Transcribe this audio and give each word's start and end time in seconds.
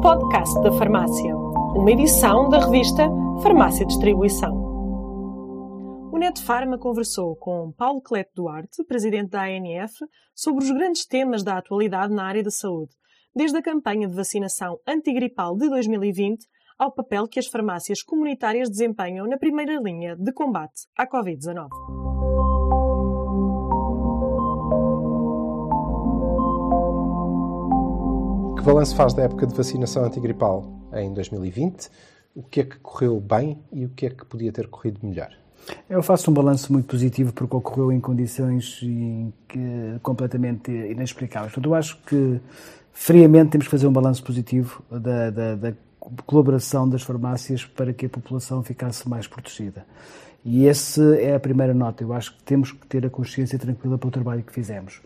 podcast 0.00 0.62
da 0.62 0.70
farmácia, 0.70 1.36
uma 1.36 1.90
edição 1.90 2.48
da 2.48 2.60
revista 2.64 3.08
Farmácia 3.42 3.84
Distribuição. 3.84 4.54
O 6.12 6.18
Net 6.18 6.40
Farma 6.40 6.78
conversou 6.78 7.34
com 7.34 7.72
Paulo 7.72 8.00
Cleto 8.00 8.30
Duarte, 8.36 8.84
presidente 8.84 9.30
da 9.30 9.42
ANF, 9.42 9.94
sobre 10.34 10.64
os 10.64 10.70
grandes 10.70 11.04
temas 11.04 11.42
da 11.42 11.58
atualidade 11.58 12.14
na 12.14 12.24
área 12.24 12.44
da 12.44 12.50
saúde, 12.50 12.92
desde 13.34 13.58
a 13.58 13.62
campanha 13.62 14.06
de 14.06 14.14
vacinação 14.14 14.78
antigripal 14.86 15.56
de 15.56 15.68
2020 15.68 16.46
ao 16.78 16.92
papel 16.92 17.26
que 17.26 17.40
as 17.40 17.48
farmácias 17.48 18.00
comunitárias 18.00 18.70
desempenham 18.70 19.26
na 19.26 19.36
primeira 19.36 19.80
linha 19.80 20.14
de 20.16 20.32
combate 20.32 20.86
à 20.96 21.08
Covid-19. 21.08 22.07
Balanço 28.68 28.94
faz 28.94 29.14
da 29.14 29.22
época 29.22 29.46
de 29.46 29.54
vacinação 29.54 30.04
antigripal 30.04 30.70
em 30.92 31.10
2020? 31.14 31.88
O 32.36 32.42
que 32.42 32.60
é 32.60 32.64
que 32.64 32.78
correu 32.80 33.18
bem 33.18 33.58
e 33.72 33.86
o 33.86 33.88
que 33.88 34.04
é 34.04 34.10
que 34.10 34.26
podia 34.26 34.52
ter 34.52 34.68
corrido 34.68 34.98
melhor? 35.02 35.30
Eu 35.88 36.02
faço 36.02 36.30
um 36.30 36.34
balanço 36.34 36.70
muito 36.70 36.84
positivo 36.84 37.32
porque 37.32 37.56
ocorreu 37.56 37.90
em 37.90 37.98
condições 37.98 38.78
completamente 40.02 40.70
inexplicáveis. 40.70 41.50
Portanto, 41.54 41.72
eu 41.72 41.74
acho 41.74 41.96
que, 42.02 42.38
friamente, 42.92 43.52
temos 43.52 43.66
que 43.66 43.70
fazer 43.70 43.86
um 43.86 43.92
balanço 43.92 44.22
positivo 44.22 44.82
da, 44.90 45.30
da, 45.30 45.54
da 45.54 45.72
colaboração 46.26 46.86
das 46.86 47.02
farmácias 47.02 47.64
para 47.64 47.94
que 47.94 48.04
a 48.04 48.10
população 48.10 48.62
ficasse 48.62 49.08
mais 49.08 49.26
protegida. 49.26 49.86
E 50.44 50.68
essa 50.68 51.16
é 51.16 51.34
a 51.34 51.40
primeira 51.40 51.72
nota. 51.72 52.04
Eu 52.04 52.12
acho 52.12 52.36
que 52.36 52.42
temos 52.42 52.72
que 52.72 52.86
ter 52.86 53.06
a 53.06 53.08
consciência 53.08 53.58
tranquila 53.58 53.96
para 53.96 54.08
o 54.08 54.10
trabalho 54.10 54.42
que 54.42 54.52
fizemos. 54.52 55.00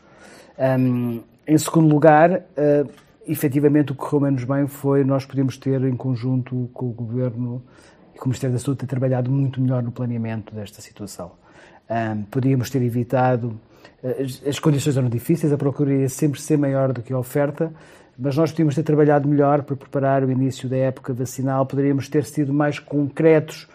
Um, 0.59 1.21
em 1.47 1.59
segundo 1.59 1.89
lugar, 1.89 2.33
uh, 2.33 2.91
efetivamente 3.27 3.93
o 3.93 3.95
que 3.95 4.01
correu 4.01 4.21
menos 4.21 4.45
bem 4.45 4.67
foi 4.67 5.05
nós 5.05 5.25
podemos 5.25 5.57
ter, 5.57 5.83
em 5.85 5.97
conjunto 5.97 6.69
com 6.73 6.87
o 6.87 6.93
Governo 6.93 7.63
e 8.15 8.19
com 8.19 8.27
o 8.27 8.29
Ministério 8.29 8.55
da 8.55 8.61
Saúde, 8.61 8.81
ter 8.81 8.87
trabalhado 8.87 9.31
muito 9.31 9.61
melhor 9.61 9.83
no 9.83 9.93
planeamento 9.93 10.55
desta 10.55 10.81
situação. 10.81 11.33
Um, 11.91 12.23
podíamos 12.25 12.71
ter 12.71 12.83
evitado, 12.83 13.59
as, 14.03 14.43
as, 14.47 14.59
condições 14.59 14.97
eram 14.97 15.09
difíceis, 15.09 15.53
a 15.53 15.59
procura 15.59 15.93
ia 15.93 16.09
sempre 16.09 16.41
ser 16.41 16.57
maior 16.57 16.93
do 16.93 17.03
que 17.03 17.13
a 17.13 17.19
oferta, 17.19 17.73
mas 18.19 18.37
nós 18.37 18.51
podíamos 18.51 18.75
ter 18.75 18.83
trabalhado 18.83 19.29
melhor 19.29 19.63
para 19.63 19.77
preparar 19.77 20.25
o 20.25 20.31
início 20.31 20.69
da 20.69 20.77
época 20.77 21.13
vacinal, 21.13 21.67
poderíamos 21.67 22.09
ter 22.09 22.25
sido 22.25 22.53
mais 22.53 22.79
concretos 22.79 23.69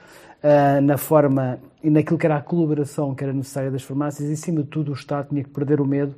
uh, 0.44 0.82
na 0.82 0.98
forma 0.98 1.60
e 1.84 1.90
naquilo 1.90 2.18
que 2.18 2.26
era 2.26 2.38
a 2.38 2.42
colaboração 2.42 3.14
que 3.16 3.24
era 3.24 3.34
necessária 3.34 3.72
das 3.72 3.84
farmácias 3.84 4.30
e, 4.30 4.34
acima 4.34 4.62
de 4.62 4.68
tudo, 4.68 4.92
o 4.92 4.96
Estado 4.96 5.30
tinha 5.30 5.44
que 5.44 5.50
perder 5.50 5.80
o 5.80 5.86
medo 5.86 6.16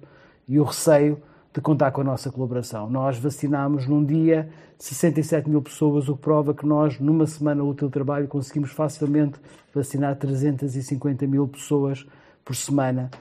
e 0.47 0.59
o 0.59 0.63
receio 0.63 1.21
de 1.59 1.63
contar 1.63 1.91
com 1.91 2.01
a 2.01 2.03
nossa 2.05 2.31
colaboração. 2.31 2.89
Nós 2.89 3.17
vacinámos 3.19 3.85
num 3.85 4.03
dia 4.03 4.49
67 4.77 5.49
mil 5.49 5.61
pessoas, 5.61 6.07
o 6.07 6.15
que 6.15 6.21
prova 6.21 6.53
que 6.53 6.65
nós, 6.65 6.97
numa 6.99 7.27
semana 7.27 7.63
útil 7.63 7.87
de 7.87 7.93
trabalho, 7.93 8.27
conseguimos 8.29 8.71
facilmente 8.71 9.37
vacinar 9.75 10.15
350 10.15 11.27
mil 11.27 11.47
pessoas 11.47 12.07
por 12.45 12.55
semana. 12.55 13.11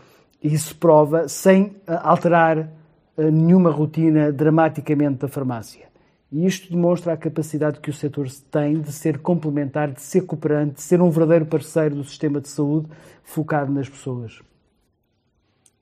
Isso 0.41 0.77
prova, 0.77 1.28
sem 1.28 1.77
eh, 1.84 1.98
alterar 2.00 2.58
eh, 3.17 3.30
nenhuma 3.30 3.70
rotina 3.70 4.30
dramaticamente 4.30 5.19
da 5.19 5.28
farmácia. 5.28 5.89
E 6.30 6.47
isto 6.47 6.70
demonstra 6.70 7.14
a 7.14 7.17
capacidade 7.17 7.80
que 7.80 7.91
o 7.91 7.92
setor 7.92 8.28
tem 8.52 8.80
de 8.80 8.92
ser 8.92 9.19
complementar, 9.19 9.91
de 9.91 10.00
ser 10.00 10.20
cooperante, 10.27 10.75
de 10.75 10.83
ser 10.83 11.02
um 11.02 11.11
verdadeiro 11.11 11.47
parceiro 11.47 11.97
do 11.97 12.05
sistema 12.05 12.41
de 12.41 12.48
saúde 12.48 12.86
focado 13.25 13.73
nas 13.73 13.89
pessoas. 13.89 14.41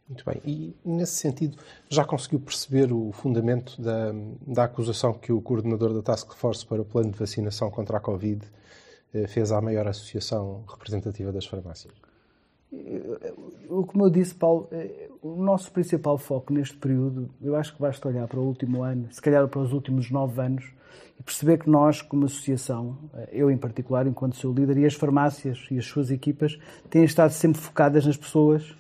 Muito 0.09 0.25
bem. 0.25 0.41
E, 0.45 0.77
nesse 0.85 1.15
sentido, 1.15 1.59
já 1.89 2.05
conseguiu 2.05 2.39
perceber 2.39 2.93
o 2.93 3.11
fundamento 3.11 3.81
da, 3.81 4.13
da 4.47 4.65
acusação 4.65 5.13
que 5.13 5.33
o 5.33 5.41
coordenador 5.41 5.93
da 5.93 6.01
Task 6.01 6.33
Force 6.35 6.65
para 6.65 6.81
o 6.81 6.85
plano 6.85 7.11
de 7.11 7.19
vacinação 7.19 7.71
contra 7.71 7.97
a 7.97 8.01
Covid 8.01 8.47
eh, 9.13 9.27
fez 9.27 9.51
à 9.51 9.61
maior 9.61 9.89
associação 9.89 10.63
representativa 10.69 11.33
das 11.33 11.45
farmácias? 11.45 11.92
Como 13.69 14.05
eu 14.05 14.11
disse, 14.11 14.35
Paulo, 14.35 14.69
eh, 14.70 15.08
o 15.20 15.42
nosso 15.42 15.73
principal 15.73 16.19
foco 16.19 16.53
neste 16.53 16.77
período, 16.77 17.29
eu 17.42 17.57
acho 17.57 17.75
que 17.75 17.80
basta 17.80 18.07
olhar 18.07 18.29
para 18.29 18.39
o 18.39 18.45
último 18.45 18.85
ano, 18.85 19.09
se 19.11 19.20
calhar 19.20 19.47
para 19.48 19.61
os 19.61 19.73
últimos 19.73 20.09
nove 20.09 20.41
anos, 20.41 20.73
e 21.19 21.23
perceber 21.23 21.59
que 21.59 21.69
nós, 21.69 22.01
como 22.01 22.27
associação, 22.27 22.97
eh, 23.14 23.30
eu 23.33 23.51
em 23.51 23.59
particular, 23.59 24.07
enquanto 24.07 24.36
seu 24.36 24.53
líder, 24.53 24.79
e 24.79 24.86
as 24.86 24.95
farmácias 24.95 25.67
e 25.69 25.79
as 25.79 25.85
suas 25.85 26.13
equipas, 26.13 26.57
têm 26.89 27.03
estado 27.03 27.33
sempre 27.33 27.61
focadas 27.61 28.07
nas 28.07 28.17
pessoas 28.17 28.77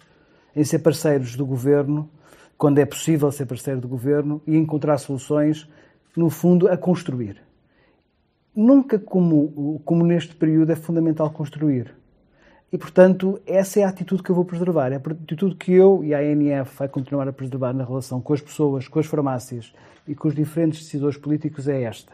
em 0.56 0.64
ser 0.64 0.78
parceiros 0.78 1.36
do 1.36 1.44
governo, 1.44 2.10
quando 2.56 2.78
é 2.78 2.86
possível 2.86 3.30
ser 3.30 3.44
parceiro 3.44 3.80
do 3.80 3.86
governo, 3.86 4.40
e 4.46 4.56
encontrar 4.56 4.96
soluções, 4.96 5.68
no 6.16 6.30
fundo, 6.30 6.66
a 6.68 6.76
construir. 6.76 7.42
Nunca 8.54 8.98
como, 8.98 9.82
como 9.84 10.02
neste 10.04 10.34
período 10.34 10.72
é 10.72 10.76
fundamental 10.76 11.30
construir. 11.30 11.94
E, 12.72 12.78
portanto, 12.78 13.40
essa 13.46 13.80
é 13.80 13.84
a 13.84 13.88
atitude 13.88 14.22
que 14.22 14.30
eu 14.30 14.34
vou 14.34 14.44
preservar. 14.44 14.90
É 14.92 14.96
a 14.96 14.98
atitude 14.98 15.54
que 15.54 15.72
eu 15.72 16.02
e 16.02 16.14
a 16.14 16.18
ANF 16.18 16.76
vai 16.76 16.88
continuar 16.88 17.28
a 17.28 17.32
preservar 17.32 17.72
na 17.72 17.84
relação 17.84 18.20
com 18.20 18.32
as 18.32 18.40
pessoas, 18.40 18.88
com 18.88 18.98
as 18.98 19.06
farmácias 19.06 19.72
e 20.08 20.14
com 20.14 20.26
os 20.26 20.34
diferentes 20.34 20.80
decisores 20.80 21.16
políticos 21.16 21.68
é 21.68 21.82
esta. 21.82 22.12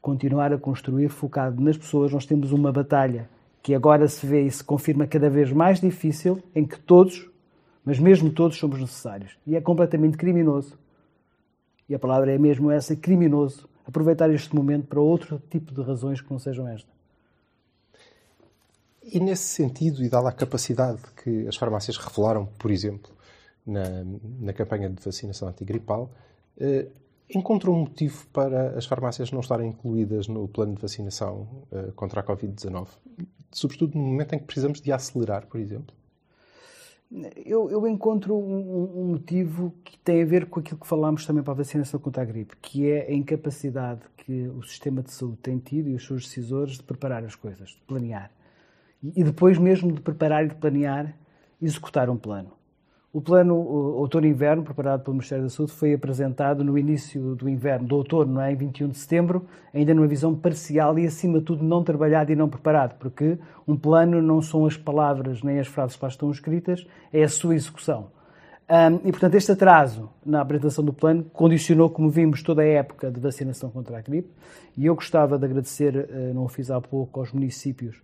Continuar 0.00 0.52
a 0.52 0.58
construir 0.58 1.08
focado 1.08 1.62
nas 1.62 1.76
pessoas. 1.76 2.12
Nós 2.12 2.26
temos 2.26 2.52
uma 2.52 2.70
batalha 2.70 3.28
que 3.62 3.74
agora 3.74 4.06
se 4.08 4.26
vê 4.26 4.42
e 4.42 4.50
se 4.50 4.62
confirma 4.62 5.06
cada 5.06 5.30
vez 5.30 5.52
mais 5.52 5.80
difícil, 5.80 6.42
em 6.54 6.64
que 6.64 6.78
todos, 6.78 7.28
mas 7.88 7.98
mesmo 7.98 8.30
todos 8.30 8.58
somos 8.58 8.78
necessários. 8.78 9.38
E 9.46 9.56
é 9.56 9.62
completamente 9.62 10.18
criminoso, 10.18 10.78
e 11.88 11.94
a 11.94 11.98
palavra 11.98 12.30
é 12.30 12.36
mesmo 12.36 12.70
essa, 12.70 12.94
criminoso, 12.94 13.66
aproveitar 13.86 14.28
este 14.28 14.54
momento 14.54 14.86
para 14.88 15.00
outro 15.00 15.42
tipo 15.48 15.72
de 15.72 15.80
razões 15.80 16.20
que 16.20 16.30
não 16.30 16.38
sejam 16.38 16.68
esta. 16.68 16.90
E 19.02 19.18
nesse 19.18 19.44
sentido, 19.44 20.04
e 20.04 20.08
dada 20.10 20.28
a 20.28 20.32
capacidade 20.32 21.00
que 21.24 21.48
as 21.48 21.56
farmácias 21.56 21.96
revelaram, 21.96 22.44
por 22.58 22.70
exemplo, 22.70 23.10
na, 23.66 24.04
na 24.38 24.52
campanha 24.52 24.90
de 24.90 25.02
vacinação 25.02 25.48
antigripal, 25.48 26.10
eh, 26.60 26.88
encontrou 27.34 27.74
um 27.74 27.80
motivo 27.80 28.26
para 28.34 28.76
as 28.76 28.84
farmácias 28.84 29.32
não 29.32 29.40
estarem 29.40 29.70
incluídas 29.70 30.28
no 30.28 30.46
plano 30.46 30.74
de 30.74 30.82
vacinação 30.82 31.48
eh, 31.72 31.90
contra 31.96 32.20
a 32.20 32.22
Covid-19? 32.22 32.86
Sobretudo 33.50 33.96
no 33.96 34.04
momento 34.04 34.34
em 34.34 34.38
que 34.40 34.44
precisamos 34.44 34.78
de 34.78 34.92
acelerar, 34.92 35.46
por 35.46 35.58
exemplo? 35.58 35.96
Eu, 37.44 37.70
eu 37.70 37.88
encontro 37.88 38.36
um, 38.36 39.00
um, 39.00 39.04
motivo 39.12 39.74
que 39.82 39.98
tem 39.98 40.22
a 40.22 40.26
ver 40.26 40.46
com 40.46 40.60
aquilo 40.60 40.78
que 40.78 40.86
falámos 40.86 41.24
também 41.24 41.42
para 41.42 41.54
a 41.54 41.56
vacinação 41.56 41.98
contra 41.98 42.22
a 42.22 42.24
gripe, 42.24 42.54
que 42.60 42.86
é 42.90 43.06
a 43.08 43.14
incapacidade 43.14 44.02
que 44.18 44.46
o 44.48 44.62
sistema 44.62 45.02
de 45.02 45.10
saúde 45.10 45.38
tem 45.38 45.58
tido 45.58 45.88
e 45.88 45.94
os 45.94 46.04
seus 46.04 46.24
decisores 46.24 46.74
de 46.74 46.82
preparar 46.82 47.24
as 47.24 47.34
coisas, 47.34 47.70
de 47.70 47.80
planear. 47.86 48.30
E, 49.02 49.20
e 49.20 49.24
depois 49.24 49.56
mesmo 49.56 49.90
de 49.90 50.02
preparar 50.02 50.44
e 50.44 50.48
de 50.48 50.56
planear, 50.56 51.16
executar 51.62 52.10
um 52.10 52.16
plano. 52.18 52.57
O 53.10 53.22
plano 53.22 53.54
outono-inverno, 53.56 54.62
preparado 54.62 55.02
pelo 55.02 55.14
Ministério 55.14 55.44
da 55.44 55.50
Saúde, 55.50 55.72
foi 55.72 55.94
apresentado 55.94 56.62
no 56.62 56.76
início 56.76 57.34
do 57.34 57.48
inverno, 57.48 57.88
do 57.88 57.96
outono, 57.96 58.34
não 58.34 58.42
é? 58.42 58.52
em 58.52 58.54
21 58.54 58.88
de 58.88 58.98
setembro, 58.98 59.46
ainda 59.72 59.94
numa 59.94 60.06
visão 60.06 60.34
parcial 60.34 60.98
e, 60.98 61.06
acima 61.06 61.38
de 61.38 61.46
tudo, 61.46 61.64
não 61.64 61.82
trabalhado 61.82 62.30
e 62.30 62.36
não 62.36 62.50
preparado, 62.50 62.98
porque 62.98 63.38
um 63.66 63.74
plano 63.76 64.20
não 64.20 64.42
são 64.42 64.66
as 64.66 64.76
palavras 64.76 65.42
nem 65.42 65.58
as 65.58 65.66
frases 65.66 65.96
que 65.96 66.04
lá 66.04 66.08
estão 66.10 66.30
escritas, 66.30 66.86
é 67.10 67.22
a 67.22 67.28
sua 67.28 67.54
execução. 67.54 68.08
Um, 68.70 69.08
e, 69.08 69.10
portanto, 69.10 69.36
este 69.36 69.52
atraso 69.52 70.10
na 70.24 70.42
apresentação 70.42 70.84
do 70.84 70.92
plano 70.92 71.24
condicionou, 71.32 71.88
como 71.88 72.10
vimos, 72.10 72.42
toda 72.42 72.60
a 72.60 72.66
época 72.66 73.10
de 73.10 73.18
vacinação 73.18 73.70
contra 73.70 73.96
a 73.96 74.02
gripe. 74.02 74.28
E 74.76 74.84
eu 74.84 74.94
gostava 74.94 75.38
de 75.38 75.46
agradecer, 75.46 75.96
uh, 75.96 76.34
não 76.34 76.44
o 76.44 76.48
fiz 76.48 76.70
há 76.70 76.78
pouco, 76.78 77.20
aos 77.20 77.32
municípios 77.32 77.96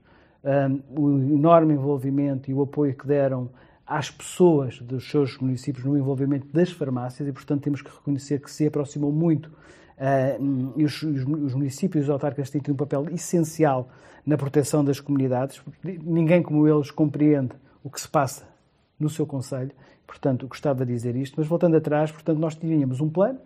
um, 0.45 1.01
o 1.01 1.35
enorme 1.35 1.75
envolvimento 1.75 2.51
e 2.51 2.55
o 2.55 2.63
apoio 2.63 2.95
que 2.95 3.07
deram 3.07 3.49
às 3.87 4.11
pessoas 4.11 4.81
dos 4.81 5.09
seus 5.09 5.39
municípios 5.39 5.84
no 5.84 5.97
envolvimento 5.97 6.47
das 6.49 6.71
farmácias 6.71 7.28
e, 7.28 7.33
portanto, 7.33 7.62
temos 7.62 7.83
que 7.83 7.91
reconhecer 7.91 8.41
que 8.41 8.50
se 8.50 8.67
aproximou 8.67 9.12
muito 9.12 9.47
uh, 9.49 10.82
os, 10.82 11.03
os, 11.03 11.55
municípios 11.55 12.05
e 12.05 12.05
os 12.05 12.11
autarcas 12.11 12.50
têm 12.50 12.61
tido 12.61 12.75
um 12.75 12.76
papel 12.76 13.06
essencial 13.11 13.88
na 14.25 14.37
proteção 14.37 14.85
das 14.85 15.00
comunidades. 15.00 15.62
Ninguém 15.82 16.43
como 16.43 16.67
eles 16.67 16.91
compreende 16.91 17.53
o 17.82 17.91
que 17.91 18.00
se 18.00 18.09
passa 18.09 18.49
no 18.99 19.11
seu 19.11 19.26
conselho, 19.26 19.73
portanto, 20.06 20.47
gostava 20.47 20.87
de 20.87 20.93
dizer 20.93 21.14
isto. 21.14 21.35
Mas 21.37 21.47
voltando 21.47 21.76
atrás, 21.76 22.11
portanto, 22.11 22.38
nós 22.38 22.55
tínhamos 22.55 23.00
um 23.00 23.11
plano 23.11 23.38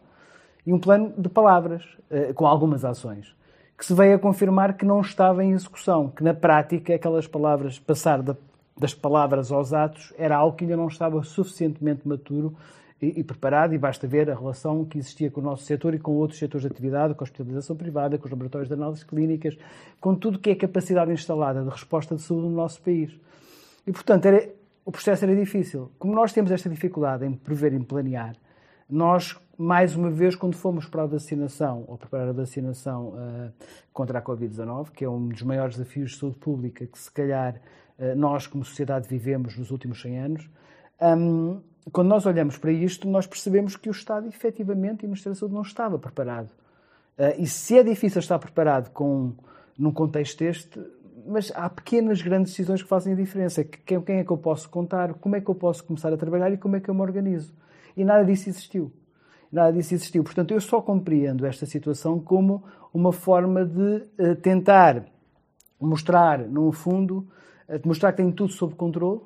e 0.64 0.72
um 0.72 0.78
plano 0.78 1.12
de 1.18 1.28
palavras, 1.28 1.82
uh, 2.10 2.32
com 2.34 2.46
algumas 2.46 2.84
ações 2.84 3.36
que 3.76 3.86
se 3.86 3.94
veio 3.94 4.16
a 4.16 4.18
confirmar 4.18 4.76
que 4.76 4.84
não 4.84 5.00
estava 5.00 5.44
em 5.44 5.52
execução, 5.52 6.08
que 6.08 6.24
na 6.24 6.34
prática 6.34 6.92
aquelas 6.92 7.28
palavras, 7.28 7.78
passar 7.78 8.20
da 8.20 8.36
das 8.78 8.94
palavras 8.94 9.50
aos 9.50 9.72
atos 9.72 10.12
era 10.16 10.36
algo 10.36 10.56
que 10.56 10.64
ainda 10.64 10.76
não 10.76 10.88
estava 10.88 11.22
suficientemente 11.22 12.06
maturo 12.06 12.54
e, 13.00 13.20
e, 13.20 13.24
preparado, 13.24 13.74
e 13.74 13.78
basta 13.78 14.06
ver 14.06 14.28
a 14.30 14.34
relação 14.34 14.84
que 14.84 14.98
existia 14.98 15.30
com 15.30 15.40
o 15.40 15.44
nosso 15.44 15.64
setor 15.64 15.94
e 15.94 15.98
com 15.98 16.12
outros 16.12 16.38
setores 16.38 16.66
de 16.66 16.72
atividade, 16.72 17.14
com 17.14 17.22
a 17.22 17.26
hospitalização 17.26 17.76
privada, 17.76 18.18
com 18.18 18.24
os 18.24 18.30
laboratórios 18.30 18.68
de 18.68 18.74
análises 18.74 19.04
clínicas, 19.04 19.56
com 20.00 20.14
tudo 20.14 20.38
que 20.38 20.50
é 20.50 20.54
capacidade 20.54 21.12
instalada 21.12 21.62
de 21.62 21.70
resposta 21.70 22.16
de 22.16 22.22
saúde 22.22 22.48
no 22.48 22.54
nosso 22.54 22.80
país. 22.82 23.12
E, 23.86 23.92
portanto, 23.92 24.26
era, 24.26 24.48
o 24.84 24.90
processo 24.90 25.24
era 25.24 25.34
difícil. 25.34 25.90
Como 25.98 26.12
nós 26.12 26.32
temos 26.32 26.50
esta 26.50 26.68
dificuldade 26.68 27.24
em 27.24 27.32
prever 27.32 27.72
em 27.72 27.82
planear, 27.82 28.34
nós 28.90 29.38
mais 29.58 29.96
uma 29.96 30.08
vez, 30.08 30.36
quando 30.36 30.54
fomos 30.54 30.86
para 30.86 31.02
a 31.02 31.06
vacinação, 31.06 31.84
ou 31.88 31.98
preparar 31.98 32.28
a 32.28 32.32
vacinação 32.32 33.08
uh, 33.08 33.52
contra 33.92 34.20
a 34.20 34.22
Covid-19, 34.22 34.90
que 34.92 35.04
é 35.04 35.10
um 35.10 35.28
dos 35.28 35.42
maiores 35.42 35.76
desafios 35.76 36.12
de 36.12 36.18
saúde 36.18 36.38
pública 36.38 36.86
que, 36.86 36.96
se 36.96 37.10
calhar, 37.10 37.60
nós, 38.16 38.46
como 38.46 38.64
sociedade, 38.64 39.08
vivemos 39.08 39.56
nos 39.56 39.70
últimos 39.70 40.00
100 40.00 40.18
anos, 40.18 40.50
um, 41.00 41.60
quando 41.92 42.08
nós 42.08 42.26
olhamos 42.26 42.58
para 42.58 42.72
isto, 42.72 43.08
nós 43.08 43.26
percebemos 43.26 43.76
que 43.76 43.88
o 43.88 43.92
Estado, 43.92 44.26
efetivamente, 44.28 45.02
e 45.02 45.06
o 45.06 45.08
Ministério 45.08 45.34
da 45.34 45.40
Saúde 45.40 45.54
não 45.54 45.62
estava 45.62 45.98
preparado. 45.98 46.50
Uh, 47.18 47.34
e 47.38 47.46
se 47.46 47.78
é 47.78 47.82
difícil 47.82 48.20
estar 48.20 48.38
preparado 48.38 48.90
com, 48.90 49.32
num 49.78 49.92
contexto 49.92 50.42
este, 50.42 50.80
mas 51.26 51.52
há 51.54 51.68
pequenas, 51.68 52.22
grandes 52.22 52.52
decisões 52.52 52.82
que 52.82 52.88
fazem 52.88 53.12
a 53.12 53.16
diferença. 53.16 53.64
Quem, 53.64 54.00
quem 54.00 54.16
é 54.18 54.24
que 54.24 54.30
eu 54.30 54.36
posso 54.36 54.68
contar? 54.68 55.14
Como 55.14 55.36
é 55.36 55.40
que 55.40 55.48
eu 55.48 55.54
posso 55.54 55.84
começar 55.84 56.12
a 56.12 56.16
trabalhar 56.16 56.52
e 56.52 56.56
como 56.56 56.76
é 56.76 56.80
que 56.80 56.88
eu 56.88 56.94
me 56.94 57.00
organizo? 57.00 57.52
E 57.96 58.04
nada 58.04 58.24
disso 58.24 58.48
existiu. 58.48 58.92
Nada 59.50 59.72
disso 59.72 59.94
existiu. 59.94 60.22
Portanto, 60.22 60.52
eu 60.52 60.60
só 60.60 60.80
compreendo 60.80 61.46
esta 61.46 61.66
situação 61.66 62.18
como 62.18 62.62
uma 62.92 63.12
forma 63.12 63.64
de 63.64 64.04
uh, 64.18 64.36
tentar 64.36 65.04
mostrar, 65.80 66.38
no 66.40 66.72
fundo, 66.72 67.26
mostrar 67.84 68.12
que 68.12 68.18
tenho 68.18 68.32
tudo 68.32 68.52
sob 68.52 68.74
controle, 68.74 69.20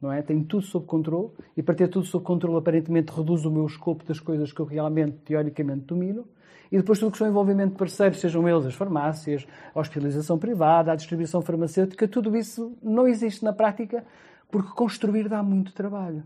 não 0.00 0.12
é? 0.12 0.22
Tenho 0.22 0.44
tudo 0.44 0.62
sob 0.62 0.86
controle 0.86 1.30
e 1.56 1.62
para 1.62 1.74
ter 1.74 1.88
tudo 1.88 2.06
sob 2.06 2.24
controle 2.24 2.58
aparentemente 2.58 3.12
reduz 3.12 3.44
o 3.44 3.50
meu 3.50 3.66
escopo 3.66 4.04
das 4.04 4.18
coisas 4.18 4.52
que 4.52 4.60
eu 4.60 4.66
realmente, 4.66 5.18
teoricamente, 5.24 5.86
domino. 5.86 6.26
E 6.72 6.76
depois 6.76 6.98
tudo 6.98 7.10
que 7.10 7.18
são 7.18 7.26
envolvimento 7.26 7.72
de 7.72 7.78
parceiros, 7.78 8.20
sejam 8.20 8.48
eles 8.48 8.64
as 8.64 8.74
farmácias, 8.74 9.46
a 9.74 9.80
hospitalização 9.80 10.38
privada, 10.38 10.92
a 10.92 10.96
distribuição 10.96 11.42
farmacêutica, 11.42 12.06
tudo 12.06 12.36
isso 12.36 12.76
não 12.82 13.08
existe 13.08 13.44
na 13.44 13.52
prática 13.52 14.04
porque 14.50 14.70
construir 14.72 15.28
dá 15.28 15.42
muito 15.42 15.72
trabalho. 15.72 16.24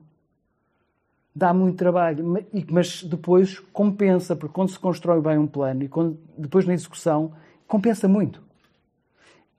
Dá 1.34 1.52
muito 1.52 1.76
trabalho, 1.76 2.24
mas 2.70 3.02
depois 3.02 3.58
compensa, 3.58 4.36
porque 4.36 4.54
quando 4.54 4.68
se 4.68 4.78
constrói 4.78 5.20
bem 5.20 5.36
um 5.36 5.48
plano 5.48 5.82
e 5.82 5.88
quando, 5.88 6.16
depois 6.38 6.64
na 6.64 6.74
execução, 6.74 7.32
compensa 7.66 8.06
muito. 8.06 8.40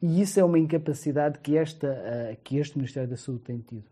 E 0.01 0.21
isso 0.21 0.39
é 0.39 0.43
uma 0.43 0.59
incapacidade 0.59 1.39
que, 1.39 1.57
esta, 1.57 1.87
eh, 1.87 2.37
que 2.43 2.57
este 2.57 2.77
Ministério 2.77 3.09
da 3.09 3.17
Saúde 3.17 3.41
tem 3.41 3.59
tido 3.59 3.85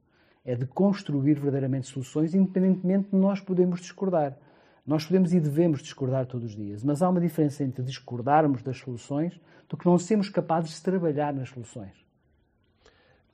é 0.46 0.56
de 0.56 0.66
construir 0.66 1.36
verdadeiramente 1.36 1.88
soluções, 1.88 2.36
independentemente 2.36 3.10
de 3.10 3.16
nós 3.16 3.40
podemos 3.40 3.80
discordar. 3.80 4.38
Nós 4.86 5.06
podemos 5.06 5.34
e 5.34 5.40
devemos 5.40 5.82
discordar 5.82 6.26
todos 6.26 6.52
os 6.52 6.56
dias, 6.56 6.84
mas 6.84 7.02
há 7.02 7.10
uma 7.10 7.22
diferença 7.22 7.64
entre 7.64 7.82
discordarmos 7.82 8.62
das 8.62 8.78
soluções 8.78 9.40
do 9.70 9.78
que 9.78 9.86
não 9.86 9.98
sermos 9.98 10.28
capazes 10.28 10.72
de 10.72 10.82
trabalhar 10.82 11.34
nas 11.34 11.50
soluções. 11.50 11.94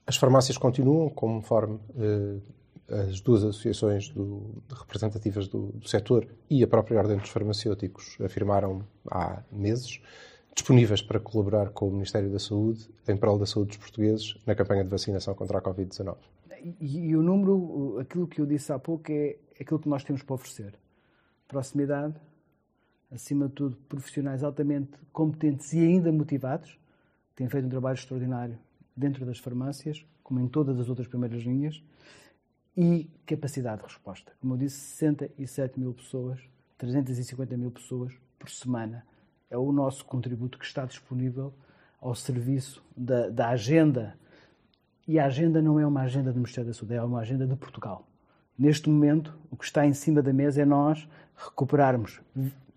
As 0.06 0.16
farmácias 0.16 0.58
continuam, 0.58 1.10
conforme 1.10 1.80
eh, 1.98 2.38
as 3.08 3.20
duas 3.22 3.44
associações 3.44 4.10
do, 4.10 4.62
representativas 4.72 5.48
do, 5.48 5.68
do 5.74 5.88
setor 5.88 6.28
e 6.50 6.64
a 6.64 6.68
própria 6.68 7.00
Ordem 7.00 7.18
dos 7.18 7.30
Farmacêuticos 7.30 8.18
afirmaram 8.24 8.86
há 9.10 9.42
meses, 9.52 10.02
disponíveis 10.54 11.02
para 11.02 11.20
colaborar 11.20 11.70
com 11.70 11.88
o 11.88 11.92
Ministério 11.92 12.30
da 12.32 12.40
Saúde 12.40 12.90
em 13.08 13.16
prol 13.16 13.40
da 13.40 13.46
saúde 13.46 13.70
dos 13.70 13.78
portugueses 13.78 14.36
na 14.46 14.56
campanha 14.56 14.84
de 14.84 14.90
vacinação 14.90 15.34
contra 15.34 15.58
a 15.58 15.62
Covid-19 15.62 16.18
e, 16.80 17.16
o 17.16 17.22
número, 17.22 18.00
aquilo 18.00 18.28
que 18.28 18.42
eu 18.42 18.46
disse 18.46 18.72
há 18.72 18.80
pouco, 18.80 19.12
é 19.12 19.38
aquilo 19.60 19.80
que 19.80 19.90
nós 19.90 20.04
temos 20.04 20.24
para 20.24 20.36
oferecer. 20.36 20.74
Proximidade, 21.48 22.16
acima 23.12 23.48
de 23.48 23.54
tudo, 23.54 23.76
profissionais 23.88 24.44
altamente 24.44 24.92
competentes 25.12 25.74
e 25.74 25.80
ainda 25.80 26.12
motivados, 26.12 26.78
têm 27.36 27.48
feito 27.48 27.66
um 27.66 27.70
trabalho 27.70 27.96
extraordinário 27.96 28.58
dentro 28.96 29.26
das 29.26 29.40
farmácias, 29.40 30.06
como 30.24 30.40
em 30.40 30.48
todas 30.48 30.80
as 30.80 30.90
outras 30.90 31.08
primeiras 31.08 31.42
linhas, 31.44 31.82
e 32.76 33.10
capacidade 33.26 33.82
de 33.82 33.88
resposta. 33.88 34.32
Como 34.40 34.54
eu 34.54 34.58
disse, 34.58 34.78
67 34.78 35.80
mil 35.80 35.94
pessoas, 35.94 36.40
350 36.78 37.58
mil 37.58 37.72
pessoas 37.72 38.14
por 38.38 38.50
semana. 38.50 39.06
É 39.50 39.58
o 39.58 39.72
nosso 39.72 40.06
contributo 40.06 40.58
que 40.58 40.66
está 40.66 40.86
disponível 40.86 41.54
ao 42.00 42.16
serviço 42.16 42.84
da, 42.96 43.30
da 43.30 43.50
agenda 43.50 44.16
e 45.08 45.18
a 45.18 45.26
agenda 45.26 45.60
não 45.60 45.80
é 45.80 45.88
uma 45.88 46.02
agenda 46.02 46.32
do 46.32 46.36
Ministério 46.36 46.70
da 46.70 46.74
Saúde, 46.74 46.94
é 46.94 47.02
uma 47.02 47.20
agenda 47.20 47.48
de 47.48 47.56
Portugal. 47.56 48.08
Neste 48.56 48.90
momento, 48.90 49.36
o 49.50 49.58
que 49.58 49.66
está 49.66 49.86
em 49.86 49.94
cima 49.94 50.22
da 50.22 50.32
mesa 50.32 50.62
é 50.62 50.66
nós 50.66 51.10
recuperarmos, 51.36 52.22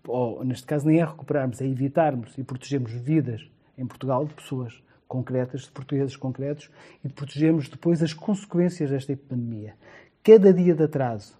ou 0.07 0.43
neste 0.43 0.65
caso 0.65 0.87
nem 0.87 0.99
é 0.99 1.05
recuperarmos, 1.05 1.61
é 1.61 1.67
evitarmos 1.67 2.35
e 2.37 2.43
protegermos 2.43 2.91
vidas 2.93 3.47
em 3.77 3.85
Portugal 3.85 4.25
de 4.25 4.33
pessoas 4.33 4.81
concretas, 5.07 5.61
de 5.61 5.71
portugueses 5.71 6.15
concretos, 6.15 6.71
e 7.03 7.09
protegermos 7.09 7.69
depois 7.69 8.01
as 8.01 8.13
consequências 8.13 8.89
desta 8.89 9.15
pandemia. 9.15 9.75
Cada 10.23 10.51
dia 10.51 10.73
de 10.73 10.83
atraso 10.83 11.37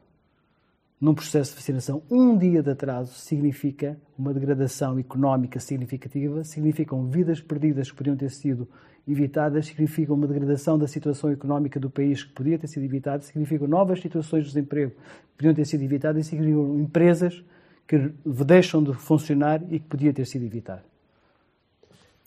num 1.04 1.14
processo 1.14 1.52
de 1.52 1.58
vacinação, 1.58 2.02
um 2.10 2.38
dia 2.38 2.64
de 2.64 2.70
atraso 2.70 3.14
significa 3.16 3.98
uma 4.18 4.34
degradação 4.34 4.98
económica 4.98 5.60
significativa, 5.60 6.46
significam 6.46 7.10
vidas 7.10 7.42
perdidas 7.42 7.92
que 7.92 7.98
podiam 7.98 8.16
ter 8.16 8.32
sido 8.32 8.70
evitadas 9.06 9.66
significam 9.66 10.16
uma 10.16 10.26
degradação 10.26 10.80
da 10.80 10.88
situação 10.88 11.30
económica 11.30 11.78
do 11.78 11.90
país 11.90 12.24
que 12.24 12.32
podia 12.32 12.58
ter 12.58 12.68
sido 12.68 12.86
evitada, 12.86 13.22
significam 13.22 13.68
novas 13.68 14.00
situações 14.00 14.46
de 14.46 14.54
desemprego 14.54 14.92
que 14.92 15.38
podiam 15.40 15.54
ter 15.54 15.66
sido 15.66 15.84
evitadas 15.84 16.26
e 16.26 16.30
significam 16.30 16.80
empresas 16.80 17.44
que 17.86 17.98
deixam 18.46 18.82
de 18.82 18.94
funcionar 18.94 19.62
e 19.70 19.82
que 19.82 19.88
podia 19.88 20.14
ter 20.14 20.26
sido 20.26 20.46
evitado. 20.46 20.84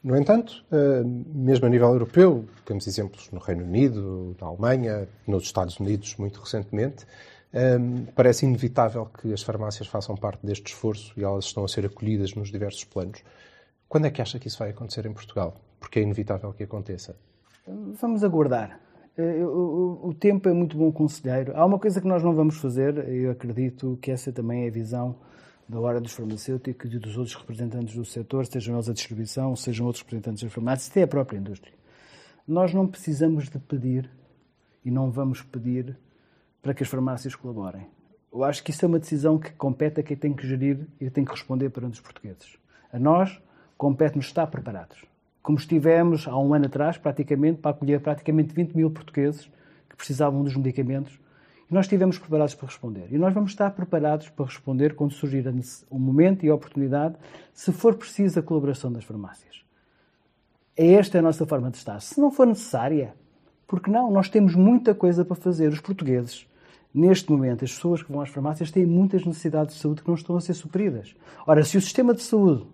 No 0.05 0.19
entanto, 0.19 0.63
eh, 0.71 1.03
mesmo 1.03 1.65
a 1.65 1.71
nível 1.71 1.89
europeu, 1.89 2.45
temos 2.67 2.87
exemplos 2.87 3.31
no 3.33 3.41
Reino 3.41 3.65
Unido, 3.65 4.37
na 4.39 4.49
Alemanha, 4.49 5.09
nos 5.27 5.45
Estados 5.45 5.81
Unidos, 5.81 6.15
muito 6.17 6.39
recentemente, 6.41 7.07
eh, 7.53 7.79
parece 8.15 8.47
inevitável 8.47 9.07
que 9.07 9.33
as 9.33 9.43
farmácias 9.43 9.89
façam 9.89 10.17
parte 10.17 10.45
deste 10.47 10.67
esforço 10.73 11.13
e 11.17 11.25
elas 11.25 11.47
estão 11.47 11.65
a 11.65 11.69
ser 11.69 11.87
acolhidas 11.87 12.35
nos 12.35 12.51
diversos 12.51 12.85
planos. 12.85 13.23
Quando 13.89 14.07
é 14.07 14.11
que 14.11 14.21
acha 14.21 14.39
que 14.39 14.49
isso 14.49 14.59
vai 14.59 14.71
acontecer 14.71 15.07
em 15.07 15.13
Portugal? 15.13 15.55
porque 15.79 15.99
é 16.01 16.03
inevitável 16.03 16.53
que 16.53 16.65
aconteça. 16.65 17.17
Vamos 18.01 18.25
aguardar. 18.25 18.81
Eh, 19.17 19.45
o 19.45 20.13
tempo 20.19 20.49
é 20.49 20.53
muito 20.53 20.77
bom 20.77 20.93
conselheiro. 20.93 21.53
Há 21.57 21.65
uma 21.65 21.79
coisa 21.79 22.01
que 22.01 22.07
nós 22.07 22.23
não 22.23 22.35
vamos 22.35 22.57
fazer, 22.57 23.09
eu 23.09 23.31
acredito 23.31 23.99
que 24.01 24.11
essa 24.11 24.33
também 24.33 24.65
é 24.65 24.69
a 24.69 24.71
visão 24.71 25.17
da 25.69 25.81
hora 25.81 26.01
dos 26.01 26.13
farmacêuticos 26.13 26.93
e 26.93 26.99
dos 26.99 27.17
outros 27.17 27.35
representantes 27.35 27.95
do 27.95 28.05
setor, 28.05 28.47
sejam 28.47 28.75
eles 28.75 28.89
a 28.89 28.93
distribuição, 28.93 29.57
sejam 29.57 29.87
outros 29.87 30.03
representantes 30.03 30.43
da 30.43 30.51
farmácia, 30.51 30.91
até 30.91 31.03
a 31.03 31.09
própria 31.09 31.39
indústria. 31.39 31.75
Nós 32.47 32.73
não 32.73 32.87
precisamos 32.87 33.49
de 33.49 33.59
pedir 33.59 34.09
e 34.85 34.91
não 34.91 35.11
vamos 35.11 35.43
pedir 35.43 35.97
para 36.67 36.75
que 36.75 36.83
as 36.83 36.89
farmácias 36.89 37.37
colaborem. 37.37 37.87
Eu 38.33 38.43
acho 38.43 38.65
que 38.65 38.73
isso 38.73 38.85
é 38.85 38.89
uma 38.89 38.99
decisão 38.99 39.39
que 39.39 39.53
compete 39.53 40.01
a 40.01 40.03
quem 40.03 40.17
tem 40.17 40.35
que 40.35 40.45
gerir 40.45 40.85
e 41.01 41.09
tem 41.09 41.25
que 41.25 41.31
responder 41.31 41.71
perante 41.71 41.95
os 41.95 42.01
portugueses. 42.01 42.59
A 42.93 42.99
nós 42.99 43.41
compete-nos 43.79 44.27
estar 44.27 44.49
preparados 44.49 45.07
como 45.47 45.59
estivemos 45.59 46.27
há 46.27 46.37
um 46.37 46.53
ano 46.55 46.67
atrás, 46.67 46.99
praticamente, 46.99 47.61
para 47.61 47.71
acolher 47.71 48.01
praticamente 48.01 48.53
20 48.53 48.73
mil 48.73 48.91
portugueses 48.91 49.49
que 49.89 49.95
precisavam 49.95 50.43
dos 50.43 50.57
medicamentos. 50.57 51.21
E 51.71 51.73
nós 51.73 51.85
estivemos 51.85 52.19
preparados 52.19 52.53
para 52.53 52.67
responder. 52.67 53.07
E 53.13 53.17
nós 53.17 53.33
vamos 53.33 53.53
estar 53.53 53.71
preparados 53.71 54.29
para 54.29 54.45
responder 54.45 54.97
quando 54.97 55.13
surgir 55.13 55.45
o 55.89 56.01
momento 56.01 56.45
e 56.45 56.49
a 56.49 56.55
oportunidade, 56.55 57.15
se 57.55 57.71
for 57.71 57.95
preciso 57.95 58.41
a 58.41 58.43
colaboração 58.43 58.91
das 58.91 59.05
farmácias. 59.05 59.65
É 60.77 60.95
esta 60.95 61.21
a 61.21 61.23
nossa 61.23 61.47
forma 61.47 61.71
de 61.71 61.77
estar. 61.77 62.01
Se 62.01 62.21
não 62.21 62.33
for 62.33 62.45
necessária, 62.45 63.15
porque 63.69 63.89
não? 63.89 64.11
Nós 64.11 64.29
temos 64.29 64.57
muita 64.57 64.97
coisa 64.97 65.25
para 65.25 65.37
fazer. 65.37 65.69
Os 65.69 65.81
portugueses, 65.81 66.45
neste 66.97 67.31
momento, 67.31 67.65
as 67.65 67.73
pessoas 67.73 68.03
que 68.03 68.11
vão 68.11 68.23
às 68.23 68.31
farmácias 68.31 68.71
têm 68.71 68.87
muitas 68.87 69.25
necessidades 69.25 69.75
de 69.75 69.81
saúde 69.81 70.03
que 70.03 70.09
não 70.09 70.15
estão 70.15 70.37
a 70.37 70.41
ser 70.41 70.55
supridas. 70.55 71.15
Ora, 71.47 71.63
se 71.63 71.77
o 71.77 71.81
sistema 71.81 72.15
de 72.15 72.23
saúde 72.23 72.65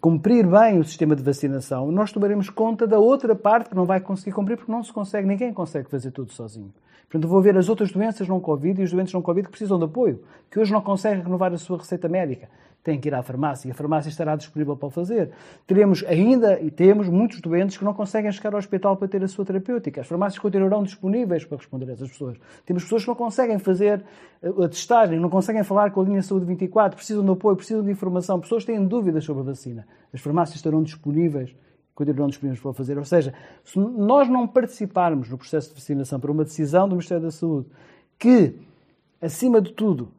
cumprir 0.00 0.46
bem 0.46 0.80
o 0.80 0.84
sistema 0.84 1.14
de 1.14 1.22
vacinação, 1.22 1.92
nós 1.92 2.10
tomaremos 2.10 2.50
conta 2.50 2.86
da 2.86 2.98
outra 2.98 3.34
parte 3.34 3.70
que 3.70 3.76
não 3.76 3.84
vai 3.84 4.00
conseguir 4.00 4.32
cumprir 4.32 4.56
porque 4.56 4.72
não 4.72 4.82
se 4.82 4.92
consegue, 4.92 5.26
ninguém 5.28 5.52
consegue 5.52 5.88
fazer 5.88 6.10
tudo 6.10 6.32
sozinho. 6.32 6.72
Portanto, 7.08 7.28
vou 7.28 7.40
ver 7.42 7.56
as 7.56 7.68
outras 7.68 7.92
doenças 7.92 8.26
não 8.26 8.40
Covid 8.40 8.80
e 8.80 8.84
os 8.84 8.90
doentes 8.90 9.12
não 9.12 9.22
Covid 9.22 9.46
que 9.46 9.50
precisam 9.50 9.78
de 9.78 9.84
apoio, 9.84 10.22
que 10.50 10.58
hoje 10.58 10.72
não 10.72 10.80
conseguem 10.80 11.22
renovar 11.22 11.52
a 11.52 11.58
sua 11.58 11.78
receita 11.78 12.08
médica 12.08 12.48
têm 12.82 13.00
que 13.00 13.08
ir 13.08 13.14
à 13.14 13.22
farmácia 13.22 13.68
e 13.68 13.70
a 13.70 13.74
farmácia 13.74 14.08
estará 14.08 14.34
disponível 14.34 14.76
para 14.76 14.88
o 14.88 14.90
fazer. 14.90 15.30
Teremos 15.66 16.04
ainda 16.04 16.60
e 16.60 16.70
temos 16.70 17.08
muitos 17.08 17.40
doentes 17.40 17.76
que 17.76 17.84
não 17.84 17.94
conseguem 17.94 18.30
chegar 18.32 18.52
ao 18.52 18.58
hospital 18.58 18.96
para 18.96 19.08
ter 19.08 19.22
a 19.22 19.28
sua 19.28 19.44
terapêutica. 19.44 20.00
As 20.00 20.06
farmácias 20.06 20.38
continuarão 20.38 20.82
disponíveis 20.82 21.44
para 21.44 21.58
responder 21.58 21.88
a 21.90 21.92
essas 21.92 22.10
pessoas. 22.10 22.36
Temos 22.66 22.82
pessoas 22.82 23.02
que 23.02 23.08
não 23.08 23.14
conseguem 23.14 23.58
fazer 23.58 24.04
eh, 24.42 24.48
a 24.48 24.68
testagem, 24.68 25.20
não 25.20 25.30
conseguem 25.30 25.62
falar 25.62 25.90
com 25.90 26.00
a 26.00 26.04
linha 26.04 26.22
Saúde 26.22 26.44
24, 26.46 26.96
precisam 26.96 27.24
de 27.24 27.30
apoio, 27.30 27.56
precisam 27.56 27.84
de 27.84 27.90
informação. 27.90 28.40
Pessoas 28.40 28.64
têm 28.64 28.84
dúvidas 28.84 29.24
sobre 29.24 29.42
a 29.42 29.44
vacina. 29.46 29.86
As 30.12 30.20
farmácias 30.20 30.56
estarão 30.56 30.82
disponíveis 30.82 31.54
continuarão 31.94 32.28
disponíveis 32.28 32.60
para 32.60 32.72
fazer. 32.72 32.98
Ou 32.98 33.04
seja, 33.04 33.34
se 33.64 33.78
nós 33.78 34.28
não 34.28 34.46
participarmos 34.48 35.28
no 35.28 35.38
processo 35.38 35.68
de 35.68 35.74
vacinação 35.74 36.18
por 36.18 36.30
uma 36.30 36.42
decisão 36.42 36.88
do 36.88 36.94
Ministério 36.94 37.22
da 37.22 37.30
Saúde 37.30 37.68
que, 38.18 38.54
acima 39.20 39.60
de 39.60 39.72
tudo, 39.72 40.10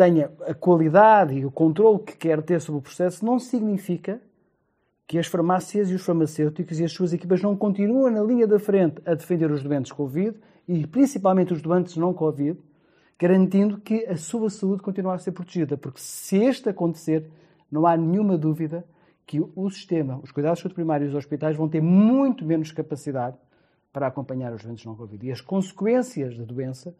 tenha 0.00 0.32
a 0.46 0.54
qualidade 0.54 1.34
e 1.34 1.44
o 1.44 1.50
controle 1.50 1.98
que 1.98 2.16
quer 2.16 2.40
ter 2.40 2.58
sobre 2.58 2.78
o 2.78 2.82
processo, 2.82 3.22
não 3.22 3.38
significa 3.38 4.18
que 5.06 5.18
as 5.18 5.26
farmácias 5.26 5.90
e 5.90 5.94
os 5.94 6.00
farmacêuticos 6.00 6.80
e 6.80 6.84
as 6.84 6.90
suas 6.90 7.12
equipas 7.12 7.42
não 7.42 7.54
continuam 7.54 8.10
na 8.10 8.22
linha 8.22 8.46
da 8.46 8.58
frente 8.58 9.02
a 9.04 9.12
defender 9.12 9.50
os 9.50 9.62
doentes 9.62 9.92
Covid 9.92 10.38
e 10.66 10.86
principalmente 10.86 11.52
os 11.52 11.60
doentes 11.60 11.98
não 11.98 12.14
Covid, 12.14 12.58
garantindo 13.18 13.78
que 13.78 14.06
a 14.06 14.16
sua 14.16 14.48
saúde 14.48 14.82
continua 14.82 15.16
a 15.16 15.18
ser 15.18 15.32
protegida. 15.32 15.76
Porque 15.76 16.00
se 16.00 16.38
este 16.38 16.70
acontecer, 16.70 17.30
não 17.70 17.86
há 17.86 17.94
nenhuma 17.94 18.38
dúvida 18.38 18.86
que 19.26 19.38
o 19.54 19.68
sistema, 19.68 20.18
os 20.22 20.32
cuidados 20.32 20.60
de 20.60 20.62
saúde 20.62 20.76
primários 20.76 21.08
e 21.08 21.10
os 21.10 21.18
hospitais 21.18 21.58
vão 21.58 21.68
ter 21.68 21.82
muito 21.82 22.42
menos 22.42 22.72
capacidade 22.72 23.36
para 23.92 24.06
acompanhar 24.06 24.50
os 24.54 24.62
doentes 24.62 24.86
não 24.86 24.96
Covid. 24.96 25.26
E 25.26 25.30
as 25.30 25.42
consequências 25.42 26.38
da 26.38 26.44
doença 26.44 26.96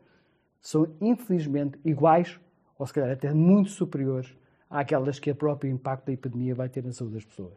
são, 0.60 0.86
infelizmente, 1.00 1.80
iguais 1.82 2.38
ou, 2.80 2.86
se 2.86 2.94
calhar, 2.94 3.10
até 3.10 3.32
muito 3.34 3.68
superiores 3.68 4.34
àquelas 4.70 5.18
que 5.18 5.30
o 5.30 5.34
próprio 5.34 5.70
impacto 5.70 6.06
da 6.06 6.12
epidemia 6.12 6.54
vai 6.54 6.66
ter 6.66 6.82
na 6.82 6.92
saúde 6.92 7.14
das 7.16 7.24
pessoas. 7.26 7.52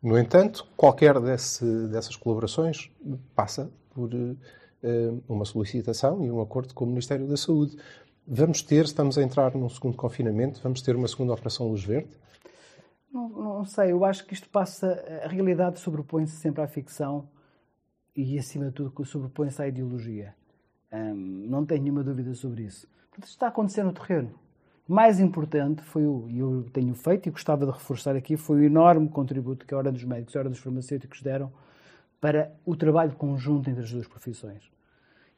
No 0.00 0.16
entanto, 0.16 0.64
qualquer 0.76 1.18
desse, 1.20 1.64
dessas 1.88 2.14
colaborações 2.14 2.88
passa 3.34 3.68
por 3.90 4.14
uh, 4.14 4.36
uma 5.28 5.44
solicitação 5.44 6.24
e 6.24 6.30
um 6.30 6.40
acordo 6.40 6.72
com 6.74 6.84
o 6.84 6.86
Ministério 6.86 7.26
da 7.26 7.36
Saúde. 7.36 7.76
Vamos 8.24 8.62
ter, 8.62 8.84
estamos 8.84 9.18
a 9.18 9.22
entrar 9.22 9.52
num 9.56 9.68
segundo 9.68 9.96
confinamento, 9.96 10.60
vamos 10.62 10.80
ter 10.80 10.94
uma 10.94 11.08
segunda 11.08 11.32
Operação 11.32 11.68
Luz 11.68 11.82
Verde? 11.82 12.16
Não, 13.12 13.28
não 13.28 13.64
sei, 13.64 13.90
eu 13.90 14.04
acho 14.04 14.24
que 14.26 14.34
isto 14.34 14.48
passa. 14.48 15.04
A 15.24 15.28
realidade 15.28 15.80
sobrepõe-se 15.80 16.36
sempre 16.36 16.62
à 16.62 16.68
ficção 16.68 17.28
e, 18.14 18.38
acima 18.38 18.66
de 18.66 18.72
tudo, 18.72 19.04
sobrepõe-se 19.04 19.60
à 19.60 19.66
ideologia. 19.66 20.36
Um, 20.92 21.14
não 21.48 21.66
tenho 21.66 21.82
nenhuma 21.82 22.04
dúvida 22.04 22.32
sobre 22.34 22.62
isso. 22.62 22.86
Isto 23.18 23.30
está 23.30 23.46
a 23.46 23.48
acontecer 23.48 23.82
no 23.82 23.94
terreno. 23.94 24.30
Mais 24.86 25.18
importante 25.18 25.82
foi 25.82 26.04
o, 26.04 26.26
e 26.28 26.38
eu 26.38 26.66
tenho 26.70 26.94
feito 26.94 27.28
e 27.28 27.32
gostava 27.32 27.64
de 27.64 27.72
reforçar 27.72 28.14
aqui, 28.14 28.36
foi 28.36 28.60
o 28.60 28.64
enorme 28.64 29.08
contributo 29.08 29.64
que 29.64 29.72
a 29.72 29.78
Ordem 29.78 29.94
dos 29.94 30.04
Médicos 30.04 30.34
e 30.34 30.38
a 30.38 30.40
Ordem 30.40 30.52
dos 30.52 30.60
Farmacêuticos 30.60 31.22
deram 31.22 31.50
para 32.20 32.52
o 32.64 32.76
trabalho 32.76 33.12
conjunto 33.12 33.70
entre 33.70 33.82
as 33.82 33.90
duas 33.90 34.06
profissões. 34.06 34.70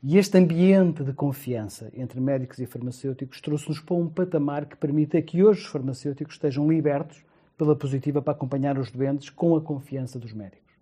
E 0.03 0.19
este 0.19 0.37
ambiente 0.39 1.05
de 1.05 1.13
confiança 1.13 1.91
entre 1.95 2.21
médicos 2.21 2.59
e 2.59 2.67
farmacêuticos 2.67 3.41
trouxe-nos 3.41 3.81
para 3.81 3.97
um 3.97 4.09
patamar 4.09 4.67
que 4.67 4.77
permita 4.77 5.23
que 5.23 5.43
hoje 5.43 5.61
os 5.61 5.67
farmacêuticos 5.67 6.35
estejam 6.35 6.69
libertos 6.69 7.25
pela 7.57 7.77
positiva 7.77 8.21
para 8.21 8.33
acompanhar 8.33 8.77
os 8.77 8.91
doentes 8.91 9.31
com 9.31 9.57
a 9.57 9.61
confiança 9.61 10.19
dos 10.19 10.33
médicos. 10.33 10.75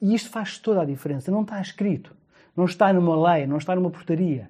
E 0.00 0.14
isto 0.14 0.30
faz 0.30 0.58
toda 0.58 0.82
a 0.82 0.86
diferença. 0.86 1.30
Não 1.30 1.42
está 1.42 1.60
escrito, 1.60 2.14
não 2.56 2.66
está 2.66 2.92
numa 2.92 3.32
lei, 3.32 3.46
não 3.46 3.56
está 3.56 3.74
numa 3.74 3.90
portaria 3.90 4.48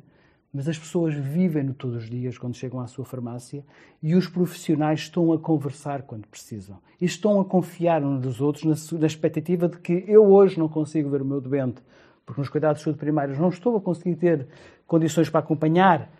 mas 0.53 0.69
as 0.69 0.79
pessoas 0.79 1.15
vivem-no 1.15 1.73
todos 1.73 2.03
os 2.03 2.11
dias 2.11 2.37
quando 2.37 2.57
chegam 2.57 2.81
à 2.81 2.87
sua 2.87 3.05
farmácia 3.05 3.65
e 4.03 4.15
os 4.15 4.27
profissionais 4.27 5.01
estão 5.01 5.33
a 5.33 5.39
conversar 5.39 6.03
quando 6.03 6.27
precisam. 6.27 6.79
E 7.01 7.05
estão 7.05 7.41
a 7.41 7.45
confiar 7.45 8.03
uns 8.03 8.21
dos 8.21 8.41
outros 8.41 8.65
na, 8.65 8.99
na 8.99 9.07
expectativa 9.07 9.69
de 9.69 9.79
que 9.79 10.05
eu 10.09 10.25
hoje 10.31 10.59
não 10.59 10.69
consigo 10.69 11.09
ver 11.09 11.23
o 11.23 11.25
meu 11.25 11.41
doente, 11.41 11.81
porque 12.27 12.41
nos 12.41 12.49
cuidados 12.49 12.79
de 12.79 12.85
saúde 12.85 12.99
primários 12.99 13.39
não 13.39 13.49
estou 13.49 13.77
a 13.77 13.81
conseguir 13.81 14.17
ter 14.17 14.47
condições 14.87 15.31
para 15.31 15.41
acompanhar 15.41 16.11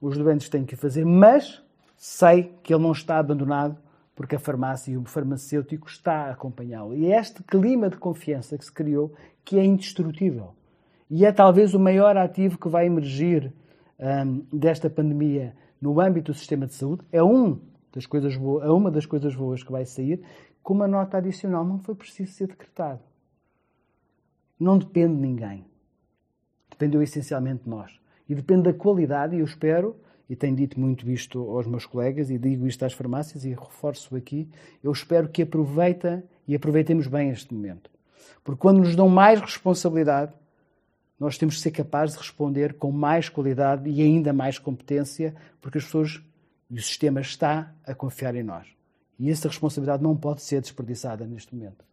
os 0.00 0.16
doentes 0.16 0.48
têm 0.48 0.64
que 0.64 0.76
fazer, 0.76 1.04
mas 1.04 1.62
sei 1.96 2.52
que 2.62 2.74
ele 2.74 2.82
não 2.82 2.92
está 2.92 3.18
abandonado 3.18 3.76
porque 4.14 4.36
a 4.36 4.38
farmácia 4.38 4.92
e 4.92 4.96
o 4.96 5.04
farmacêutico 5.04 5.88
está 5.88 6.26
a 6.26 6.30
acompanhá-lo. 6.32 6.94
E 6.94 7.12
é 7.12 7.18
este 7.18 7.42
clima 7.42 7.90
de 7.90 7.96
confiança 7.96 8.56
que 8.56 8.64
se 8.64 8.72
criou 8.72 9.12
que 9.44 9.58
é 9.58 9.64
indestrutível. 9.64 10.54
E 11.10 11.24
é 11.24 11.32
talvez 11.32 11.74
o 11.74 11.78
maior 11.78 12.16
ativo 12.16 12.58
que 12.58 12.68
vai 12.68 12.86
emergir 12.86 13.52
um, 13.98 14.44
desta 14.52 14.90
pandemia 14.90 15.54
no 15.80 16.00
âmbito 16.00 16.32
do 16.32 16.38
sistema 16.38 16.66
de 16.66 16.74
saúde 16.74 17.02
é, 17.12 17.22
um 17.22 17.60
das 17.92 18.06
coisas 18.06 18.36
boas, 18.36 18.64
é 18.64 18.70
uma 18.70 18.90
das 18.90 19.06
coisas 19.06 19.34
boas 19.34 19.62
que 19.62 19.72
vai 19.72 19.84
sair, 19.86 20.22
com 20.62 20.74
uma 20.74 20.86
nota 20.86 21.16
adicional. 21.18 21.64
Não 21.64 21.78
foi 21.78 21.94
preciso 21.94 22.32
ser 22.32 22.48
decretado. 22.48 23.00
Não 24.58 24.78
depende 24.78 25.14
de 25.14 25.20
ninguém. 25.20 25.64
Dependeu 26.70 27.02
essencialmente 27.02 27.64
de 27.64 27.70
nós. 27.70 27.98
E 28.28 28.34
depende 28.34 28.62
da 28.62 28.74
qualidade, 28.74 29.36
e 29.36 29.38
eu 29.38 29.44
espero, 29.44 29.96
e 30.28 30.34
tenho 30.34 30.56
dito 30.56 30.78
muito 30.78 31.08
isto 31.10 31.38
aos 31.50 31.66
meus 31.66 31.86
colegas, 31.86 32.30
e 32.30 32.38
digo 32.38 32.66
isto 32.66 32.84
às 32.84 32.92
farmácias, 32.92 33.44
e 33.44 33.50
reforço 33.50 34.16
aqui, 34.16 34.48
eu 34.82 34.90
espero 34.90 35.28
que 35.28 35.42
aproveita 35.42 36.24
e 36.46 36.54
aproveitemos 36.54 37.06
bem 37.06 37.30
este 37.30 37.54
momento. 37.54 37.90
Porque 38.42 38.60
quando 38.60 38.78
nos 38.78 38.96
dão 38.96 39.08
mais 39.08 39.40
responsabilidade, 39.40 40.32
nós 41.18 41.38
temos 41.38 41.56
que 41.56 41.62
ser 41.62 41.70
capazes 41.70 42.14
de 42.14 42.22
responder 42.22 42.74
com 42.74 42.92
mais 42.92 43.28
qualidade 43.28 43.88
e 43.88 44.02
ainda 44.02 44.32
mais 44.32 44.58
competência, 44.58 45.34
porque 45.60 45.78
as 45.78 45.84
pessoas 45.84 46.22
e 46.68 46.78
o 46.78 46.82
sistema 46.82 47.20
está 47.20 47.72
a 47.84 47.94
confiar 47.94 48.34
em 48.34 48.42
nós. 48.42 48.66
E 49.18 49.30
essa 49.30 49.48
responsabilidade 49.48 50.02
não 50.02 50.16
pode 50.16 50.42
ser 50.42 50.60
desperdiçada 50.60 51.24
neste 51.24 51.54
momento. 51.54 51.84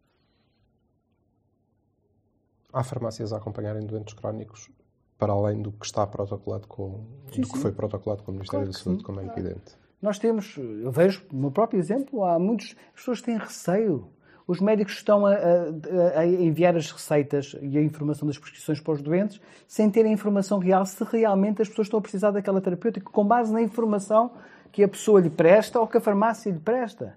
Há 2.72 2.84
farmácias 2.84 3.32
a 3.32 3.38
acompanharem 3.38 3.86
doentes 3.86 4.14
crónicos 4.14 4.70
para 5.18 5.32
além 5.32 5.62
do 5.62 5.72
que 5.72 5.86
está 5.86 6.06
protocolado 6.08 6.68
com 6.68 7.06
sim, 7.32 7.42
do 7.42 7.48
que 7.48 7.54
sim. 7.56 7.62
foi 7.62 7.72
protocolado 7.72 8.24
com 8.24 8.32
o 8.32 8.34
Ministério 8.34 8.66
claro 8.66 8.74
da 8.74 8.84
Saúde, 8.84 9.00
sim. 9.00 9.06
como 9.06 9.20
é 9.22 9.26
evidente. 9.26 9.78
Nós 10.02 10.20
temos, 10.20 10.58
eu 10.58 10.92
vejo 10.92 11.26
no 11.32 11.40
meu 11.40 11.52
próprio 11.52 11.80
exemplo, 11.80 12.26
há 12.26 12.38
muitas 12.38 12.76
pessoas 12.94 13.20
que 13.20 13.28
têm 13.28 13.38
receio 13.38 14.10
os 14.48 14.60
médicos 14.60 14.96
estão 14.96 15.26
a, 15.26 15.34
a, 15.34 16.20
a, 16.20 16.26
enviar 16.26 16.76
as 16.76 16.92
receitas 16.92 17.56
e 17.62 17.78
a 17.78 17.82
informação 17.82 18.28
das 18.28 18.38
prescrições 18.38 18.80
para 18.80 18.94
os 18.94 19.02
doentes 19.02 19.40
sem 19.68 19.90
terem 19.90 20.12
informação 20.12 20.60
real 20.60 20.86
se 20.86 21.04
realmente 21.04 21.62
as 21.62 21.70
pessoas 21.70 21.88
estão 21.88 22.00
a 22.00 22.02
precisar 22.02 22.32
daquela 22.32 22.60
terapêutica, 22.60 23.10
com 23.10 23.26
base 23.26 23.54
na 23.54 23.62
informação 23.62 24.32
que 24.72 24.84
a 24.84 24.88
pessoa 24.88 25.22
lhe 25.22 25.30
presta 25.30 25.80
ou 25.80 25.88
que 25.88 25.98
a 25.98 26.02
farmácia 26.02 26.52
lhe 26.52 26.60
presta. 26.60 27.16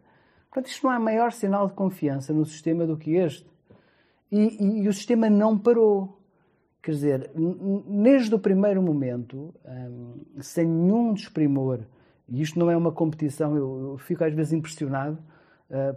Portanto, 0.50 0.70
isto 0.70 0.86
não 0.86 0.90
há 0.90 0.98
maior 0.98 1.32
sinal 1.32 1.66
de 1.66 1.72
confiança 1.72 2.32
no 2.32 2.44
sistema 2.44 2.86
do 2.86 2.96
que 2.96 3.14
este. 3.14 3.46
E, 4.30 4.64
e, 4.64 4.82
e 4.82 4.88
o 4.88 4.92
sistema 4.92 5.28
não 5.28 5.58
parou. 5.58 6.18
Quer 6.82 6.92
dizer, 6.92 7.30
desde 7.88 8.34
o 8.34 8.38
primeiro 8.38 8.80
momento, 8.80 9.52
hum, 9.64 10.14
sem 10.40 10.64
nenhum 10.64 11.12
desprimor, 11.12 11.80
e 12.28 12.40
isto 12.40 12.58
não 12.58 12.70
é 12.70 12.76
uma 12.76 12.92
competição, 12.92 13.56
eu, 13.56 13.90
eu 13.92 13.98
fico 13.98 14.22
às 14.24 14.32
vezes 14.32 14.52
impressionado 14.52 15.18
uh, 15.70 15.96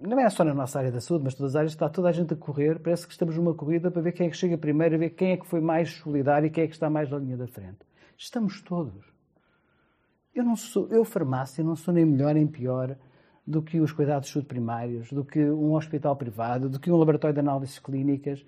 não 0.00 0.18
é 0.18 0.28
só 0.28 0.44
na 0.44 0.54
nossa 0.54 0.78
área 0.78 0.92
da 0.92 1.00
saúde, 1.00 1.24
mas 1.24 1.34
todas 1.34 1.52
as 1.52 1.56
áreas, 1.56 1.72
está 1.72 1.88
toda 1.88 2.08
a 2.08 2.12
gente 2.12 2.34
a 2.34 2.36
correr. 2.36 2.78
Parece 2.78 3.06
que 3.06 3.12
estamos 3.12 3.36
numa 3.36 3.54
corrida 3.54 3.90
para 3.90 4.02
ver 4.02 4.12
quem 4.12 4.26
é 4.26 4.30
que 4.30 4.36
chega 4.36 4.58
primeiro, 4.58 4.98
ver 4.98 5.10
quem 5.10 5.32
é 5.32 5.36
que 5.36 5.46
foi 5.46 5.60
mais 5.60 5.90
solidário 5.92 6.46
e 6.46 6.50
quem 6.50 6.64
é 6.64 6.66
que 6.66 6.74
está 6.74 6.90
mais 6.90 7.10
na 7.10 7.18
linha 7.18 7.36
da 7.36 7.46
frente. 7.46 7.78
Estamos 8.16 8.60
todos. 8.62 9.04
Eu 10.34 10.44
não 10.44 10.56
sou, 10.56 10.88
eu 10.88 11.04
farmácia, 11.04 11.62
não 11.62 11.76
sou 11.76 11.94
nem 11.94 12.04
melhor 12.04 12.34
nem 12.34 12.46
pior 12.46 12.96
do 13.46 13.62
que 13.62 13.80
os 13.80 13.92
cuidados 13.92 14.28
de 14.28 14.32
saúde 14.32 14.48
primários, 14.48 15.12
do 15.12 15.24
que 15.24 15.38
um 15.44 15.74
hospital 15.74 16.16
privado, 16.16 16.68
do 16.68 16.80
que 16.80 16.90
um 16.90 16.96
laboratório 16.96 17.34
de 17.34 17.40
análises 17.40 17.78
clínicas. 17.78 18.44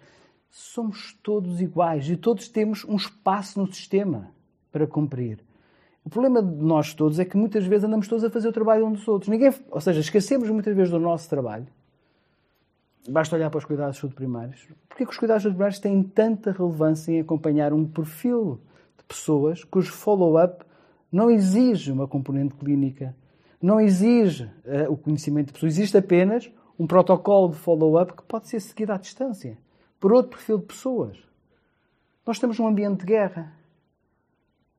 Somos 0.50 1.12
todos 1.22 1.60
iguais 1.60 2.08
e 2.08 2.16
todos 2.16 2.48
temos 2.48 2.84
um 2.84 2.96
espaço 2.96 3.60
no 3.60 3.72
sistema 3.72 4.30
para 4.72 4.86
cumprir. 4.86 5.45
O 6.06 6.08
problema 6.08 6.40
de 6.40 6.62
nós 6.62 6.94
todos 6.94 7.18
é 7.18 7.24
que 7.24 7.36
muitas 7.36 7.66
vezes 7.66 7.82
andamos 7.82 8.06
todos 8.06 8.22
a 8.22 8.30
fazer 8.30 8.46
o 8.46 8.52
trabalho 8.52 8.86
uns 8.86 9.00
dos 9.00 9.08
outros. 9.08 9.28
Ninguém, 9.28 9.52
ou 9.68 9.80
seja, 9.80 9.98
esquecemos 9.98 10.48
muitas 10.48 10.72
vezes 10.76 10.92
do 10.92 11.00
nosso 11.00 11.28
trabalho. 11.28 11.66
Basta 13.08 13.34
olhar 13.34 13.50
para 13.50 13.58
os 13.58 13.64
cuidados 13.64 14.00
de 14.00 14.06
primários. 14.14 14.68
Porquê 14.88 15.04
que 15.04 15.10
os 15.10 15.18
cuidados 15.18 15.42
de 15.42 15.48
primários 15.48 15.80
têm 15.80 16.00
tanta 16.04 16.52
relevância 16.52 17.10
em 17.10 17.18
acompanhar 17.18 17.72
um 17.72 17.84
perfil 17.84 18.60
de 18.96 19.02
pessoas 19.02 19.64
cujo 19.64 19.92
follow-up 19.92 20.64
não 21.10 21.28
exige 21.28 21.90
uma 21.90 22.06
componente 22.06 22.54
clínica, 22.54 23.12
não 23.60 23.80
exige 23.80 24.44
uh, 24.44 24.88
o 24.88 24.96
conhecimento 24.96 25.48
de 25.48 25.54
pessoas, 25.54 25.72
existe 25.72 25.98
apenas 25.98 26.48
um 26.78 26.86
protocolo 26.86 27.48
de 27.48 27.56
follow-up 27.56 28.12
que 28.12 28.22
pode 28.22 28.48
ser 28.48 28.60
seguido 28.60 28.92
à 28.92 28.96
distância 28.96 29.58
por 29.98 30.12
outro 30.12 30.30
perfil 30.30 30.58
de 30.58 30.66
pessoas. 30.66 31.18
Nós 32.24 32.36
estamos 32.36 32.56
num 32.60 32.68
ambiente 32.68 33.00
de 33.00 33.06
guerra. 33.06 33.52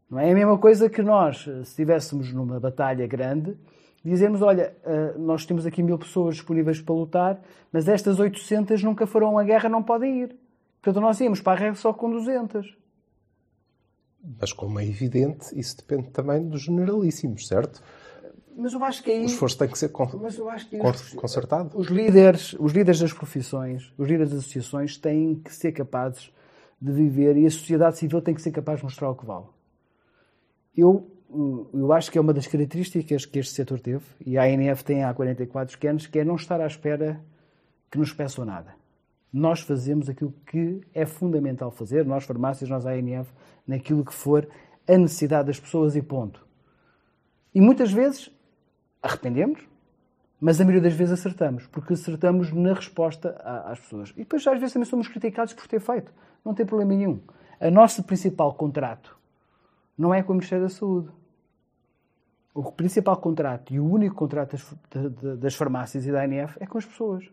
Não 0.09 0.19
é 0.19 0.31
a 0.31 0.33
mesma 0.33 0.57
coisa 0.57 0.89
que 0.89 1.01
nós, 1.01 1.43
se 1.43 1.61
estivéssemos 1.61 2.31
numa 2.31 2.59
batalha 2.59 3.05
grande, 3.05 3.57
dizermos, 4.03 4.41
olha, 4.41 4.73
eh, 4.85 5.13
nós 5.17 5.45
temos 5.45 5.65
aqui 5.65 5.83
mil 5.83 5.97
pessoas 5.97 6.35
disponíveis 6.35 6.79
para 6.79 6.95
lutar, 6.95 7.41
mas 7.73 7.89
estas 7.89 8.19
800 8.19 8.81
nunca 8.83 9.05
foram 9.05 9.37
à 9.37 9.43
guerra, 9.43 9.67
não 9.67 9.83
podem 9.83 10.21
ir. 10.21 10.35
Portanto, 10.81 11.01
nós 11.01 11.19
íamos 11.19 11.41
para 11.41 11.57
a 11.57 11.59
guerra 11.59 11.75
só 11.75 11.91
com 11.91 12.09
200. 12.09 12.77
Mas, 14.39 14.53
como 14.53 14.79
é 14.79 14.85
evidente, 14.85 15.47
isso 15.59 15.77
depende 15.77 16.09
também 16.11 16.47
dos 16.47 16.61
generalíssimos, 16.61 17.47
certo? 17.47 17.81
Mas 18.55 18.73
eu 18.73 18.83
acho 18.83 19.03
que 19.03 19.11
aí... 19.11 19.23
O 19.23 19.25
esforço 19.25 19.57
tem 19.57 19.67
que 19.67 19.77
ser 19.77 19.89
con... 19.89 20.07
que 20.07 20.15
os, 20.15 21.13
consertado. 21.13 21.77
Os 21.77 21.87
líderes, 21.87 22.55
os 22.59 22.71
líderes 22.71 22.99
das 22.99 23.13
profissões, 23.13 23.93
os 23.97 24.07
líderes 24.07 24.31
das 24.31 24.39
associações 24.39 24.97
têm 24.97 25.35
que 25.35 25.53
ser 25.53 25.73
capazes 25.73 26.31
de 26.81 26.91
viver 26.91 27.37
e 27.37 27.45
a 27.45 27.51
sociedade 27.51 27.97
civil 27.97 28.21
tem 28.21 28.33
que 28.33 28.41
ser 28.41 28.51
capaz 28.51 28.79
de 28.79 28.85
mostrar 28.85 29.09
o 29.11 29.15
que 29.15 29.25
vale. 29.25 29.45
Eu, 30.77 31.09
eu 31.73 31.91
acho 31.91 32.11
que 32.11 32.17
é 32.17 32.21
uma 32.21 32.33
das 32.33 32.45
características 32.45 33.25
que 33.25 33.39
este 33.39 33.53
setor 33.53 33.79
teve, 33.79 34.05
e 34.23 34.37
a 34.37 34.43
ANF 34.43 34.83
tem 34.83 35.03
há 35.03 35.11
44 35.13 35.89
anos, 35.89 36.05
que 36.05 36.19
é 36.19 36.23
não 36.23 36.35
estar 36.35 36.61
à 36.61 36.67
espera 36.67 37.19
que 37.89 37.97
nos 37.97 38.13
peçam 38.13 38.45
nada. 38.45 38.75
Nós 39.33 39.61
fazemos 39.61 40.07
aquilo 40.07 40.33
que 40.45 40.81
é 40.93 41.05
fundamental 41.05 41.71
fazer, 41.71 42.05
nós 42.05 42.23
farmácias, 42.23 42.69
nós 42.69 42.85
ANF, 42.85 43.29
naquilo 43.65 44.05
que 44.05 44.13
for 44.13 44.47
a 44.87 44.97
necessidade 44.97 45.47
das 45.47 45.59
pessoas 45.59 45.95
e 45.95 46.01
ponto. 46.01 46.45
E 47.53 47.59
muitas 47.59 47.91
vezes 47.91 48.31
arrependemos, 49.01 49.67
mas 50.39 50.61
a 50.61 50.63
maioria 50.63 50.89
das 50.89 50.93
vezes 50.93 51.19
acertamos, 51.19 51.65
porque 51.67 51.93
acertamos 51.93 52.53
na 52.53 52.73
resposta 52.73 53.29
às 53.65 53.79
pessoas. 53.79 54.11
E 54.11 54.19
depois 54.19 54.45
às 54.45 54.59
vezes 54.59 54.73
também 54.73 54.87
somos 54.87 55.07
criticados 55.07 55.53
por 55.53 55.67
ter 55.67 55.79
feito. 55.79 56.13
Não 56.45 56.53
tem 56.53 56.65
problema 56.65 56.93
nenhum. 56.93 57.19
A 57.59 57.71
nosso 57.71 58.03
principal 58.03 58.53
contrato 58.53 59.16
não 59.97 60.13
é 60.13 60.21
com 60.21 60.33
o 60.33 60.35
Ministério 60.35 60.65
da 60.65 60.69
Saúde. 60.69 61.09
O 62.53 62.71
principal 62.71 63.17
contrato 63.17 63.73
e 63.73 63.79
o 63.79 63.85
único 63.85 64.15
contrato 64.15 64.57
das, 64.91 65.39
das 65.39 65.55
farmácias 65.55 66.05
e 66.05 66.11
da 66.11 66.23
ANF 66.23 66.57
é 66.59 66.65
com 66.65 66.77
as 66.77 66.85
pessoas. 66.85 67.29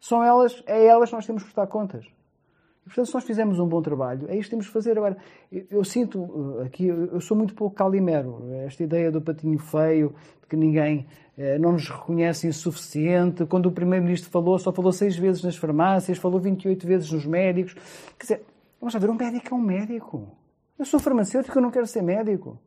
São 0.00 0.22
elas, 0.22 0.62
é 0.66 0.86
elas 0.86 1.10
que 1.10 1.16
nós 1.16 1.26
temos 1.26 1.42
que 1.42 1.48
prestar 1.48 1.66
contas. 1.66 2.04
E, 2.04 2.84
portanto, 2.88 3.06
se 3.06 3.14
nós 3.14 3.24
fizermos 3.24 3.58
um 3.58 3.68
bom 3.68 3.82
trabalho, 3.82 4.26
é 4.28 4.36
isto 4.36 4.44
que 4.44 4.50
temos 4.50 4.66
que 4.66 4.72
fazer. 4.72 4.96
Agora, 4.96 5.16
eu, 5.50 5.66
eu 5.70 5.84
sinto 5.84 6.20
uh, 6.20 6.62
aqui, 6.62 6.86
eu 6.86 7.20
sou 7.20 7.36
muito 7.36 7.54
pouco 7.54 7.76
calimero. 7.76 8.42
Esta 8.64 8.82
ideia 8.82 9.10
do 9.10 9.20
patinho 9.20 9.58
feio, 9.58 10.14
de 10.40 10.46
que 10.48 10.56
ninguém 10.56 11.06
eh, 11.36 11.58
não 11.58 11.72
nos 11.72 11.88
reconhece 11.88 12.48
insuficiente. 12.48 13.44
Quando 13.46 13.66
o 13.66 13.72
Primeiro-Ministro 13.72 14.30
falou, 14.30 14.58
só 14.58 14.72
falou 14.72 14.90
seis 14.90 15.16
vezes 15.16 15.42
nas 15.42 15.56
farmácias, 15.56 16.18
falou 16.18 16.40
28 16.40 16.86
vezes 16.86 17.12
nos 17.12 17.26
médicos. 17.26 17.74
Quer 18.18 18.22
dizer, 18.22 18.42
vamos 18.80 18.94
lá 18.94 19.00
ver, 19.00 19.10
um 19.10 19.14
médico 19.14 19.54
é 19.54 19.56
um 19.56 19.62
médico. 19.62 20.28
Eu 20.78 20.84
sou 20.84 21.00
farmacêutico, 21.00 21.58
eu 21.58 21.62
não 21.62 21.70
quero 21.70 21.86
ser 21.86 22.02
médico. 22.02 22.58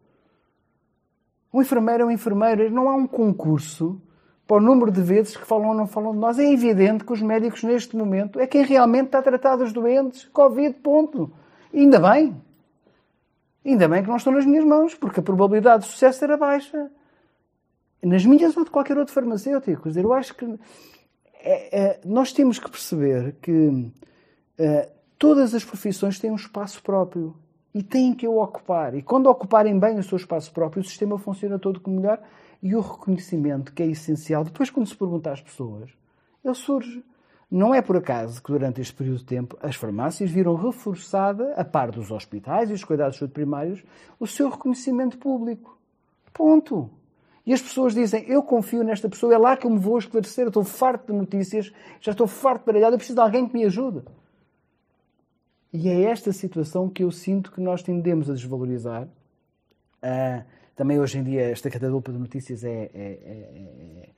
Um 1.53 1.61
enfermeiro 1.61 2.03
é 2.03 2.05
um 2.05 2.11
enfermeiro. 2.11 2.69
Não 2.69 2.89
há 2.89 2.95
um 2.95 3.07
concurso 3.07 4.01
para 4.45 4.57
o 4.57 4.61
número 4.61 4.91
de 4.91 5.01
vezes 5.01 5.37
que 5.37 5.45
falam 5.45 5.69
ou 5.69 5.75
não 5.75 5.87
falam 5.87 6.11
de 6.11 6.17
nós. 6.19 6.37
É 6.37 6.51
evidente 6.51 7.05
que 7.05 7.13
os 7.13 7.21
médicos, 7.21 7.63
neste 7.63 7.95
momento, 7.95 8.39
é 8.39 8.47
quem 8.47 8.63
realmente 8.63 9.05
está 9.05 9.19
a 9.19 9.23
tratar 9.23 9.55
dos 9.55 9.71
doentes. 9.71 10.25
Covid, 10.33 10.75
ponto. 10.79 11.31
E 11.73 11.79
ainda 11.79 11.99
bem. 11.99 12.35
Ainda 13.63 13.87
bem 13.87 14.03
que 14.03 14.09
não 14.09 14.17
estão 14.17 14.33
nas 14.33 14.45
minhas 14.45 14.65
mãos, 14.65 14.95
porque 14.95 15.19
a 15.19 15.23
probabilidade 15.23 15.83
de 15.83 15.91
sucesso 15.91 16.23
era 16.23 16.35
baixa 16.35 16.91
nas 18.03 18.25
minhas 18.25 18.57
ou 18.57 18.63
de 18.63 18.71
qualquer 18.71 18.97
outro 18.97 19.13
farmacêutico. 19.13 19.83
Quer 19.83 19.89
dizer, 19.89 20.03
eu 20.03 20.13
acho 20.13 20.35
que 20.35 20.59
é, 21.43 21.79
é, 21.79 22.01
nós 22.03 22.33
temos 22.33 22.59
que 22.59 22.69
perceber 22.69 23.35
que 23.41 23.91
é, 24.57 24.89
todas 25.17 25.53
as 25.53 25.63
profissões 25.63 26.19
têm 26.19 26.31
um 26.31 26.35
espaço 26.35 26.81
próprio 26.81 27.35
e 27.73 27.81
têm 27.81 28.13
que 28.13 28.27
o 28.27 28.41
ocupar. 28.41 28.95
E 28.95 29.01
quando 29.01 29.27
ocuparem 29.27 29.77
bem 29.79 29.97
o 29.97 30.03
seu 30.03 30.17
espaço 30.17 30.51
próprio, 30.51 30.81
o 30.81 30.85
sistema 30.85 31.17
funciona 31.17 31.57
todo 31.57 31.79
como 31.79 31.97
melhor 31.97 32.19
e 32.61 32.75
o 32.75 32.81
reconhecimento, 32.81 33.73
que 33.73 33.81
é 33.81 33.87
essencial, 33.87 34.43
depois, 34.43 34.69
quando 34.69 34.87
se 34.87 34.95
pergunta 34.95 35.31
às 35.31 35.41
pessoas, 35.41 35.89
ele 36.43 36.53
surge. 36.53 37.03
Não 37.49 37.75
é 37.75 37.81
por 37.81 37.97
acaso 37.97 38.41
que 38.41 38.51
durante 38.51 38.79
este 38.79 38.93
período 38.93 39.17
de 39.17 39.25
tempo 39.25 39.57
as 39.61 39.75
farmácias 39.75 40.31
viram 40.31 40.55
reforçada, 40.55 41.53
a 41.55 41.65
par 41.65 41.91
dos 41.91 42.09
hospitais 42.09 42.69
e 42.69 42.73
os 42.73 42.83
cuidados 42.83 43.19
primários, 43.33 43.83
o 44.17 44.25
seu 44.25 44.49
reconhecimento 44.49 45.17
público. 45.17 45.77
Ponto. 46.33 46.89
E 47.45 47.53
as 47.53 47.61
pessoas 47.61 47.93
dizem, 47.93 48.23
eu 48.29 48.41
confio 48.43 48.83
nesta 48.83 49.09
pessoa, 49.09 49.33
é 49.33 49.37
lá 49.37 49.57
que 49.57 49.65
eu 49.65 49.71
me 49.71 49.79
vou 49.79 49.97
esclarecer, 49.97 50.45
eu 50.45 50.49
estou 50.49 50.63
farto 50.63 51.11
de 51.11 51.17
notícias, 51.17 51.73
já 51.99 52.11
estou 52.11 52.27
farto 52.27 52.61
de 52.61 52.65
baralhado, 52.67 52.93
eu 52.93 52.97
preciso 52.97 53.15
de 53.15 53.21
alguém 53.21 53.47
que 53.47 53.53
me 53.53 53.65
ajude. 53.65 54.01
E 55.73 55.87
é 55.87 56.03
esta 56.03 56.33
situação 56.33 56.89
que 56.89 57.03
eu 57.03 57.11
sinto 57.11 57.51
que 57.51 57.61
nós 57.61 57.81
tendemos 57.81 58.29
a 58.29 58.33
desvalorizar. 58.33 59.07
Uh, 60.03 60.43
também 60.75 60.99
hoje 60.99 61.19
em 61.19 61.23
dia 61.23 61.43
esta 61.43 61.69
catadulpa 61.69 62.11
de 62.11 62.17
notícias 62.17 62.63
é, 62.63 62.89
é, 62.93 64.09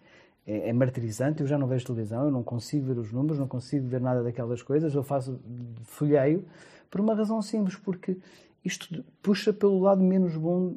é, 0.47 0.69
é, 0.69 0.73
martirizante. 0.73 1.41
Eu 1.41 1.47
já 1.47 1.57
não 1.57 1.67
vejo 1.67 1.85
televisão, 1.85 2.25
eu 2.25 2.31
não 2.31 2.43
consigo 2.43 2.87
ver 2.87 2.97
os 2.97 3.11
números, 3.11 3.37
não 3.37 3.47
consigo 3.47 3.87
ver 3.87 4.01
nada 4.01 4.23
daquelas 4.23 4.61
coisas. 4.61 4.95
Eu 4.95 5.03
faço 5.03 5.39
folheio 5.83 6.45
por 6.89 7.01
uma 7.01 7.13
razão 7.13 7.41
simples, 7.41 7.75
porque 7.75 8.17
isto 8.63 9.03
puxa 9.21 9.51
pelo 9.51 9.79
lado 9.79 10.01
menos 10.01 10.35
bom 10.37 10.75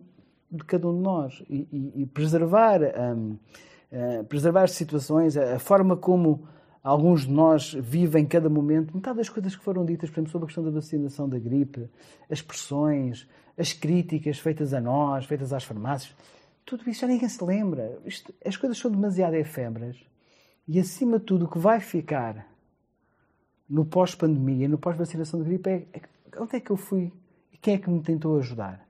de 0.50 0.64
cada 0.64 0.88
um 0.88 0.96
de 0.96 1.02
nós 1.02 1.42
e, 1.48 1.68
e, 1.72 2.02
e 2.02 2.06
preservar, 2.06 2.80
um, 2.80 3.32
uh, 3.32 3.38
eh, 3.90 4.22
preservar 4.24 4.68
situações, 4.68 5.36
a, 5.36 5.56
a, 5.56 5.58
forma 5.58 5.96
como 5.96 6.46
alguns 6.86 7.22
de 7.22 7.32
nós 7.32 7.74
vivem 7.74 8.24
cada 8.24 8.48
momento, 8.48 8.94
metade 8.94 9.16
das 9.16 9.28
coisas 9.28 9.56
que 9.56 9.64
foram 9.64 9.84
ditas, 9.84 10.08
por 10.08 10.20
exemplo, 10.20 10.30
sobre 10.30 10.44
a 10.44 10.46
questão 10.46 10.62
da 10.62 10.70
vacinação 10.70 11.28
da 11.28 11.36
gripe, 11.36 11.90
as 12.30 12.40
pressões, 12.40 13.26
as 13.58 13.72
críticas 13.72 14.38
feitas 14.38 14.72
a 14.72 14.80
nós, 14.80 15.26
feitas 15.26 15.52
às 15.52 15.64
farmácias, 15.64 16.14
tudo 16.64 16.88
isso 16.88 17.00
já 17.00 17.08
ninguém 17.08 17.28
se 17.28 17.42
lembra. 17.42 17.98
Isto, 18.04 18.32
as 18.44 18.56
coisas 18.56 18.78
são 18.78 18.88
demasiado 18.88 19.34
efêmeras 19.34 19.96
e, 20.68 20.78
acima 20.78 21.18
de 21.18 21.24
tudo, 21.24 21.46
o 21.46 21.48
que 21.48 21.58
vai 21.58 21.80
ficar 21.80 22.46
no 23.68 23.84
pós-pandemia, 23.84 24.68
no 24.68 24.78
pós-vacinação 24.78 25.40
da 25.40 25.44
gripe, 25.44 25.68
é, 25.68 25.86
é 25.92 26.40
onde 26.40 26.54
é 26.54 26.60
que 26.60 26.70
eu 26.70 26.76
fui 26.76 27.12
e 27.52 27.56
quem 27.56 27.74
é 27.74 27.78
que 27.78 27.90
me 27.90 28.00
tentou 28.00 28.38
ajudar? 28.38 28.86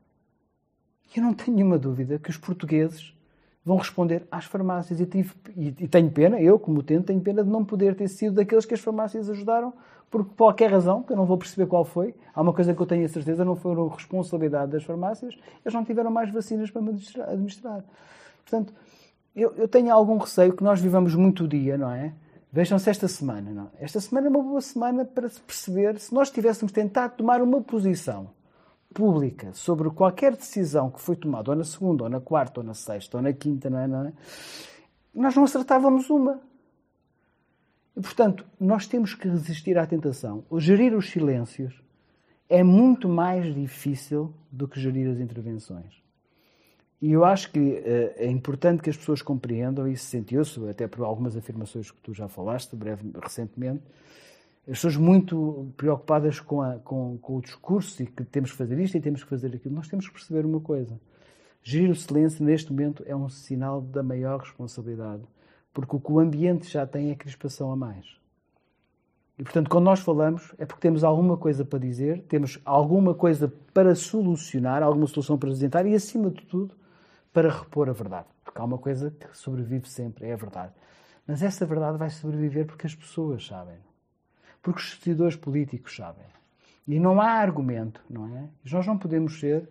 Eu 1.16 1.22
não 1.22 1.32
tenho 1.32 1.56
nenhuma 1.56 1.78
dúvida 1.78 2.18
que 2.18 2.28
os 2.28 2.36
portugueses 2.36 3.15
vão 3.66 3.76
responder 3.76 4.22
às 4.30 4.44
farmácias. 4.44 5.00
E, 5.00 5.06
tive, 5.06 5.34
e, 5.56 5.74
e, 5.80 5.88
tenho 5.88 6.08
pena, 6.08 6.40
eu 6.40 6.56
como 6.56 6.84
tento, 6.84 7.06
tenho 7.06 7.20
pena 7.20 7.42
de 7.42 7.50
não 7.50 7.64
poder 7.64 7.96
ter 7.96 8.06
sido 8.06 8.36
daqueles 8.36 8.64
que 8.64 8.72
as 8.72 8.80
farmácias 8.80 9.28
ajudaram, 9.28 9.72
por 10.08 10.24
qualquer 10.24 10.70
razão, 10.70 11.02
que 11.02 11.12
eu 11.12 11.16
não 11.16 11.26
vou 11.26 11.36
perceber 11.36 11.66
qual 11.66 11.84
foi. 11.84 12.14
Há 12.32 12.40
uma 12.40 12.52
coisa 12.52 12.72
que 12.72 12.80
eu 12.80 12.86
tenho 12.86 13.04
a 13.04 13.08
certeza, 13.08 13.44
não 13.44 13.56
foi 13.56 13.74
responsabilidade 13.88 14.70
das 14.70 14.84
farmácias, 14.84 15.36
eles 15.64 15.74
não 15.74 15.84
tiveram 15.84 16.12
mais 16.12 16.32
vacinas 16.32 16.70
para 16.70 16.80
administrar. 16.80 17.84
Portanto, 18.48 18.72
eu, 19.34 19.52
eu 19.56 19.66
tenho 19.66 19.92
algum 19.92 20.16
receio 20.16 20.52
que 20.52 20.62
nós 20.62 20.80
vivamos 20.80 21.16
muito 21.16 21.44
o 21.44 21.48
dia, 21.48 21.76
não 21.76 21.90
é? 21.90 22.12
Vejam-se 22.52 22.88
esta 22.88 23.08
semana. 23.08 23.50
Não? 23.50 23.64
É? 23.80 23.84
Esta 23.84 23.98
semana 23.98 24.28
é 24.28 24.30
uma 24.30 24.42
boa 24.42 24.60
semana 24.60 25.04
para 25.04 25.28
se 25.28 25.40
perceber 25.40 25.98
se 25.98 26.14
nós 26.14 26.30
tivéssemos 26.30 26.70
tentado 26.70 27.16
tomar 27.16 27.42
uma 27.42 27.60
posição 27.60 28.28
pública 28.96 29.52
sobre 29.52 29.90
qualquer 29.90 30.34
decisão 30.34 30.90
que 30.90 30.98
foi 30.98 31.14
tomada, 31.14 31.50
ou 31.50 31.56
na 31.56 31.64
segunda, 31.64 32.04
ou 32.04 32.08
na 32.08 32.18
quarta, 32.18 32.60
ou 32.60 32.64
na 32.64 32.72
sexta, 32.72 33.18
ou 33.18 33.22
na 33.22 33.30
quinta, 33.30 33.68
não 33.68 33.78
é? 33.78 33.86
Não 33.86 34.06
é? 34.06 34.12
Nós 35.14 35.36
não 35.36 35.44
acertávamos 35.44 36.08
uma. 36.08 36.40
E, 37.94 38.00
portanto, 38.00 38.46
nós 38.58 38.86
temos 38.86 39.14
que 39.14 39.28
resistir 39.28 39.76
à 39.76 39.86
tentação. 39.86 40.44
O 40.48 40.58
gerir 40.58 40.96
os 40.96 41.10
silêncios 41.10 41.74
é 42.48 42.62
muito 42.62 43.06
mais 43.06 43.54
difícil 43.54 44.32
do 44.50 44.66
que 44.66 44.80
gerir 44.80 45.10
as 45.10 45.20
intervenções. 45.20 46.02
E 47.02 47.12
eu 47.12 47.22
acho 47.22 47.52
que 47.52 47.58
uh, 47.58 48.14
é 48.16 48.30
importante 48.30 48.82
que 48.82 48.88
as 48.88 48.96
pessoas 48.96 49.20
compreendam, 49.20 49.86
e 49.86 49.94
se 49.94 50.06
sentiu-se, 50.06 50.66
até 50.70 50.88
por 50.88 51.04
algumas 51.04 51.36
afirmações 51.36 51.90
que 51.90 52.00
tu 52.00 52.14
já 52.14 52.28
falaste 52.28 52.74
breve, 52.74 53.10
recentemente, 53.22 53.82
as 54.68 54.78
pessoas 54.78 54.96
muito 54.96 55.72
preocupadas 55.76 56.40
com, 56.40 56.60
a, 56.60 56.74
com, 56.80 57.16
com, 57.18 57.36
o 57.36 57.40
discurso 57.40 58.02
e 58.02 58.06
que 58.06 58.24
temos 58.24 58.50
que 58.50 58.56
fazer 58.56 58.76
isto 58.80 58.96
e 58.96 59.00
temos 59.00 59.22
que 59.22 59.30
fazer 59.30 59.54
aquilo. 59.54 59.72
Nós 59.72 59.86
temos 59.86 60.08
que 60.08 60.14
perceber 60.14 60.44
uma 60.44 60.60
coisa. 60.60 61.00
Gerir 61.62 61.88
o 61.88 61.94
silêncio 61.94 62.44
neste 62.44 62.72
momento 62.72 63.04
é 63.06 63.14
um 63.14 63.28
sinal 63.28 63.80
da 63.80 64.02
maior 64.02 64.40
responsabilidade, 64.40 65.22
porque 65.72 65.94
o 65.94 66.00
que 66.00 66.10
o 66.10 66.18
ambiente 66.18 66.68
já 66.68 66.84
tem 66.84 67.12
é 67.12 67.14
crispação 67.14 67.70
a 67.70 67.76
mais. 67.76 68.06
E, 69.38 69.44
portanto, 69.44 69.70
quando 69.70 69.84
nós 69.84 70.00
falamos, 70.00 70.52
é 70.58 70.66
porque 70.66 70.80
temos 70.80 71.04
alguma 71.04 71.36
coisa 71.36 71.64
para 71.64 71.78
dizer, 71.78 72.22
temos 72.22 72.58
alguma 72.64 73.14
coisa 73.14 73.52
para 73.72 73.94
solucionar, 73.94 74.82
alguma 74.82 75.06
solução 75.06 75.38
para 75.38 75.48
apresentar 75.48 75.86
e, 75.86 75.94
acima 75.94 76.28
de 76.28 76.44
tudo, 76.44 76.74
para 77.32 77.52
repor 77.52 77.88
a 77.88 77.92
verdade. 77.92 78.26
Porque 78.42 78.60
há 78.60 78.64
uma 78.64 78.78
coisa 78.78 79.12
que 79.12 79.36
sobrevive 79.36 79.88
sempre, 79.88 80.26
é 80.26 80.32
a 80.32 80.36
verdade. 80.36 80.72
Mas 81.24 81.40
essa 81.40 81.64
verdade 81.64 81.98
vai 81.98 82.10
sobreviver 82.10 82.66
porque 82.66 82.86
as 82.86 82.94
pessoas 82.94 83.46
sabem 83.46 83.85
porque 84.66 84.80
os 84.80 84.96
decisores 84.96 85.36
políticos 85.36 85.94
sabem. 85.94 86.26
E 86.88 86.98
não 86.98 87.20
há 87.20 87.28
argumento, 87.34 88.04
não 88.10 88.26
é? 88.36 88.48
Nós 88.72 88.84
não 88.84 88.98
podemos 88.98 89.38
ser, 89.38 89.68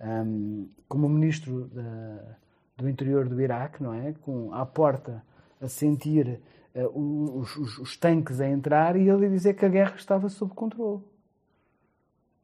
um, 0.00 0.66
como 0.88 1.06
o 1.06 1.10
ministro 1.10 1.66
da, 1.66 2.36
do 2.78 2.88
interior 2.88 3.28
do 3.28 3.38
Iraque, 3.38 3.82
não 3.82 3.92
é? 3.92 4.14
Com 4.22 4.50
à 4.54 4.64
porta 4.64 5.22
a 5.60 5.68
sentir 5.68 6.40
uh, 6.74 7.38
os, 7.38 7.54
os, 7.54 7.78
os, 7.80 7.96
tanques 7.98 8.40
a 8.40 8.48
entrar 8.48 8.96
e 8.96 9.06
ele 9.10 9.28
dizer 9.28 9.52
que 9.52 9.66
a 9.66 9.68
guerra 9.68 9.96
estava 9.96 10.26
sob 10.30 10.54
controle. 10.54 11.02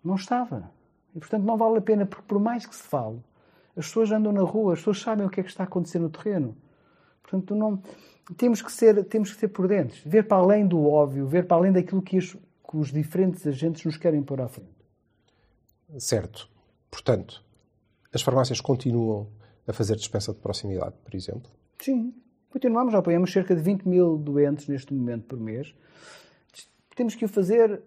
Não 0.04 0.16
estava. 0.16 0.70
E, 1.14 1.18
portanto, 1.18 1.44
não 1.44 1.56
vale 1.56 1.78
a 1.78 1.80
pena, 1.80 2.04
porque 2.04 2.26
por 2.28 2.38
mais 2.38 2.66
que 2.66 2.76
se 2.76 2.82
fale, 2.82 3.24
as 3.74 3.86
pessoas 3.86 4.12
andam 4.12 4.32
na 4.32 4.42
rua, 4.42 4.74
as 4.74 4.80
pessoas 4.80 5.00
sabem 5.00 5.26
o 5.26 5.30
que 5.30 5.40
é 5.40 5.42
que 5.42 5.48
está 5.48 5.64
a 5.64 5.66
acontecer 5.66 5.98
no 5.98 6.10
terreno. 6.10 6.54
Portanto, 7.22 7.54
não, 7.54 7.82
temos 8.34 8.60
que 8.60 8.72
ser, 8.72 9.04
temos 9.04 9.32
que 9.32 9.38
ser 9.38 9.48
prudentes, 9.48 10.00
ver 10.04 10.26
para 10.26 10.38
além 10.38 10.66
do 10.66 10.84
óbvio, 10.86 11.26
ver 11.26 11.46
para 11.46 11.56
além 11.56 11.72
daquilo 11.72 12.02
que 12.02 12.18
os, 12.18 12.32
que 12.34 12.76
os 12.76 12.92
diferentes 12.92 13.46
agentes 13.46 13.84
nos 13.84 13.96
querem 13.96 14.22
pôr 14.22 14.40
à 14.40 14.48
frente. 14.48 14.70
Certo. 15.98 16.48
Portanto, 16.90 17.44
as 18.12 18.22
farmácias 18.22 18.60
continuam 18.60 19.28
a 19.66 19.72
fazer 19.72 19.96
dispensa 19.96 20.32
de 20.32 20.40
proximidade, 20.40 20.94
por 21.04 21.14
exemplo? 21.14 21.50
Sim, 21.78 22.14
continuamos. 22.50 22.92
Já 22.92 22.98
apoiamos 22.98 23.32
cerca 23.32 23.54
de 23.54 23.62
20 23.62 23.86
mil 23.86 24.16
doentes 24.16 24.66
neste 24.66 24.92
momento 24.92 25.24
por 25.24 25.38
mês. 25.38 25.74
Temos 26.94 27.14
que 27.14 27.24
o 27.24 27.28
fazer 27.28 27.82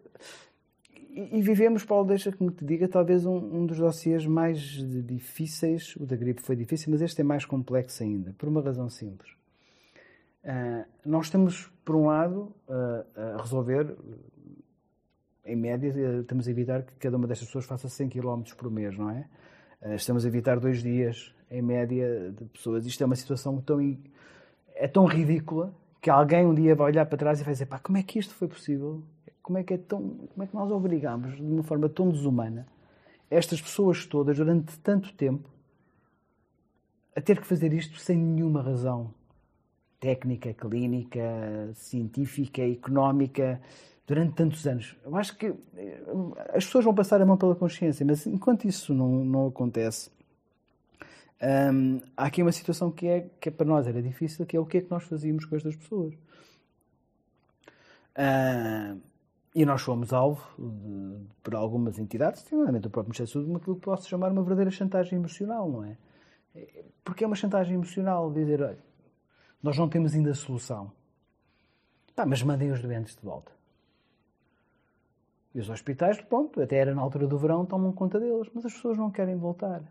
e, 1.12 1.42
vivemos, 1.42 1.84
Paulo, 1.84 2.08
deixa 2.08 2.32
que 2.32 2.42
me 2.42 2.52
te 2.52 2.64
diga, 2.64 2.88
talvez 2.88 3.26
um, 3.26 3.36
um 3.36 3.66
dos 3.66 3.78
dossiês 3.78 4.26
mais 4.26 4.60
difíceis. 4.60 5.96
O 5.98 6.06
da 6.06 6.16
gripe 6.16 6.42
foi 6.42 6.56
difícil, 6.56 6.92
mas 6.92 7.02
este 7.02 7.22
é 7.22 7.24
mais 7.24 7.46
complexo 7.46 8.04
ainda, 8.04 8.34
por 8.38 8.48
uma 8.48 8.62
razão 8.62 8.90
simples. 8.90 9.39
Uh, 10.44 10.86
nós 11.06 11.26
estamos, 11.26 11.70
por 11.84 11.96
um 11.96 12.08
lado, 12.08 12.54
a 13.16 13.42
resolver, 13.42 13.96
em 15.46 15.56
média, 15.56 15.92
estamos 16.22 16.48
a 16.48 16.52
evitar 16.52 16.84
que 16.84 16.94
cada 16.96 17.18
uma 17.18 17.28
destas 17.28 17.48
pessoas 17.48 17.66
faça 17.66 17.90
100 17.90 18.10
km 18.10 18.44
por 18.58 18.72
mês, 18.72 18.98
não 18.98 19.10
é? 19.10 19.28
Uh, 19.82 19.94
estamos 19.94 20.26
a 20.26 20.28
evitar 20.28 20.60
dois 20.60 20.82
dias, 20.82 21.34
em 21.50 21.62
média, 21.62 22.32
de 22.32 22.46
pessoas. 22.46 22.86
Isto 22.86 23.04
é 23.04 23.06
uma 23.06 23.16
situação 23.16 23.60
tão, 23.62 23.80
é 24.76 24.88
tão 24.88 25.06
ridícula 25.06 25.74
que 26.02 26.10
alguém 26.10 26.46
um 26.46 26.54
dia 26.54 26.76
vai 26.76 26.88
olhar 26.88 27.06
para 27.06 27.18
trás 27.18 27.42
e 27.42 27.44
vai 27.44 27.54
dizer: 27.54 27.66
pá, 27.66 27.80
como 27.80 27.98
é 27.98 28.04
que 28.04 28.20
isto 28.20 28.34
foi 28.34 28.48
possível? 28.48 29.04
Como 29.42 29.58
é 29.58 29.64
que, 29.64 29.74
é 29.74 29.78
tão, 29.78 30.00
como 30.34 30.44
é 30.44 30.48
que 30.48 30.54
nós 30.54 30.72
obrigamos, 30.72 31.36
de 31.36 31.42
uma 31.42 31.64
forma 31.64 31.90
tão 31.90 32.10
desumana, 32.10 32.68
estas 33.30 33.60
pessoas 33.60 34.06
todas, 34.06 34.38
durante 34.38 34.78
tanto 34.80 35.12
tempo, 35.14 35.50
a 37.16 37.22
ter 37.22 37.42
que 37.42 37.48
fazer 37.48 37.74
isto 37.74 38.00
sem 38.00 38.16
nenhuma 38.16 38.62
razão 38.62 39.12
técnica, 40.00 40.54
clínica, 40.54 41.72
científica, 41.74 42.62
económica, 42.62 43.62
durante 44.10 44.34
tantos 44.34 44.66
anos. 44.66 44.96
Eu 45.06 45.16
acho 45.16 45.38
que 45.38 45.54
eh, 45.76 46.02
as 46.54 46.66
pessoas 46.66 46.84
vão 46.86 46.96
passar 46.96 47.22
a 47.22 47.26
mão 47.26 47.38
pela 47.38 47.56
consciência, 47.56 48.04
mas 48.04 48.26
enquanto 48.26 48.66
isso 48.66 48.94
não, 48.94 49.24
não 49.24 49.48
acontece, 49.48 50.10
hum, 51.72 52.02
há 52.18 52.26
aqui 52.26 52.42
uma 52.42 52.52
situação 52.52 52.92
que 52.92 53.08
é, 53.08 53.30
que 53.40 53.50
é 53.50 53.52
para 53.52 53.68
nós 53.68 53.86
era 53.88 54.02
difícil, 54.02 54.48
que 54.48 54.58
é 54.58 54.60
o 54.60 54.66
que 54.66 54.80
é 54.80 54.82
que 54.82 54.90
nós 54.90 55.04
fazíamos 55.04 55.46
com 55.46 55.56
estas 55.56 55.76
pessoas. 55.76 56.16
Hum, 58.18 59.00
e 59.54 59.66
nós 59.66 59.82
fomos 59.82 60.14
alvo 60.14 60.42
de, 60.58 61.28
por 61.44 61.54
algumas 61.56 62.00
entidades, 62.00 62.46
nomeadamente 62.52 62.88
o 62.88 62.90
próprio 62.90 63.10
Ministério 63.10 63.28
da 63.28 63.34
Saúde, 63.34 63.62
aquilo 63.62 63.76
que 63.76 63.82
posso 63.82 64.10
chamar 64.10 64.32
uma 64.32 64.42
verdadeira 64.42 64.72
chantagem 64.72 65.20
emocional, 65.20 65.70
não 65.70 65.84
é? 65.84 65.98
Porque 67.04 67.24
é 67.24 67.28
uma 67.28 67.36
chantagem 67.36 67.76
emocional 67.76 68.32
dizer, 68.32 68.62
olha, 68.62 68.89
nós 69.62 69.78
não 69.78 69.90
temos 69.90 70.14
ainda 70.14 70.34
solução. 70.34 70.92
Tá, 72.16 72.26
mas 72.26 72.44
mandem 72.44 72.72
os 72.72 72.82
doentes 72.82 73.16
de 73.16 73.22
volta. 73.22 73.52
E 75.54 75.60
os 75.60 75.70
hospitais, 75.70 76.22
pronto, 76.22 76.62
até 76.62 76.78
era 76.78 76.94
na 76.94 77.02
altura 77.02 77.28
do 77.28 77.38
verão, 77.38 77.66
tomam 77.66 77.92
conta 77.92 78.20
deles, 78.20 78.50
mas 78.54 78.66
as 78.66 78.74
pessoas 78.74 78.98
não 78.98 79.10
querem 79.10 79.36
voltar. 79.36 79.82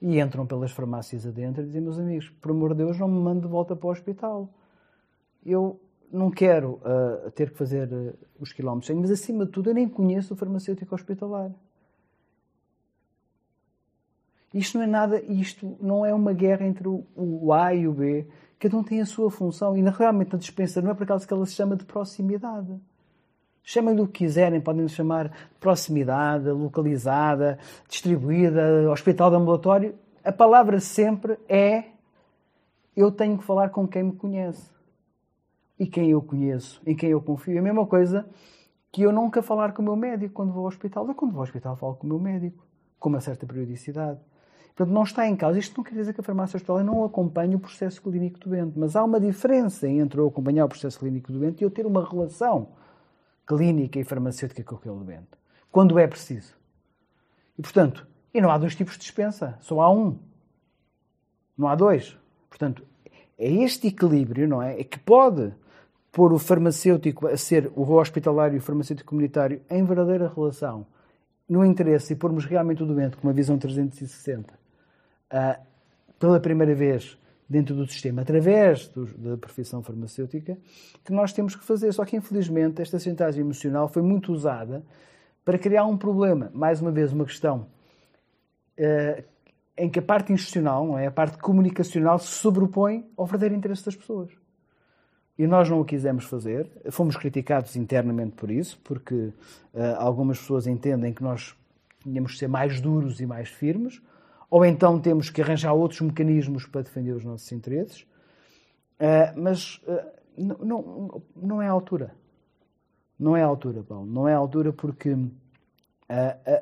E 0.00 0.20
entram 0.20 0.46
pelas 0.46 0.70
farmácias 0.70 1.26
adentro 1.26 1.62
e 1.62 1.66
dizem, 1.66 1.80
meus 1.80 1.98
amigos, 1.98 2.30
por 2.40 2.52
amor 2.52 2.70
de 2.70 2.84
Deus, 2.84 2.98
não 2.98 3.08
me 3.08 3.20
mande 3.20 3.40
de 3.40 3.48
volta 3.48 3.74
para 3.74 3.88
o 3.88 3.90
hospital. 3.90 4.48
Eu 5.44 5.80
não 6.12 6.30
quero 6.30 6.80
uh, 6.82 7.30
ter 7.32 7.50
que 7.50 7.58
fazer 7.58 7.92
uh, 7.92 8.14
os 8.38 8.52
quilómetros, 8.52 8.96
mas 8.96 9.10
acima 9.10 9.44
de 9.44 9.52
tudo 9.52 9.70
eu 9.70 9.74
nem 9.74 9.88
conheço 9.88 10.34
o 10.34 10.36
farmacêutico 10.36 10.94
hospitalar. 10.94 11.50
Isto 14.52 14.78
não 14.78 14.84
é 14.84 14.86
nada, 14.86 15.20
isto 15.22 15.76
não 15.80 16.04
é 16.04 16.12
uma 16.12 16.32
guerra 16.32 16.66
entre 16.66 16.88
o, 16.88 17.04
o 17.14 17.52
A 17.52 17.72
e 17.74 17.86
o 17.86 17.92
B. 17.92 18.26
Cada 18.60 18.76
um 18.76 18.84
tem 18.84 19.00
a 19.00 19.06
sua 19.06 19.30
função 19.30 19.74
e 19.74 19.80
realmente 19.80 20.36
a 20.36 20.38
dispensa 20.38 20.82
não 20.82 20.90
é 20.90 20.94
por 20.94 21.06
causa 21.06 21.26
que 21.26 21.32
ela 21.32 21.46
se 21.46 21.54
chama 21.54 21.74
de 21.74 21.86
proximidade. 21.86 22.78
Chamem-lhe 23.62 24.02
o 24.02 24.06
que 24.06 24.24
quiserem, 24.24 24.60
podem 24.60 24.86
chamar 24.86 25.28
de 25.28 25.34
proximidade, 25.58 26.50
localizada, 26.50 27.58
distribuída, 27.88 28.90
hospital 28.90 29.30
de 29.30 29.36
ambulatório. 29.36 29.94
A 30.22 30.30
palavra 30.30 30.78
sempre 30.78 31.38
é 31.48 31.84
eu 32.94 33.10
tenho 33.10 33.38
que 33.38 33.44
falar 33.44 33.70
com 33.70 33.88
quem 33.88 34.02
me 34.02 34.12
conhece 34.12 34.70
e 35.78 35.86
quem 35.86 36.10
eu 36.10 36.20
conheço, 36.20 36.82
em 36.86 36.94
quem 36.94 37.10
eu 37.10 37.22
confio. 37.22 37.56
É 37.56 37.60
a 37.60 37.62
mesma 37.62 37.86
coisa 37.86 38.28
que 38.92 39.00
eu 39.00 39.10
nunca 39.10 39.40
falar 39.40 39.72
com 39.72 39.80
o 39.80 39.84
meu 39.86 39.96
médico 39.96 40.34
quando 40.34 40.52
vou 40.52 40.64
ao 40.64 40.68
hospital. 40.68 41.08
Eu, 41.08 41.14
quando 41.14 41.32
vou 41.32 41.40
ao 41.40 41.44
hospital, 41.44 41.76
falo 41.78 41.94
com 41.94 42.06
o 42.06 42.10
meu 42.10 42.20
médico, 42.20 42.62
com 42.98 43.08
uma 43.08 43.22
certa 43.22 43.46
periodicidade. 43.46 44.20
Portanto, 44.80 44.94
não 44.94 45.02
está 45.02 45.28
em 45.28 45.36
causa. 45.36 45.58
Isto 45.58 45.76
não 45.76 45.84
quer 45.84 45.94
dizer 45.94 46.14
que 46.14 46.22
a 46.22 46.24
farmácia 46.24 46.56
hospitalar 46.56 46.82
não 46.82 47.04
acompanhe 47.04 47.54
o 47.54 47.58
processo 47.58 48.00
clínico 48.00 48.40
do 48.40 48.48
doente, 48.48 48.78
mas 48.78 48.96
há 48.96 49.04
uma 49.04 49.20
diferença 49.20 49.86
entre 49.86 50.18
eu 50.18 50.26
acompanhar 50.26 50.64
o 50.64 50.68
processo 50.70 50.98
clínico 50.98 51.30
do 51.30 51.38
doente 51.38 51.60
e 51.60 51.64
eu 51.64 51.70
ter 51.70 51.84
uma 51.84 52.02
relação 52.02 52.68
clínica 53.46 54.00
e 54.00 54.04
farmacêutica 54.04 54.64
com 54.64 54.76
aquele 54.76 55.04
doente, 55.04 55.28
quando 55.70 55.98
é 55.98 56.06
preciso. 56.06 56.54
E, 57.58 57.60
portanto, 57.60 58.06
e 58.32 58.40
não 58.40 58.50
há 58.50 58.56
dois 58.56 58.74
tipos 58.74 58.94
de 58.94 59.00
dispensa, 59.00 59.58
só 59.60 59.82
há 59.82 59.92
um. 59.92 60.18
Não 61.58 61.68
há 61.68 61.74
dois. 61.74 62.16
Portanto, 62.48 62.82
é 63.36 63.52
este 63.52 63.88
equilíbrio, 63.88 64.48
não 64.48 64.62
é? 64.62 64.80
É 64.80 64.84
que 64.84 64.98
pode 64.98 65.52
pôr 66.10 66.32
o 66.32 66.38
farmacêutico 66.38 67.26
a 67.26 67.36
ser 67.36 67.70
o 67.76 67.82
hospitalário 67.92 68.54
e 68.54 68.58
o 68.58 68.62
farmacêutico 68.62 69.10
comunitário 69.10 69.60
em 69.68 69.84
verdadeira 69.84 70.32
relação, 70.34 70.86
no 71.46 71.66
interesse 71.66 72.14
e 72.14 72.16
pormos 72.16 72.46
realmente 72.46 72.82
o 72.82 72.86
doente 72.86 73.18
com 73.18 73.28
uma 73.28 73.34
visão 73.34 73.58
360 73.58 74.59
uh, 75.32 75.60
pela 76.18 76.38
primeira 76.40 76.74
vez 76.74 77.18
dentro 77.48 77.74
do 77.74 77.84
sistema, 77.84 78.22
através 78.22 78.86
do, 78.88 79.06
da 79.06 79.36
profissão 79.36 79.82
farmacêutica, 79.82 80.56
que 81.04 81.12
nós 81.12 81.32
temos 81.32 81.56
que 81.56 81.64
fazer. 81.64 81.92
Só 81.92 82.04
que, 82.04 82.16
infelizmente, 82.16 82.80
esta 82.80 82.98
centagem 82.98 83.40
emocional 83.40 83.88
foi 83.88 84.02
muito 84.02 84.32
usada 84.32 84.84
para 85.44 85.58
criar 85.58 85.84
um 85.84 85.96
problema. 85.96 86.50
Mais 86.54 86.80
uma 86.80 86.92
vez, 86.92 87.12
uma 87.12 87.24
questão 87.24 87.66
uh, 88.78 89.24
em 89.76 89.90
que 89.90 89.98
a 89.98 90.02
parte 90.02 90.32
institucional, 90.32 90.86
não 90.86 90.98
é? 90.98 91.06
a 91.06 91.10
parte 91.10 91.38
comunicacional, 91.38 92.20
se 92.20 92.28
sobrepõe 92.28 93.04
ao 93.16 93.26
verdadeiro 93.26 93.56
interesse 93.56 93.84
das 93.84 93.96
pessoas. 93.96 94.30
E 95.36 95.46
nós 95.46 95.68
não 95.68 95.80
o 95.80 95.84
quisemos 95.84 96.26
fazer. 96.26 96.70
Fomos 96.90 97.16
criticados 97.16 97.74
internamente 97.74 98.36
por 98.36 98.50
isso, 98.50 98.78
porque 98.84 99.14
uh, 99.14 99.32
algumas 99.96 100.38
pessoas 100.38 100.68
entendem 100.68 101.12
que 101.12 101.22
nós 101.22 101.56
tínhamos 102.02 102.32
de 102.32 102.38
ser 102.38 102.48
mais 102.48 102.80
duros 102.80 103.20
e 103.20 103.26
mais 103.26 103.48
firmes 103.48 104.00
ou 104.50 104.64
então 104.64 105.00
temos 105.00 105.30
que 105.30 105.40
arranjar 105.40 105.72
outros 105.72 106.00
mecanismos 106.00 106.66
para 106.66 106.82
defender 106.82 107.12
os 107.12 107.24
nossos 107.24 107.50
interesses. 107.52 108.02
Uh, 108.98 109.32
mas 109.40 109.76
uh, 109.86 110.10
não, 110.36 110.58
não, 110.58 111.22
não 111.36 111.62
é 111.62 111.68
a 111.68 111.70
altura. 111.70 112.14
Não 113.18 113.36
é 113.36 113.42
a 113.42 113.46
altura, 113.46 113.82
Paulo. 113.82 114.06
Não 114.06 114.26
é 114.26 114.34
a 114.34 114.36
altura 114.36 114.72
porque 114.72 115.12
uh, 115.12 115.30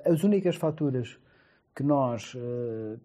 as 0.04 0.22
únicas 0.22 0.56
faturas 0.56 1.18
que 1.74 1.82
nós, 1.84 2.34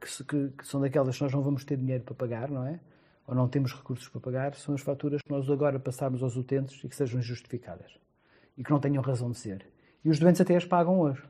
que, 0.01 0.23
que, 0.23 0.49
que, 0.57 0.67
são 0.67 0.81
daquelas 0.81 1.15
que 1.15 1.23
nós 1.23 1.31
não 1.31 1.43
vamos 1.43 1.63
ter 1.63 1.77
dinheiro 1.77 2.03
para 2.03 2.15
pagar, 2.15 2.49
não 2.49 2.65
é? 2.65 2.79
Ou 3.27 3.35
não 3.35 3.47
temos 3.47 3.71
recursos 3.71 4.09
para 4.09 4.19
pagar, 4.19 4.55
são 4.55 4.73
as 4.73 4.81
faturas 4.81 5.21
que 5.21 5.29
nós 5.29 5.47
agora 5.47 5.79
passarmos 5.79 6.23
aos 6.23 6.35
utentes 6.35 6.83
e 6.83 6.89
que 6.89 6.95
sejam 6.95 7.21
justificadas. 7.21 7.99
E 8.57 8.63
que 8.63 8.71
não 8.71 8.79
tenham 8.79 9.03
razão 9.03 9.29
de 9.29 9.37
ser. 9.37 9.63
E 10.03 10.09
os 10.09 10.17
doentes 10.17 10.41
até 10.41 10.55
as 10.55 10.65
pagam 10.65 10.99
hoje. 10.99 11.23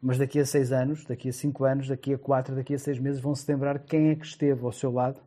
Mas 0.00 0.18
daqui 0.18 0.38
a 0.38 0.46
seis 0.46 0.72
anos, 0.72 1.04
daqui 1.04 1.28
a 1.28 1.32
cinco 1.32 1.64
anos, 1.64 1.88
daqui 1.88 2.12
a 2.12 2.18
quatro, 2.18 2.54
daqui 2.54 2.74
a 2.74 2.78
seis 2.78 2.98
meses, 2.98 3.20
vão 3.20 3.34
se 3.34 3.50
lembrar 3.50 3.78
quem 3.78 4.10
é 4.10 4.14
que 4.14 4.26
esteve 4.26 4.64
ao 4.64 4.72
seu 4.72 4.92
lado 4.92 5.20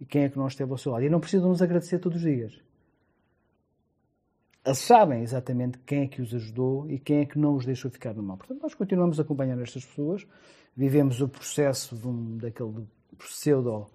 e 0.00 0.06
quem 0.06 0.24
é 0.24 0.28
que 0.28 0.38
não 0.38 0.46
esteve 0.46 0.70
ao 0.70 0.78
seu 0.78 0.92
lado. 0.92 1.04
E 1.04 1.10
não 1.10 1.20
precisam 1.20 1.48
nos 1.48 1.62
agradecer 1.62 1.98
todos 1.98 2.16
os 2.16 2.22
dias. 2.22 2.58
Eles 4.64 4.78
sabem 4.78 5.22
exatamente 5.22 5.78
quem 5.78 6.04
é 6.04 6.06
que 6.06 6.22
os 6.22 6.34
ajudou 6.34 6.90
e 6.90 6.98
quem 6.98 7.18
é 7.18 7.26
que 7.26 7.38
não 7.38 7.54
os 7.54 7.66
deixou 7.66 7.90
ficar 7.90 8.14
no 8.14 8.22
mal. 8.22 8.38
Portanto, 8.38 8.62
nós 8.62 8.72
continuamos 8.72 9.20
a 9.20 9.22
acompanhar 9.22 9.60
estas 9.60 9.84
pessoas, 9.84 10.26
vivemos 10.74 11.20
o 11.20 11.28
processo 11.28 11.94
de 11.94 12.08
um, 12.08 12.38
daquele 12.38 12.86
pseudo, 13.18 13.86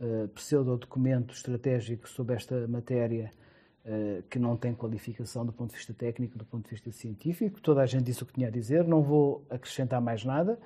uh, 0.00 0.28
pseudo 0.28 0.76
documento 0.76 1.34
estratégico 1.34 2.08
sobre 2.08 2.36
esta 2.36 2.68
matéria 2.68 3.32
eh, 3.32 3.43
que 4.30 4.38
não 4.38 4.56
tem 4.56 4.74
qualificação 4.74 5.44
do 5.44 5.52
ponto 5.52 5.70
de 5.70 5.76
vista 5.76 5.92
técnico, 5.92 6.38
do 6.38 6.44
ponto 6.44 6.64
de 6.64 6.70
vista 6.70 6.90
científico. 6.90 7.60
Toda 7.60 7.82
a 7.82 7.86
gente 7.86 8.04
disse 8.04 8.22
o 8.22 8.26
que 8.26 8.32
tinha 8.32 8.48
a 8.48 8.50
dizer, 8.50 8.84
não 8.84 9.02
vou 9.02 9.44
acrescentar 9.50 10.00
mais 10.00 10.24
nada. 10.24 10.58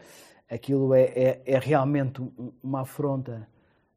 Aquilo 0.49 0.95
é, 0.95 1.03
é, 1.03 1.43
é 1.45 1.59
realmente 1.59 2.23
uma 2.63 2.83
afronta 2.83 3.47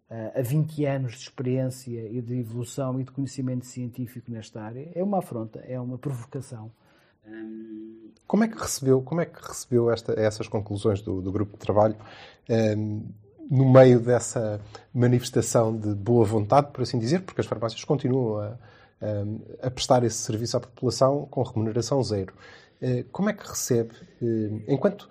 uh, 0.09 0.39
a 0.39 0.41
20 0.41 0.85
anos 0.85 1.11
de 1.13 1.19
experiência 1.19 2.07
e 2.09 2.19
de 2.19 2.39
evolução 2.39 2.99
e 2.99 3.03
de 3.03 3.11
conhecimento 3.11 3.65
científico 3.65 4.31
nesta 4.31 4.61
área. 4.61 4.91
É 4.95 5.03
uma 5.03 5.19
afronta, 5.19 5.59
é 5.59 5.79
uma 5.79 5.97
provocação. 5.97 6.71
Como 8.27 8.43
é 8.43 8.47
que 8.47 8.57
recebeu, 8.57 9.01
como 9.01 9.21
é 9.21 9.25
que 9.25 9.41
recebeu 9.41 9.91
esta, 9.91 10.13
essas 10.19 10.47
conclusões 10.47 11.01
do, 11.01 11.21
do 11.21 11.31
grupo 11.31 11.53
de 11.53 11.59
trabalho 11.59 11.95
um, 12.49 13.05
no 13.49 13.71
meio 13.71 13.99
dessa 13.99 14.61
manifestação 14.93 15.77
de 15.77 15.93
boa 15.93 16.25
vontade, 16.25 16.71
por 16.71 16.81
assim 16.81 16.97
dizer, 16.97 17.21
porque 17.21 17.41
as 17.41 17.47
farmácias 17.47 17.83
continuam 17.83 18.39
a, 18.39 18.57
a 19.61 19.71
prestar 19.71 20.03
esse 20.03 20.17
serviço 20.17 20.57
à 20.57 20.59
população 20.59 21.25
com 21.29 21.41
remuneração 21.41 22.03
zero. 22.03 22.33
Eh, 22.81 23.05
como 23.11 23.29
é 23.29 23.33
que 23.33 23.47
recebe, 23.47 23.93
eh, 24.21 24.63
enquanto, 24.67 25.07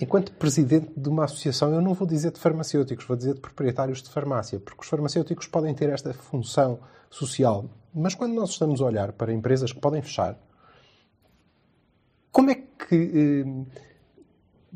enquanto 0.00 0.32
presidente 0.32 0.92
de 0.96 1.08
uma 1.08 1.24
associação, 1.24 1.72
eu 1.72 1.80
não 1.80 1.92
vou 1.92 2.06
dizer 2.06 2.30
de 2.30 2.38
farmacêuticos, 2.38 3.04
vou 3.04 3.16
dizer 3.16 3.34
de 3.34 3.40
proprietários 3.40 4.02
de 4.02 4.08
farmácia, 4.10 4.60
porque 4.60 4.82
os 4.82 4.88
farmacêuticos 4.88 5.48
podem 5.48 5.74
ter 5.74 5.88
esta 5.88 6.14
função 6.14 6.78
social, 7.10 7.68
mas 7.92 8.14
quando 8.14 8.34
nós 8.34 8.50
estamos 8.50 8.80
a 8.80 8.84
olhar 8.84 9.12
para 9.12 9.32
empresas 9.32 9.72
que 9.72 9.80
podem 9.80 10.02
fechar, 10.02 10.38
como 12.30 12.50
é 12.50 12.54
que 12.54 13.44
eh, 13.44 13.84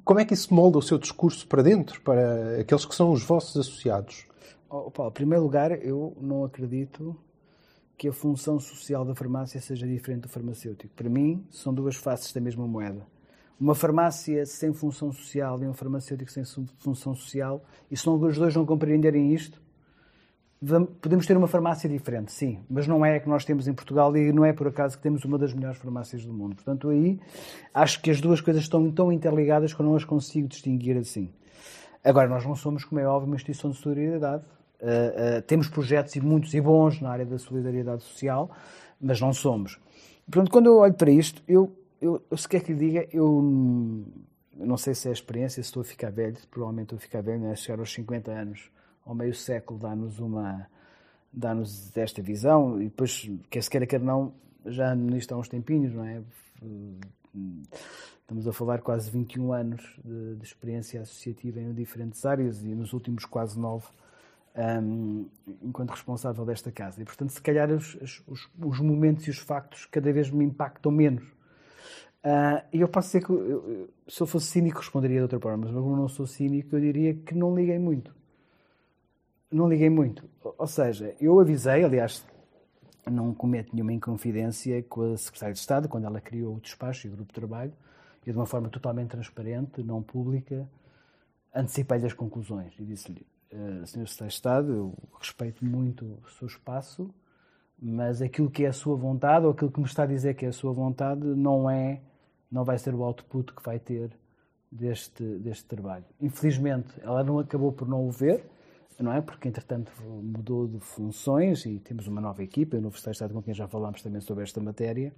como 0.05 0.20
é 0.20 0.24
que 0.24 0.35
isso 0.35 0.55
molda 0.55 0.79
o 0.79 0.83
seu 0.83 0.98
discurso 0.98 1.46
para 1.46 1.62
dentro, 1.62 2.01
para 2.01 2.61
aqueles 2.61 2.85
que 2.87 2.94
são 2.94 3.12
os 3.12 3.22
vossos 3.22 3.57
associados? 3.57 4.27
Oh, 4.70 4.90
Paulo, 4.90 5.11
em 5.11 5.14
primeiro 5.14 5.44
lugar, 5.44 5.70
eu 5.85 6.16
não 6.20 6.44
acredito 6.44 7.16
que 7.98 8.06
a 8.06 8.12
função 8.12 8.61
social 8.61 9.04
da 9.04 9.12
farmácia 9.12 9.61
seja 9.61 9.84
diferente 9.87 10.22
do 10.22 10.28
farmacêutico. 10.28 10.94
Para 10.94 11.11
mim, 11.11 11.44
são 11.50 11.74
duas 11.74 11.96
faces 11.96 12.32
da 12.32 12.40
mesma 12.40 12.66
moeda. 12.66 13.04
Uma 13.61 13.74
farmácia 13.74 14.46
sem 14.46 14.72
função 14.72 15.11
social 15.11 15.61
e 15.64 15.66
um 15.66 15.74
farmacêutico 15.74 16.30
sem 16.30 16.44
função 16.78 17.12
social, 17.16 17.64
e 17.90 17.96
se 17.96 18.08
os 18.08 18.38
dois 18.38 18.54
não 18.54 18.64
compreenderem 18.64 19.34
isto, 19.34 19.61
podemos 21.00 21.26
ter 21.26 21.37
uma 21.37 21.48
farmácia 21.48 21.88
diferente, 21.88 22.32
sim, 22.32 22.61
mas 22.70 22.87
não 22.87 23.04
é 23.04 23.16
a 23.16 23.20
que 23.20 23.28
nós 23.28 23.44
temos 23.44 23.66
em 23.66 23.74
Portugal 23.74 24.16
e 24.16 24.32
não 24.32 24.44
é 24.44 24.52
por 24.52 24.68
acaso 24.68 24.96
que 24.96 25.02
temos 25.02 25.24
uma 25.24 25.37
das 25.37 25.52
melhores 25.52 25.78
farmácias 25.78 26.24
do 26.24 26.32
mundo. 26.32 26.54
Portanto, 26.54 26.90
aí 26.90 27.18
acho 27.74 28.00
que 28.00 28.12
as 28.12 28.20
duas 28.20 28.40
coisas 28.40 28.62
estão 28.62 28.88
tão 28.92 29.12
interligadas 29.12 29.74
que 29.74 29.80
eu 29.80 29.87
não 29.87 29.96
as 29.96 30.04
consigo 30.04 30.46
distinguir 30.46 30.96
assim. 30.96 31.32
Agora, 32.04 32.28
nós 32.28 32.46
não 32.46 32.54
somos, 32.54 32.84
como 32.84 33.00
é 33.00 33.06
óbvio, 33.06 33.26
uma 33.26 33.37
instituição 33.37 33.70
de 33.70 33.76
solidariedade. 33.76 34.44
Uh, 34.81 35.38
uh, 35.38 35.43
temos 35.43 35.69
projetos 35.69 36.14
e 36.14 36.21
muitos 36.21 36.55
e 36.55 36.61
bons 36.61 37.01
na 37.01 37.11
área 37.11 37.27
da 37.27 37.38
solidariedade 37.38 38.03
social, 38.03 38.51
mas 39.01 39.21
não 39.21 39.33
somos. 39.33 39.79
Portanto, 40.31 40.51
quando 40.51 40.67
eu 40.67 40.77
olho 40.79 40.95
para 40.95 41.11
isto, 41.11 41.43
eu, 41.49 41.77
eu, 42.01 42.23
eu 42.31 42.37
se 42.37 42.49
quer 42.49 42.61
que 42.61 42.73
lhe 42.73 42.79
diga, 42.79 43.09
eu 43.12 43.43
não 44.55 44.77
sei 44.77 44.95
se 44.95 45.09
é 45.09 45.11
a 45.11 45.14
experiência, 45.14 45.62
se 45.62 45.69
estou 45.69 45.81
a 45.81 45.85
ficar 45.85 46.11
velho, 46.11 46.37
provavelmente 46.51 46.87
estou 46.87 46.97
a 46.97 47.01
ficar 47.01 47.23
velho, 47.23 47.41
né? 47.41 47.57
chegar 47.57 47.79
aos 47.81 47.93
50 47.93 48.31
anos, 48.31 48.71
ao 49.05 49.14
meio 49.14 49.35
século, 49.35 49.81
dá-nos 49.81 50.19
uma 50.19 50.67
dá-nos 51.33 51.97
esta 51.97 52.23
visão 52.23 52.81
e 52.81 52.85
depois, 52.85 53.31
quer 53.51 53.62
se 53.62 53.71
queira, 53.71 53.87
quer 53.87 54.01
não, 54.01 54.33
já 54.67 54.95
nisto 54.95 55.33
há 55.33 55.37
uns 55.37 55.49
tempinhos, 55.49 55.95
não 55.95 56.05
é? 56.05 56.23
Estamos 58.21 58.47
a 58.47 58.53
falar 58.53 58.81
quase 58.81 59.11
21 59.11 59.53
anos 59.53 59.99
de, 60.05 60.37
de 60.37 60.45
experiência 60.45 61.01
associativa 61.01 61.61
em 61.61 61.73
diferentes 61.73 62.25
áreas 62.27 62.62
e 62.62 62.75
nos 62.75 62.93
últimos 62.93 63.25
quase 63.25 63.59
nove 63.59 63.87
um, 64.59 65.27
enquanto 65.62 65.90
responsável 65.90 66.44
desta 66.44 66.73
casa. 66.73 67.01
E, 67.01 67.05
portanto, 67.05 67.31
se 67.31 67.40
calhar 67.40 67.71
os, 67.71 67.94
os, 68.27 68.51
os 68.59 68.81
momentos 68.81 69.27
e 69.27 69.31
os 69.31 69.38
factos 69.38 69.87
cada 69.87 70.12
vez 70.12 70.31
me 70.31 70.44
impactam 70.44 70.90
menos. 70.90 71.25
Uh, 72.25 72.61
e 72.73 72.81
eu 72.81 72.88
posso 72.88 73.09
dizer 73.09 73.25
que, 73.25 73.33
eu, 73.33 73.88
se 74.09 74.21
eu 74.21 74.27
fosse 74.27 74.47
cínico, 74.47 74.79
responderia 74.79 75.18
de 75.18 75.23
outra 75.23 75.38
forma, 75.38 75.66
mas 75.66 75.73
como 75.73 75.97
não 75.97 76.09
sou 76.09 76.27
cínico, 76.27 76.75
eu 76.75 76.81
diria 76.81 77.14
que 77.14 77.35
não 77.35 77.55
liguei 77.55 77.79
muito. 77.79 78.12
Não 79.51 79.68
liguei 79.68 79.88
muito. 79.88 80.29
Ou 80.42 80.66
seja, 80.66 81.14
eu 81.21 81.38
avisei, 81.38 81.85
aliás, 81.85 82.27
não 83.09 83.33
cometo 83.33 83.73
nenhuma 83.73 83.92
inconfidência 83.92 84.83
com 84.83 85.12
a 85.12 85.16
Secretária 85.16 85.55
de 85.55 85.61
Estado, 85.61 85.88
quando 85.88 86.05
ela 86.05 86.21
criou 86.21 86.57
o 86.57 86.61
despacho 86.61 87.07
e 87.07 87.11
o 87.11 87.12
grupo 87.14 87.29
de 87.29 87.35
trabalho, 87.35 87.73
e 88.27 88.31
de 88.31 88.37
uma 88.37 88.44
forma 88.44 88.68
totalmente 88.68 89.11
transparente, 89.11 89.83
não 89.83 90.03
pública, 90.03 90.68
antecipei-lhe 91.55 92.05
as 92.05 92.12
conclusões 92.12 92.75
e 92.79 92.85
disse-lhe: 92.85 93.27
uh, 93.52 93.87
Sr. 93.87 94.06
Secretário 94.06 94.28
de 94.28 94.34
Estado, 94.34 94.72
eu 94.72 94.94
respeito 95.18 95.64
muito 95.64 96.04
o 96.04 96.30
seu 96.38 96.46
espaço, 96.46 97.12
mas 97.80 98.20
aquilo 98.20 98.50
que 98.50 98.64
é 98.64 98.68
a 98.68 98.72
sua 98.72 98.96
vontade, 98.96 99.46
ou 99.46 99.52
aquilo 99.52 99.70
que 99.70 99.80
me 99.80 99.87
está 99.87 100.02
a 100.02 100.06
dizer 100.06 100.34
que 100.34 100.44
é 100.44 100.48
a 100.48 100.52
sua 100.52 100.72
vontade, 100.72 101.24
não 101.24 101.70
é, 101.70 102.00
não 102.50 102.64
vai 102.64 102.78
ser 102.78 102.94
o 102.94 103.02
output 103.02 103.52
que 103.52 103.62
vai 103.62 103.78
ter 103.78 104.11
deste, 104.70 105.22
deste 105.22 105.64
trabalho. 105.64 106.04
Infelizmente, 106.20 106.88
ela 107.02 107.22
não 107.22 107.38
acabou 107.38 107.72
por 107.72 107.88
não 107.88 108.06
o 108.06 108.11
ver, 108.11 108.44
não 108.98 109.12
é? 109.12 109.20
Porque, 109.20 109.48
entretanto, 109.48 109.92
mudou 110.02 110.66
de 110.66 110.80
funções 110.80 111.64
e 111.64 111.78
temos 111.78 112.08
uma 112.08 112.20
nova 112.20 112.42
equipa, 112.42 112.76
o 112.76 112.80
Secretário 112.80 113.02
de 113.02 113.11
Estado 113.11 113.34
com 113.34 113.42
quem 113.42 113.54
já 113.54 113.68
falámos 113.68 114.02
também 114.02 114.20
sobre 114.20 114.42
esta 114.42 114.61
matéria. 114.61 115.12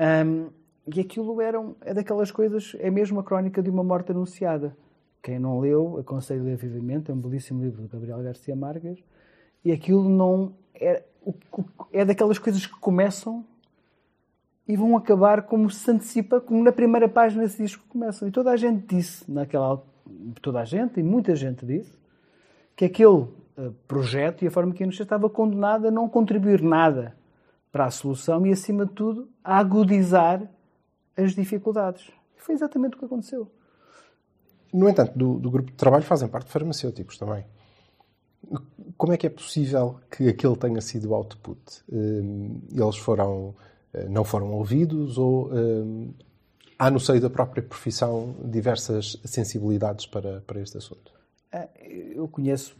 Um, 0.00 0.50
e 0.94 1.00
aquilo 1.00 1.40
eram, 1.40 1.76
é 1.82 1.92
daquelas 1.92 2.30
coisas, 2.30 2.74
é 2.78 2.90
mesmo 2.90 3.20
a 3.20 3.24
crónica 3.24 3.62
de 3.62 3.68
uma 3.68 3.84
morte 3.84 4.10
anunciada. 4.10 4.74
Quem 5.22 5.38
não 5.38 5.60
leu, 5.60 5.98
aconselho 5.98 6.44
ler 6.44 6.56
vivamente, 6.56 7.10
é 7.10 7.14
um 7.14 7.18
belíssimo 7.18 7.62
livro 7.62 7.82
de 7.82 7.88
Gabriel 7.88 8.22
Garcia 8.22 8.54
Marques, 8.54 8.98
e 9.64 9.72
aquilo 9.72 10.08
não 10.08 10.54
é, 10.74 11.02
é 11.92 12.04
daquelas 12.04 12.38
coisas 12.38 12.64
que 12.64 12.78
começam 12.78 13.44
e 14.66 14.76
vão 14.76 14.96
acabar 14.96 15.42
como 15.42 15.70
se 15.70 15.90
antecipa, 15.90 16.40
como 16.40 16.62
na 16.62 16.72
primeira 16.72 17.08
página 17.08 17.48
se 17.48 17.62
diz 17.62 17.74
que 17.74 17.86
começam. 17.88 18.28
E 18.28 18.30
toda 18.30 18.50
a 18.50 18.56
gente 18.56 18.86
disse, 18.86 19.30
naquela 19.30 19.82
toda 20.42 20.60
a 20.60 20.64
gente, 20.64 21.00
e 21.00 21.02
muita 21.02 21.34
gente 21.34 21.64
disse, 21.64 21.98
que 22.76 22.84
aquele 22.84 23.26
eh, 23.56 23.70
projeto 23.86 24.44
e 24.44 24.48
a 24.48 24.50
forma 24.50 24.72
que 24.72 24.84
ia 24.84 24.88
estava 24.88 25.28
condenado 25.28 25.88
a 25.88 25.90
não 25.90 26.08
contribuir 26.08 26.62
nada 26.62 27.16
para 27.72 27.86
a 27.86 27.90
solução 27.90 28.46
e, 28.46 28.52
acima 28.52 28.86
de 28.86 28.92
tudo, 28.92 29.28
a 29.42 29.58
agudizar 29.58 30.48
as 31.16 31.34
dificuldades. 31.34 32.10
E 32.36 32.40
foi 32.40 32.54
exatamente 32.54 32.94
o 32.94 32.98
que 32.98 33.04
aconteceu. 33.04 33.50
No 34.72 34.88
entanto, 34.88 35.16
do, 35.18 35.38
do 35.38 35.50
grupo 35.50 35.70
de 35.70 35.76
trabalho 35.76 36.04
fazem 36.04 36.28
parte 36.28 36.50
farmacêuticos 36.50 37.16
também. 37.18 37.44
Como 38.96 39.12
é 39.12 39.16
que 39.16 39.26
é 39.26 39.30
possível 39.30 40.00
que 40.10 40.28
aquele 40.28 40.56
tenha 40.56 40.80
sido 40.80 41.10
o 41.10 41.14
output? 41.14 41.60
Eh, 41.90 42.80
eles 42.80 42.96
foram, 42.96 43.54
eh, 43.92 44.08
não 44.08 44.24
foram 44.24 44.52
ouvidos 44.52 45.18
ou 45.18 45.50
há 46.78 46.90
no 46.90 47.00
seio 47.00 47.20
da 47.20 47.28
própria 47.28 47.62
profissão 47.62 48.36
diversas 48.44 49.20
sensibilidades 49.24 50.06
para, 50.06 50.40
para 50.42 50.60
este 50.60 50.78
assunto? 50.78 51.12
É, 51.50 51.68
eu 52.14 52.28
conheço 52.28 52.76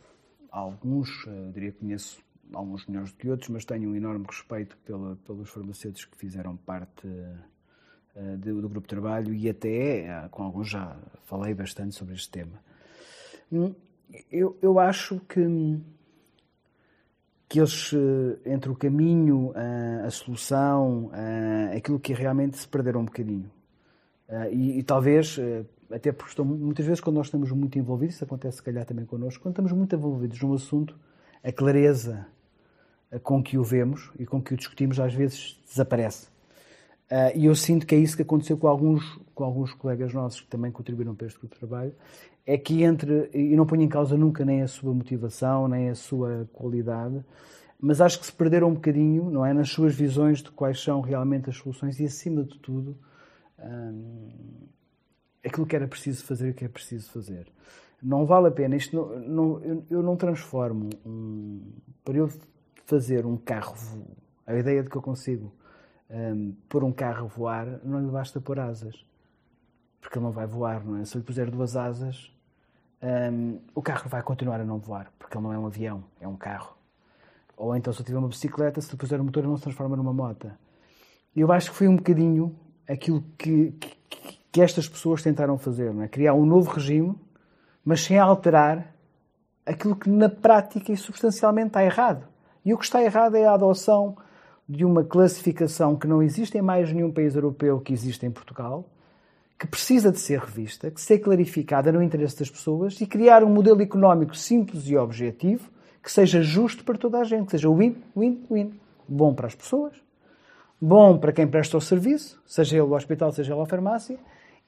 alguns, 0.51 1.27
eu 1.27 1.51
diria 1.53 1.73
que 1.73 1.79
conheço 1.81 2.19
alguns 2.53 2.87
melhores 2.87 3.13
do 3.13 3.19
que 3.19 3.29
outros, 3.29 3.49
mas 3.49 3.65
tenho 3.65 3.91
um 3.91 3.97
enorme 3.97 4.25
respeito 4.27 4.77
pela, 4.85 5.17
pelos 5.27 5.51
farmacêuticos 5.51 6.05
que 6.05 6.17
fizeram 6.17 6.57
parte 6.57 7.09
do, 8.37 8.61
do, 8.61 8.69
grupo 8.69 8.87
de 8.87 8.95
trabalho 8.95 9.35
e 9.35 9.49
até 9.49 10.25
uh, 10.27 10.29
com 10.31 10.43
alguns 10.43 10.69
já 10.69 10.97
falei 11.25 11.55
bastante 11.55 11.95
sobre 11.95 12.15
este 12.15 12.31
tema. 12.31 12.61
Hum, 13.53 13.75
eu, 14.31 14.57
eu 14.61 14.79
acho 14.79 15.21
que, 15.21 15.81
que 17.49 17.61
eles, 17.61 17.93
uh, 17.93 18.39
entre 18.45 18.71
o 18.71 18.75
caminho, 18.75 19.53
a 20.05 20.11
solução, 20.11 21.11
aquilo 21.77 22.01
que 22.01 22.13
realmente 22.13 22.59
se 22.59 22.67
perderam 22.67 23.01
um 23.01 23.05
bocadinho. 23.05 23.51
E, 24.51 24.79
e, 24.79 24.83
talvez 24.83 25.39
até 25.91 26.13
porque 26.13 26.33
estão, 26.33 26.45
muitas 26.45 26.85
vezes 26.85 27.01
quando 27.01 27.17
nós 27.17 27.29
estamos 27.29 27.51
muito 27.51 27.79
envolvidos, 27.79 28.17
isso 28.17 28.25
acontece 28.25 28.59
se 28.59 28.63
calhar 28.63 28.85
também 28.85 29.07
connosco, 29.07 29.43
quando 29.43 29.55
estamos 29.55 29.73
muito 29.73 29.95
envolvidos 29.95 30.39
num 30.43 30.53
assunto, 30.53 30.99
a 31.43 31.51
clareza 31.51 32.27
com 33.23 33.43
que 33.43 33.57
o 33.57 33.65
vemos 33.65 34.11
e 34.19 34.27
com 34.27 34.43
que 34.43 34.53
o 34.53 34.57
discutimos 34.57 35.01
às 35.01 35.15
vezes 35.15 35.59
desaparece. 35.67 36.29
Uh, 37.11 37.33
e 37.35 37.47
eu 37.47 37.55
sinto 37.55 37.87
que 37.87 37.95
é 37.95 37.99
isso 37.99 38.15
que 38.15 38.23
aconteceu 38.23 38.57
com 38.59 38.69
alguns, 38.69 39.19
com 39.35 39.43
alguns 39.43 39.73
colegas 39.73 40.13
nossos 40.13 40.43
que 40.43 40.49
também 40.49 40.71
contribuíram 40.71 41.15
para 41.15 41.27
este 41.27 41.39
grupo 41.39 41.55
de 41.55 41.59
trabalho, 41.59 41.95
é 42.45 42.59
que 42.59 42.83
entre, 42.83 43.31
e 43.33 43.57
não 43.57 43.67
ponho 43.67 43.83
em 43.83 43.89
causa 43.89 44.17
nunca 44.17 44.45
nem 44.45 44.63
a 44.63 44.69
sua 44.69 44.93
motivação, 44.93 45.69
nem 45.69 45.89
a 45.89 45.95
sua 45.95 46.49
qualidade, 46.53 47.25
mas 47.81 48.01
acho 48.01 48.19
que 48.19 48.27
se 48.27 48.33
perderam 48.33 48.69
um 48.69 48.75
bocadinho, 48.75 49.31
não 49.31 49.45
é, 49.45 49.55
nas 49.55 49.71
suas 49.71 49.95
visões 49.95 50.43
de 50.43 50.51
quais 50.51 50.83
são 50.83 51.01
realmente 51.01 51.49
as 51.49 51.57
soluções 51.57 52.01
e, 52.01 52.05
acima 52.05 52.43
de 52.43 52.59
tudo, 52.59 52.97
hum, 53.59 54.31
aquilo 55.45 55.67
que 55.67 55.77
era 55.77 55.87
preciso 55.87 56.25
fazer 56.25 56.49
e 56.49 56.51
o 56.51 56.55
que 56.55 56.65
é 56.65 56.69
preciso 56.69 57.11
fazer. 57.11 57.47
Não 58.03 58.27
vale 58.27 58.49
a 58.49 58.51
pena, 58.51 58.77
isto 58.77 58.97
não, 58.97 59.19
não, 59.21 59.65
eu, 59.65 59.85
eu, 59.91 60.03
não 60.03 60.17
transformo 60.17 60.91
um, 61.05 61.61
para 62.05 62.17
eu 62.17 62.31
fazer 62.85 63.27
um 63.27 63.37
carro, 63.37 63.75
a 64.47 64.55
ideia 64.57 64.83
de 64.83 64.89
que 64.89 64.97
eu 64.97 65.03
consigo 65.03 65.53
um, 66.11 66.55
pôr 66.69 66.85
um 66.85 66.93
carro 66.93 67.27
a 67.27 67.29
voar, 67.29 67.81
não 67.85 68.01
lhe 68.01 68.11
basta 68.11 68.41
pôr 68.41 68.59
asas, 68.59 69.05
porque 70.01 70.19
ele 70.19 70.25
não 70.25 70.33
vai 70.33 70.47
voar, 70.47 70.85
não 70.85 70.97
é? 70.97 71.05
Se 71.05 71.17
lhe 71.19 71.25
puser 71.25 71.51
duas 71.51 71.77
asas, 71.77 72.33
um, 73.03 73.59
o 73.75 73.83
carro 73.83 74.09
vai 74.09 74.23
continuar 74.23 74.61
a 74.61 74.65
não 74.65 74.79
voar, 74.79 75.13
porque 75.19 75.37
ele 75.37 75.45
não 75.45 75.53
é 75.53 75.59
um 75.59 75.67
avião, 75.67 76.05
é 76.21 76.27
um 76.27 76.37
carro. 76.37 76.77
Ou 77.57 77.75
então, 77.77 77.93
se 77.93 78.01
eu 78.01 78.07
tiver 78.07 78.19
uma 78.19 78.29
bicicleta, 78.29 78.81
se 78.81 78.91
lhe 78.91 78.97
puser 78.97 79.21
o 79.21 79.25
motor, 79.25 79.43
ele 79.43 79.51
não 79.51 79.57
se 79.57 79.65
transforma 79.65 79.97
numa 79.97 80.13
moto. 80.13 80.51
Eu 81.35 81.51
acho 81.53 81.71
que 81.71 81.77
foi 81.77 81.89
um 81.89 81.97
bocadinho 81.97 82.55
aquilo 82.87 83.23
que, 83.37 83.73
que 83.73 83.99
que 84.51 84.63
estas 84.63 84.89
pessoas 84.89 85.23
tentaram 85.23 85.59
fazer, 85.59 85.93
não 85.93 86.03
é? 86.03 86.09
criar 86.09 86.35
um 86.35 86.45
novo 86.45 86.71
regime, 86.71 87.15
mas 87.85 88.03
sem 88.03 88.19
alterar 88.19 88.95
aquilo 89.65 89.95
que 89.95 90.09
na 90.09 90.29
prática 90.29 90.91
e 90.93 90.97
substancialmente 90.97 91.69
está 91.69 91.85
errado. 91.85 92.27
E 92.65 92.73
o 92.73 92.79
que 92.79 92.85
está 92.85 93.03
errado 93.03 93.37
é 93.37 93.47
a 93.47 93.53
adoção 93.53 94.17
de 94.69 94.85
uma 94.85 95.03
classificação 95.03 95.97
que 95.97 96.07
não 96.07 96.23
existe 96.23 96.59
em 96.59 96.63
mais 96.63 96.93
nenhum 96.93 97.11
país 97.11 97.35
europeu 97.35 97.81
que 97.81 97.93
existe 97.93 98.27
em 98.27 98.31
Portugal, 98.31 98.85
que 99.59 99.67
precisa 99.67 100.13
de 100.13 100.21
ser 100.21 100.39
revista, 100.41 100.91
que 100.91 101.01
ser 101.01 101.19
clarificada 101.19 101.91
no 101.91 102.03
interesse 102.03 102.39
das 102.39 102.51
pessoas 102.51 103.01
e 103.01 103.07
criar 103.07 103.43
um 103.43 103.49
modelo 103.49 103.81
económico 103.83 104.37
simples 104.37 104.89
e 104.89 104.97
objetivo 104.97 105.71
que 106.03 106.13
seja 106.13 106.43
justo 106.43 106.85
para 106.85 106.97
toda 106.97 107.19
a 107.19 107.25
gente, 107.25 107.47
que 107.47 107.53
seja 107.53 107.69
win-win-win. 107.69 108.73
Bom 109.09 109.35
para 109.35 109.47
as 109.47 109.55
pessoas, 109.55 109.95
bom 110.81 111.19
para 111.19 111.33
quem 111.33 111.47
presta 111.47 111.77
o 111.77 111.81
serviço, 111.81 112.41
seja 112.47 112.77
ele 112.77 112.87
o 112.87 112.95
hospital, 112.95 113.33
seja 113.33 113.55
ele 113.55 113.63
a 113.63 113.67
farmácia, 113.67 114.19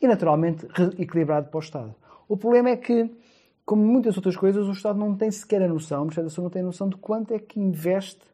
e, 0.00 0.08
naturalmente, 0.08 0.66
equilibrado 0.98 1.48
para 1.48 1.58
o 1.58 1.60
Estado. 1.60 1.94
O 2.26 2.36
problema 2.36 2.70
é 2.70 2.76
que, 2.76 3.10
como 3.66 3.82
muitas 3.82 4.16
outras 4.16 4.36
coisas, 4.36 4.66
o 4.66 4.72
Estado 4.72 4.98
não 4.98 5.14
tem 5.14 5.30
sequer 5.30 5.62
a 5.62 5.68
noção, 5.68 6.06
o 6.06 6.12
Saúde 6.12 6.40
não 6.40 6.50
tem 6.50 6.62
a 6.62 6.64
noção 6.64 6.88
de 6.88 6.96
quanto 6.96 7.34
é 7.34 7.38
que 7.38 7.60
investe. 7.60 8.29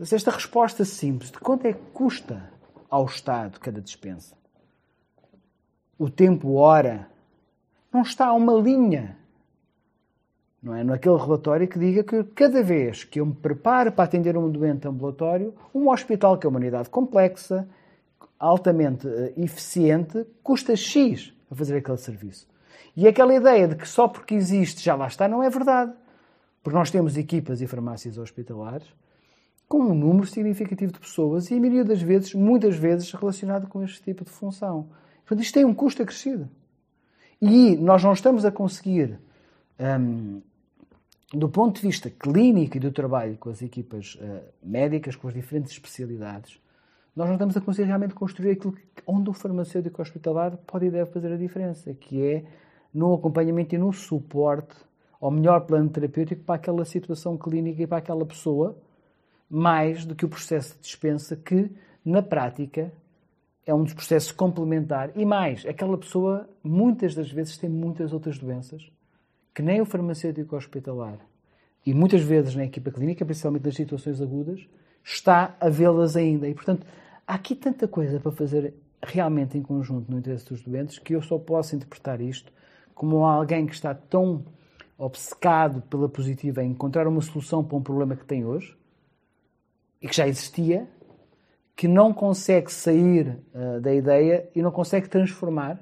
Esta 0.00 0.30
resposta 0.30 0.82
simples, 0.82 1.30
de 1.30 1.38
quanto 1.38 1.66
é 1.66 1.74
que 1.74 1.82
custa 1.92 2.50
ao 2.88 3.04
Estado 3.04 3.60
cada 3.60 3.82
dispensa. 3.82 4.34
O 5.98 6.08
tempo, 6.08 6.54
hora, 6.54 7.06
não 7.92 8.00
está 8.00 8.28
a 8.28 8.32
uma 8.32 8.54
linha. 8.54 9.18
Não 10.62 10.74
é? 10.74 10.82
Naquele 10.82 11.18
relatório 11.18 11.68
que 11.68 11.78
diga 11.78 12.02
que 12.02 12.24
cada 12.24 12.62
vez 12.62 13.04
que 13.04 13.20
eu 13.20 13.26
me 13.26 13.34
preparo 13.34 13.92
para 13.92 14.04
atender 14.04 14.38
um 14.38 14.50
doente 14.50 14.88
ambulatório, 14.88 15.54
um 15.74 15.90
hospital 15.90 16.38
que 16.38 16.46
é 16.46 16.48
uma 16.48 16.58
unidade 16.58 16.88
complexa, 16.88 17.68
altamente 18.38 19.06
eh, 19.06 19.34
eficiente 19.36 20.26
custa 20.42 20.74
X 20.74 21.34
a 21.50 21.54
fazer 21.54 21.76
aquele 21.76 21.98
serviço. 21.98 22.48
E 22.96 23.06
aquela 23.06 23.34
ideia 23.34 23.68
de 23.68 23.76
que 23.76 23.86
só 23.86 24.08
porque 24.08 24.34
existe 24.34 24.82
já 24.82 24.94
lá 24.94 25.08
está 25.08 25.28
não 25.28 25.42
é 25.42 25.50
verdade. 25.50 25.92
Porque 26.62 26.78
nós 26.78 26.90
temos 26.90 27.18
equipas 27.18 27.60
e 27.60 27.66
farmácias 27.66 28.16
hospitalares 28.16 28.86
com 29.70 29.78
um 29.84 29.94
número 29.94 30.26
significativo 30.26 30.92
de 30.92 30.98
pessoas 30.98 31.48
e 31.48 31.54
a 31.54 31.60
maioria 31.60 31.84
das 31.84 32.02
vezes, 32.02 32.34
muitas 32.34 32.74
vezes, 32.74 33.12
relacionado 33.12 33.68
com 33.68 33.84
este 33.84 34.02
tipo 34.02 34.24
de 34.24 34.30
função. 34.30 34.88
Portanto, 35.20 35.44
isto 35.44 35.54
tem 35.54 35.64
um 35.64 35.72
custo 35.72 36.02
acrescido. 36.02 36.50
E 37.40 37.76
nós 37.76 38.02
não 38.02 38.12
estamos 38.12 38.44
a 38.44 38.50
conseguir, 38.50 39.20
um, 39.78 40.42
do 41.32 41.48
ponto 41.48 41.76
de 41.76 41.86
vista 41.86 42.10
clínico 42.10 42.78
e 42.78 42.80
do 42.80 42.90
trabalho 42.90 43.36
com 43.38 43.48
as 43.48 43.62
equipas 43.62 44.16
uh, 44.16 44.42
médicas, 44.60 45.14
com 45.14 45.28
as 45.28 45.34
diferentes 45.34 45.70
especialidades, 45.70 46.60
nós 47.14 47.28
não 47.28 47.36
estamos 47.36 47.56
a 47.56 47.60
conseguir 47.60 47.86
realmente 47.86 48.12
construir 48.12 48.50
aquilo 48.50 48.76
onde 49.06 49.30
o 49.30 49.32
farmacêutico 49.32 50.02
hospitalar 50.02 50.56
pode 50.66 50.86
e 50.86 50.90
deve 50.90 51.12
fazer 51.12 51.32
a 51.32 51.36
diferença, 51.36 51.94
que 51.94 52.20
é 52.20 52.44
no 52.92 53.14
acompanhamento 53.14 53.76
e 53.76 53.78
no 53.78 53.92
suporte 53.92 54.74
ao 55.20 55.30
melhor 55.30 55.60
plano 55.60 55.88
terapêutico 55.88 56.42
para 56.42 56.56
aquela 56.56 56.84
situação 56.84 57.38
clínica 57.38 57.84
e 57.84 57.86
para 57.86 57.98
aquela 57.98 58.26
pessoa, 58.26 58.76
mais 59.50 60.04
do 60.04 60.14
que 60.14 60.24
o 60.24 60.28
processo 60.28 60.76
de 60.76 60.82
dispensa, 60.82 61.34
que, 61.34 61.68
na 62.04 62.22
prática, 62.22 62.92
é 63.66 63.74
um 63.74 63.82
dos 63.82 63.92
processos 63.92 64.30
complementar. 64.30 65.10
E 65.16 65.24
mais, 65.24 65.66
aquela 65.66 65.98
pessoa, 65.98 66.48
muitas 66.62 67.14
das 67.14 67.30
vezes, 67.30 67.58
tem 67.58 67.68
muitas 67.68 68.12
outras 68.12 68.38
doenças 68.38 68.90
que 69.52 69.62
nem 69.62 69.80
o 69.80 69.84
farmacêutico 69.84 70.54
hospitalar 70.54 71.18
e 71.84 71.92
muitas 71.92 72.22
vezes 72.22 72.54
na 72.54 72.64
equipa 72.64 72.90
clínica, 72.90 73.24
principalmente 73.24 73.64
nas 73.64 73.74
situações 73.74 74.20
agudas, 74.20 74.66
está 75.02 75.56
a 75.58 75.68
vê-las 75.68 76.16
ainda. 76.16 76.48
E, 76.48 76.54
portanto, 76.54 76.86
há 77.26 77.34
aqui 77.34 77.56
tanta 77.56 77.88
coisa 77.88 78.20
para 78.20 78.30
fazer 78.30 78.74
realmente 79.02 79.58
em 79.58 79.62
conjunto 79.62 80.10
no 80.10 80.18
interesse 80.18 80.46
dos 80.48 80.62
doentes 80.62 80.98
que 80.98 81.14
eu 81.14 81.22
só 81.22 81.38
posso 81.38 81.74
interpretar 81.74 82.20
isto 82.20 82.52
como 82.94 83.24
alguém 83.24 83.66
que 83.66 83.74
está 83.74 83.94
tão 83.94 84.44
obcecado 84.98 85.80
pela 85.82 86.06
positiva 86.06 86.62
em 86.62 86.72
encontrar 86.72 87.08
uma 87.08 87.22
solução 87.22 87.64
para 87.64 87.78
um 87.78 87.82
problema 87.82 88.14
que 88.14 88.26
tem 88.26 88.44
hoje 88.44 88.76
e 90.00 90.08
que 90.08 90.16
já 90.16 90.26
existia, 90.26 90.88
que 91.76 91.88
não 91.88 92.12
consegue 92.12 92.72
sair 92.72 93.38
uh, 93.54 93.80
da 93.80 93.94
ideia 93.94 94.48
e 94.54 94.62
não 94.62 94.70
consegue 94.70 95.08
transformar 95.08 95.78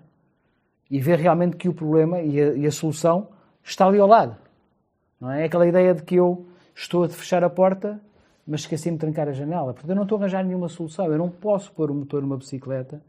e 0.90 1.00
ver 1.00 1.18
realmente 1.18 1.56
que 1.56 1.68
o 1.68 1.74
problema 1.74 2.20
e 2.20 2.40
a, 2.40 2.52
e 2.54 2.66
a 2.66 2.70
solução 2.70 3.28
está 3.62 3.86
ali 3.86 3.98
ao 3.98 4.08
lado. 4.08 4.36
Não 5.20 5.30
é? 5.30 5.44
aquela 5.44 5.66
ideia 5.66 5.94
de 5.94 6.02
que 6.02 6.14
eu 6.14 6.46
estou 6.74 7.04
a 7.04 7.08
fechar 7.08 7.42
a 7.42 7.50
porta, 7.50 8.00
mas 8.46 8.60
esqueci-me 8.60 8.96
de 8.96 9.00
trancar 9.00 9.28
a 9.28 9.32
janela. 9.32 9.72
Portanto, 9.72 9.90
eu 9.90 9.96
não 9.96 10.04
estou 10.04 10.16
a 10.16 10.20
arranjar 10.20 10.44
nenhuma 10.44 10.68
solução. 10.68 11.06
Eu 11.06 11.18
não 11.18 11.28
posso 11.28 11.72
pôr 11.72 11.90
o 11.90 11.94
motor 11.94 12.22
numa 12.22 12.36
bicicleta 12.36 13.02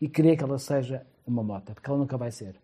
e 0.00 0.08
querer 0.08 0.36
que 0.36 0.44
ela 0.44 0.58
seja 0.58 1.02
uma 1.26 1.42
moto, 1.42 1.74
porque 1.74 1.90
ela 1.90 1.98
nunca 1.98 2.16
vai 2.16 2.30
ser. 2.30 2.54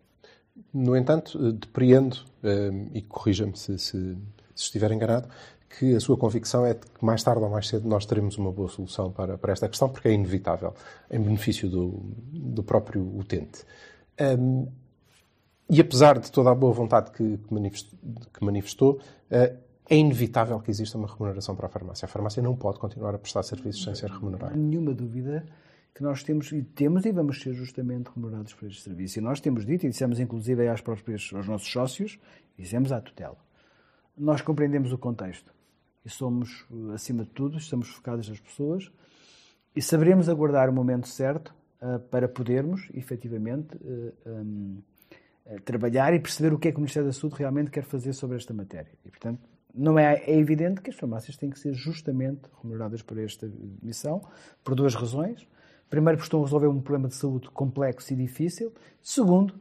No 0.73 0.95
entanto, 0.95 1.37
eh, 1.37 1.51
depreendo, 1.51 2.17
eh, 2.43 2.71
e 2.93 3.01
corrija-me 3.01 3.55
se, 3.55 3.77
se, 3.77 4.15
se, 4.15 4.17
estiver 4.55 4.91
enganado, 4.91 5.27
que 5.69 5.95
a 5.95 5.99
sua 5.99 6.17
convicção 6.17 6.65
é 6.65 6.73
que 6.73 6.87
mais 7.03 7.21
tarde 7.23 7.41
ou 7.41 7.49
mais 7.49 7.67
cedo 7.67 7.87
nós 7.87 8.05
teremos 8.05 8.37
uma 8.37 8.51
boa 8.51 8.69
solução 8.69 9.11
para, 9.11 9.37
para 9.37 9.53
esta 9.53 9.67
questão, 9.67 9.89
porque 9.89 10.07
é 10.07 10.13
inevitável, 10.13 10.73
em 11.11 11.19
benefício 11.19 11.69
do, 11.69 11.99
do 12.31 12.63
próprio 12.63 13.01
utente. 13.17 13.63
Um, 14.19 14.67
e 15.69 15.81
apesar 15.81 16.17
de 16.17 16.31
toda 16.31 16.49
a 16.49 16.55
boa 16.55 16.73
vontade 16.73 17.11
que, 17.11 17.39
manifestou, 17.51 17.99
que 18.33 18.45
manifestou 18.45 19.01
eh, 19.29 19.53
é 19.89 19.97
inevitável 19.97 20.59
que 20.61 20.71
exista 20.71 20.97
uma 20.97 21.07
remuneração 21.07 21.57
para 21.57 21.67
a 21.67 21.69
farmácia. 21.69 22.05
A 22.05 22.09
farmácia 22.09 22.41
não 22.41 22.55
pode 22.55 22.79
continuar 22.79 23.13
a 23.13 23.17
prestar 23.17 23.43
serviços 23.43 23.83
sem 23.83 23.93
ser 23.93 24.09
remunerada. 24.09 24.55
Nenhuma 24.55 24.93
dúvida 24.93 25.45
que 25.93 26.01
nós 26.01 26.23
temos 26.23 26.51
e 26.53 26.61
temos 26.61 27.05
e 27.05 27.11
vamos 27.11 27.41
ser 27.41 27.53
justamente 27.53 28.09
remunerados 28.15 28.53
por 28.53 28.69
este 28.69 28.81
serviço. 28.81 29.19
E 29.19 29.21
nós 29.21 29.41
temos 29.41 29.65
dito, 29.65 29.85
e 29.85 29.89
dissemos 29.89 30.21
inclusive 30.21 30.67
às 30.69 30.81
aos 31.33 31.47
nossos 31.47 31.69
sócios, 31.69 32.17
dissemos 32.57 32.93
à 32.93 33.01
tutela. 33.01 33.37
Nós 34.17 34.41
compreendemos 34.41 34.93
o 34.93 34.97
contexto 34.97 35.56
e 36.07 36.09
somos, 36.09 36.65
acima 36.93 37.25
de 37.25 37.29
tudo, 37.31 37.57
estamos 37.57 37.89
focados 37.89 38.29
nas 38.29 38.39
pessoas 38.39 38.89
e 39.75 39.81
saberemos 39.81 40.29
aguardar 40.29 40.69
o 40.69 40.73
momento 40.73 41.05
certo 41.05 41.53
uh, 41.81 41.99
para 41.99 42.29
podermos, 42.29 42.89
efetivamente, 42.93 43.75
uh, 43.75 44.13
um, 44.25 44.81
uh, 45.45 45.61
trabalhar 45.65 46.13
e 46.13 46.19
perceber 46.19 46.53
o 46.53 46.57
que 46.57 46.69
é 46.69 46.71
que 46.71 46.77
o 46.77 46.79
Ministério 46.79 47.09
da 47.09 47.13
Saúde 47.13 47.35
realmente 47.37 47.69
quer 47.69 47.83
fazer 47.83 48.13
sobre 48.13 48.37
esta 48.37 48.53
matéria. 48.53 48.91
E, 49.03 49.09
portanto, 49.09 49.41
não 49.75 49.99
é, 49.99 50.23
é 50.25 50.39
evidente 50.39 50.81
que 50.81 50.89
as 50.89 50.95
farmácias 50.95 51.35
têm 51.35 51.49
que 51.49 51.59
ser 51.59 51.73
justamente 51.73 52.43
remuneradas 52.63 53.01
por 53.01 53.17
esta 53.17 53.51
missão, 53.83 54.21
por 54.63 54.75
duas 54.75 54.95
razões. 54.95 55.45
Primeiro, 55.89 56.17
porque 56.17 56.27
estão 56.27 56.39
a 56.39 56.43
resolver 56.43 56.67
um 56.67 56.79
problema 56.79 57.09
de 57.09 57.15
saúde 57.15 57.49
complexo 57.49 58.13
e 58.13 58.15
difícil. 58.15 58.73
Segundo, 59.01 59.53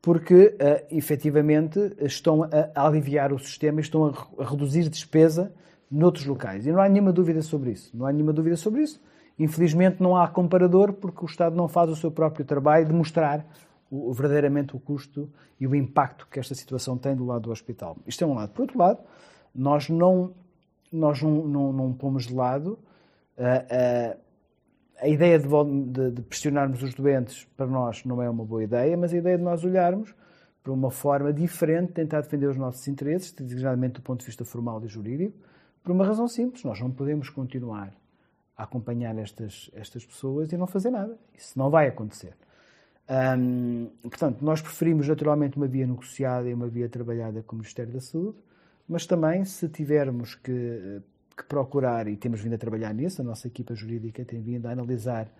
porque 0.00 0.46
uh, 0.46 0.96
efetivamente 0.96 1.92
estão 2.00 2.44
a, 2.44 2.86
aliviar 2.86 3.32
o 3.32 3.38
sistema 3.38 3.80
e 3.80 3.82
estão 3.82 4.06
a, 4.06 4.44
reduzir 4.44 4.88
despesa 4.88 5.52
noutros 5.90 6.26
locais. 6.26 6.66
E 6.66 6.72
não 6.72 6.80
há 6.80 6.88
nenhuma 6.88 7.12
dúvida 7.12 7.42
sobre 7.42 7.72
isso. 7.72 7.96
Não 7.96 8.06
há 8.06 8.12
nenhuma 8.12 8.32
dúvida 8.32 8.56
sobre 8.56 8.82
isso. 8.82 9.00
Infelizmente 9.38 10.02
não 10.02 10.16
há 10.16 10.26
comparador 10.28 10.92
porque 10.92 11.24
o 11.24 11.26
Estado 11.26 11.54
não 11.54 11.68
faz 11.68 11.90
o 11.90 11.96
seu 11.96 12.10
próprio 12.10 12.44
trabalho 12.44 12.86
de 12.86 12.92
mostrar 12.92 13.46
o, 13.90 14.12
verdadeiramente 14.12 14.74
o 14.74 14.80
custo 14.80 15.30
e 15.60 15.66
o 15.66 15.74
impacto 15.74 16.26
que 16.30 16.38
esta 16.38 16.54
situação 16.54 16.98
tem 16.98 17.14
do 17.14 17.24
lado 17.24 17.42
do 17.42 17.50
hospital. 17.50 17.96
Isto 18.06 18.24
é 18.24 18.26
um 18.26 18.34
lado. 18.34 18.50
Por 18.50 18.62
outro 18.62 18.78
lado, 18.78 19.00
nós 19.54 19.88
não, 19.88 20.32
nós 20.92 21.22
não, 21.22 21.46
não, 21.46 21.72
não 21.72 21.92
pomos 21.92 22.26
de 22.26 22.34
lado 22.34 22.78
uh, 23.38 24.14
uh, 24.14 24.28
a 25.00 25.08
ideia 25.08 25.38
de, 25.38 25.46
de, 25.46 26.10
de, 26.10 26.22
pressionarmos 26.22 26.82
os 26.82 26.92
doentes 26.92 27.46
para 27.56 27.66
nós 27.66 28.04
não 28.04 28.20
é 28.20 28.28
uma 28.28 28.44
boa 28.44 28.64
ideia, 28.64 28.96
mas 28.96 29.14
a 29.14 29.16
ideia 29.16 29.38
de 29.38 29.44
nós 29.44 29.64
olharmos 29.64 30.12
para 30.62 30.72
uma 30.72 30.90
forma 30.90 31.32
diferente 31.32 31.88
de 31.88 31.94
tentar 31.94 32.20
defender 32.20 32.48
os 32.48 32.56
nossos 32.56 32.86
interesses, 32.88 33.32
designadamente 33.32 33.94
do 33.94 34.02
ponto 34.02 34.20
de 34.20 34.26
vista 34.26 34.44
formal 34.44 34.84
e 34.84 34.88
jurídico, 34.88 35.38
por 35.88 35.94
uma 35.94 36.04
razão 36.04 36.28
simples. 36.28 36.62
Nós 36.64 36.78
não 36.78 36.90
podemos 36.90 37.30
continuar 37.30 37.94
a 38.54 38.64
acompanhar 38.64 39.16
estas, 39.16 39.70
estas 39.72 40.04
pessoas 40.04 40.52
e 40.52 40.56
não 40.58 40.66
fazer 40.66 40.90
nada. 40.90 41.16
Isso 41.34 41.58
não 41.58 41.70
vai 41.70 41.88
acontecer. 41.88 42.34
Hum, 43.38 43.88
portanto, 44.02 44.44
nós 44.44 44.60
preferimos 44.60 45.08
naturalmente 45.08 45.56
uma 45.56 45.66
via 45.66 45.86
negociada 45.86 46.46
e 46.46 46.52
uma 46.52 46.68
via 46.68 46.90
trabalhada 46.90 47.42
com 47.42 47.54
o 47.56 47.58
Ministério 47.60 47.90
da 47.90 48.00
Saúde, 48.00 48.36
mas 48.86 49.06
também, 49.06 49.46
se 49.46 49.66
tivermos 49.66 50.34
que 50.34 51.00
que 51.34 51.44
procurar, 51.44 52.08
e 52.08 52.16
temos 52.16 52.40
vindo 52.40 52.54
a 52.54 52.58
trabalhar 52.58 52.92
nisso, 52.92 53.22
a 53.22 53.24
nossa 53.24 53.46
equipa 53.46 53.72
jurídica 53.72 54.24
tem 54.24 54.42
vindo 54.42 54.66
a 54.66 54.72
analisar 54.72 55.30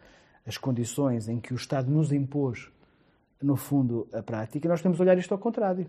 as 0.47 0.57
condições 0.57 1.29
em 1.29 1.41
que 1.41 1.53
o 1.53 1.57
Estado 1.57 1.91
nos 1.91 2.13
impôs, 2.13 2.71
no 3.43 3.57
fundo, 3.57 4.07
a 4.13 4.23
prática, 4.23 4.69
nós 4.69 4.81
temos 4.81 4.97
de 4.97 5.03
olhar 5.03 5.19
isto 5.19 5.33
ao 5.33 5.39
contrário. 5.39 5.89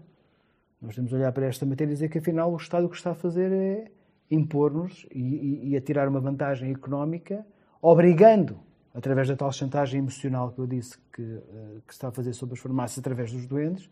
Nós 0.81 0.95
temos 0.95 1.11
de 1.11 1.15
olhar 1.15 1.31
para 1.31 1.45
esta 1.45 1.63
matéria 1.63 1.91
e 1.91 1.93
dizer 1.93 2.09
que, 2.09 2.17
afinal, 2.17 2.51
o 2.51 2.57
Estado 2.57 2.87
o 2.87 2.89
que 2.89 2.95
está 2.95 3.11
a 3.11 3.15
fazer 3.15 3.51
é 3.51 3.91
impor-nos 4.29 5.05
e, 5.11 5.19
e, 5.19 5.69
e 5.69 5.77
a 5.77 5.81
tirar 5.81 6.07
uma 6.07 6.19
vantagem 6.19 6.71
económica, 6.71 7.45
obrigando, 7.81 8.59
através 8.93 9.27
da 9.27 9.35
tal 9.35 9.51
chantagem 9.51 9.99
emocional 9.99 10.51
que 10.51 10.59
eu 10.59 10.67
disse 10.67 10.97
que, 11.13 11.21
uh, 11.21 11.81
que 11.87 11.93
está 11.93 12.09
a 12.09 12.11
fazer 12.11 12.33
sobre 12.33 12.55
as 12.55 12.59
farmácias 12.59 12.99
através 12.99 13.31
dos 13.31 13.45
doentes, 13.45 13.89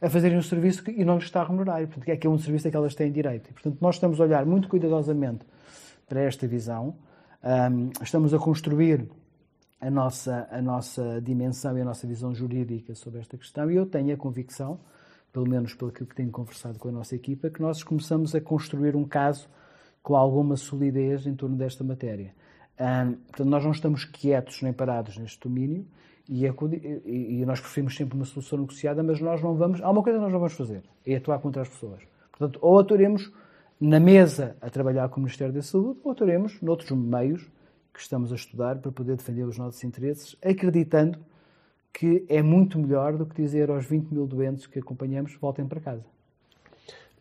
a 0.00 0.10
fazerem 0.10 0.36
um 0.36 0.42
serviço 0.42 0.82
que, 0.82 0.90
e 0.90 1.04
não 1.04 1.14
lhes 1.16 1.24
está 1.24 1.40
a 1.40 1.44
remunerar. 1.44 1.82
E, 1.82 1.86
portanto, 1.86 2.08
é 2.08 2.16
que 2.16 2.26
é 2.26 2.30
um 2.30 2.38
serviço 2.38 2.68
a 2.68 2.70
que 2.70 2.76
elas 2.76 2.94
têm 2.94 3.10
direito. 3.10 3.50
E, 3.50 3.52
portanto, 3.52 3.78
nós 3.80 3.96
estamos 3.96 4.20
a 4.20 4.24
olhar 4.24 4.44
muito 4.44 4.68
cuidadosamente 4.68 5.44
para 6.08 6.20
esta 6.20 6.46
visão. 6.46 6.96
Um, 7.42 7.90
estamos 8.02 8.34
a 8.34 8.38
construir 8.38 9.08
a 9.80 9.90
nossa, 9.90 10.48
a 10.50 10.60
nossa 10.60 11.20
dimensão 11.20 11.76
e 11.76 11.80
a 11.80 11.84
nossa 11.84 12.06
visão 12.06 12.34
jurídica 12.34 12.94
sobre 12.94 13.20
esta 13.20 13.36
questão 13.36 13.70
e 13.70 13.76
eu 13.76 13.86
tenho 13.86 14.14
a 14.14 14.16
convicção, 14.16 14.80
pelo 15.32 15.48
menos 15.48 15.74
pelo 15.74 15.92
que 15.92 16.04
tenho 16.06 16.30
conversado 16.30 16.78
com 16.78 16.88
a 16.88 16.92
nossa 16.92 17.14
equipa, 17.14 17.50
que 17.50 17.60
nós 17.60 17.82
começamos 17.82 18.34
a 18.34 18.40
construir 18.40 18.96
um 18.96 19.04
caso 19.04 19.48
com 20.06 20.14
alguma 20.14 20.56
solidez 20.56 21.26
em 21.26 21.34
torno 21.34 21.56
desta 21.56 21.82
matéria. 21.82 22.32
Um, 22.78 23.14
portanto, 23.14 23.48
nós 23.48 23.64
não 23.64 23.72
estamos 23.72 24.04
quietos 24.04 24.62
nem 24.62 24.72
parados 24.72 25.18
neste 25.18 25.40
domínio 25.40 25.84
e, 26.28 26.46
é, 26.46 26.54
e, 27.04 27.44
nós 27.44 27.58
preferimos 27.58 27.96
sempre 27.96 28.14
uma 28.14 28.24
solução 28.24 28.60
negociada, 28.60 29.02
mas 29.02 29.20
nós 29.20 29.42
não 29.42 29.56
vamos. 29.56 29.82
Há 29.82 29.90
uma 29.90 30.04
coisa 30.04 30.18
que 30.18 30.22
nós 30.22 30.32
não 30.32 30.38
vamos 30.38 30.54
fazer: 30.54 30.84
é 31.04 31.16
atuar 31.16 31.40
contra 31.40 31.62
as 31.62 31.68
pessoas. 31.68 32.04
Portanto, 32.30 32.56
ou 32.62 32.78
atuaremos 32.78 33.32
na 33.80 33.98
mesa 33.98 34.56
a 34.60 34.70
trabalhar 34.70 35.08
com 35.08 35.16
o 35.16 35.24
Ministério 35.24 35.52
da 35.52 35.60
Saúde, 35.60 35.98
ou 36.04 36.14
teremos 36.14 36.62
noutros 36.62 36.92
meios 36.92 37.42
que 37.92 37.98
estamos 37.98 38.30
a 38.30 38.36
estudar 38.36 38.78
para 38.78 38.92
poder 38.92 39.16
defender 39.16 39.42
os 39.42 39.58
nossos 39.58 39.82
interesses, 39.82 40.36
acreditando 40.40 41.18
que 41.92 42.24
é 42.28 42.40
muito 42.42 42.78
melhor 42.78 43.16
do 43.16 43.26
que 43.26 43.42
dizer 43.42 43.70
aos 43.70 43.84
20 43.84 44.12
mil 44.12 44.28
doentes 44.28 44.68
que 44.68 44.78
acompanhamos 44.78 45.34
voltem 45.34 45.66
para 45.66 45.80
casa. 45.80 46.15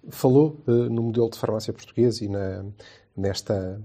Falou 0.10 0.62
uh, 0.68 0.72
no 0.72 1.04
modelo 1.04 1.30
de 1.30 1.38
farmácia 1.38 1.74
português 1.74 2.22
e 2.22 2.28
na, 2.28 2.66
nesta 3.16 3.82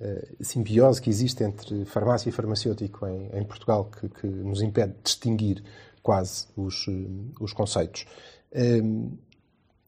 uh, 0.00 0.44
simbiose 0.44 1.00
que 1.00 1.10
existe 1.10 1.42
entre 1.42 1.84
farmácia 1.84 2.28
e 2.28 2.32
farmacêutico 2.32 3.06
em, 3.06 3.30
em 3.32 3.44
Portugal, 3.44 3.90
que, 3.90 4.08
que, 4.08 4.26
nos 4.26 4.62
impede 4.62 4.92
de 4.92 5.02
distinguir 5.02 5.64
quase 6.02 6.46
os, 6.56 6.86
uh, 6.86 7.32
os 7.40 7.52
conceitos. 7.52 8.06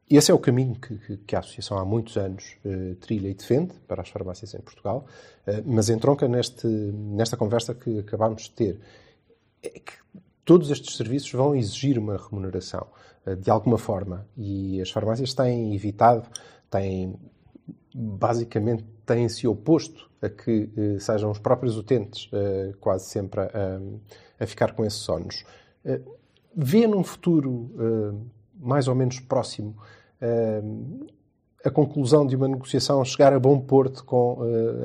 Esse 0.09 0.31
é 0.31 0.35
o 0.35 0.39
caminho 0.39 0.77
que, 0.77 1.17
que, 1.17 1.35
a 1.35 1.41
Associação 1.41 1.79
há 1.79 1.85
muitos 1.85 2.17
anos 2.17 2.57
eh, 2.65 2.95
trilha 3.01 3.29
e 3.29 3.35
defende 3.35 3.75
para 3.89 4.03
as 4.03 4.09
farmácias 4.09 4.55
em 4.55 4.61
Portugal, 4.61 5.05
eh, 5.45 5.65
mas 5.67 5.89
entronca 5.89 6.29
neste, 6.29 6.65
nesta 6.69 7.37
conversa 7.37 7.75
que 7.75 7.99
acabámos 7.99 8.45
de 8.45 8.51
ter. 8.53 8.81
É 9.61 9.69
que 9.71 9.95
todos 10.45 10.71
estes 10.71 10.97
serviços 10.97 11.33
vão 11.33 11.57
exigir 11.57 11.99
uma 11.99 12.17
remuneração, 12.17 12.87
eh, 12.87 13.16
de 13.35 13.51
alguma 13.51 13.79
forma, 13.79 14.27
e 14.37 14.81
as 14.81 14.91
farmácias 14.91 15.35
têm 15.35 15.74
evitado, 15.74 16.29
têm, 16.70 17.18
basicamente, 17.95 18.85
têm-se 19.05 19.47
oposto 19.47 20.11
a 20.20 20.29
que 20.29 20.70
eh, 20.77 20.99
sejam 20.99 21.31
os 21.31 21.39
próprios 21.39 21.77
utentes 21.77 22.29
eh, 22.33 22.72
quase 22.81 23.07
sempre 23.07 23.41
a, 23.41 23.81
a, 24.41 24.47
ficar 24.47 24.72
com 24.72 24.85
esses 24.85 25.09
ónus. 25.09 25.45
Eh, 25.85 26.01
vê 26.55 26.87
num 26.87 27.05
futuro 27.05 27.70
mais 28.59 28.89
ou 28.89 28.95
menos 28.95 29.20
próximo 29.20 29.77
a 31.62 31.70
conclusão 31.70 32.27
de 32.27 32.35
uma 32.35 32.49
negociação 32.49 33.05
chegar 33.05 33.35
a 33.35 33.39
bom 33.39 33.61
porto 33.61 34.03
com 34.03 34.39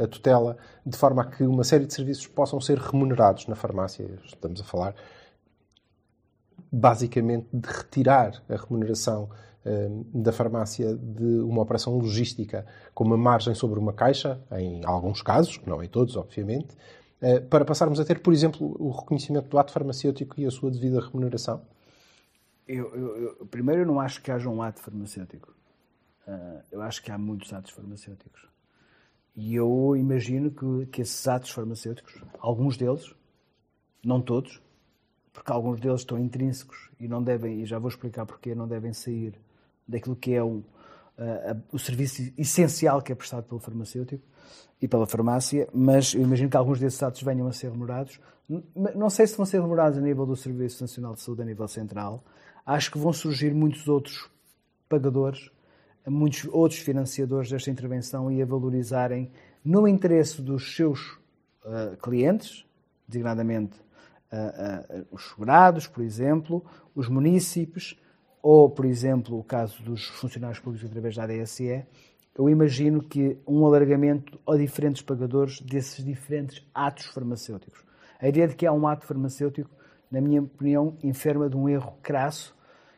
a 0.04 0.08
tutela, 0.08 0.58
de 0.86 0.98
forma 0.98 1.22
a 1.22 1.26
que 1.26 1.44
uma 1.44 1.64
série 1.64 1.86
de 1.86 1.94
serviços 1.94 2.28
possam 2.28 2.60
ser 2.60 2.78
remunerados 2.78 3.48
na 3.48 3.56
farmácia. 3.56 4.06
Estamos 4.26 4.60
a 4.60 4.66
falar 4.66 4.96
basicamente 6.72 7.48
de 7.52 7.68
retirar 7.68 8.42
a 8.48 8.56
remuneração 8.56 9.30
uh, 9.66 10.06
da 10.14 10.32
farmácia 10.32 10.96
de 10.96 11.40
uma 11.42 11.62
operação 11.62 11.98
logística 11.98 12.66
com 12.94 13.04
uma 13.04 13.18
margem 13.18 13.54
sobre 13.54 13.80
uma 13.80 13.92
caixa, 13.92 14.40
em 14.52 14.86
alguns 14.86 15.22
casos, 15.22 15.60
não 15.66 15.84
em 15.84 15.90
todos, 15.90 16.16
obviamente, 16.16 16.76
uh, 17.22 17.42
para 17.50 17.66
passarmos 17.66 18.00
a 18.00 18.06
ter, 18.06 18.20
por 18.20 18.34
exemplo, 18.34 18.76
o 18.80 18.92
reconhecimento 18.92 19.50
do 19.50 19.60
ato 19.60 19.72
farmacêutico 19.72 20.40
e 20.40 20.46
a 20.46 20.52
sua 20.52 20.72
devida 20.72 21.02
remuneração? 21.02 21.62
Eu, 22.68 22.96
eu, 22.96 23.18
eu, 23.40 23.46
primeiro, 23.48 23.82
eu 23.82 23.86
não 23.86 24.00
acho 24.00 24.22
que 24.22 24.32
haja 24.32 24.48
um 24.48 24.62
ato 24.62 24.82
farmacêutico. 24.82 25.54
Uh, 26.26 26.62
eu 26.72 26.82
acho 26.82 27.04
que 27.04 27.12
há 27.12 27.18
muitos 27.18 27.52
atos 27.52 27.72
farmacêuticos. 27.72 28.48
E 29.36 29.56
eu 29.56 29.96
imagino 29.98 30.52
que, 30.52 30.86
que 30.88 31.02
esses 31.02 31.28
atos 31.28 31.50
farmacêuticos, 31.50 32.22
alguns 32.40 32.78
deles, 32.78 33.14
não 34.04 34.22
todos, 34.22 34.62
porque 35.34 35.52
alguns 35.52 35.80
deles 35.80 36.02
estão 36.02 36.20
intrínsecos 36.20 36.90
e 37.00 37.08
não 37.08 37.24
devem, 37.24 37.62
e 37.62 37.66
já 37.66 37.80
vou 37.80 37.90
explicar 37.90 38.26
porque 38.26 38.54
não 38.54 38.68
devem 38.68 38.94
sair 38.94 39.34
daquilo 39.88 40.16
que 40.16 40.34
é 40.34 40.44
um, 40.44 40.58
uh, 40.58 41.62
o 41.72 41.80
serviço 41.80 42.32
essencial 42.38 43.02
que 43.02 43.12
é 43.12 43.16
prestado 43.16 43.44
pelo 43.46 43.60
farmacêutico 43.60 44.24
e 44.82 44.88
pela 44.88 45.06
farmácia, 45.06 45.68
mas 45.74 46.14
eu 46.14 46.22
imagino 46.22 46.50
que 46.50 46.58
alguns 46.58 46.80
desses 46.80 47.02
atos 47.02 47.22
venham 47.22 47.48
a 47.48 47.54
ser 47.54 47.72
remunerados. 47.72 48.20
Não 48.96 49.10
sei 49.10 49.28
se 49.28 49.38
vão 49.38 49.46
ser 49.46 49.62
remunerados 49.62 49.98
a 49.98 50.02
nível 50.02 50.26
do 50.26 50.36
Serviço 50.36 50.84
Nacional 50.84 51.14
de 51.14 51.22
Saúde, 51.22 51.44
a 51.44 51.46
nível 51.46 51.68
central. 51.68 52.24
Acho 52.66 52.92
que 52.92 52.98
vão 52.98 53.14
surgir 53.14 53.54
muitos 53.54 53.88
outros 53.88 54.30
pagadores 54.90 55.52
muitos 56.10 56.48
outros 56.52 56.80
financiadores 56.80 57.50
desta 57.50 57.70
intervenção 57.70 58.32
e 58.32 58.42
a 58.42 58.46
valorizarem, 58.46 59.32
no 59.64 59.88
interesse 59.88 60.42
dos 60.42 60.76
seus 60.76 61.12
uh, 61.64 61.96
clientes, 62.02 62.66
designadamente 63.08 63.78
uh, 64.32 65.02
uh, 65.02 65.08
os 65.12 65.30
segurados, 65.30 65.88
por 65.88 66.04
exemplo, 66.04 66.64
os 66.96 67.08
munícipes, 67.08 68.00
ou, 68.42 68.70
por 68.70 68.86
exemplo, 68.86 69.38
o 69.38 69.44
caso 69.44 69.82
dos 69.84 70.06
funcionários 70.08 70.60
públicos 70.60 70.90
através 70.90 71.16
da 71.16 71.24
ADSE, 71.24 71.86
eu 72.36 72.50
imagino 72.50 73.04
que 73.04 73.38
um 73.46 73.66
alargamento 73.66 74.40
a 74.48 74.56
diferentes 74.56 75.02
pagadores 75.02 75.60
desses 75.62 76.04
diferentes 76.04 76.66
atos 76.74 77.06
farmacêuticos. 77.08 77.84
A 78.20 78.28
ideia 78.28 78.48
de 78.48 78.56
que 78.56 78.66
há 78.66 78.72
um 78.72 78.88
ato 78.88 79.06
farmacêutico, 79.06 79.70
na 80.10 80.22
minha 80.22 80.42
opinião, 80.42 80.98
enferma 81.04 81.50
de 81.50 81.58
um 81.58 81.68
erro 81.68 81.94
crasso 82.02 82.56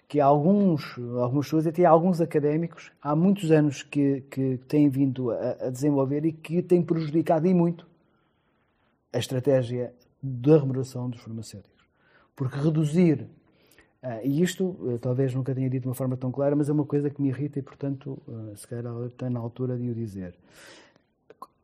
que 0.07 0.19
alguns, 0.19 0.95
algumas 1.19 1.47
pessoas, 1.47 1.65
até 1.65 1.85
alguns 1.85 2.21
académicos, 2.21 2.91
há 3.01 3.15
muitos 3.15 3.49
anos 3.51 3.81
que, 3.81 4.21
que 4.29 4.57
têm 4.67 4.87
vindo 4.87 5.31
a, 5.31 5.57
a 5.61 5.69
desenvolver 5.71 6.23
e 6.25 6.31
que 6.31 6.61
têm 6.61 6.83
prejudicado 6.83 7.47
e 7.47 7.53
muito 7.53 7.87
a 9.11 9.17
estratégia 9.17 9.93
da 10.23 10.57
remuneração 10.57 11.09
dos 11.09 11.21
farmacêuticos. 11.21 11.85
Porque 12.33 12.57
reduzir, 12.57 13.27
uh, 14.01 14.23
e 14.23 14.41
isto 14.41 14.63
uh, 14.65 14.97
talvez 14.99 15.33
nunca 15.33 15.53
tenha 15.53 15.69
dito 15.69 15.83
de 15.83 15.89
uma 15.89 15.93
forma 15.93 16.15
tão 16.15 16.31
clara, 16.31 16.55
mas 16.55 16.69
é 16.69 16.71
uma 16.71 16.85
coisa 16.85 17.09
que 17.09 17.21
me 17.21 17.27
irrita 17.27 17.59
e, 17.59 17.61
portanto, 17.61 18.17
uh, 18.25 18.55
se 18.55 18.65
calhar 18.65 18.85
está 19.05 19.29
na 19.29 19.39
altura 19.39 19.77
de 19.77 19.89
o 19.89 19.93
dizer. 19.93 20.33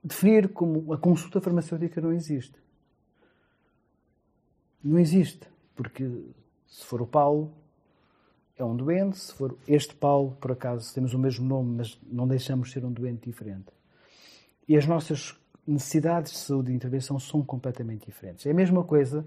Definir 0.04 0.50
como 0.50 0.94
a 0.94 0.98
consulta 0.98 1.40
farmacêutica 1.40 2.02
não 2.02 2.12
existe. 2.12 2.56
Não 4.84 5.00
existe. 5.00 5.48
Porque 5.76 6.04
se 6.68 6.86
for 6.86 7.02
o 7.02 7.08
Paulo, 7.08 7.54
é 8.58 8.64
um 8.64 8.76
doente, 8.76 9.18
se 9.18 9.34
for 9.34 9.58
este 9.66 9.96
Paulo, 9.96 10.38
por 10.40 10.52
acaso 10.52 10.94
temos 10.94 11.14
o 11.14 11.20
mesmo 11.20 11.48
nome, 11.48 11.78
mas 11.78 11.98
não 12.12 12.28
deixamos 12.28 12.68
de 12.68 12.74
ser 12.74 12.86
um 12.86 12.92
doente 12.92 13.30
diferente. 13.30 13.68
E 14.68 14.76
as 14.78 14.86
nossas 14.86 15.39
necessidades 15.70 16.32
de 16.32 16.38
saúde 16.40 16.72
e 16.72 16.76
intervenção 16.76 17.20
são 17.20 17.42
completamente 17.42 18.06
diferentes. 18.06 18.46
É 18.46 18.52
a 18.52 18.54
mesma 18.54 18.84
coisa 18.84 19.26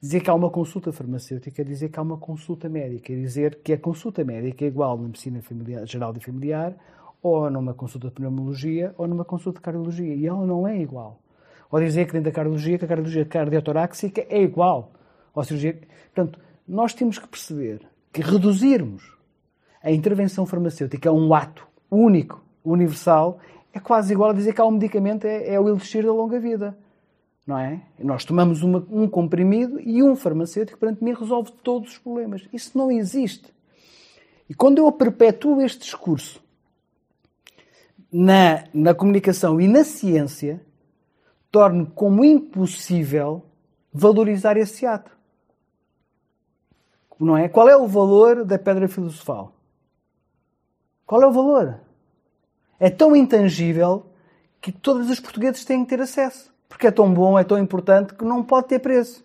dizer 0.00 0.20
que 0.20 0.30
há 0.30 0.34
uma 0.34 0.50
consulta 0.50 0.92
farmacêutica, 0.92 1.64
dizer 1.64 1.88
que 1.88 1.98
há 1.98 2.02
uma 2.02 2.16
consulta 2.16 2.68
médica, 2.68 3.14
dizer 3.14 3.60
que 3.62 3.72
a 3.72 3.78
consulta 3.78 4.24
médica 4.24 4.64
é 4.64 4.68
igual 4.68 4.96
na 4.96 5.04
medicina 5.04 5.40
familiar, 5.42 5.86
geral 5.86 6.12
e 6.16 6.20
familiar, 6.20 6.76
ou 7.22 7.48
numa 7.48 7.72
consulta 7.72 8.08
de 8.08 8.14
pneumologia, 8.14 8.94
ou 8.98 9.06
numa 9.06 9.24
consulta 9.24 9.58
de 9.58 9.62
cardiologia. 9.62 10.14
E 10.14 10.26
ela 10.26 10.44
não 10.44 10.66
é 10.66 10.76
igual. 10.80 11.20
Ou 11.70 11.80
dizer 11.80 12.06
que 12.06 12.12
dentro 12.12 12.30
da 12.30 12.34
cardiologia, 12.34 12.78
que 12.78 12.84
a 12.84 12.88
cardiologia 12.88 13.24
cardiotoráxica 13.24 14.26
é 14.28 14.42
igual. 14.42 14.92
Ou 15.34 15.44
cirurgia... 15.44 15.78
Portanto, 16.12 16.38
nós 16.66 16.92
temos 16.94 17.18
que 17.18 17.28
perceber 17.28 17.80
que 18.12 18.20
reduzirmos 18.20 19.16
a 19.82 19.90
intervenção 19.90 20.44
farmacêutica 20.46 21.10
a 21.10 21.12
um 21.12 21.32
ato 21.32 21.66
único, 21.90 22.44
universal, 22.64 23.38
é 23.72 23.80
quase 23.80 24.12
igual 24.12 24.30
a 24.30 24.34
dizer 24.34 24.52
que 24.52 24.60
há 24.60 24.66
um 24.66 24.72
medicamento 24.72 25.24
é, 25.24 25.54
é 25.54 25.60
o 25.60 25.68
elixir 25.68 26.04
da 26.04 26.12
longa 26.12 26.38
vida. 26.38 26.76
Não 27.46 27.58
é? 27.58 27.80
Nós 27.98 28.24
tomamos 28.24 28.62
uma, 28.62 28.86
um 28.90 29.08
comprimido 29.08 29.80
e 29.80 30.02
um 30.02 30.14
farmacêutico, 30.14 30.78
perante 30.78 31.02
mim, 31.02 31.12
resolve 31.12 31.50
todos 31.62 31.92
os 31.92 31.98
problemas. 31.98 32.46
Isso 32.52 32.76
não 32.76 32.90
existe. 32.90 33.52
E 34.48 34.54
quando 34.54 34.78
eu 34.78 34.92
perpetuo 34.92 35.60
este 35.60 35.80
discurso 35.80 36.42
na, 38.12 38.64
na 38.72 38.94
comunicação 38.94 39.60
e 39.60 39.66
na 39.66 39.82
ciência, 39.82 40.60
torno 41.50 41.86
como 41.86 42.24
impossível 42.24 43.44
valorizar 43.92 44.56
esse 44.56 44.86
ato 44.86 45.10
não 47.24 47.36
é? 47.36 47.48
Qual 47.48 47.68
é 47.68 47.76
o 47.76 47.86
valor 47.86 48.44
da 48.44 48.58
pedra 48.58 48.88
filosofal? 48.88 49.52
Qual 51.06 51.22
é 51.22 51.26
o 51.26 51.32
valor? 51.32 51.80
É 52.82 52.90
tão 52.90 53.14
intangível 53.14 54.06
que 54.60 54.72
todos 54.72 55.08
os 55.08 55.20
portugueses 55.20 55.64
têm 55.64 55.84
que 55.84 55.90
ter 55.90 56.00
acesso. 56.00 56.52
Porque 56.68 56.88
é 56.88 56.90
tão 56.90 57.14
bom, 57.14 57.38
é 57.38 57.44
tão 57.44 57.56
importante 57.56 58.12
que 58.12 58.24
não 58.24 58.42
pode 58.42 58.66
ter 58.66 58.80
preço. 58.80 59.24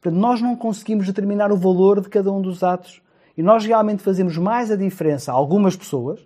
Portanto, 0.00 0.20
nós 0.20 0.40
não 0.40 0.54
conseguimos 0.54 1.04
determinar 1.04 1.50
o 1.50 1.56
valor 1.56 2.00
de 2.00 2.08
cada 2.08 2.30
um 2.30 2.40
dos 2.40 2.62
atos. 2.62 3.02
E 3.36 3.42
nós 3.42 3.66
realmente 3.66 4.04
fazemos 4.04 4.38
mais 4.38 4.70
a 4.70 4.76
diferença 4.76 5.32
a 5.32 5.34
algumas 5.34 5.74
pessoas 5.74 6.24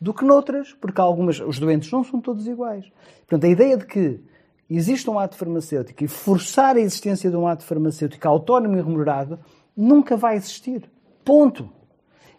do 0.00 0.14
que 0.14 0.24
noutras, 0.24 0.72
porque 0.72 0.98
algumas, 1.02 1.38
os 1.38 1.58
doentes 1.58 1.92
não 1.92 2.02
são 2.02 2.18
todos 2.18 2.46
iguais. 2.46 2.90
Portanto, 3.26 3.44
a 3.44 3.48
ideia 3.50 3.76
de 3.76 3.84
que 3.84 4.22
existe 4.70 5.10
um 5.10 5.18
ato 5.18 5.36
farmacêutico 5.36 6.02
e 6.02 6.08
forçar 6.08 6.76
a 6.76 6.80
existência 6.80 7.28
de 7.28 7.36
um 7.36 7.46
ato 7.46 7.62
farmacêutico 7.62 8.26
autónomo 8.26 8.74
e 8.78 8.80
remunerado 8.80 9.38
nunca 9.76 10.16
vai 10.16 10.36
existir. 10.36 10.90
Ponto. 11.22 11.68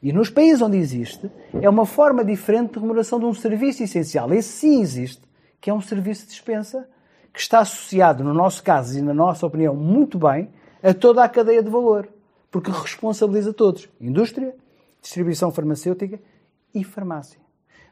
E 0.05 0.13
nos 0.13 0.29
países 0.29 0.61
onde 0.61 0.77
existe, 0.77 1.31
é 1.59 1.67
uma 1.67 1.83
forma 1.83 2.23
diferente 2.23 2.73
de 2.73 2.79
remuneração 2.79 3.17
de 3.17 3.25
um 3.25 3.33
serviço 3.33 3.81
essencial. 3.81 4.31
Esse 4.31 4.49
sim 4.49 4.79
existe, 4.79 5.23
que 5.59 5.67
é 5.67 5.73
um 5.73 5.81
serviço 5.81 6.25
de 6.25 6.29
dispensa, 6.29 6.87
que 7.33 7.39
está 7.39 7.61
associado, 7.61 8.23
no 8.23 8.31
nosso 8.31 8.61
caso 8.61 8.99
e 8.99 9.01
na 9.01 9.15
nossa 9.15 9.47
opinião, 9.47 9.75
muito 9.75 10.19
bem, 10.19 10.49
a 10.83 10.93
toda 10.93 11.23
a 11.23 11.27
cadeia 11.27 11.63
de 11.63 11.71
valor. 11.71 12.07
Porque 12.51 12.69
responsabiliza 12.69 13.51
todos: 13.51 13.89
indústria, 13.99 14.55
distribuição 15.01 15.49
farmacêutica 15.49 16.19
e 16.71 16.83
farmácia. 16.83 17.39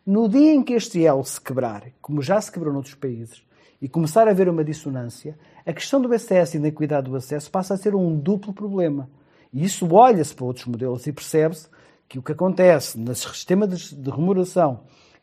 No 0.05 0.29
dia 0.29 0.53
em 0.53 0.61
que 0.61 0.73
este 0.73 1.03
elo 1.03 1.23
se 1.23 1.41
quebrar, 1.41 1.83
como 1.99 2.21
já 2.21 2.39
se 2.39 2.51
quebrou 2.51 2.71
noutros 2.71 2.93
países, 2.93 3.43
e 3.81 3.89
começar 3.89 4.27
a 4.27 4.31
haver 4.31 4.47
uma 4.47 4.63
dissonância, 4.63 5.35
a 5.65 5.73
questão 5.73 5.99
do 5.99 6.13
acesso 6.13 6.57
e 6.57 6.59
da 6.59 6.67
equidade 6.67 7.09
do 7.09 7.15
acesso 7.15 7.49
passa 7.49 7.73
a 7.73 7.77
ser 7.77 7.95
um 7.95 8.15
duplo 8.15 8.53
problema. 8.53 9.09
E 9.51 9.63
isso 9.63 9.91
olha-se 9.91 10.35
para 10.35 10.45
outros 10.45 10.67
modelos 10.67 11.07
e 11.07 11.11
percebe-se 11.11 11.72
que 12.07 12.19
o 12.19 12.21
que 12.21 12.31
acontece 12.31 12.99
no 12.99 13.13
sistema 13.15 13.67
de, 13.67 14.09
remuneração 14.09 14.81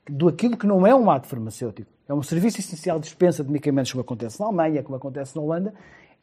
do 0.08 0.28
aquilo 0.28 0.56
que 0.56 0.66
não 0.66 0.86
é 0.86 0.94
um 0.94 1.10
ato 1.10 1.28
farmacêutico, 1.28 1.90
é 2.08 2.14
um 2.14 2.22
serviço 2.22 2.58
essencial 2.58 2.98
de 2.98 3.04
dispensa 3.04 3.44
de 3.44 3.50
medicamentos, 3.50 3.92
como 3.92 4.02
acontece 4.02 4.40
na 4.40 4.46
Alemanha, 4.46 4.82
como 4.82 4.96
acontece 4.96 5.36
na 5.36 5.42
Holanda, 5.42 5.72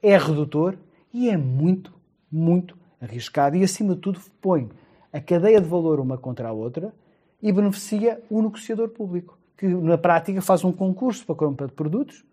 é 0.01 0.17
redutor 0.17 0.77
e 1.13 1.29
é 1.29 1.37
muito, 1.37 1.93
muito 2.31 2.77
arriscado. 2.99 3.55
E, 3.55 3.63
acima 3.63 3.95
de 3.95 4.01
tudo, 4.01 4.19
põe 4.41 4.69
a 5.13 5.21
cadeia 5.21 5.61
de 5.61 5.67
valor 5.67 5.99
uma 5.99 6.17
contra 6.17 6.49
a 6.49 6.51
outra 6.51 6.93
e 7.41 7.51
beneficia 7.51 8.21
o 8.29 8.41
negociador 8.41 8.89
público, 8.89 9.37
que 9.55 9.67
na 9.67 9.97
prática 9.97 10.41
faz 10.41 10.63
um 10.63 10.71
concurso 10.71 11.25
para 11.25 11.35
a 11.35 11.37
compra 11.37 11.67
de 11.67 11.73
produtos 11.73 12.25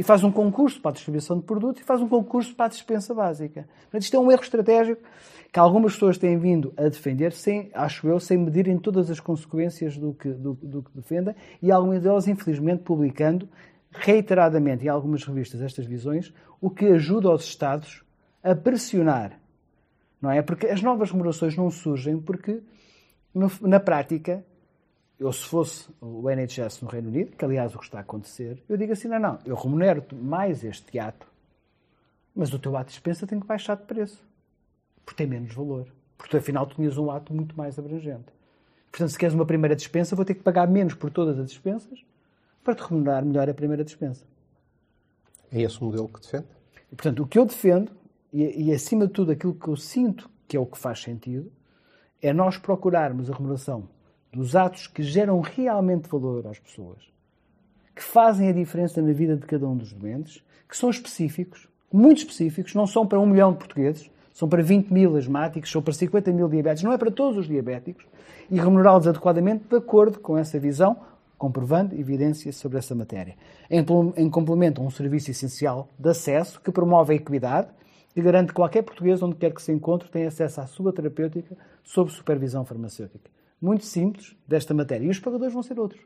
e 0.00 0.02
faz 0.02 0.24
um 0.24 0.32
concurso 0.32 0.80
para 0.80 0.92
a 0.92 0.94
distribuição 0.94 1.36
de 1.38 1.44
produtos 1.44 1.82
e 1.82 1.84
faz 1.84 2.00
um 2.00 2.08
concurso 2.08 2.54
para 2.54 2.64
a 2.64 2.68
dispensa 2.70 3.12
básica. 3.12 3.68
Portanto, 3.82 4.00
isto 4.00 4.16
é 4.16 4.18
um 4.18 4.32
erro 4.32 4.40
estratégico 4.40 5.02
que 5.52 5.58
algumas 5.60 5.92
pessoas 5.92 6.16
têm 6.16 6.38
vindo 6.38 6.72
a 6.74 6.84
defender, 6.84 7.32
sem, 7.32 7.70
acho 7.74 8.08
eu, 8.08 8.18
sem 8.18 8.38
medirem 8.38 8.78
todas 8.78 9.10
as 9.10 9.20
consequências 9.20 9.98
do 9.98 10.14
que, 10.14 10.30
do, 10.30 10.54
do 10.54 10.82
que 10.82 10.90
defendem, 10.94 11.34
e 11.60 11.70
algumas 11.70 12.02
delas, 12.02 12.26
infelizmente, 12.26 12.82
publicando 12.82 13.46
reiteradamente 13.90 14.86
em 14.86 14.88
algumas 14.88 15.22
revistas 15.22 15.60
estas 15.60 15.84
visões, 15.84 16.32
o 16.62 16.70
que 16.70 16.86
ajuda 16.86 17.30
os 17.30 17.44
Estados 17.44 18.02
a 18.42 18.54
pressionar. 18.54 19.38
Não 20.18 20.30
é? 20.30 20.40
Porque 20.40 20.66
as 20.66 20.80
novas 20.80 21.10
remunerações 21.10 21.54
não 21.58 21.68
surgem 21.68 22.18
porque, 22.18 22.62
na 23.60 23.78
prática, 23.78 24.42
eu 25.20 25.30
se 25.34 25.44
fosse 25.44 25.86
o 26.00 26.30
NHS 26.30 26.80
no 26.80 26.88
Reino 26.88 27.08
Unido, 27.08 27.36
que 27.36 27.44
aliás 27.44 27.74
o 27.74 27.78
que 27.78 27.84
está 27.84 27.98
a 27.98 28.00
acontecer, 28.00 28.62
eu 28.66 28.76
digo 28.78 28.94
assim, 28.94 29.06
não, 29.06 29.20
não, 29.20 29.38
eu 29.44 29.54
remunero-te 29.54 30.14
mais 30.14 30.64
este 30.64 30.98
ato, 30.98 31.26
mas 32.34 32.54
o 32.54 32.58
teu 32.58 32.74
ato 32.74 32.86
de 32.86 32.92
dispensa 32.92 33.26
tem 33.26 33.38
que 33.38 33.46
baixar 33.46 33.76
de 33.76 33.82
preço, 33.82 34.24
porque 35.04 35.18
tem 35.18 35.26
menos 35.26 35.52
valor. 35.52 35.86
Porque 36.16 36.38
afinal 36.38 36.66
tu 36.66 36.76
tinhas 36.76 36.96
um 36.96 37.10
ato 37.10 37.34
muito 37.34 37.56
mais 37.56 37.78
abrangente. 37.78 38.32
Portanto, 38.90 39.10
se 39.10 39.18
queres 39.18 39.34
uma 39.34 39.44
primeira 39.44 39.76
dispensa, 39.76 40.16
vou 40.16 40.24
ter 40.24 40.34
que 40.34 40.42
pagar 40.42 40.66
menos 40.66 40.94
por 40.94 41.10
todas 41.10 41.38
as 41.38 41.48
dispensas 41.48 42.02
para 42.64 42.74
te 42.74 42.82
remunerar 42.82 43.24
melhor 43.24 43.48
a 43.48 43.54
primeira 43.54 43.84
dispensa. 43.84 44.24
É 45.52 45.60
esse 45.60 45.80
o 45.80 45.84
modelo 45.84 46.08
que 46.08 46.20
defende? 46.20 46.46
E, 46.90 46.96
portanto, 46.96 47.22
o 47.22 47.26
que 47.26 47.38
eu 47.38 47.44
defendo, 47.44 47.92
e, 48.32 48.68
e 48.68 48.72
acima 48.72 49.06
de 49.06 49.12
tudo 49.12 49.32
aquilo 49.32 49.54
que 49.54 49.68
eu 49.68 49.76
sinto 49.76 50.30
que 50.48 50.56
é 50.56 50.60
o 50.60 50.66
que 50.66 50.78
faz 50.78 51.00
sentido, 51.00 51.52
é 52.22 52.32
nós 52.32 52.56
procurarmos 52.56 53.30
a 53.30 53.34
remuneração 53.34 53.88
dos 54.32 54.54
atos 54.54 54.86
que 54.86 55.02
geram 55.02 55.40
realmente 55.40 56.08
valor 56.08 56.46
às 56.46 56.58
pessoas, 56.58 56.98
que 57.94 58.02
fazem 58.02 58.48
a 58.48 58.52
diferença 58.52 59.02
na 59.02 59.12
vida 59.12 59.36
de 59.36 59.46
cada 59.46 59.66
um 59.66 59.76
dos 59.76 59.92
doentes, 59.92 60.42
que 60.68 60.76
são 60.76 60.88
específicos, 60.88 61.68
muito 61.92 62.18
específicos, 62.18 62.74
não 62.74 62.86
são 62.86 63.06
para 63.06 63.18
um 63.18 63.26
milhão 63.26 63.52
de 63.52 63.58
portugueses, 63.58 64.10
são 64.32 64.48
para 64.48 64.62
20 64.62 64.92
mil 64.92 65.16
asmáticos, 65.16 65.70
são 65.70 65.82
para 65.82 65.92
50 65.92 66.32
mil 66.32 66.48
diabéticos, 66.48 66.84
não 66.84 66.92
é 66.92 66.98
para 66.98 67.10
todos 67.10 67.36
os 67.36 67.48
diabéticos, 67.48 68.06
e 68.50 68.58
remunerá-los 68.58 69.06
adequadamente 69.06 69.64
de 69.68 69.76
acordo 69.76 70.18
com 70.20 70.38
essa 70.38 70.58
visão, 70.58 70.96
comprovando 71.36 71.94
evidências 71.98 72.56
sobre 72.56 72.78
essa 72.78 72.94
matéria. 72.94 73.34
Em, 73.68 73.84
em 74.16 74.30
complemento 74.30 74.80
a 74.80 74.84
um 74.84 74.90
serviço 74.90 75.30
essencial 75.30 75.88
de 75.98 76.08
acesso 76.08 76.60
que 76.60 76.70
promove 76.70 77.12
a 77.12 77.16
equidade 77.16 77.68
e 78.14 78.20
garante 78.20 78.48
que 78.48 78.54
qualquer 78.54 78.82
português, 78.82 79.22
onde 79.22 79.36
quer 79.36 79.52
que 79.52 79.62
se 79.62 79.72
encontre, 79.72 80.08
tenha 80.08 80.28
acesso 80.28 80.60
à 80.60 80.66
sua 80.66 80.92
terapêutica 80.92 81.56
sob 81.82 82.10
supervisão 82.10 82.64
farmacêutica. 82.64 83.30
Muito 83.60 83.84
simples 83.84 84.36
desta 84.46 84.72
matéria. 84.72 85.06
E 85.06 85.10
os 85.10 85.18
pagadores 85.18 85.52
vão 85.52 85.62
ser 85.62 85.78
outros. 85.78 86.02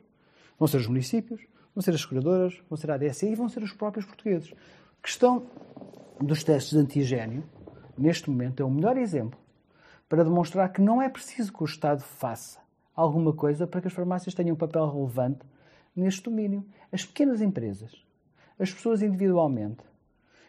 Vão 0.59 0.67
ser 0.67 0.77
os 0.77 0.87
municípios, 0.87 1.41
vão 1.73 1.81
ser 1.81 1.91
as 1.91 2.01
seguradoras, 2.01 2.61
vão 2.69 2.77
ser 2.77 2.91
a 2.91 2.95
ADSE 2.95 3.27
e 3.27 3.35
vão 3.35 3.49
ser 3.49 3.63
os 3.63 3.71
próprios 3.71 4.05
portugueses. 4.05 4.53
A 4.99 5.03
questão 5.03 5.45
dos 6.21 6.43
testes 6.43 6.71
de 6.71 6.79
antigênio, 6.79 7.43
neste 7.97 8.29
momento, 8.29 8.61
é 8.61 8.65
o 8.65 8.69
melhor 8.69 8.97
exemplo 8.97 9.39
para 10.07 10.23
demonstrar 10.23 10.71
que 10.71 10.81
não 10.81 11.01
é 11.01 11.09
preciso 11.09 11.51
que 11.51 11.63
o 11.63 11.65
Estado 11.65 12.01
faça 12.01 12.59
alguma 12.95 13.33
coisa 13.33 13.67
para 13.67 13.81
que 13.81 13.87
as 13.87 13.93
farmácias 13.93 14.33
tenham 14.33 14.53
um 14.53 14.57
papel 14.57 14.89
relevante 14.89 15.39
neste 15.95 16.23
domínio. 16.23 16.65
As 16.91 17.05
pequenas 17.05 17.41
empresas, 17.41 17.91
as 18.57 18.71
pessoas 18.71 19.01
individualmente, 19.01 19.83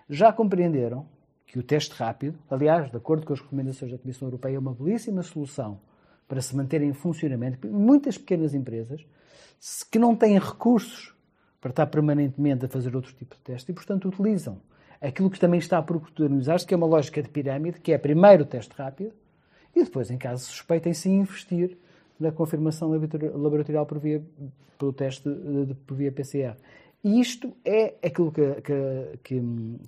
já 0.09 0.33
compreenderam 0.33 1.07
que 1.47 1.59
o 1.59 1.63
teste 1.63 1.95
rápido, 1.95 2.39
aliás, 2.51 2.91
de 2.91 2.97
acordo 2.97 3.27
com 3.27 3.33
as 3.33 3.41
recomendações 3.41 3.91
da 3.91 3.99
Comissão 3.99 4.29
Europeia, 4.29 4.57
é 4.57 4.59
uma 4.59 4.75
belíssima 4.75 5.23
solução 5.23 5.81
para 6.29 6.41
se 6.41 6.55
manter 6.57 6.83
em 6.83 6.93
funcionamento. 6.93 7.67
Muitas 7.67 8.19
pequenas 8.19 8.55
empresas 8.55 9.05
que 9.91 9.99
não 9.99 10.15
têm 10.15 10.39
recursos 10.39 11.15
para 11.61 11.71
estar 11.71 11.87
permanentemente 11.87 12.67
a 12.67 12.69
fazer 12.69 12.95
outro 12.95 13.13
tipo 13.15 13.35
de 13.35 13.41
teste 13.41 13.71
e, 13.71 13.75
portanto, 13.75 14.09
utilizam 14.09 14.61
aquilo 15.01 15.31
que 15.31 15.39
também 15.39 15.59
está 15.59 15.79
a 15.79 15.83
protagonizar-se, 15.83 16.67
que 16.67 16.75
é 16.75 16.77
uma 16.77 16.87
lógica 16.87 17.23
de 17.23 17.29
pirâmide, 17.29 17.81
que 17.81 17.93
é 17.93 17.99
primeiro 17.99 18.45
o 18.45 18.47
teste 18.47 18.75
rápido 18.77 19.13
e 19.75 19.85
depois, 19.85 20.11
em 20.11 20.17
caso 20.17 20.45
suspeitem, 20.47 20.95
sim 20.95 21.19
investir 21.19 21.77
na 22.19 22.33
confirmação 22.33 22.91
laboratorial 22.91 23.85
por 23.85 23.99
via, 23.99 24.23
pelo 24.79 24.93
teste 24.93 25.29
de, 25.29 25.75
por 25.87 25.95
via 25.97 26.11
PCR. 26.11 26.57
E 27.05 27.21
isto 27.21 27.55
é 27.65 27.95
aquilo 28.03 28.33
que, 28.33 28.55
que, 28.63 29.19
que, 29.23 29.43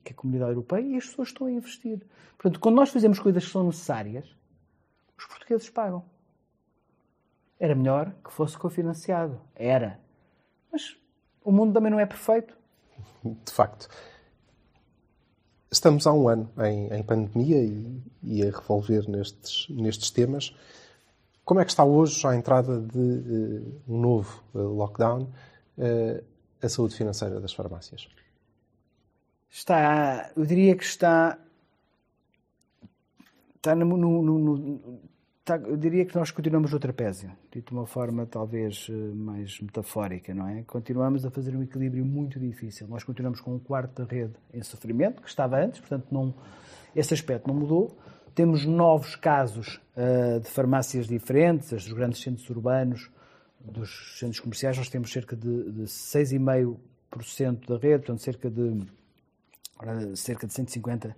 que, 0.04 0.12
a 0.12 0.14
comunidade 0.14 0.52
europeia 0.52 0.82
e 0.82 0.96
as 0.96 1.06
pessoas 1.06 1.28
estão 1.28 1.46
a 1.46 1.50
investir. 1.50 2.00
Portanto, 2.36 2.60
quando 2.60 2.76
nós 2.76 2.90
fazemos 2.90 3.18
coisas 3.18 3.44
que 3.44 3.50
são 3.50 3.64
necessárias, 3.64 4.26
os 5.16 5.24
portugueses 5.26 5.70
pagam. 5.70 6.04
Era 7.58 7.74
melhor 7.74 8.12
que 8.24 8.32
fosse 8.32 8.56
cofinanciado. 8.56 9.40
Era. 9.54 9.98
Mas 10.70 10.96
o 11.42 11.50
mundo 11.50 11.72
também 11.72 11.90
não 11.90 11.98
é 11.98 12.06
perfeito. 12.06 12.56
De 13.24 13.52
facto. 13.52 13.88
Estamos 15.70 16.06
há 16.06 16.12
um 16.12 16.28
ano 16.28 16.50
em, 16.58 16.88
em 16.94 17.02
pandemia 17.02 17.62
e, 17.62 18.02
e, 18.22 18.42
a 18.42 18.46
revolver 18.46 19.08
nestes, 19.08 19.68
nestes 19.68 20.10
temas. 20.10 20.54
Como 21.44 21.60
é 21.60 21.64
que 21.64 21.70
está 21.70 21.84
hoje, 21.84 22.26
à 22.26 22.34
entrada 22.34 22.80
de 22.80 22.98
uh, 22.98 23.82
um 23.88 24.00
novo 24.00 24.42
uh, 24.54 24.58
lockdown, 24.58 25.22
uh, 25.78 26.24
a 26.62 26.68
saúde 26.68 26.94
financeira 26.94 27.40
das 27.40 27.52
farmácias? 27.52 28.08
Está, 29.50 30.30
eu 30.36 30.44
diria 30.44 30.76
que 30.76 30.84
está, 30.84 31.38
está 33.56 33.74
no, 33.74 33.96
no, 33.96 34.22
no, 34.22 35.00
eu 35.56 35.76
diria 35.76 36.04
que 36.04 36.14
nós 36.16 36.30
continuamos 36.30 36.72
no 36.72 36.78
trapézio, 36.78 37.30
dito 37.52 37.68
de 37.68 37.72
uma 37.78 37.86
forma 37.86 38.26
talvez 38.26 38.88
mais 39.14 39.60
metafórica, 39.60 40.34
não 40.34 40.46
é? 40.46 40.62
Continuamos 40.62 41.24
a 41.24 41.30
fazer 41.30 41.54
um 41.56 41.62
equilíbrio 41.62 42.04
muito 42.04 42.38
difícil. 42.38 42.86
Nós 42.88 43.04
continuamos 43.04 43.40
com 43.40 43.54
um 43.54 43.58
quarto 43.58 44.02
da 44.02 44.08
rede 44.08 44.34
em 44.52 44.62
sofrimento, 44.62 45.22
que 45.22 45.28
estava 45.28 45.58
antes, 45.58 45.80
portanto 45.80 46.06
não, 46.10 46.34
esse 46.94 47.14
aspecto 47.14 47.48
não 47.48 47.54
mudou. 47.54 47.96
Temos 48.34 48.64
novos 48.64 49.16
casos 49.16 49.80
uh, 49.96 50.40
de 50.40 50.48
farmácias 50.48 51.06
diferentes, 51.06 51.72
as 51.72 51.84
dos 51.84 51.92
grandes 51.92 52.20
centros 52.20 52.48
urbanos, 52.50 53.10
dos 53.60 54.18
centros 54.18 54.40
comerciais, 54.40 54.78
nós 54.78 54.88
temos 54.88 55.12
cerca 55.12 55.34
de, 55.34 55.72
de 55.72 55.82
6,5% 55.82 57.66
da 57.66 57.76
rede, 57.76 58.04
portanto, 58.04 58.22
cerca 58.22 58.50
de, 58.50 58.86
cerca 60.14 60.46
de 60.46 60.52
150 60.52 61.08
uh, 61.08 61.12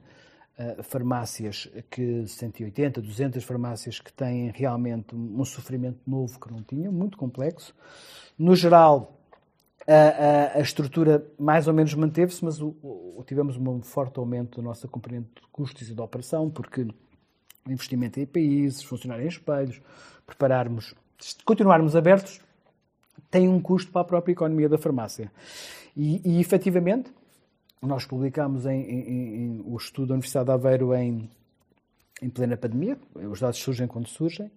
farmácias, 0.82 1.68
que 1.90 2.26
180, 2.26 3.01
200 3.01 3.42
farmácias 3.42 3.98
que 3.98 4.12
têm 4.12 4.51
realmente 4.51 5.14
um 5.14 5.44
sofrimento 5.44 5.98
novo 6.07 6.38
que 6.38 6.53
não 6.53 6.62
tinham, 6.62 6.92
muito 6.92 7.16
complexo. 7.16 7.74
No 8.38 8.55
geral, 8.55 9.20
a, 9.86 9.94
a, 9.94 10.59
a 10.59 10.61
estrutura 10.61 11.26
mais 11.38 11.66
ou 11.66 11.74
menos 11.74 11.94
manteve-se, 11.94 12.44
mas 12.44 12.61
o, 12.61 12.76
o, 12.82 13.24
tivemos 13.26 13.57
um 13.57 13.82
forte 13.82 14.18
aumento 14.18 14.61
da 14.61 14.62
nossa 14.62 14.86
componente 14.86 15.28
de 15.36 15.42
custos 15.51 15.88
e 15.88 15.94
de 15.94 16.01
operação, 16.01 16.51
porque 16.51 16.86
investimento 17.66 18.20
em 18.20 18.26
países, 18.26 18.82
funcionar 18.82 19.22
em 19.22 19.26
espelhos, 19.26 19.80
prepararmos 20.26 20.94
continuarmos 21.44 21.96
abertos, 21.96 22.40
tem 23.30 23.48
um 23.48 23.61
custo 23.61 23.92
para 23.92 24.03
a 24.03 24.05
própria 24.05 24.32
economia 24.32 24.68
da 24.68 24.78
farmácia. 24.78 25.30
E, 25.96 26.20
e 26.24 26.40
efetivamente, 26.40 27.12
nós 27.83 28.05
publicamos 28.05 28.66
em, 28.66 28.83
em, 28.83 29.37
em, 29.37 29.62
o 29.64 29.76
estudo 29.76 30.09
da 30.09 30.14
Universidade 30.14 30.47
de 30.47 30.53
Aveiro 30.53 30.95
em, 30.95 31.28
plena 32.35 32.57
pandemia, 32.57 32.99
os 33.14 33.41
dados 33.41 33.59
surgem 33.59 33.87
quando 33.87 34.07
surgem, 34.07 34.51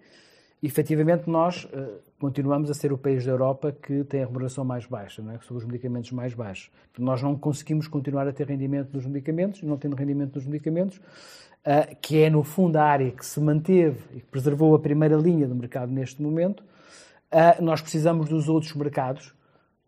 e 0.62 0.68
efetivamente 0.68 1.30
nós 1.30 1.66
uh, 1.66 2.00
continuamos 2.20 2.70
a 2.70 2.74
ser 2.74 2.92
o 2.92 2.98
país 2.98 3.26
da 3.26 3.32
Europa 3.32 3.72
que 3.72 4.04
tem 4.06 4.24
a 4.24 4.26
remuneração 4.26 4.64
mais 4.66 4.86
baixa, 4.86 5.22
não 5.22 5.32
é? 5.32 5.40
são 5.48 5.58
os 5.58 5.66
medicamentos 5.66 6.12
mais 6.12 6.34
baixos. 6.34 6.70
Nós 6.98 7.22
não 7.22 7.38
conseguimos 7.38 7.88
continuar 7.88 8.28
a 8.28 8.34
ter 8.34 8.48
rendimento 8.48 8.94
nos 8.94 9.06
medicamentos, 9.06 9.62
e 9.62 9.66
não 9.66 9.78
tendo 9.78 9.96
rendimento 9.96 10.36
nos 10.36 10.46
medicamentos, 10.46 10.98
uh, 10.98 11.96
que 12.02 12.22
é, 12.22 12.30
no 12.30 12.44
fundo, 12.44 12.76
a 12.78 12.84
área 12.84 13.12
que 13.12 13.26
se 13.26 13.40
manteve 13.40 14.00
e 14.14 14.20
que 14.20 14.28
preservou 14.28 14.76
a 14.76 14.80
primeira 14.80 15.16
linha 15.16 15.48
do 15.48 15.56
mercado 15.56 15.92
neste 15.92 16.22
momento, 16.22 16.62
uh, 16.62 17.62
nós 17.62 17.82
precisamos 17.82 18.28
dos 18.28 18.50
outros 18.50 18.74
mercados 18.74 19.34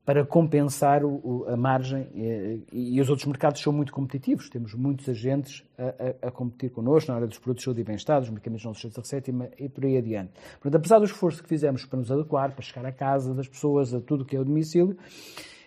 para 0.05 0.23
compensar 0.23 1.03
o, 1.03 1.15
o, 1.23 1.45
a 1.49 1.57
margem 1.57 2.07
e, 2.13 2.61
e, 2.71 3.01
os 3.01 3.09
outros 3.09 3.27
mercados 3.27 3.59
são 3.61 3.73
muito 3.73 3.91
competitivos. 3.91 4.49
Temos 4.49 4.75
muitos 4.75 5.09
agentes 5.09 5.63
a, 5.77 6.27
a, 6.27 6.27
a 6.27 6.31
competir 6.31 6.69
connosco 6.69 7.09
na 7.09 7.15
área 7.15 7.27
dos 7.27 7.39
produtos 7.39 7.61
de 7.61 7.65
saúde 7.65 7.81
e 7.81 7.83
bem-estar, 7.83 8.19
dos 8.19 8.29
medicamentos 8.29 8.63
não 8.63 8.73
sujeitos 8.73 8.99
a 8.99 9.01
receita 9.01 9.31
e 9.57 9.67
por 9.67 9.83
aí 9.83 9.97
adiante. 9.97 10.31
Portanto, 10.61 10.75
apesar 10.75 10.99
do 10.99 11.05
esforço 11.05 11.41
que 11.41 11.49
fizemos 11.49 11.85
para 11.85 11.97
nos 11.97 12.11
adequar, 12.11 12.51
para 12.51 12.61
chegar 12.61 12.85
à 12.85 12.91
casa 12.91 13.33
das 13.33 13.47
pessoas, 13.47 13.93
a 13.93 13.99
tudo 13.99 14.23
que 14.23 14.35
é 14.35 14.39
o 14.39 14.45
domicílio, 14.45 14.95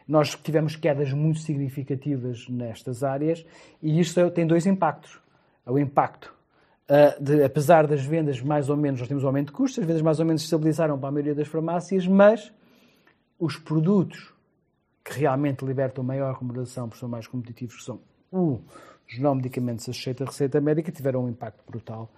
nós 0.07 0.35
tivemos 0.37 0.77
quedas 0.77 1.13
muito 1.13 1.41
significativas 1.41 2.49
nestas 2.49 3.03
áreas 3.03 3.45
e 3.83 3.99
isto 3.99 4.31
tem 4.31 4.47
dois 4.47 4.67
impactos 4.67 5.21
o 5.69 5.79
impacto. 5.79 6.35
Uh, 6.89 7.23
de, 7.23 7.45
apesar 7.45 7.87
das 7.87 8.03
vendas 8.03 8.41
mais 8.41 8.71
ou 8.71 8.77
menos, 8.77 9.01
nós 9.01 9.09
temos 9.09 9.23
um 9.23 9.27
aumento 9.27 9.49
de 9.49 9.53
custos, 9.53 9.79
as 9.79 9.85
vendas 9.85 10.01
mais 10.01 10.19
ou 10.21 10.25
menos 10.25 10.43
estabilizaram 10.43 10.99
para 10.99 11.11
a 11.11 11.13
maioria 11.13 11.35
das 11.35 11.47
farmácias, 11.47 12.07
mas 12.07 12.51
os 13.39 13.57
produtos 13.57 14.33
que 15.05 15.21
realmente 15.21 15.65
libertam 15.65 16.05
maior 16.05 16.35
remuneração, 16.35 16.89
porque 16.89 17.01
são 17.01 17.09
mais 17.09 17.27
competitivos, 17.27 17.77
que 17.77 17.85
são 17.85 18.01
os 18.31 19.19
não 19.19 19.35
medicamentos 19.35 19.89
à 19.89 20.25
receita 20.25 20.61
médica, 20.61 20.93
tiveram 20.93 21.25
um 21.25 21.29
impacto 21.29 21.63
brutal 21.67 22.11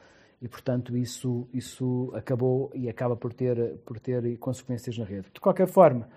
e, 0.43 0.49
portanto, 0.49 0.97
isso, 0.97 1.47
isso 1.53 2.11
acabou 2.15 2.71
e 2.75 2.89
acaba 2.89 3.15
por 3.15 3.33
ter, 3.33 3.77
por 3.85 4.01
ter 4.01 4.37
consequências 4.39 4.97
na 4.97 5.05
rede. 5.05 5.29
De 5.33 5.41
qualquer 5.41 5.69
forma, 5.69 6.09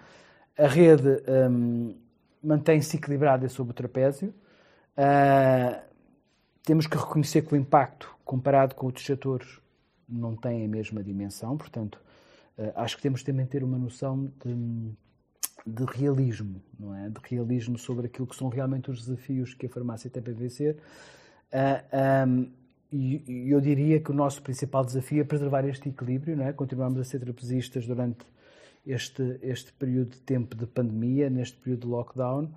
a 0.57 0.67
rede 0.67 1.21
um, 1.49 1.95
mantém-se 2.41 2.97
equilibrada 2.97 3.47
sobre 3.49 3.71
o 3.71 3.73
trapézio. 3.73 4.33
Uh, 4.97 5.81
temos 6.63 6.87
que 6.87 6.97
reconhecer 6.97 7.41
que 7.41 7.53
o 7.53 7.57
impacto, 7.57 8.15
comparado 8.23 8.75
com 8.75 8.85
outros 8.85 9.05
setores, 9.05 9.59
não 10.07 10.35
tem 10.35 10.63
a 10.65 10.67
mesma 10.67 11.03
dimensão, 11.03 11.57
portanto, 11.57 11.99
acho 12.75 12.97
que 12.97 13.01
temos 13.01 13.23
também 13.23 13.45
ter 13.45 13.63
uma 13.63 13.77
noção 13.77 14.31
de, 14.43 14.91
de 15.65 15.85
realismo, 15.85 16.61
não 16.79 16.95
é? 16.95 17.09
De 17.09 17.19
realismo 17.23 17.77
sobre 17.77 18.07
aquilo 18.07 18.27
que 18.27 18.35
são 18.35 18.49
realmente 18.49 18.91
os 18.91 19.05
desafios 19.05 19.53
que 19.53 19.65
a 19.65 19.69
farmácia 19.69 20.09
tem 20.09 20.21
para 20.21 20.33
vencer. 20.33 20.77
Uh, 21.51 22.27
um, 22.27 22.51
e 22.91 23.49
eu 23.49 23.59
diria 23.59 23.99
que 23.99 24.11
o 24.11 24.13
nosso 24.13 24.41
principal 24.43 24.85
desafio 24.85 25.21
é 25.21 25.23
preservar 25.23 25.65
este 25.65 25.89
equilíbrio, 25.89 26.37
não 26.37 26.45
é? 26.45 26.53
Continuamos 26.53 26.99
a 26.99 27.03
ser 27.03 27.19
trapezistas 27.19 27.87
durante 27.87 28.23
este, 28.85 29.39
este 29.41 29.73
período 29.73 30.11
de 30.11 30.19
tempo 30.19 30.55
de 30.55 30.67
pandemia, 30.67 31.27
neste 31.27 31.57
período 31.57 31.81
de 31.81 31.87
lockdown, 31.87 32.53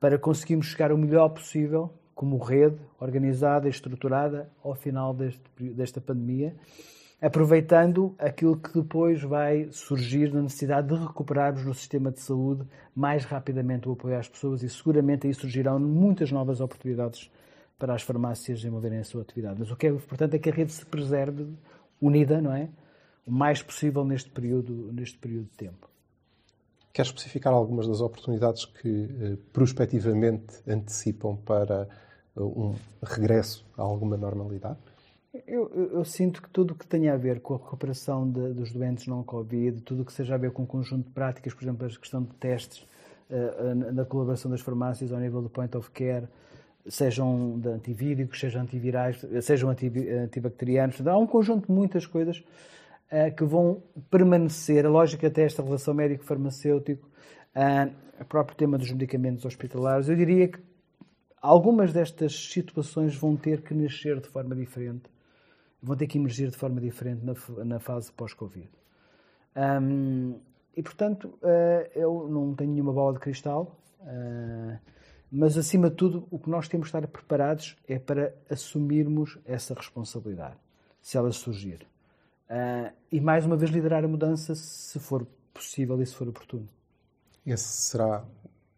para 0.00 0.18
conseguirmos 0.18 0.68
chegar 0.68 0.92
o 0.92 0.96
melhor 0.96 1.28
possível 1.28 1.92
como 2.14 2.38
rede 2.38 2.78
organizada 2.98 3.66
e 3.66 3.70
estruturada 3.70 4.50
ao 4.64 4.74
final 4.74 5.12
deste, 5.12 5.42
desta 5.58 6.00
pandemia 6.00 6.56
aproveitando 7.20 8.14
aquilo 8.18 8.56
que 8.56 8.74
depois 8.74 9.22
vai 9.22 9.68
surgir 9.72 10.32
na 10.32 10.42
necessidade 10.42 10.88
de 10.88 10.94
recuperarmos 10.94 11.64
no 11.64 11.74
sistema 11.74 12.10
de 12.10 12.20
saúde 12.20 12.66
mais 12.94 13.24
rapidamente 13.24 13.88
o 13.88 13.92
apoio 13.92 14.18
às 14.18 14.28
pessoas 14.28 14.62
e 14.62 14.68
seguramente 14.68 15.26
aí 15.26 15.34
surgirão 15.34 15.78
muitas 15.78 16.30
novas 16.30 16.60
oportunidades 16.60 17.30
para 17.78 17.94
as 17.94 18.02
farmácias 18.02 18.58
desenvolverem 18.58 18.98
a 18.98 19.04
sua 19.04 19.22
atividade. 19.22 19.56
Mas 19.58 19.70
o 19.70 19.76
que 19.76 19.86
é 19.86 19.90
importante 19.90 20.36
é 20.36 20.38
que 20.38 20.50
a 20.50 20.52
rede 20.52 20.72
se 20.72 20.84
preserve 20.84 21.46
unida, 22.00 22.40
não 22.40 22.52
é? 22.52 22.68
O 23.26 23.30
mais 23.30 23.62
possível 23.62 24.04
neste 24.04 24.30
período, 24.30 24.90
neste 24.92 25.18
período 25.18 25.44
de 25.44 25.56
tempo. 25.56 25.90
Quer 26.92 27.02
especificar 27.02 27.52
algumas 27.52 27.86
das 27.86 28.00
oportunidades 28.00 28.64
que 28.64 28.88
eh, 28.88 29.36
prospectivamente 29.52 30.62
antecipam 30.66 31.36
para 31.36 31.88
eh, 32.36 32.40
um 32.40 32.74
regresso 33.02 33.66
a 33.76 33.82
alguma 33.82 34.16
normalidade? 34.16 34.78
Eu, 35.46 35.70
eu, 35.74 35.92
eu, 35.98 36.04
sinto 36.04 36.40
que 36.40 36.48
tudo 36.48 36.72
o 36.72 36.74
que 36.74 36.86
tenha 36.86 37.12
a 37.12 37.16
ver 37.16 37.40
com 37.40 37.54
a 37.54 37.56
recuperação 37.56 38.30
de, 38.30 38.52
dos 38.54 38.72
doentes 38.72 39.06
não 39.06 39.22
Covid, 39.22 39.80
tudo 39.82 40.02
o 40.02 40.04
que 40.04 40.12
seja 40.12 40.34
a 40.34 40.38
ver 40.38 40.52
com 40.52 40.62
um 40.62 40.66
conjunto 40.66 41.06
de 41.06 41.10
práticas, 41.10 41.52
por 41.52 41.64
exemplo, 41.64 41.86
a 41.86 41.90
questão 41.90 42.22
de 42.22 42.32
testes, 42.34 42.86
uh, 43.28 43.92
na 43.92 44.04
colaboração 44.04 44.50
das 44.50 44.60
farmácias 44.60 45.12
ao 45.12 45.18
nível 45.18 45.42
do 45.42 45.50
point 45.50 45.76
of 45.76 45.90
care, 45.90 46.28
sejam 46.86 47.58
de 47.58 47.68
antivíricos, 47.68 48.38
sejam 48.38 48.62
antivirais, 48.62 49.24
sejam 49.42 49.70
antibacterianos. 49.70 51.04
Há 51.04 51.18
um 51.18 51.26
conjunto 51.26 51.66
de 51.66 51.72
muitas 51.72 52.06
coisas 52.06 52.38
uh, 52.38 53.34
que 53.36 53.44
vão 53.44 53.82
permanecer. 54.10 54.86
A 54.86 54.88
lógica 54.88 55.26
até 55.26 55.42
esta 55.42 55.62
relação 55.62 55.92
médico-farmacêutico, 55.92 57.06
uh, 57.56 57.92
o 58.20 58.24
próprio 58.24 58.56
tema 58.56 58.78
dos 58.78 58.90
medicamentos 58.92 59.44
hospitalares. 59.44 60.08
Eu 60.08 60.16
diria 60.16 60.48
que 60.48 60.60
algumas 61.42 61.92
destas 61.92 62.32
situações 62.32 63.16
vão 63.16 63.36
ter 63.36 63.62
que 63.62 63.74
nascer 63.74 64.20
de 64.20 64.28
forma 64.28 64.54
diferente 64.54 65.15
vão 65.82 65.96
ter 65.96 66.06
que 66.06 66.18
emergir 66.18 66.50
de 66.50 66.56
forma 66.56 66.80
diferente 66.80 67.24
na, 67.24 67.34
na 67.64 67.78
fase 67.78 68.12
pós-Covid. 68.12 68.68
Um, 69.56 70.38
e, 70.76 70.82
portanto, 70.82 71.38
uh, 71.42 71.90
eu 71.94 72.28
não 72.28 72.54
tenho 72.54 72.72
nenhuma 72.72 72.92
bola 72.92 73.14
de 73.14 73.20
cristal, 73.20 73.78
uh, 74.00 74.78
mas, 75.30 75.56
acima 75.56 75.88
de 75.88 75.96
tudo, 75.96 76.26
o 76.30 76.38
que 76.38 76.50
nós 76.50 76.68
temos 76.68 76.86
de 76.86 76.96
estar 76.96 77.06
preparados 77.08 77.76
é 77.88 77.98
para 77.98 78.34
assumirmos 78.50 79.38
essa 79.44 79.74
responsabilidade, 79.74 80.56
se 81.00 81.16
ela 81.16 81.32
surgir. 81.32 81.86
Uh, 82.48 82.92
e, 83.10 83.20
mais 83.20 83.46
uma 83.46 83.56
vez, 83.56 83.70
liderar 83.70 84.04
a 84.04 84.08
mudança 84.08 84.54
se 84.54 84.98
for 85.00 85.26
possível 85.52 86.00
e 86.02 86.06
se 86.06 86.14
for 86.14 86.28
oportuno. 86.28 86.68
Esse 87.46 87.64
será 87.64 88.24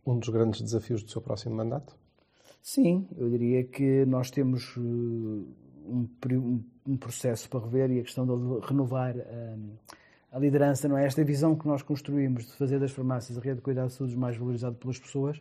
um 0.06 0.18
dos 0.18 0.28
grandes 0.28 0.60
desafios 0.60 1.02
do 1.02 1.10
seu 1.10 1.20
próximo 1.20 1.54
mandato? 1.54 1.96
Sim, 2.62 3.08
eu 3.16 3.28
diria 3.30 3.64
que 3.64 4.04
nós 4.04 4.30
temos 4.30 4.76
um, 5.88 6.64
um, 6.86 6.96
processo 6.96 7.48
para 7.48 7.60
rever 7.60 7.90
e 7.90 8.00
a 8.00 8.02
questão 8.02 8.26
de 8.26 8.66
renovar 8.66 9.14
um, 9.16 9.76
a 10.30 10.38
liderança, 10.38 10.88
não 10.88 10.98
é? 10.98 11.06
Esta 11.06 11.24
visão 11.24 11.56
que 11.56 11.66
nós 11.66 11.82
construímos 11.82 12.46
de 12.46 12.52
fazer 12.52 12.78
das 12.78 12.92
farmácias 12.92 13.38
a 13.38 13.40
rede 13.40 13.56
de 13.56 13.62
cuidados 13.62 13.92
de 13.92 13.98
saúde 13.98 14.16
mais 14.16 14.36
valorizado 14.36 14.76
pelas 14.76 14.98
pessoas, 14.98 15.40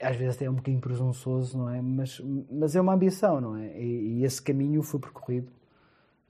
às 0.00 0.16
vezes 0.16 0.36
até 0.36 0.46
é 0.46 0.50
um 0.50 0.54
bocadinho 0.54 0.80
presunçoso, 0.80 1.58
não 1.58 1.70
é? 1.70 1.80
Mas, 1.80 2.20
mas 2.50 2.76
é 2.76 2.80
uma 2.80 2.94
ambição, 2.94 3.40
não 3.40 3.56
é? 3.56 3.78
E, 3.78 4.18
e 4.18 4.24
esse 4.24 4.40
caminho 4.42 4.82
foi 4.82 5.00
percorrido. 5.00 5.50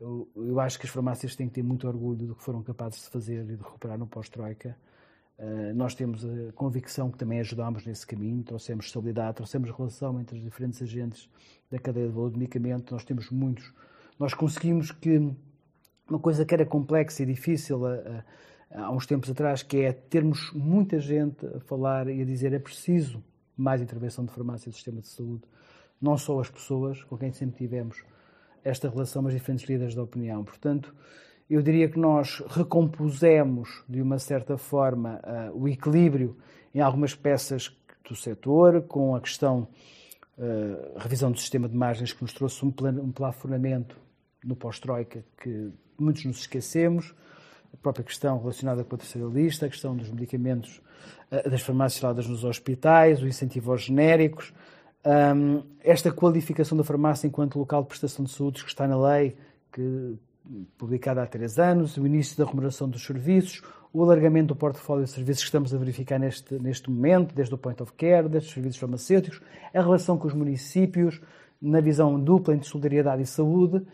Eu, 0.00 0.28
eu, 0.36 0.60
acho 0.60 0.78
que 0.78 0.86
as 0.86 0.92
farmácias 0.92 1.34
têm 1.34 1.48
que 1.48 1.54
ter 1.54 1.62
muito 1.62 1.88
orgulho 1.88 2.26
do 2.26 2.34
que 2.34 2.42
foram 2.42 2.62
capazes 2.62 3.02
de 3.02 3.08
fazer 3.08 3.42
e 3.44 3.56
de 3.56 3.62
recuperar 3.62 3.98
no 3.98 4.06
pós-Troika. 4.06 4.76
Uh, 5.38 5.74
nós 5.74 5.94
temos 5.94 6.24
a 6.24 6.52
convicção 6.54 7.10
que 7.10 7.18
também 7.18 7.40
ajudámos 7.40 7.84
nesse 7.84 8.06
caminho, 8.06 8.42
trouxemos 8.42 8.86
estabilidade, 8.86 9.36
trouxemos 9.36 9.70
relação 9.70 10.18
entre 10.18 10.36
os 10.36 10.42
diferentes 10.42 10.80
agentes 10.80 11.28
da 11.70 11.78
cadeia 11.78 12.06
de 12.06 12.12
valor 12.12 12.30
de 12.30 12.38
medicamento. 12.38 12.92
Nós 12.92 13.04
temos 13.04 13.30
muitos. 13.30 13.72
Nós 14.18 14.32
conseguimos 14.32 14.90
que 14.90 15.18
uma 16.08 16.18
coisa 16.18 16.44
que 16.44 16.54
era 16.54 16.64
complexa 16.64 17.22
e 17.22 17.26
difícil 17.26 17.84
há, 17.86 18.24
há 18.70 18.90
uns 18.90 19.06
tempos 19.06 19.30
atrás, 19.30 19.62
que 19.62 19.78
é 19.78 19.92
termos 19.92 20.52
muita 20.54 20.98
gente 21.00 21.44
a 21.46 21.60
falar 21.60 22.08
e 22.08 22.22
a 22.22 22.24
dizer 22.24 22.52
é 22.52 22.58
preciso 22.58 23.22
mais 23.56 23.80
intervenção 23.80 24.24
de 24.24 24.32
farmácia 24.32 24.70
do 24.70 24.74
sistema 24.74 25.00
de 25.00 25.08
saúde. 25.08 25.42
Não 26.00 26.16
só 26.16 26.38
as 26.40 26.50
pessoas 26.50 27.02
com 27.04 27.16
quem 27.16 27.32
sempre 27.32 27.56
tivemos 27.56 28.04
esta 28.62 28.88
relação, 28.88 29.22
mas 29.22 29.32
diferentes 29.32 29.68
líderes 29.68 29.94
da 29.94 30.02
opinião. 30.02 30.44
Portanto, 30.44 30.94
eu 31.48 31.62
diria 31.62 31.88
que 31.88 31.98
nós 31.98 32.42
recompusemos, 32.48 33.84
de 33.88 34.02
uma 34.02 34.18
certa 34.18 34.58
forma, 34.58 35.20
uh, 35.22 35.62
o 35.62 35.68
equilíbrio 35.68 36.36
em 36.74 36.80
algumas 36.80 37.14
peças 37.14 37.74
do 38.08 38.16
setor, 38.16 38.82
com 38.82 39.14
a 39.14 39.20
questão 39.20 39.68
uh, 40.36 40.98
revisão 40.98 41.30
do 41.30 41.38
sistema 41.38 41.68
de 41.68 41.76
margens 41.76 42.12
que 42.12 42.22
nos 42.22 42.32
trouxe 42.32 42.64
um, 42.64 42.70
plan, 42.70 43.00
um 43.00 43.12
plafonamento 43.12 43.96
no 44.44 44.56
pós-Troika 44.56 45.24
que 45.40 45.70
muitos 45.98 46.24
nos 46.24 46.38
esquecemos, 46.38 47.14
a 47.72 47.76
própria 47.76 48.04
questão 48.04 48.38
relacionada 48.38 48.82
com 48.82 48.94
a 48.94 48.98
terceira 48.98 49.28
lista, 49.28 49.66
a 49.66 49.68
questão 49.68 49.96
dos 49.96 50.10
medicamentos 50.10 50.82
uh, 51.30 51.48
das 51.48 51.62
farmácias 51.62 51.98
instaladas 51.98 52.26
nos 52.26 52.42
hospitais, 52.42 53.22
o 53.22 53.28
incentivo 53.28 53.70
aos 53.70 53.82
genéricos, 53.82 54.52
esta 55.84 56.10
qualificação 56.10 56.76
da 56.76 56.82
farmácia 56.82 57.28
enquanto 57.28 57.60
local 57.60 57.82
de 57.82 57.88
prestação 57.90 58.24
de 58.24 58.32
saúde 58.32 58.64
que 58.64 58.68
está 58.68 58.88
na 58.88 59.00
lei, 59.00 59.36
que 59.72 60.18
publicada 60.76 61.22
há 61.22 61.26
três 61.26 61.58
anos, 61.58 61.96
o 61.96 62.06
início 62.06 62.36
da 62.36 62.44
remuneração 62.44 62.88
dos 62.88 63.04
serviços, 63.04 63.62
o 63.92 64.02
alargamento 64.02 64.48
do 64.48 64.56
portfólio 64.56 65.04
de 65.04 65.10
serviços 65.10 65.42
que 65.42 65.48
estamos 65.48 65.74
a 65.74 65.78
verificar 65.78 66.18
neste, 66.18 66.54
neste 66.58 66.90
momento, 66.90 67.34
desde 67.34 67.54
o 67.54 67.58
point 67.58 67.82
of 67.82 67.92
care, 67.94 68.28
desde 68.28 68.48
os 68.48 68.54
serviços 68.54 68.78
farmacêuticos, 68.78 69.40
a 69.72 69.80
relação 69.80 70.18
com 70.18 70.26
os 70.26 70.34
municípios, 70.34 71.20
na 71.60 71.80
visão 71.80 72.18
dupla 72.20 72.54
entre 72.54 72.68
solidariedade 72.68 73.22
e 73.22 73.26
saúde. 73.26 73.84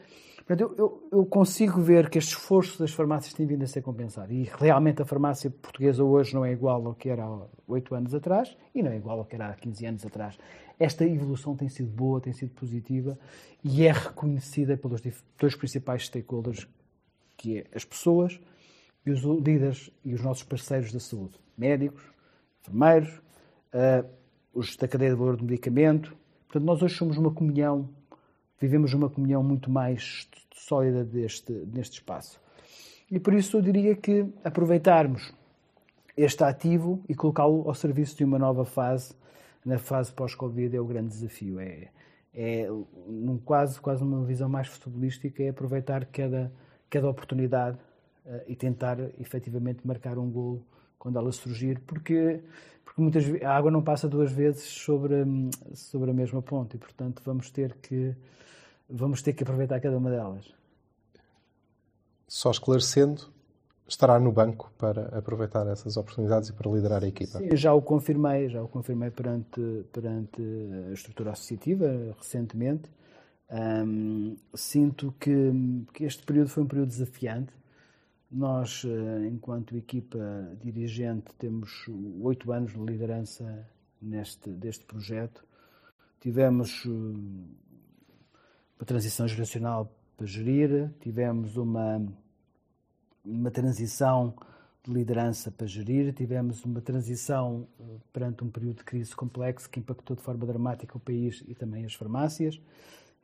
Portanto, 0.44 0.60
eu, 0.60 0.74
eu, 0.76 1.08
eu, 1.12 1.26
consigo 1.26 1.80
ver 1.80 2.10
que 2.10 2.18
este 2.18 2.30
esforço 2.30 2.78
das 2.78 2.90
farmácias 2.92 3.32
tem 3.32 3.46
vindo 3.46 3.62
a 3.62 3.66
ser 3.66 3.80
compensado. 3.80 4.32
E 4.32 4.42
realmente 4.42 5.00
a 5.00 5.04
farmácia 5.04 5.48
portuguesa 5.50 6.02
hoje 6.02 6.34
não 6.34 6.44
é 6.44 6.52
igual 6.52 6.84
ao 6.84 6.94
que 6.94 7.08
era 7.08 7.24
há 7.24 7.46
oito 7.68 7.94
anos 7.94 8.12
atrás 8.12 8.56
e 8.74 8.82
não 8.82 8.90
é 8.90 8.96
igual 8.96 9.20
ao 9.20 9.24
que 9.24 9.36
era 9.36 9.48
há 9.48 9.54
15 9.54 9.86
anos 9.86 10.06
atrás. 10.06 10.36
Esta 10.78 11.06
evolução 11.06 11.54
tem 11.54 11.68
sido 11.68 11.90
boa, 11.90 12.20
tem 12.20 12.32
sido 12.32 12.50
positiva 12.50 13.16
e 13.62 13.86
é 13.86 13.92
reconhecida 13.92 14.76
pelos 14.76 15.00
dois 15.38 15.54
principais 15.54 16.06
stakeholders, 16.06 16.66
que 17.36 17.58
é 17.58 17.66
as 17.72 17.84
pessoas 17.84 18.40
e 19.06 19.10
os 19.10 19.20
líderes 19.20 19.90
e 20.04 20.12
os 20.12 20.22
nossos 20.22 20.42
parceiros 20.42 20.92
da 20.92 20.98
saúde, 20.98 21.38
médicos, 21.56 22.02
enfermeiros, 22.60 23.10
uh, 23.74 24.08
os 24.52 24.76
da 24.76 24.88
cadeia 24.88 25.10
de 25.10 25.16
valor 25.16 25.36
do 25.36 25.44
medicamento. 25.44 26.16
Portanto, 26.48 26.64
nós 26.64 26.82
hoje 26.82 26.96
somos 26.96 27.16
uma 27.16 27.32
comunhão, 27.32 27.88
vivemos 28.62 28.94
uma 28.94 29.10
comunhão 29.10 29.42
muito 29.42 29.68
mais 29.68 30.28
sólida 30.54 31.04
deste, 31.04 31.52
neste 31.52 31.94
espaço. 31.94 32.40
E 33.10 33.18
por 33.18 33.34
isso 33.34 33.56
eu 33.56 33.60
diria 33.60 33.96
que 33.96 34.24
aproveitarmos 34.44 35.34
este 36.16 36.44
ativo 36.44 37.02
e 37.08 37.14
colocá-lo 37.14 37.64
ao 37.66 37.74
serviço 37.74 38.16
de 38.16 38.24
uma 38.24 38.38
nova 38.38 38.64
fase, 38.64 39.14
na 39.64 39.78
fase 39.78 40.12
pós-Covid, 40.12 40.76
é 40.76 40.80
o 40.80 40.84
grande 40.84 41.08
desafio. 41.08 41.58
É, 41.58 41.88
é 42.32 42.68
num 43.08 43.36
quase, 43.36 43.80
quase 43.80 44.02
uma 44.04 44.24
visão 44.24 44.48
mais 44.48 44.68
futebolística, 44.68 45.42
é 45.42 45.48
aproveitar 45.48 46.04
cada, 46.06 46.52
cada 46.88 47.10
oportunidade 47.10 47.76
uh, 48.24 48.40
e 48.46 48.54
tentar 48.54 48.96
efetivamente 49.18 49.84
marcar 49.84 50.18
um 50.18 50.30
gol 50.30 50.64
quando 50.98 51.18
ela 51.18 51.32
surgir, 51.32 51.80
porque, 51.80 52.40
porque 52.84 53.02
muitas 53.02 53.24
a 53.42 53.56
água 53.56 53.72
não 53.72 53.82
passa 53.82 54.08
duas 54.08 54.30
vezes 54.30 54.62
sobre, 54.62 55.16
sobre 55.74 56.12
a 56.12 56.14
mesma 56.14 56.40
ponte 56.40 56.76
e, 56.76 56.78
portanto, 56.78 57.20
vamos 57.24 57.50
ter 57.50 57.74
que 57.82 58.14
vamos 58.92 59.22
ter 59.22 59.32
que 59.32 59.42
aproveitar 59.42 59.80
cada 59.80 59.96
uma 59.96 60.10
delas. 60.10 60.44
Só 62.28 62.50
esclarecendo, 62.50 63.22
estará 63.88 64.18
no 64.18 64.32
banco 64.32 64.70
para 64.78 65.06
aproveitar 65.18 65.66
essas 65.66 65.96
oportunidades 65.96 66.50
e 66.50 66.52
para 66.52 66.70
liderar 66.70 67.02
a 67.02 67.06
equipa? 67.06 67.38
Sim, 67.38 67.56
já 67.56 67.72
o 67.72 67.82
confirmei, 67.82 68.48
já 68.48 68.62
o 68.62 68.68
confirmei 68.68 69.10
perante, 69.10 69.84
perante 69.92 70.42
a 70.88 70.92
estrutura 70.92 71.32
associativa 71.32 71.86
recentemente. 72.16 72.90
Um, 73.50 74.36
sinto 74.54 75.14
que, 75.20 75.52
que 75.92 76.04
este 76.04 76.24
período 76.24 76.48
foi 76.48 76.62
um 76.62 76.66
período 76.66 76.88
desafiante. 76.88 77.52
Nós, 78.30 78.82
eh, 78.86 79.28
enquanto 79.28 79.76
equipa 79.76 80.18
dirigente, 80.58 81.34
temos 81.38 81.84
oito 82.22 82.50
anos 82.50 82.72
de 82.72 82.80
liderança 82.80 83.68
neste, 84.00 84.48
deste 84.48 84.86
projeto. 84.86 85.44
Tivemos 86.18 86.82
eh, 86.86 86.90
uma 88.82 88.86
transição 88.86 89.28
geracional 89.28 89.94
para 90.16 90.26
gerir, 90.26 90.90
tivemos 90.98 91.56
uma 91.56 92.04
uma 93.24 93.48
transição 93.48 94.34
de 94.82 94.92
liderança 94.92 95.52
para 95.52 95.68
gerir, 95.68 96.12
tivemos 96.12 96.64
uma 96.64 96.80
transição 96.80 97.68
eh, 97.78 97.84
perante 98.12 98.42
um 98.42 98.50
período 98.50 98.78
de 98.78 98.84
crise 98.84 99.14
complexo 99.14 99.70
que 99.70 99.78
impactou 99.78 100.16
de 100.16 100.22
forma 100.22 100.44
dramática 100.44 100.96
o 100.96 101.00
país 101.00 101.44
e 101.46 101.54
também 101.54 101.84
as 101.84 101.94
farmácias 101.94 102.60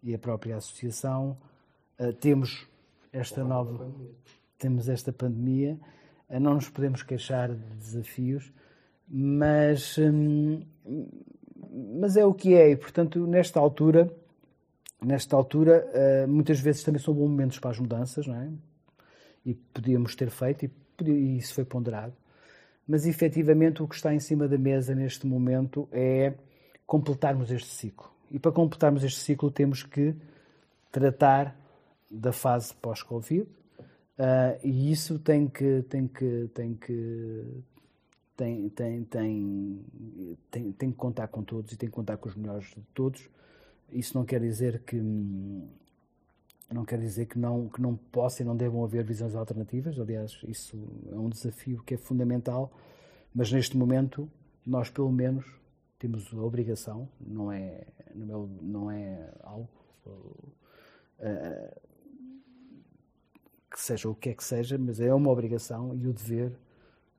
e 0.00 0.14
a 0.14 0.18
própria 0.18 0.56
associação. 0.56 1.36
Eh, 1.98 2.12
temos 2.12 2.68
esta 3.12 3.42
nova, 3.42 3.90
temos 4.56 4.88
esta 4.88 5.12
pandemia, 5.12 5.76
eh, 6.28 6.38
não 6.38 6.54
nos 6.54 6.68
podemos 6.68 7.02
queixar 7.02 7.52
de 7.52 7.74
desafios, 7.74 8.52
mas, 9.09 9.98
hum, 9.98 10.62
mas 11.98 12.16
é 12.16 12.24
o 12.24 12.32
que 12.32 12.54
é. 12.54 12.70
E, 12.70 12.76
portanto, 12.76 13.26
nesta 13.26 13.59
altura 13.59 14.09
nesta 15.01 15.36
altura, 15.36 15.86
uh, 15.94 16.28
muitas 16.28 16.61
vezes 16.61 16.82
também 16.82 17.01
são 17.01 17.14
bons 17.14 17.28
momentos 17.28 17.59
para 17.59 17.70
as 17.70 17.78
mudanças, 17.78 18.26
não 18.26 18.34
é? 18.34 18.51
E 19.44 19.55
podíamos 19.55 20.14
ter 20.14 20.30
feito, 20.30 20.64
e, 20.64 20.70
e 21.05 21.38
isso 21.38 21.55
foi 21.55 21.64
ponderado. 21.64 22.14
Mas 22.86 23.07
efetivamente 23.07 23.82
o 23.82 23.88
que 23.88 23.94
está 23.94 24.14
em 24.14 24.18
cima 24.18 24.49
da 24.49 24.59
mesa 24.59 24.94
neste 24.94 25.26
momento 25.26 25.88
é 25.92 26.34
completarmos 26.86 27.51
este 27.51 27.68
ciclo. 27.68 28.11
E 28.30 28.38
para 28.38 28.51
completarmos 28.51 29.05
este 29.05 29.20
ciclo 29.20 29.51
temos 29.51 29.82
que 29.82 30.14
tratar 30.90 31.55
da 32.11 32.32
fase 32.32 32.74
pós-Covid, 32.74 33.42
uh, 33.42 33.46
e 34.64 34.90
isso 34.90 35.18
tem 35.18 35.46
que, 35.46 35.82
tem 35.82 36.09
que, 36.09 36.51
tem 36.55 36.74
que, 36.74 37.44
tem, 38.36 38.68
tem, 38.70 39.05
tem, 39.05 39.84
tem, 40.51 40.72
tem 40.72 40.90
que 40.90 40.96
contar 40.96 41.28
com 41.28 41.42
todos 41.42 41.72
e 41.72 41.76
tem 41.76 41.88
que 41.88 41.94
contar 41.94 42.16
com 42.16 42.28
os 42.28 42.34
melhores 42.34 42.68
de 42.68 42.82
todos. 42.94 43.28
Isso 43.93 44.16
não 44.16 44.24
quer 44.24 44.41
dizer 44.41 44.82
que 44.82 44.97
não 46.70 46.84
quer 46.84 46.99
dizer 46.99 47.26
que 47.26 47.39
não 47.39 47.68
que 47.68 47.80
não 47.80 47.97
possa 47.97 48.43
e 48.43 48.45
não 48.45 48.57
devam 48.57 48.84
haver 48.84 49.05
visões 49.05 49.34
alternativas. 49.34 49.99
Aliás, 49.99 50.39
isso 50.47 50.76
é 51.11 51.16
um 51.16 51.28
desafio 51.28 51.82
que 51.82 51.95
é 51.95 51.97
fundamental. 51.97 52.70
Mas 53.34 53.51
neste 53.53 53.76
momento 53.76 54.30
nós 54.66 54.91
pelo 54.91 55.11
menos 55.11 55.47
temos 55.99 56.32
a 56.32 56.36
obrigação, 56.36 57.09
não 57.20 57.51
é 57.51 57.86
não 58.14 58.45
é, 58.45 58.49
não 58.62 58.91
é 58.91 59.30
algo 59.43 59.68
uh, 60.07 61.80
que 63.70 63.80
seja 63.80 64.09
o 64.09 64.14
que 64.14 64.30
é 64.30 64.34
que 64.34 64.45
seja, 64.45 64.76
mas 64.78 65.01
é 65.01 65.12
uma 65.14 65.30
obrigação 65.30 65.95
e 65.95 66.07
o 66.07 66.12
dever 66.12 66.53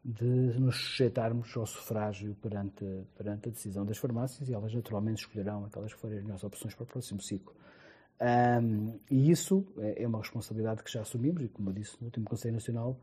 de 0.04 0.26
nos 0.26 0.78
sujeitarmos 0.78 1.56
ao 1.56 1.66
sufrágio 1.66 2.36
perante, 2.42 2.86
perante 3.18 3.50
a 3.50 3.52
decisão 3.52 3.86
das 3.86 3.98
farmácias 3.98 4.48
e 4.50 4.54
elas 4.54 4.74
naturalmente 4.74 5.22
escolherão 5.22 5.66
aquelas 5.66 5.94
que 5.94 6.00
forem 6.00 6.18
as 6.18 6.24
melhores 6.24 6.44
opções 6.44 6.74
para 6.74 6.84
o 6.84 6.88
próximo 6.88 7.22
ciclo. 7.22 7.54
Um, 8.22 9.00
e 9.10 9.32
isso 9.32 9.66
é, 9.78 10.04
é 10.04 10.08
uma 10.08 10.20
responsabilidade 10.20 10.84
que 10.84 10.92
já 10.92 11.02
assumimos 11.02 11.44
e, 11.44 11.48
como 11.48 11.70
eu 11.70 11.74
disse 11.74 11.96
no 12.00 12.06
último 12.06 12.26
Conselho 12.26 12.56
Nacional, 12.56 13.00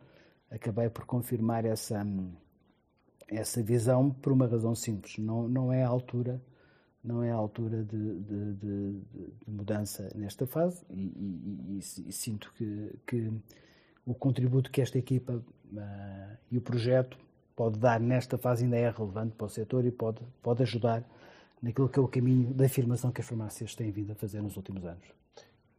acabei 0.51 0.91
por 0.91 1.05
confirmar 1.07 1.65
essa, 1.65 2.07
essa 3.29 3.63
visão 3.63 4.11
por 4.11 4.33
uma 4.33 4.47
razão 4.47 4.75
simples. 4.75 5.19
Não, 5.19 5.49
não 5.49 5.73
é 5.73 5.83
a 5.83 5.89
altura 5.89 6.41
não 7.07 7.23
é 7.23 7.31
a 7.31 7.37
altura 7.37 7.85
de, 7.85 8.21
de, 8.21 8.55
de, 8.55 9.01
de 9.45 9.51
mudança 9.51 10.11
nesta 10.17 10.45
fase 10.45 10.85
e, 10.91 11.01
e, 11.01 11.77
e, 11.77 12.09
e 12.09 12.13
sinto 12.13 12.53
que, 12.57 12.99
que, 13.07 13.33
o 14.05 14.15
contributo 14.15 14.71
que 14.71 14.81
esta 14.81 14.99
equipa 14.99 15.43
e 16.51 16.59
o 16.59 16.61
projeto 16.61 17.19
pode 17.55 17.79
dar 17.79 17.99
nesta 17.99 18.37
fase 18.37 18.65
ainda 18.65 18.77
é 18.77 18.91
relevante 18.91 19.35
para 19.35 19.47
o 19.47 19.49
setor 19.49 19.85
e 19.85 19.91
pode, 19.91 20.21
pode 20.43 20.63
ajudar 20.63 21.03
naquilo 21.63 21.89
que 21.89 21.99
é 21.99 22.03
o 22.03 22.09
caminho 22.09 22.53
da 22.53 22.67
afirmação 22.67 23.11
que 23.11 23.21
as 23.21 23.27
farmácias 23.27 23.75
têm 23.75 23.91
vindo 23.91 24.13
a 24.13 24.15
fazer 24.15 24.43
nos 24.43 24.57
últimos 24.57 24.85
anos. 24.85 25.07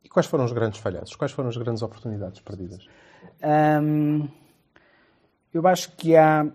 E 0.03 0.09
quais 0.09 0.25
foram 0.25 0.45
os 0.45 0.51
grandes 0.51 0.79
falhaços? 0.79 1.15
Quais 1.15 1.31
foram 1.31 1.49
as 1.49 1.57
grandes 1.57 1.83
oportunidades 1.83 2.39
perdidas? 2.41 2.87
Eu 5.53 5.67
acho 5.67 5.95
que 5.95 6.15
há 6.15 6.49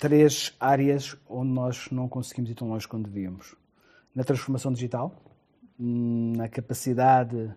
três 0.00 0.54
áreas 0.58 1.16
onde 1.28 1.50
nós 1.50 1.88
não 1.90 2.08
conseguimos 2.08 2.50
ir 2.50 2.54
tão 2.54 2.68
longe 2.68 2.86
quanto 2.88 3.08
devíamos 3.08 3.54
na 4.14 4.24
transformação 4.24 4.72
digital, 4.72 5.14
na 5.78 6.48
capacidade 6.48 7.54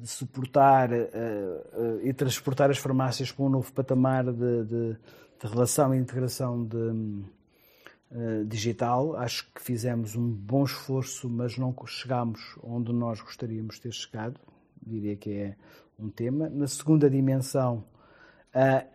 de 0.00 0.08
suportar 0.08 0.90
uh, 0.90 0.94
uh, 0.94 2.00
e 2.02 2.12
transportar 2.12 2.70
as 2.70 2.78
farmácias 2.78 3.30
para 3.30 3.44
um 3.44 3.48
novo 3.48 3.72
patamar 3.72 4.24
de, 4.24 4.64
de, 4.64 4.96
de 5.40 5.46
relação 5.46 5.94
e 5.94 5.98
integração 5.98 6.64
de, 6.64 6.76
uh, 6.76 8.44
digital. 8.46 9.16
Acho 9.16 9.46
que 9.54 9.60
fizemos 9.60 10.16
um 10.16 10.28
bom 10.28 10.64
esforço, 10.64 11.28
mas 11.28 11.56
não 11.58 11.74
chegámos 11.86 12.40
onde 12.62 12.92
nós 12.92 13.20
gostaríamos 13.20 13.76
de 13.76 13.82
ter 13.82 13.92
chegado. 13.92 14.40
Diria 14.82 15.16
que 15.16 15.30
é 15.30 15.56
um 15.98 16.08
tema. 16.08 16.48
Na 16.48 16.66
segunda 16.66 17.10
dimensão, 17.10 17.84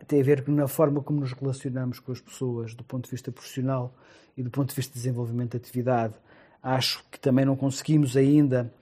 tem 0.08 0.20
a 0.20 0.24
ver 0.24 0.44
com 0.44 0.50
na 0.50 0.66
forma 0.66 1.00
como 1.00 1.20
nos 1.20 1.32
relacionamos 1.32 2.00
com 2.00 2.10
as 2.12 2.20
pessoas, 2.20 2.74
do 2.74 2.82
ponto 2.82 3.04
de 3.04 3.10
vista 3.12 3.30
profissional 3.30 3.94
e 4.36 4.42
do 4.42 4.50
ponto 4.50 4.70
de 4.70 4.74
vista 4.74 4.92
de 4.92 4.98
desenvolvimento 4.98 5.52
de 5.52 5.58
atividade 5.58 6.14
Acho 6.66 7.04
que 7.12 7.20
também 7.20 7.44
não 7.44 7.54
conseguimos 7.54 8.16
ainda 8.16 8.72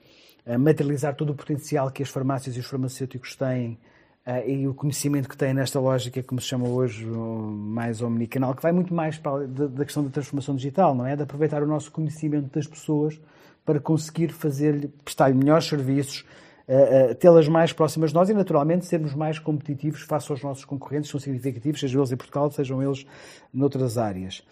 materializar 0.59 1.15
todo 1.15 1.31
o 1.31 1.35
potencial 1.35 1.89
que 1.89 2.03
as 2.03 2.09
farmácias 2.09 2.55
e 2.55 2.59
os 2.59 2.65
farmacêuticos 2.65 3.35
têm 3.35 3.79
uh, 4.25 4.47
e 4.47 4.67
o 4.67 4.73
conhecimento 4.73 5.27
que 5.27 5.37
têm 5.37 5.53
nesta 5.53 5.79
lógica, 5.79 6.21
como 6.23 6.39
se 6.39 6.47
chama 6.47 6.67
hoje, 6.67 7.05
mais 7.05 8.01
omnicanal, 8.01 8.53
que 8.53 8.61
vai 8.61 8.71
muito 8.71 8.93
mais 8.93 9.17
para, 9.17 9.47
da, 9.47 9.83
questão 9.83 10.03
da 10.03 10.09
transformação 10.09 10.55
digital, 10.55 10.93
não 10.93 11.05
é? 11.05 11.15
De 11.15 11.23
aproveitar 11.23 11.63
o 11.63 11.67
nosso 11.67 11.91
conhecimento 11.91 12.53
das 12.53 12.67
pessoas 12.67 13.19
para 13.65 13.79
conseguir 13.79 14.29
fazer 14.29 14.89
prestar-lhe 15.03 15.35
melhores 15.35 15.65
serviços, 15.65 16.23
uh, 16.67 17.11
uh, 17.11 17.15
tê-las 17.15 17.47
mais 17.47 17.73
próximas 17.73 18.11
de 18.11 18.15
nós 18.15 18.29
e, 18.29 18.33
naturalmente, 18.33 18.85
sermos 18.85 19.13
mais 19.13 19.39
competitivos 19.39 20.01
face 20.01 20.31
aos 20.31 20.43
nossos 20.43 20.65
concorrentes, 20.65 21.09
que 21.09 21.11
são 21.11 21.19
significativos, 21.19 21.79
sejam 21.79 22.01
eles 22.01 22.11
em 22.11 22.17
Portugal, 22.17 22.51
sejam 22.51 22.81
eles 22.83 23.05
noutras 23.53 23.97
áreas. 23.97 24.43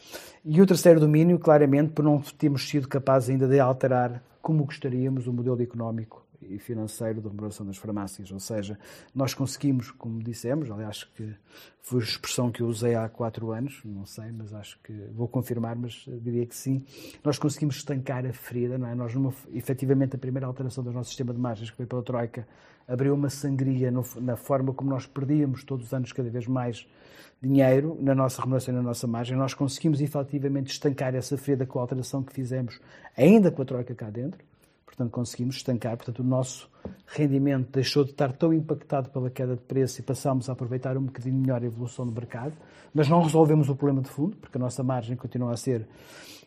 E 0.43 0.61
o 0.61 0.65
terceiro 0.65 0.99
domínio, 0.99 1.37
claramente, 1.39 1.91
por 1.91 2.03
não 2.03 2.19
termos 2.19 2.67
sido 2.67 2.87
capazes 2.87 3.29
ainda 3.29 3.47
de 3.47 3.59
alterar 3.59 4.23
como 4.41 4.65
gostaríamos 4.65 5.27
o 5.27 5.33
modelo 5.33 5.61
económico 5.61 6.22
e 6.49 6.59
financeiro 6.59 7.21
da 7.21 7.29
remuneração 7.29 7.65
das 7.65 7.77
farmácias. 7.77 8.31
Ou 8.31 8.39
seja, 8.39 8.77
nós 9.13 9.33
conseguimos, 9.33 9.91
como 9.91 10.21
dissemos, 10.21 10.69
aliás, 10.71 11.03
que 11.03 11.35
foi 11.81 11.99
a 11.99 12.03
expressão 12.03 12.51
que 12.51 12.61
eu 12.61 12.67
usei 12.67 12.95
há 12.95 13.09
quatro 13.09 13.51
anos, 13.51 13.81
não 13.83 14.05
sei, 14.05 14.31
mas 14.31 14.53
acho 14.53 14.79
que 14.83 14.93
vou 15.13 15.27
confirmar, 15.27 15.75
mas 15.75 16.05
diria 16.21 16.45
que 16.45 16.55
sim, 16.55 16.85
nós 17.23 17.37
conseguimos 17.37 17.75
estancar 17.75 18.25
a 18.25 18.33
ferida, 18.33 18.77
não 18.77 18.87
é? 18.87 18.95
Nós, 18.95 19.13
numa, 19.13 19.33
efetivamente, 19.53 20.15
a 20.15 20.19
primeira 20.19 20.47
alteração 20.47 20.83
do 20.83 20.91
nosso 20.91 21.09
sistema 21.09 21.33
de 21.33 21.39
margens, 21.39 21.69
que 21.69 21.77
foi 21.77 21.85
pela 21.85 22.01
Troika, 22.01 22.47
abriu 22.87 23.13
uma 23.13 23.29
sangria 23.29 23.91
no, 23.91 24.03
na 24.21 24.35
forma 24.35 24.73
como 24.73 24.89
nós 24.89 25.05
perdíamos 25.05 25.63
todos 25.63 25.87
os 25.87 25.93
anos 25.93 26.11
cada 26.11 26.29
vez 26.29 26.47
mais 26.47 26.87
dinheiro 27.41 27.97
na 27.99 28.15
nossa 28.15 28.41
remuneração 28.41 28.73
e 28.73 28.77
na 28.77 28.83
nossa 28.83 29.05
margem. 29.05 29.35
Nós 29.35 29.53
conseguimos 29.53 29.99
efetivamente 29.99 30.71
estancar 30.71 31.13
essa 31.13 31.37
ferida 31.37 31.65
com 31.65 31.79
a 31.79 31.81
alteração 31.81 32.23
que 32.23 32.31
fizemos, 32.31 32.79
ainda 33.17 33.51
com 33.51 33.61
a 33.61 33.65
Troika 33.65 33.93
cá 33.93 34.09
dentro 34.09 34.43
portanto 34.95 35.11
conseguimos 35.11 35.55
estancar, 35.55 35.97
portanto 35.97 36.19
o 36.19 36.23
nosso 36.23 36.69
rendimento 37.07 37.71
deixou 37.71 38.03
de 38.03 38.11
estar 38.11 38.31
tão 38.33 38.53
impactado 38.53 39.09
pela 39.09 39.29
queda 39.29 39.55
de 39.55 39.61
preço 39.61 39.99
e 39.99 40.03
passámos 40.03 40.49
a 40.49 40.53
aproveitar 40.53 40.97
um 40.97 41.03
bocadinho 41.03 41.35
melhor 41.35 41.61
a 41.63 41.65
evolução 41.65 42.05
do 42.05 42.11
mercado, 42.11 42.53
mas 42.93 43.09
não 43.09 43.21
resolvemos 43.21 43.69
o 43.69 43.75
problema 43.75 44.01
de 44.01 44.09
fundo, 44.09 44.37
porque 44.37 44.57
a 44.57 44.61
nossa 44.61 44.83
margem 44.83 45.15
continua 45.15 45.53
a 45.53 45.57
ser 45.57 45.87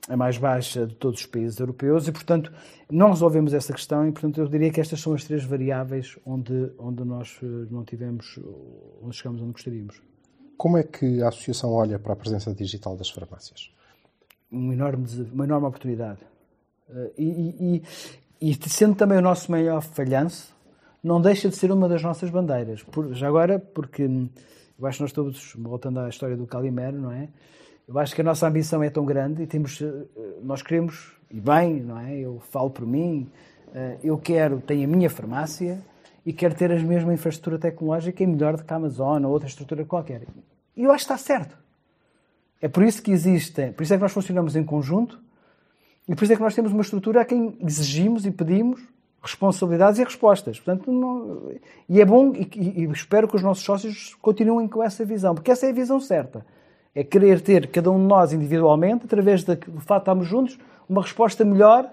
a 0.09 0.17
mais 0.17 0.39
baixa 0.39 0.87
de 0.87 0.95
todos 0.95 1.21
os 1.21 1.27
países 1.27 1.59
europeus 1.59 2.07
e, 2.07 2.13
portanto, 2.13 2.53
não 2.89 3.11
resolvemos 3.11 3.53
essa 3.53 3.73
questão 3.73 4.07
e, 4.07 4.13
portanto, 4.13 4.41
eu 4.41 4.49
diria 4.49 4.71
que 4.71 4.81
estas 4.81 5.01
são 5.01 5.15
as 5.15 5.25
três 5.25 5.43
variáveis 5.43 6.17
onde, 6.25 6.71
onde 6.79 7.05
nós 7.05 7.37
eh, 7.43 7.47
não 7.71 7.85
tivemos, 7.85 8.39
onde 9.03 9.17
chegamos 9.17 9.43
onde 9.43 9.53
gostaríamos. 9.53 10.01
Como 10.57 10.79
é 10.79 10.85
que 10.85 11.21
a 11.23 11.29
Associação 11.29 11.73
olha 11.73 11.99
para 11.99 12.13
a 12.13 12.17
presença 12.17 12.55
digital 12.55 12.97
das 12.97 13.11
farmácias? 13.11 13.71
Um 14.53 14.73
enorme, 14.73 15.07
uma 15.33 15.45
enorme 15.45 15.67
oportunidade. 15.67 16.21
Eh, 16.89 17.13
e, 17.19 17.25
e, 17.25 17.83
e 18.41 18.55
sendo 18.69 18.95
também 18.95 19.19
o 19.19 19.23
nosso 19.23 19.51
maior 19.51 19.81
falhanço, 19.81 20.55
não 21.03 21.21
deixa 21.21 21.49
de 21.49 21.57
ser 21.57 21.71
uma 21.71 21.89
das 21.89 22.03
nossas 22.03 22.31
bandeiras. 22.31 22.83
Por, 22.83 23.15
já 23.15 23.29
agora, 23.29 23.59
porque 23.59 24.03
eu 24.79 24.87
acho 24.87 24.99
que 24.99 25.03
nós 25.03 25.13
todos, 25.13 25.55
voltando 25.57 26.01
à 26.01 26.09
história 26.09 26.37
do 26.37 26.47
Calimero, 26.47 26.99
não 26.99 27.13
é? 27.13 27.29
Eu 27.89 27.99
acho 27.99 28.15
que 28.15 28.21
a 28.21 28.25
nossa 28.25 28.47
ambição 28.47 28.83
é 28.83 28.91
tão 28.91 29.05
grande 29.05 29.43
e 29.43 29.47
temos, 29.47 29.81
eh, 29.81 29.87
nós 30.43 30.61
queremos, 30.61 31.13
e 31.31 31.41
bem, 31.41 31.81
não 31.81 31.99
é? 31.99 32.19
Eu 32.19 32.41
falo 32.51 32.69
por 32.69 32.85
mim, 32.85 33.31
eh, 33.73 33.99
eu 34.03 34.19
quero, 34.19 34.61
tenho 34.61 34.85
a 34.85 34.87
minha 34.89 35.09
farmácia 35.09 35.81
e 36.25 36.33
quero 36.33 36.55
ter 36.55 36.73
a 36.73 36.79
mesma 36.79 37.15
infraestrutura 37.15 37.59
tecnológica 37.59 38.23
e 38.23 38.27
melhor 38.27 38.57
do 38.57 38.65
que 38.65 38.73
a 38.73 38.77
Amazon 38.77 39.25
ou 39.25 39.31
outra 39.31 39.49
estrutura 39.49 39.85
qualquer. 39.85 40.23
E 40.77 40.83
eu 40.83 40.91
acho 40.91 41.07
que 41.07 41.13
está 41.13 41.17
certo. 41.17 41.57
É 42.61 42.67
por 42.67 42.83
isso 42.83 43.01
que 43.01 43.13
existe, 43.13 43.71
por 43.73 43.85
isso 43.85 43.95
é 43.95 43.97
que 43.97 44.03
nós 44.03 44.13
funcionamos 44.13 44.57
em 44.57 44.65
conjunto 44.65 45.21
e 46.09 46.15
por 46.15 46.25
isso 46.25 46.33
é 46.33 46.37
que 46.37 46.43
nós 46.43 46.55
temos 46.55 46.73
uma 46.73 46.83
estrutura 46.83 47.21
a 47.21 47.25
quem 47.25 47.57
exigimos 47.61 48.25
e 48.27 48.31
pedimos 48.31 48.81
responsabilidades 49.21 49.99
e 49.99 50.05
respostas. 50.05 50.61
Portanto, 50.61 50.91
não... 50.93 51.51
E 51.89 52.01
é 52.01 52.05
bom 52.05 52.33
e, 52.33 52.49
e, 52.55 52.85
espero 52.93 53.27
que 53.27 53.35
os 53.35 53.43
nossos 53.43 53.65
sócios 53.65 54.15
continuem 54.23 54.69
com 54.69 54.83
essa 54.83 55.05
visão, 55.05 55.35
porque 55.35 55.51
essa 55.51 55.67
é 55.67 55.71
a 55.71 55.73
visão 55.73 55.99
certa. 56.01 56.47
É 56.95 57.03
querer 57.03 57.41
ter, 57.41 57.67
cada 57.69 57.91
um 57.91 57.99
de 57.99 58.07
nós 58.07 58.33
individualmente, 58.33 59.05
através 59.05 59.43
do 59.43 59.57
fato 59.81 59.99
de 59.99 60.03
estarmos 60.03 60.27
juntos, 60.27 60.59
uma 60.89 61.03
resposta 61.03 61.45
melhor 61.45 61.91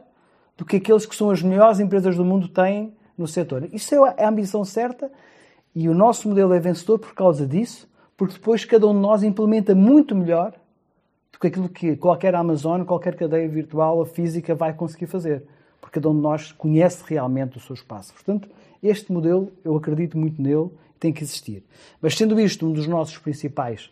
do 0.56 0.64
que 0.64 0.78
aqueles 0.78 1.06
que 1.06 1.16
são 1.16 1.32
as 1.32 1.42
melhores 1.42 1.80
empresas 1.80 2.16
do 2.16 2.24
mundo 2.24 2.48
têm 2.48 2.94
no 3.18 3.28
setor. 3.28 3.68
Isso 3.74 3.96
é 3.96 4.24
a 4.24 4.30
ambição 4.30 4.64
certa 4.64 5.12
e 5.76 5.90
o 5.90 5.94
nosso 5.94 6.30
modelo 6.30 6.54
é 6.54 6.60
vencedor 6.60 7.00
por 7.00 7.14
causa 7.16 7.48
disso, 7.48 7.90
porque 8.16 8.36
depois 8.36 8.64
cada 8.64 8.88
um 8.88 8.94
de 8.94 9.00
nós 9.00 9.24
implementa 9.24 9.74
muito 9.74 10.16
melhor 10.16 10.54
do 11.34 11.40
que 11.40 11.48
aquilo 11.48 11.68
que 11.68 11.98
qualquer 11.98 12.36
Amazon, 12.36 12.84
qualquer 12.84 13.16
cadeia 13.16 13.50
virtual 13.50 13.98
ou 13.98 14.06
física 14.06 14.54
vai 14.54 14.74
conseguir 14.74 15.08
fazer. 15.08 15.44
Porque 15.82 16.00
cada 16.00 16.10
um 16.10 16.16
de 16.16 16.22
nós 16.22 16.52
conhece 16.52 17.04
realmente 17.06 17.58
o 17.58 17.60
seu 17.60 17.74
espaço. 17.74 18.14
Portanto, 18.14 18.48
este 18.82 19.12
modelo, 19.12 19.52
eu 19.66 19.76
acredito 19.76 20.18
muito 20.18 20.42
nele, 20.42 20.70
tem 21.00 21.12
que 21.12 21.24
existir. 21.24 21.66
Mas 22.00 22.16
sendo 22.16 22.40
isto 22.40 22.66
um 22.66 22.72
dos 22.72 22.88
nossos 22.88 23.18
principais, 23.18 23.92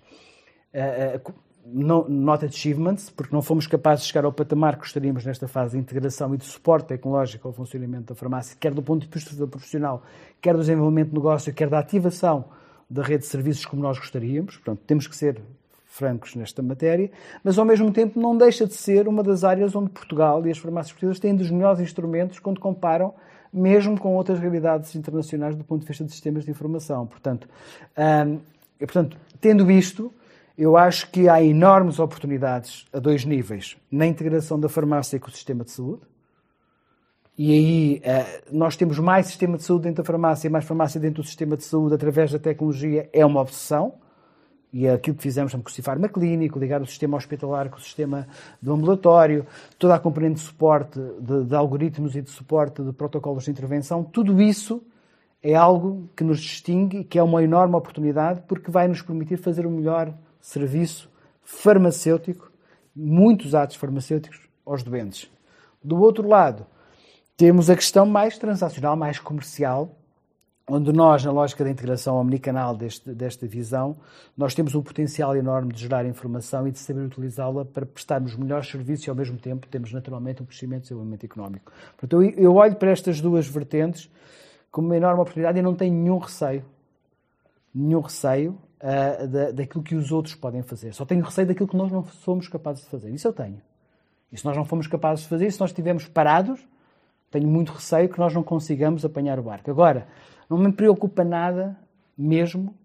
uh, 0.73 1.29
uh, 1.29 1.33
not 2.09 2.45
achievements, 2.45 3.09
porque 3.09 3.33
não 3.33 3.41
fomos 3.41 3.67
capazes 3.67 4.05
de 4.05 4.11
chegar 4.11 4.25
ao 4.25 4.31
patamar 4.31 4.75
que 4.75 4.81
gostaríamos 4.81 5.25
nesta 5.25 5.47
fase 5.47 5.73
de 5.73 5.79
integração 5.79 6.33
e 6.33 6.37
de 6.37 6.45
suporte 6.45 6.87
tecnológico 6.87 7.47
ao 7.47 7.53
funcionamento 7.53 8.13
da 8.13 8.15
farmácia, 8.15 8.55
quer 8.59 8.73
do 8.73 8.81
ponto 8.81 9.05
de 9.05 9.13
vista 9.13 9.47
profissional, 9.47 10.03
quer 10.41 10.53
do 10.53 10.59
desenvolvimento 10.59 11.09
de 11.09 11.15
negócio, 11.15 11.53
quer 11.53 11.69
da 11.69 11.79
ativação 11.79 12.45
da 12.89 13.01
rede 13.03 13.23
de 13.23 13.27
serviços 13.27 13.65
como 13.65 13.81
nós 13.81 13.97
gostaríamos. 13.97 14.55
Portanto, 14.55 14.81
temos 14.85 15.07
que 15.07 15.15
ser 15.15 15.41
francos 15.91 16.35
nesta 16.35 16.61
matéria, 16.61 17.11
mas 17.43 17.59
ao 17.59 17.65
mesmo 17.65 17.91
tempo 17.91 18.19
não 18.19 18.37
deixa 18.37 18.65
de 18.65 18.73
ser 18.73 19.09
uma 19.09 19.21
das 19.21 19.43
áreas 19.43 19.75
onde 19.75 19.89
Portugal 19.89 20.45
e 20.47 20.49
as 20.49 20.57
farmácias 20.57 20.93
portuguesas 20.93 21.19
têm 21.19 21.35
dos 21.35 21.51
melhores 21.51 21.81
instrumentos 21.81 22.39
quando 22.39 22.61
comparam 22.61 23.13
mesmo 23.53 23.99
com 23.99 24.15
outras 24.15 24.39
realidades 24.39 24.95
internacionais 24.95 25.53
do 25.53 25.65
ponto 25.65 25.81
de 25.81 25.87
vista 25.87 26.05
de 26.05 26.11
sistemas 26.11 26.45
de 26.45 26.51
informação. 26.51 27.05
Portanto, 27.05 27.49
hum, 28.25 28.39
portanto 28.79 29.17
tendo 29.41 29.69
isto, 29.69 30.13
eu 30.57 30.77
acho 30.77 31.11
que 31.11 31.27
há 31.27 31.43
enormes 31.43 31.99
oportunidades 31.99 32.85
a 32.93 32.99
dois 32.99 33.25
níveis. 33.25 33.75
Na 33.91 34.07
integração 34.07 34.57
da 34.57 34.69
farmácia 34.69 35.19
com 35.19 35.27
o 35.27 35.31
sistema 35.31 35.65
de 35.65 35.71
saúde. 35.71 36.03
E 37.37 37.51
aí 37.51 38.01
eh, 38.03 38.43
nós 38.49 38.77
temos 38.77 38.97
mais 38.97 39.27
sistema 39.27 39.57
de 39.57 39.63
saúde 39.63 39.83
dentro 39.83 40.03
da 40.03 40.07
farmácia 40.07 40.47
e 40.47 40.51
mais 40.51 40.63
farmácia 40.63 41.01
dentro 41.01 41.21
do 41.21 41.25
sistema 41.25 41.57
de 41.57 41.65
saúde 41.65 41.95
através 41.95 42.31
da 42.31 42.39
tecnologia. 42.39 43.09
É 43.11 43.25
uma 43.25 43.41
obsessão. 43.41 43.93
E 44.74 44.88
é 44.88 44.93
aquilo 44.93 45.17
que 45.17 45.24
fizemos 45.24 45.53
com 45.53 45.59
o 45.59 45.69
Cifarma 45.69 46.07
Clínico, 46.07 46.57
ligar 46.57 46.82
o 46.82 46.86
sistema 46.86 47.17
hospitalar 47.17 47.69
com 47.69 47.78
o 47.78 47.82
sistema 47.82 48.28
do 48.61 48.74
ambulatório, 48.74 49.45
toda 49.78 49.95
a 49.95 49.99
componente 49.99 50.36
de 50.36 50.41
suporte 50.41 50.99
de, 51.19 51.43
de 51.43 51.55
algoritmos 51.55 52.15
e 52.15 52.22
de 52.22 52.30
suporte 52.30 52.82
de 52.82 52.93
protocolos 52.93 53.43
de 53.43 53.51
intervenção, 53.51 54.03
tudo 54.03 54.41
isso 54.41 54.82
é 55.43 55.55
algo 55.55 56.09
que 56.15 56.24
nos 56.24 56.39
distingue 56.39 56.99
e 56.99 57.03
que 57.03 57.19
é 57.19 57.24
uma 57.24 57.43
enorme 57.43 57.76
oportunidade 57.76 58.43
porque 58.47 58.72
vai 58.72 58.88
nos 58.88 59.01
permitir 59.01 59.38
fazer 59.38 59.65
o 59.65 59.72
melhor 59.72 60.13
serviço 60.39 61.09
farmacêutico, 61.43 62.51
muitos 62.95 63.53
atos 63.53 63.76
farmacêuticos 63.76 64.39
aos 64.65 64.84
doentes. 64.84 65.30
Do 65.84 65.99
outro 65.99 66.28
lado, 66.28 66.65
temos 67.36 67.69
a 67.69 67.76
questão 67.76 68.05
mais 68.05 68.38
transacional, 68.38 68.95
mais 68.95 69.19
comercial, 69.19 69.97
onde 70.68 70.93
nós, 70.93 71.26
na 71.26 71.32
lógica 71.32 71.64
da 71.64 71.70
integração 71.70 72.16
omnicanal 72.16 72.76
deste, 72.76 73.14
desta 73.14 73.45
visão, 73.47 73.95
nós 74.38 74.53
temos 74.53 74.76
um 74.76 74.82
potencial 74.82 75.36
enorme 75.36 75.74
de 75.74 75.82
gerar 75.82 76.05
informação 76.05 76.68
e 76.68 76.72
de 76.72 76.80
saber 76.80 77.01
utilizá-la 77.01 77.66
para 77.66 77.86
prestarmos 77.86 78.36
melhores 78.36 78.70
serviços 78.70 79.05
e, 79.05 79.09
ao 79.09 79.16
mesmo 79.16 79.38
tempo, 79.38 79.68
temos 79.68 79.91
naturalmente 79.91 80.41
um 80.41 80.45
crescimento 80.45 80.82
e 80.82 80.84
desenvolvimento 80.84 81.26
económico. 81.26 81.72
Portanto, 81.97 82.22
eu, 82.22 82.30
eu 82.32 82.55
olho 82.55 82.76
para 82.76 82.91
estas 82.91 83.20
duas 83.20 83.47
vertentes 83.47 84.09
como 84.72 84.88
uma 84.88 84.97
enorme 84.97 85.22
oportunidade 85.22 85.59
e 85.59 85.62
não 85.62 85.76
tenho 85.76 85.93
nenhum 85.93 86.18
receio, 86.18 86.64
nenhum 87.74 87.99
receio 87.99 88.57
uh, 88.82 89.28
da, 89.28 89.51
daquilo 89.51 89.84
que 89.84 89.95
os 89.95 90.12
outros 90.12 90.36
podem 90.36 90.62
fazer. 90.62 90.93
Só 90.93 91.05
tenho 91.05 91.24
receio 91.24 91.47
daquilo 91.47 91.68
que 91.68 91.76
nós 91.76 91.91
não 91.91 92.05
somos 92.05 92.47
capazes 92.47 92.84
de 92.84 92.89
fazer. 92.89 93.09
Isso 93.09 93.28
eu 93.28 93.34
tenho. 93.34 93.62
E 94.32 94.38
se 94.38 94.45
nós 94.45 94.55
não 94.55 94.64
fomos 94.64 94.88
capazes 94.88 95.24
de 95.24 95.30
fazer, 95.30 95.51
se 95.51 95.59
nós 95.59 95.72
estivermos 95.72 96.07
parados, 96.07 96.66
tenho 97.30 97.47
muito 97.47 97.74
receio 97.74 98.07
que 98.07 98.18
nós 98.18 98.34
não 98.34 98.43
consigamos 98.43 99.03
apanhar 99.03 99.38
o 99.39 99.43
barco. 99.43 99.70
Agora, 99.70 100.07
não 100.58 100.66
me 100.66 100.74
preocupa 100.74 101.24
nada, 101.24 101.78
mesmo, 102.18 102.76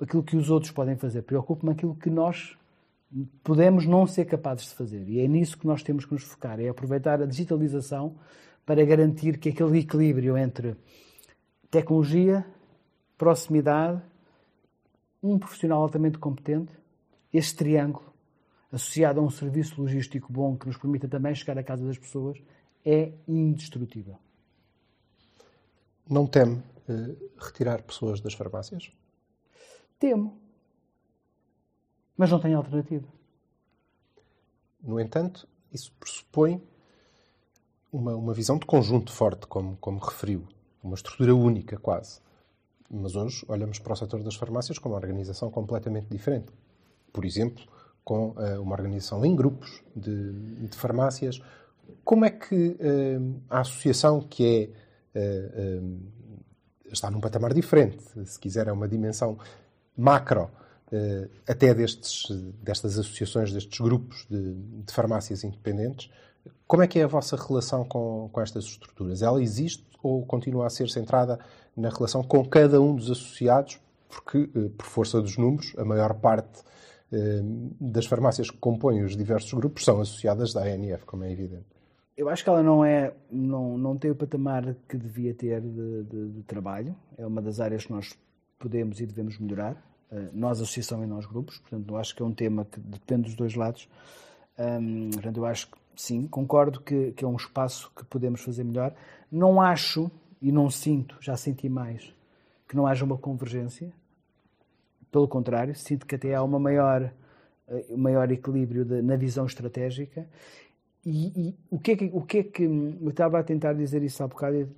aquilo 0.00 0.22
que 0.22 0.36
os 0.36 0.50
outros 0.50 0.72
podem 0.72 0.96
fazer. 0.96 1.22
Preocupa-me 1.22 1.72
aquilo 1.72 1.94
que 1.94 2.08
nós 2.08 2.56
podemos 3.42 3.86
não 3.86 4.06
ser 4.06 4.24
capazes 4.24 4.70
de 4.70 4.74
fazer. 4.74 5.08
E 5.08 5.20
é 5.20 5.28
nisso 5.28 5.58
que 5.58 5.66
nós 5.66 5.82
temos 5.82 6.04
que 6.04 6.12
nos 6.12 6.24
focar, 6.24 6.58
é 6.60 6.68
aproveitar 6.68 7.20
a 7.20 7.26
digitalização 7.26 8.16
para 8.64 8.84
garantir 8.84 9.38
que 9.38 9.50
aquele 9.50 9.80
equilíbrio 9.80 10.36
entre 10.36 10.76
tecnologia, 11.70 12.44
proximidade, 13.18 14.02
um 15.22 15.38
profissional 15.38 15.82
altamente 15.82 16.18
competente, 16.18 16.72
este 17.32 17.56
triângulo, 17.56 18.12
associado 18.72 19.20
a 19.20 19.22
um 19.22 19.30
serviço 19.30 19.80
logístico 19.80 20.32
bom 20.32 20.56
que 20.56 20.66
nos 20.66 20.76
permita 20.78 21.06
também 21.06 21.34
chegar 21.34 21.58
à 21.58 21.62
casa 21.62 21.86
das 21.86 21.98
pessoas, 21.98 22.42
é 22.84 23.12
indestrutível. 23.28 24.16
Não 26.08 26.26
teme 26.26 26.62
retirar 27.38 27.82
pessoas 27.82 28.20
das 28.20 28.34
farmácias? 28.34 28.92
Temo. 29.98 30.40
Mas 32.16 32.30
não 32.30 32.38
tenho 32.38 32.56
alternativa. 32.56 33.06
No 34.82 35.00
entanto, 35.00 35.48
isso 35.72 35.92
pressupõe 35.98 36.62
uma, 37.90 38.14
uma 38.14 38.34
visão 38.34 38.58
de 38.58 38.66
conjunto 38.66 39.12
forte, 39.12 39.46
como, 39.46 39.76
como 39.78 39.98
referiu. 39.98 40.46
Uma 40.82 40.94
estrutura 40.94 41.34
única, 41.34 41.78
quase. 41.78 42.20
Mas 42.90 43.16
hoje 43.16 43.44
olhamos 43.48 43.78
para 43.78 43.92
o 43.92 43.96
setor 43.96 44.22
das 44.22 44.36
farmácias 44.36 44.78
com 44.78 44.90
uma 44.90 44.98
organização 44.98 45.50
completamente 45.50 46.08
diferente. 46.08 46.52
Por 47.12 47.24
exemplo, 47.24 47.64
com 48.04 48.30
uh, 48.30 48.60
uma 48.60 48.74
organização 48.74 49.24
em 49.24 49.34
grupos 49.34 49.82
de, 49.96 50.66
de 50.66 50.76
farmácias, 50.76 51.40
como 52.04 52.24
é 52.24 52.30
que 52.30 52.54
uh, 52.68 53.42
a 53.48 53.60
associação, 53.60 54.20
que 54.20 54.70
é, 55.14 55.80
uh, 55.80 56.00
está 56.94 57.10
num 57.10 57.20
patamar 57.20 57.52
diferente, 57.52 57.98
se 58.24 58.38
quiser, 58.38 58.68
é 58.68 58.72
uma 58.72 58.88
dimensão 58.88 59.38
macro, 59.96 60.50
uh, 60.92 61.30
até 61.46 61.74
destes, 61.74 62.30
destas 62.62 62.98
associações, 62.98 63.52
destes 63.52 63.78
grupos 63.78 64.26
de, 64.28 64.54
de, 64.54 64.92
farmácias 64.92 65.44
independentes, 65.44 66.10
como 66.66 66.82
é 66.82 66.86
que 66.86 66.98
é 66.98 67.04
a 67.04 67.06
vossa 67.06 67.36
relação 67.36 67.84
com, 67.84 68.28
com 68.32 68.40
estas 68.40 68.64
estruturas? 68.64 69.22
Ela 69.22 69.42
existe 69.42 69.84
ou 70.02 70.24
continua 70.26 70.66
a 70.66 70.70
ser 70.70 70.88
centrada 70.90 71.38
na 71.76 71.88
relação 71.88 72.22
com 72.22 72.44
cada 72.44 72.80
um 72.80 72.94
dos 72.94 73.10
associados? 73.10 73.80
Porque, 74.08 74.46
por 74.76 74.86
força 74.86 75.20
dos 75.20 75.36
números, 75.36 75.74
a 75.76 75.84
maior 75.84 76.14
parte 76.14 76.62
das 77.80 78.06
farmácias 78.06 78.50
que 78.50 78.56
compõem 78.58 79.02
os 79.02 79.16
diversos 79.16 79.52
grupos 79.54 79.84
são 79.84 80.00
associadas 80.00 80.52
da 80.52 80.62
ANF, 80.62 81.04
como 81.04 81.24
é 81.24 81.32
evidente 81.32 81.73
eu 82.16 82.28
acho 82.28 82.44
que 82.44 82.48
ela 82.48 82.62
não 82.62 82.84
é 82.84 83.12
não, 83.30 83.76
não 83.76 83.96
tem 83.96 84.10
o 84.10 84.14
patamar 84.14 84.74
que 84.88 84.96
devia 84.96 85.34
ter 85.34 85.60
de, 85.60 86.04
de, 86.04 86.28
de 86.30 86.42
trabalho. 86.44 86.94
É 87.18 87.26
uma 87.26 87.42
das 87.42 87.60
áreas 87.60 87.86
que 87.86 87.92
nós 87.92 88.16
podemos 88.58 89.00
e 89.00 89.06
devemos 89.06 89.38
melhorar. 89.38 89.74
Uh, 90.10 90.30
nós, 90.32 90.60
associação 90.60 91.02
e 91.02 91.06
nós, 91.06 91.26
grupos. 91.26 91.58
Portanto, 91.58 91.88
eu 91.88 91.96
acho 91.96 92.14
que 92.14 92.22
é 92.22 92.24
um 92.24 92.32
tema 92.32 92.64
que 92.64 92.78
depende 92.78 93.24
dos 93.24 93.34
dois 93.34 93.54
lados. 93.54 93.88
Um, 94.56 95.10
portanto, 95.10 95.36
eu 95.38 95.46
acho 95.46 95.70
que 95.70 95.76
sim, 95.96 96.26
concordo 96.28 96.80
que, 96.80 97.12
que 97.12 97.24
é 97.24 97.28
um 97.28 97.36
espaço 97.36 97.90
que 97.96 98.04
podemos 98.04 98.40
fazer 98.40 98.62
melhor. 98.62 98.94
Não 99.30 99.60
acho 99.60 100.10
e 100.40 100.52
não 100.52 100.70
sinto, 100.70 101.16
já 101.20 101.36
senti 101.36 101.68
mais, 101.68 102.14
que 102.68 102.76
não 102.76 102.86
haja 102.86 103.04
uma 103.04 103.18
convergência. 103.18 103.92
Pelo 105.10 105.26
contrário, 105.26 105.74
sinto 105.74 106.06
que 106.06 106.14
até 106.14 106.34
há 106.34 106.42
uma 106.42 106.60
maior, 106.60 107.12
uh, 107.66 107.98
maior 107.98 108.30
equilíbrio 108.30 108.84
de, 108.84 109.02
na 109.02 109.16
visão 109.16 109.46
estratégica 109.46 110.28
e, 111.06 111.54
o, 111.70 111.78
que 111.78 111.92
é 111.92 111.96
que, 111.96 112.10
o 112.12 112.22
que 112.22 112.38
é 112.38 112.42
que. 112.42 112.62
Eu 112.62 113.10
estava 113.10 113.38
a 113.38 113.42
tentar 113.42 113.72
dizer 113.74 114.02
isso 114.02 114.22
há 114.22 114.28
bocado 114.28 114.68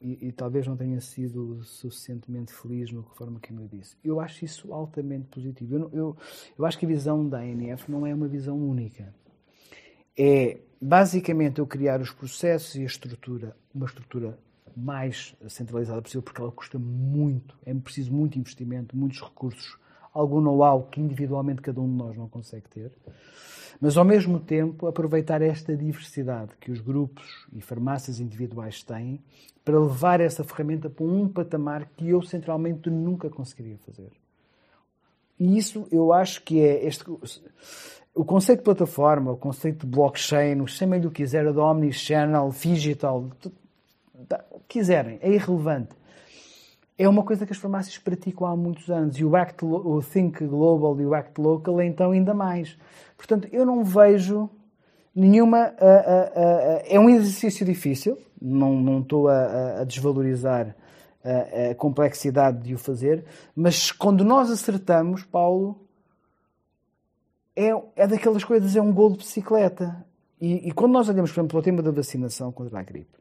e, 0.00 0.28
e, 0.28 0.32
talvez 0.32 0.66
não 0.66 0.76
tenha 0.76 1.00
sido 1.00 1.62
suficientemente 1.62 2.52
feliz 2.52 2.92
na 2.92 3.02
forma 3.02 3.40
como 3.40 3.60
eu 3.60 3.68
disse. 3.68 3.96
Eu 4.04 4.20
acho 4.20 4.44
isso 4.44 4.72
altamente 4.72 5.26
positivo. 5.28 5.76
Eu, 5.76 5.90
eu, 5.92 6.16
eu 6.58 6.66
acho 6.66 6.78
que 6.78 6.84
a 6.84 6.88
visão 6.88 7.26
da 7.28 7.38
ANF 7.38 7.90
não 7.90 8.06
é 8.06 8.14
uma 8.14 8.28
visão 8.28 8.58
única. 8.58 9.14
É 10.18 10.58
basicamente 10.80 11.58
eu 11.58 11.66
criar 11.66 12.00
os 12.00 12.10
processos 12.10 12.74
e 12.74 12.82
a 12.82 12.86
estrutura, 12.86 13.56
uma 13.74 13.86
estrutura 13.86 14.38
mais 14.76 15.34
centralizada 15.48 16.02
possível, 16.02 16.22
porque 16.22 16.40
ela 16.40 16.52
custa 16.52 16.78
muito, 16.78 17.58
é 17.64 17.72
preciso 17.72 18.12
muito 18.12 18.38
investimento, 18.38 18.96
muitos 18.96 19.20
recursos, 19.22 19.78
algum 20.20 20.40
know-how 20.40 20.82
que 20.84 21.00
individualmente 21.00 21.62
cada 21.62 21.80
um 21.80 21.88
de 21.88 21.96
nós 21.96 22.16
não 22.16 22.28
consegue 22.28 22.68
ter 22.68 22.92
mas 23.80 23.96
ao 23.96 24.04
mesmo 24.04 24.40
tempo 24.40 24.86
aproveitar 24.86 25.42
esta 25.42 25.76
diversidade 25.76 26.52
que 26.60 26.70
os 26.70 26.80
grupos 26.80 27.46
e 27.52 27.60
farmácias 27.60 28.20
individuais 28.20 28.82
têm 28.82 29.20
para 29.64 29.78
levar 29.78 30.20
essa 30.20 30.44
ferramenta 30.44 30.88
para 30.88 31.04
um 31.04 31.28
patamar 31.28 31.86
que 31.96 32.08
eu 32.08 32.22
centralmente 32.22 32.88
nunca 32.88 33.28
conseguiria 33.28 33.76
fazer. 33.78 34.10
E 35.38 35.58
isso 35.58 35.86
eu 35.90 36.12
acho 36.12 36.42
que 36.42 36.60
é 36.60 36.86
este 36.86 37.04
o 38.14 38.24
conceito 38.24 38.60
de 38.60 38.64
plataforma, 38.64 39.32
o 39.32 39.36
conceito 39.36 39.84
de 39.84 39.92
blockchain, 39.92 40.66
chamem-lhe 40.66 41.06
o 41.06 41.10
que 41.10 41.22
quiser, 41.22 41.52
de 41.52 41.58
omnichannel, 41.58 42.48
digital, 42.48 43.28
quiserem, 44.66 45.18
é 45.20 45.30
irrelevante. 45.30 45.94
É 46.98 47.06
uma 47.08 47.22
coisa 47.22 47.44
que 47.44 47.52
as 47.52 47.58
farmácias 47.58 47.98
praticam 47.98 48.46
há 48.46 48.56
muitos 48.56 48.90
anos 48.90 49.18
e 49.18 49.24
o, 49.24 49.36
act, 49.36 49.62
o 49.64 50.02
Think 50.02 50.46
Global 50.46 50.98
e 50.98 51.04
o 51.04 51.14
Act 51.14 51.38
Local 51.38 51.82
então 51.82 52.10
ainda 52.12 52.32
mais. 52.32 52.78
Portanto, 53.16 53.48
eu 53.52 53.66
não 53.66 53.84
vejo 53.84 54.48
nenhuma. 55.14 55.74
É 56.86 56.98
um 56.98 57.10
exercício 57.10 57.66
difícil, 57.66 58.18
não, 58.40 58.80
não 58.80 59.00
estou 59.00 59.28
a, 59.28 59.84
desvalorizar 59.84 60.74
a, 61.22 61.70
a 61.70 61.74
complexidade 61.74 62.62
de 62.62 62.74
o 62.74 62.78
fazer, 62.78 63.24
mas 63.54 63.92
quando 63.92 64.24
nós 64.24 64.50
acertamos, 64.50 65.22
Paulo, 65.22 65.78
é, 67.54 67.70
é 67.96 68.06
daquelas 68.06 68.44
coisas, 68.44 68.74
é 68.74 68.80
um 68.80 68.92
gol 68.92 69.10
de 69.10 69.18
bicicleta. 69.18 70.04
E, 70.40 70.68
e 70.68 70.72
quando 70.72 70.92
nós 70.92 71.08
olhamos, 71.08 71.30
por 71.30 71.40
exemplo, 71.40 71.48
para 71.48 71.58
o 71.58 71.62
tema 71.62 71.82
da 71.82 71.90
vacinação 71.90 72.52
contra 72.52 72.78
a 72.78 72.82
gripe, 72.82 73.18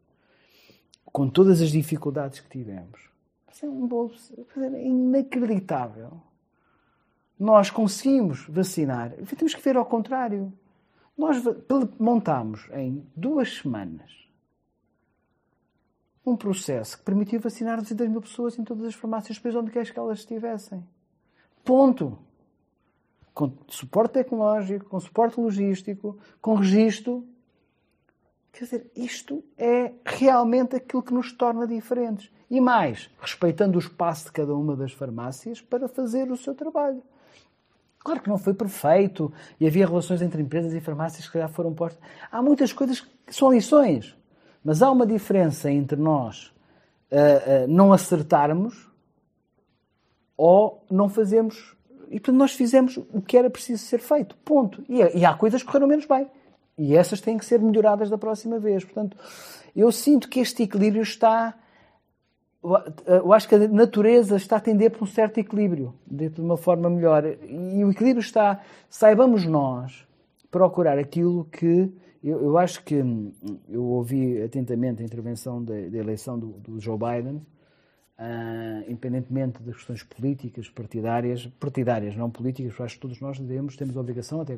com 1.05 1.29
todas 1.29 1.61
as 1.61 1.71
dificuldades 1.71 2.41
que 2.41 2.49
tivemos, 2.49 3.14
é 3.63 3.69
um 3.69 3.87
bolo 3.87 4.11
é 4.57 4.83
inacreditável 4.83 6.21
nós 7.39 7.69
conseguimos 7.69 8.45
vacinar, 8.47 9.11
temos 9.37 9.53
que 9.53 9.61
ver 9.61 9.75
ao 9.75 9.85
contrário. 9.85 10.53
Nós 11.17 11.37
montamos 11.99 12.67
em 12.73 13.05
duas 13.15 13.57
semanas 13.57 14.11
um 16.25 16.35
processo 16.35 16.97
que 16.97 17.03
permitiu 17.03 17.39
vacinar 17.39 17.79
200 17.79 18.09
mil 18.09 18.21
pessoas 18.21 18.57
em 18.57 18.63
todas 18.63 18.87
as 18.87 18.95
farmácias 18.95 19.37
do 19.37 19.59
onde 19.59 19.71
quer 19.71 19.91
que 19.91 19.99
elas 19.99 20.19
estivessem. 20.19 20.83
Ponto. 21.63 22.17
Com 23.33 23.53
suporte 23.67 24.13
tecnológico, 24.13 24.85
com 24.85 24.99
suporte 24.99 25.39
logístico, 25.39 26.17
com 26.41 26.55
registro. 26.55 27.27
Quer 28.51 28.63
dizer, 28.63 28.91
isto 28.95 29.43
é 29.57 29.93
realmente 30.05 30.75
aquilo 30.75 31.03
que 31.03 31.13
nos 31.13 31.33
torna 31.33 31.67
diferentes. 31.67 32.31
E 32.49 32.61
mais, 32.61 33.09
respeitando 33.19 33.77
o 33.77 33.79
espaço 33.79 34.25
de 34.25 34.31
cada 34.31 34.53
uma 34.53 34.75
das 34.75 34.91
farmácias 34.91 35.61
para 35.61 35.87
fazer 35.87 36.31
o 36.31 36.37
seu 36.37 36.53
trabalho. 36.53 37.01
Claro 38.05 38.21
que 38.21 38.29
não 38.29 38.37
foi 38.37 38.53
perfeito 38.53 39.33
e 39.59 39.65
havia 39.65 39.87
relações 39.87 40.21
entre 40.21 40.39
empresas 40.39 40.73
e 40.73 40.79
farmácias 40.79 41.27
que 41.27 41.39
já 41.39 41.47
foram 41.47 41.73
postas. 41.73 41.99
Há 42.31 42.39
muitas 42.39 42.71
coisas 42.71 43.01
que 43.01 43.33
são 43.35 43.51
lições, 43.51 44.15
mas 44.63 44.83
há 44.83 44.91
uma 44.91 45.07
diferença 45.07 45.71
entre 45.71 45.99
nós 45.99 46.53
uh, 47.11 47.65
uh, 47.65 47.67
não 47.67 47.91
acertarmos 47.91 48.87
ou 50.37 50.85
não 50.91 51.09
fazermos. 51.09 51.75
E 52.09 52.19
portanto 52.19 52.37
nós 52.37 52.51
fizemos 52.51 52.97
o 53.11 53.23
que 53.23 53.35
era 53.37 53.49
preciso 53.49 53.83
ser 53.83 53.99
feito. 53.99 54.37
Ponto. 54.45 54.85
E, 54.87 54.99
e 55.17 55.25
há 55.25 55.33
coisas 55.33 55.63
que 55.63 55.67
correram 55.67 55.87
menos 55.87 56.05
bem. 56.05 56.27
E 56.77 56.95
essas 56.95 57.19
têm 57.19 57.39
que 57.39 57.45
ser 57.45 57.59
melhoradas 57.59 58.07
da 58.07 58.19
próxima 58.19 58.59
vez. 58.59 58.83
Portanto, 58.83 59.17
eu 59.75 59.91
sinto 59.91 60.29
que 60.29 60.39
este 60.39 60.61
equilíbrio 60.61 61.01
está 61.01 61.55
eu 63.05 63.31
acho 63.31 63.47
que 63.47 63.55
a 63.55 63.67
natureza 63.67 64.35
está 64.35 64.57
a 64.57 64.59
tender 64.59 64.91
para 64.91 65.03
um 65.03 65.07
certo 65.07 65.37
equilíbrio, 65.37 65.93
de 66.05 66.41
uma 66.41 66.57
forma 66.57 66.89
melhor. 66.89 67.23
E 67.25 67.83
o 67.83 67.91
equilíbrio 67.91 68.21
está, 68.21 68.61
saibamos 68.89 69.45
nós, 69.45 70.05
procurar 70.49 70.97
aquilo 70.97 71.45
que. 71.45 71.91
Eu, 72.23 72.41
eu 72.41 72.57
acho 72.57 72.83
que 72.83 72.95
eu 73.69 73.83
ouvi 73.83 74.41
atentamente 74.41 75.01
a 75.01 75.05
intervenção 75.05 75.63
da, 75.63 75.73
da 75.73 75.97
eleição 75.97 76.39
do, 76.39 76.47
do, 76.53 76.79
Joe 76.79 76.97
Biden, 76.97 77.35
uh, 77.35 78.89
independentemente 78.89 79.61
das 79.61 79.75
questões 79.75 80.01
políticas, 80.01 80.67
partidárias, 80.67 81.45
partidárias, 81.59 82.15
não 82.15 82.31
políticas, 82.31 82.73
eu 82.79 82.85
acho 82.85 82.95
que 82.95 83.01
todos 83.01 83.21
nós 83.21 83.37
devemos, 83.37 83.75
temos 83.75 83.95
a 83.95 83.99
obrigação, 83.99 84.41
até 84.41 84.57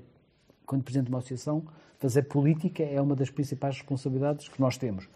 quando 0.65 0.83
presidente 0.83 1.07
de 1.07 1.11
uma 1.11 1.19
associação, 1.19 1.65
fazer 1.99 2.23
política 2.23 2.83
é 2.83 3.01
uma 3.01 3.15
das 3.15 3.29
principais 3.29 3.75
responsabilidades 3.75 4.47
que 4.47 4.61
nós 4.61 4.77
temos. 4.77 5.09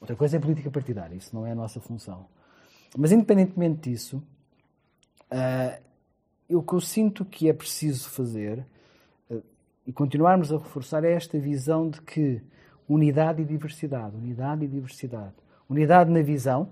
Outra 0.00 0.16
coisa 0.16 0.36
é 0.36 0.40
política 0.40 0.70
partidária, 0.70 1.14
isso 1.14 1.34
não 1.34 1.46
é 1.46 1.52
a 1.52 1.54
nossa 1.54 1.78
função. 1.80 2.26
Mas, 2.96 3.12
independentemente 3.12 3.90
disso, 3.90 4.22
uh, 5.30 6.56
o 6.56 6.62
que 6.62 6.72
eu 6.72 6.80
sinto 6.80 7.24
que 7.24 7.48
é 7.48 7.52
preciso 7.52 8.08
fazer 8.08 8.64
uh, 9.30 9.42
e 9.86 9.92
continuarmos 9.92 10.52
a 10.52 10.56
reforçar 10.56 11.04
é 11.04 11.12
esta 11.12 11.38
visão 11.38 11.90
de 11.90 12.00
que 12.00 12.42
unidade 12.88 13.42
e 13.42 13.44
diversidade, 13.44 14.16
unidade 14.16 14.64
e 14.64 14.68
diversidade. 14.68 15.34
Unidade 15.68 16.10
na 16.10 16.22
visão, 16.22 16.70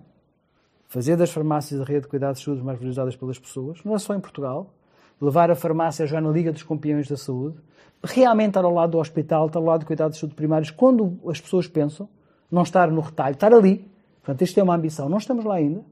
fazer 0.88 1.16
das 1.16 1.30
farmácias 1.30 1.80
a 1.80 1.84
rede 1.84 2.02
de 2.02 2.08
cuidados 2.08 2.40
de 2.40 2.46
saúde 2.46 2.62
mais 2.62 2.78
valorizadas 2.78 3.14
pelas 3.14 3.38
pessoas, 3.38 3.84
não 3.84 3.94
é 3.94 3.98
só 3.98 4.14
em 4.14 4.20
Portugal, 4.20 4.74
levar 5.20 5.50
a 5.50 5.54
farmácia 5.54 6.06
já 6.06 6.20
na 6.20 6.30
Liga 6.30 6.50
dos 6.50 6.62
Campeões 6.62 7.08
da 7.08 7.16
Saúde, 7.16 7.58
realmente 8.02 8.48
estar 8.48 8.64
ao 8.64 8.72
lado 8.72 8.92
do 8.92 8.98
hospital, 8.98 9.46
estar 9.46 9.58
ao 9.58 9.64
lado 9.64 9.80
de 9.80 9.86
cuidados 9.86 10.16
de 10.16 10.20
saúde 10.20 10.34
primários, 10.34 10.70
quando 10.70 11.18
as 11.28 11.40
pessoas 11.40 11.68
pensam, 11.68 12.08
não 12.50 12.62
estar 12.62 12.90
no 12.90 13.00
retalho, 13.00 13.34
estar 13.34 13.52
ali. 13.52 13.84
Portanto, 14.22 14.42
isto 14.42 14.58
é 14.58 14.62
uma 14.62 14.74
ambição. 14.74 15.08
Não 15.08 15.18
estamos 15.18 15.44
lá 15.44 15.56
ainda. 15.56 15.82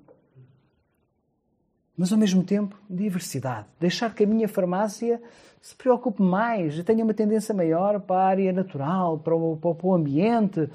Mas, 1.96 2.12
ao 2.12 2.18
mesmo 2.18 2.44
tempo, 2.44 2.76
diversidade. 2.88 3.66
Deixar 3.80 4.14
que 4.14 4.24
a 4.24 4.26
minha 4.26 4.46
farmácia 4.46 5.20
se 5.66 5.74
preocupe 5.74 6.22
mais, 6.22 6.80
tenha 6.84 7.02
uma 7.02 7.14
tendência 7.14 7.54
maior 7.54 7.98
para 7.98 8.20
a 8.20 8.26
área 8.26 8.52
natural, 8.52 9.18
para 9.18 9.34
o, 9.34 9.56
para 9.56 9.86
o 9.86 9.94
ambiente. 9.94 10.60
Uh, 10.60 10.70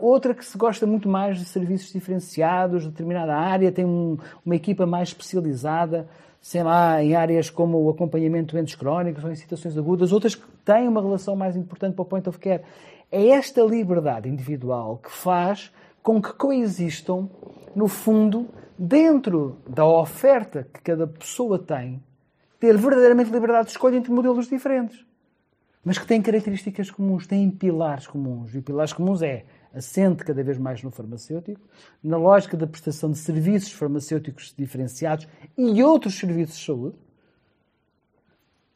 outra 0.00 0.32
que 0.32 0.44
se 0.44 0.56
gosta 0.56 0.86
muito 0.86 1.08
mais 1.08 1.38
de 1.38 1.44
serviços 1.44 1.92
diferenciados, 1.92 2.84
de 2.84 2.90
determinada 2.90 3.36
área, 3.36 3.70
tem 3.70 3.84
um, 3.84 4.16
uma 4.46 4.56
equipa 4.56 4.86
mais 4.86 5.08
especializada, 5.08 6.08
sei 6.42 6.64
lá, 6.64 7.00
em 7.00 7.14
áreas 7.14 7.48
como 7.48 7.78
o 7.78 7.88
acompanhamento 7.88 8.48
de 8.48 8.52
doentes 8.54 8.74
crónicos 8.74 9.22
ou 9.22 9.30
em 9.30 9.36
situações 9.36 9.78
agudas. 9.78 10.12
Outras 10.12 10.34
que 10.34 10.44
têm 10.64 10.88
uma 10.88 11.00
relação 11.00 11.36
mais 11.36 11.56
importante 11.56 11.94
para 11.94 12.02
o 12.02 12.04
point 12.04 12.28
of 12.28 12.38
care. 12.40 12.62
É 13.10 13.28
esta 13.28 13.62
liberdade 13.62 14.28
individual 14.28 14.98
que 14.98 15.10
faz 15.10 15.72
com 16.02 16.20
que 16.20 16.32
coexistam, 16.32 17.30
no 17.76 17.86
fundo, 17.86 18.48
dentro 18.76 19.58
da 19.68 19.86
oferta 19.86 20.66
que 20.74 20.82
cada 20.82 21.06
pessoa 21.06 21.60
tem, 21.60 22.02
ter 22.58 22.76
verdadeiramente 22.76 23.30
liberdade 23.30 23.66
de 23.66 23.70
escolha 23.70 23.96
entre 23.96 24.10
modelos 24.10 24.48
diferentes. 24.48 25.06
Mas 25.84 25.96
que 25.96 26.06
têm 26.06 26.20
características 26.20 26.90
comuns, 26.90 27.26
têm 27.26 27.50
pilares 27.50 28.06
comuns. 28.06 28.54
E 28.54 28.60
pilares 28.60 28.92
comuns 28.92 29.22
é 29.22 29.44
assente 29.74 30.24
cada 30.24 30.42
vez 30.42 30.58
mais 30.58 30.82
no 30.82 30.90
farmacêutico, 30.90 31.60
na 32.02 32.16
lógica 32.16 32.56
da 32.56 32.66
prestação 32.66 33.10
de 33.10 33.18
serviços 33.18 33.72
farmacêuticos 33.72 34.54
diferenciados 34.56 35.26
e 35.56 35.82
outros 35.82 36.18
serviços 36.18 36.56
de 36.56 36.64
saúde, 36.64 36.96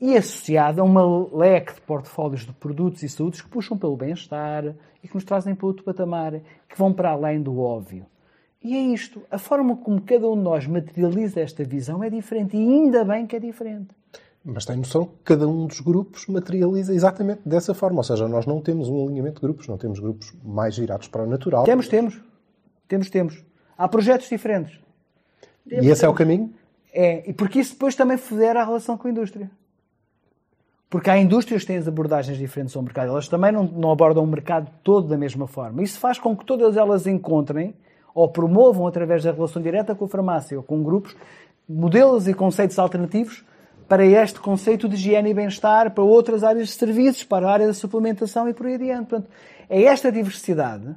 e 0.01 0.17
associada 0.17 0.83
a 0.83 0.85
uma 0.85 1.35
leque 1.35 1.75
de 1.75 1.81
portfólios 1.81 2.45
de 2.45 2.53
produtos 2.53 3.03
e 3.03 3.09
saúdes 3.09 3.41
que 3.41 3.49
puxam 3.49 3.79
pelo 3.79 3.97
bem-estar 3.97 4.75
e 5.03 5.09
que 5.09 5.15
nos 5.15 5.25
trazem 5.25 5.55
para 5.55 5.67
outro 5.67 5.85
patamar, 5.85 6.33
que 6.69 6.77
vão 6.77 6.93
para 6.93 7.11
além 7.11 7.43
do 7.43 7.59
óbvio. 7.59 8.07
E 8.63 8.77
é 8.77 8.81
isto. 8.81 9.23
A 9.31 9.39
forma 9.39 9.77
como 9.77 10.01
cada 10.03 10.29
um 10.29 10.37
de 10.37 10.43
nós 10.43 10.67
materializa 10.67 11.41
esta 11.41 11.65
visão 11.65 12.03
é 12.03 12.11
diferente 12.11 12.57
e 12.57 12.61
ainda 12.61 13.05
bem 13.05 13.27
que 13.27 13.37
é 13.37 13.41
diferente. 13.41 13.89
Mas 14.49 14.65
tem 14.65 14.77
noção 14.77 15.07
que 15.07 15.13
cada 15.25 15.49
um 15.49 15.67
dos 15.67 15.81
grupos 15.81 16.29
materializa 16.29 16.95
exatamente 16.95 17.41
dessa 17.45 17.75
forma. 17.75 17.99
Ou 17.99 18.05
seja, 18.05 18.29
nós 18.29 18.47
não 18.47 18.61
temos 18.61 18.89
um 18.89 19.05
alinhamento 19.05 19.41
de 19.41 19.41
grupos, 19.41 19.67
não 19.67 19.77
temos 19.77 19.99
grupos 19.99 20.33
mais 20.45 20.79
virados 20.79 21.09
para 21.09 21.25
o 21.25 21.27
natural. 21.27 21.65
Temos, 21.65 21.89
temos. 21.89 22.21
Temos, 22.87 23.11
temos. 23.11 23.45
Há 23.77 23.89
projetos 23.89 24.29
diferentes. 24.29 24.79
E 25.69 25.89
esse 25.89 26.05
é 26.05 26.09
o 26.09 26.15
caminho? 26.15 26.55
É, 26.93 27.29
e 27.29 27.33
porque 27.33 27.59
isso 27.59 27.73
depois 27.73 27.97
também 27.97 28.17
federa 28.17 28.63
a 28.63 28.65
relação 28.65 28.97
com 28.97 29.09
a 29.09 29.11
indústria. 29.11 29.51
Porque 30.89 31.11
há 31.11 31.19
indústrias 31.19 31.63
que 31.63 31.67
têm 31.67 31.79
abordagens 31.79 32.39
diferentes 32.39 32.77
ao 32.77 32.83
mercado. 32.85 33.09
Elas 33.09 33.27
também 33.27 33.51
não, 33.51 33.65
não 33.65 33.91
abordam 33.91 34.23
o 34.23 34.27
mercado 34.29 34.71
todo 34.85 35.09
da 35.09 35.19
mesma 35.19 35.49
forma. 35.49 35.83
Isso 35.83 35.99
faz 35.99 36.21
com 36.21 36.37
que 36.37 36.45
todas 36.45 36.77
elas 36.77 37.05
encontrem 37.09 37.75
ou 38.15 38.29
promovam, 38.29 38.87
através 38.87 39.25
da 39.25 39.33
relação 39.33 39.61
direta 39.61 39.93
com 39.93 40.05
a 40.05 40.09
farmácia 40.09 40.57
ou 40.57 40.63
com 40.63 40.85
grupos, 40.85 41.17
modelos 41.69 42.29
e 42.29 42.33
conceitos 42.33 42.79
alternativos 42.79 43.45
para 43.89 44.05
este 44.05 44.41
conceito 44.41 44.89
de 44.89 44.97
higiene 44.97 45.31
e 45.31 45.35
bem-estar, 45.35 45.93
para 45.93 46.03
outras 46.03 46.43
áreas 46.43 46.69
de 46.69 46.75
serviços, 46.75 47.25
para 47.25 47.49
a 47.49 47.53
área 47.53 47.67
da 47.67 47.75
suplementação 47.75 48.49
e 48.49 48.55
por 48.55 48.67
aí 48.67 48.75
adiante. 48.75 49.09
Portanto, 49.09 49.31
é 49.69 49.83
esta 49.85 50.11
diversidade 50.11 50.95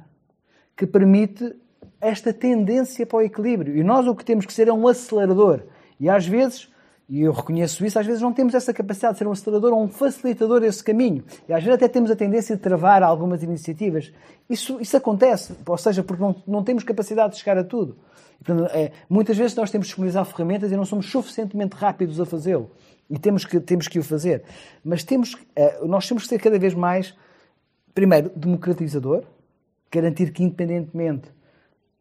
que 0.76 0.86
permite 0.86 1.54
esta 2.00 2.32
tendência 2.32 3.04
para 3.06 3.18
o 3.18 3.22
equilíbrio. 3.22 3.76
E 3.76 3.84
nós 3.84 4.06
o 4.06 4.14
que 4.14 4.24
temos 4.24 4.46
que 4.46 4.52
ser 4.52 4.68
é 4.68 4.72
um 4.72 4.88
acelerador. 4.88 5.62
E 5.98 6.08
às 6.08 6.26
vezes 6.26 6.69
e 7.10 7.22
eu 7.22 7.32
reconheço 7.32 7.84
isso, 7.84 7.98
às 7.98 8.06
vezes 8.06 8.22
não 8.22 8.32
temos 8.32 8.54
essa 8.54 8.72
capacidade 8.72 9.14
de 9.14 9.18
ser 9.18 9.26
um 9.26 9.32
acelerador 9.32 9.72
ou 9.72 9.82
um 9.82 9.88
facilitador 9.88 10.60
desse 10.60 10.82
caminho. 10.82 11.24
E 11.48 11.52
às 11.52 11.60
vezes 11.60 11.74
até 11.74 11.88
temos 11.88 12.08
a 12.08 12.14
tendência 12.14 12.54
de 12.54 12.62
travar 12.62 13.02
algumas 13.02 13.42
iniciativas. 13.42 14.12
Isso, 14.48 14.80
isso 14.80 14.96
acontece, 14.96 15.52
ou 15.66 15.76
seja, 15.76 16.04
porque 16.04 16.22
não, 16.22 16.36
não 16.46 16.62
temos 16.62 16.84
capacidade 16.84 17.32
de 17.32 17.40
chegar 17.40 17.58
a 17.58 17.64
tudo. 17.64 17.98
Portanto, 18.38 18.70
é, 18.72 18.92
muitas 19.08 19.36
vezes 19.36 19.56
nós 19.56 19.72
temos 19.72 19.88
que 19.88 19.90
disponibilizar 19.90 20.24
ferramentas 20.24 20.70
e 20.70 20.76
não 20.76 20.84
somos 20.84 21.10
suficientemente 21.10 21.74
rápidos 21.74 22.20
a 22.20 22.24
fazê-lo. 22.24 22.70
E 23.10 23.18
temos 23.18 23.44
que, 23.44 23.58
temos 23.58 23.88
que 23.88 23.98
o 23.98 24.04
fazer. 24.04 24.44
Mas 24.84 25.02
temos, 25.02 25.36
é, 25.56 25.84
nós 25.84 26.06
temos 26.06 26.22
que 26.22 26.28
ser 26.28 26.38
cada 26.38 26.60
vez 26.60 26.74
mais, 26.74 27.12
primeiro, 27.92 28.30
democratizador, 28.36 29.24
garantir 29.90 30.30
que 30.30 30.44
independentemente 30.44 31.28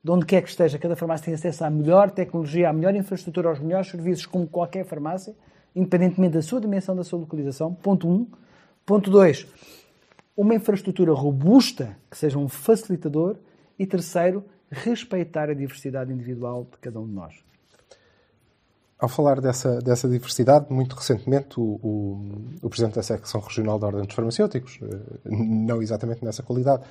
de 0.03 0.11
onde 0.11 0.25
quer 0.25 0.41
que 0.41 0.49
esteja, 0.49 0.79
cada 0.79 0.95
farmácia 0.95 1.25
tem 1.25 1.33
acesso 1.33 1.63
à 1.63 1.69
melhor 1.69 2.09
tecnologia, 2.11 2.69
à 2.69 2.73
melhor 2.73 2.95
infraestrutura, 2.95 3.49
aos 3.49 3.59
melhores 3.59 3.89
serviços, 3.89 4.25
como 4.25 4.47
qualquer 4.47 4.85
farmácia, 4.85 5.35
independentemente 5.75 6.33
da 6.33 6.41
sua 6.41 6.61
dimensão, 6.61 6.95
da 6.95 7.03
sua 7.03 7.19
localização. 7.19 7.73
Ponto 7.73 8.07
1. 8.07 8.11
Um. 8.11 8.27
Ponto 8.85 9.11
2. 9.11 9.45
Uma 10.37 10.55
infraestrutura 10.55 11.13
robusta, 11.13 11.97
que 12.09 12.17
seja 12.17 12.37
um 12.37 12.47
facilitador. 12.47 13.35
E 13.77 13.85
terceiro, 13.85 14.43
respeitar 14.69 15.49
a 15.49 15.53
diversidade 15.53 16.11
individual 16.11 16.67
de 16.71 16.77
cada 16.77 16.99
um 16.99 17.07
de 17.07 17.13
nós. 17.13 17.33
Ao 18.97 19.07
falar 19.07 19.39
dessa, 19.39 19.79
dessa 19.79 20.09
diversidade, 20.09 20.65
muito 20.69 20.95
recentemente 20.95 21.57
o, 21.57 21.79
o, 21.81 22.21
o, 22.61 22.69
Presidente 22.69 22.95
da 22.95 23.03
Secção 23.03 23.39
Regional 23.39 23.79
da 23.79 23.87
Ordem 23.87 24.03
dos 24.03 24.13
Farmacêuticos, 24.13 24.77
eh, 24.81 25.29
não 25.29 25.81
exatamente 25.81 26.23
nessa 26.23 26.43
qualidade, 26.43 26.83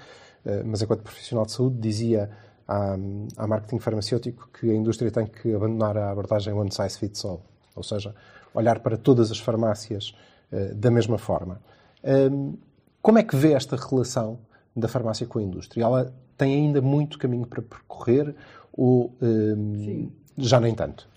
eh, 0.47 0.63
mas 0.65 0.81
enquanto 0.81 1.03
profissional 1.03 1.45
de 1.45 1.53
saúde, 1.53 1.77
dizia 1.79 2.31
à, 2.69 2.97
à 3.37 3.47
marketing 3.47 3.79
farmacêutico 3.79 4.49
que 4.53 4.71
a 4.71 4.75
indústria 4.75 5.11
tem 5.11 5.27
que 5.27 5.55
abandonar 5.55 5.97
a 5.97 6.11
abordagem 6.11 6.53
one 6.53 6.71
size 6.71 6.99
fits 6.99 7.25
all, 7.25 7.43
ou 7.75 7.83
seja, 7.83 8.15
olhar 8.55 8.81
para 8.81 8.99
todas 8.99 9.31
as 9.31 9.39
farmácias 9.41 10.15
uh, 10.53 10.75
da 10.75 10.91
mesma 10.91 11.17
forma. 11.17 11.61
Um, 12.05 12.59
como 13.01 13.19
é 13.19 13.23
que 13.23 13.35
vê 13.35 13.53
esta 13.53 13.75
relação 13.77 14.39
da 14.77 14.87
farmácia 14.87 15.27
com 15.27 15.39
a 15.39 15.43
indústria? 15.43 15.83
Ela 15.83 16.15
tem 16.37 16.55
ainda 16.55 16.81
muito 16.81 17.19
caminho 17.19 17.47
para 17.47 17.63
percorrer 17.63 18.35
ou 18.73 19.17
um, 19.21 20.11
já 20.37 20.61
nem 20.61 20.75
tanto? 20.75 21.09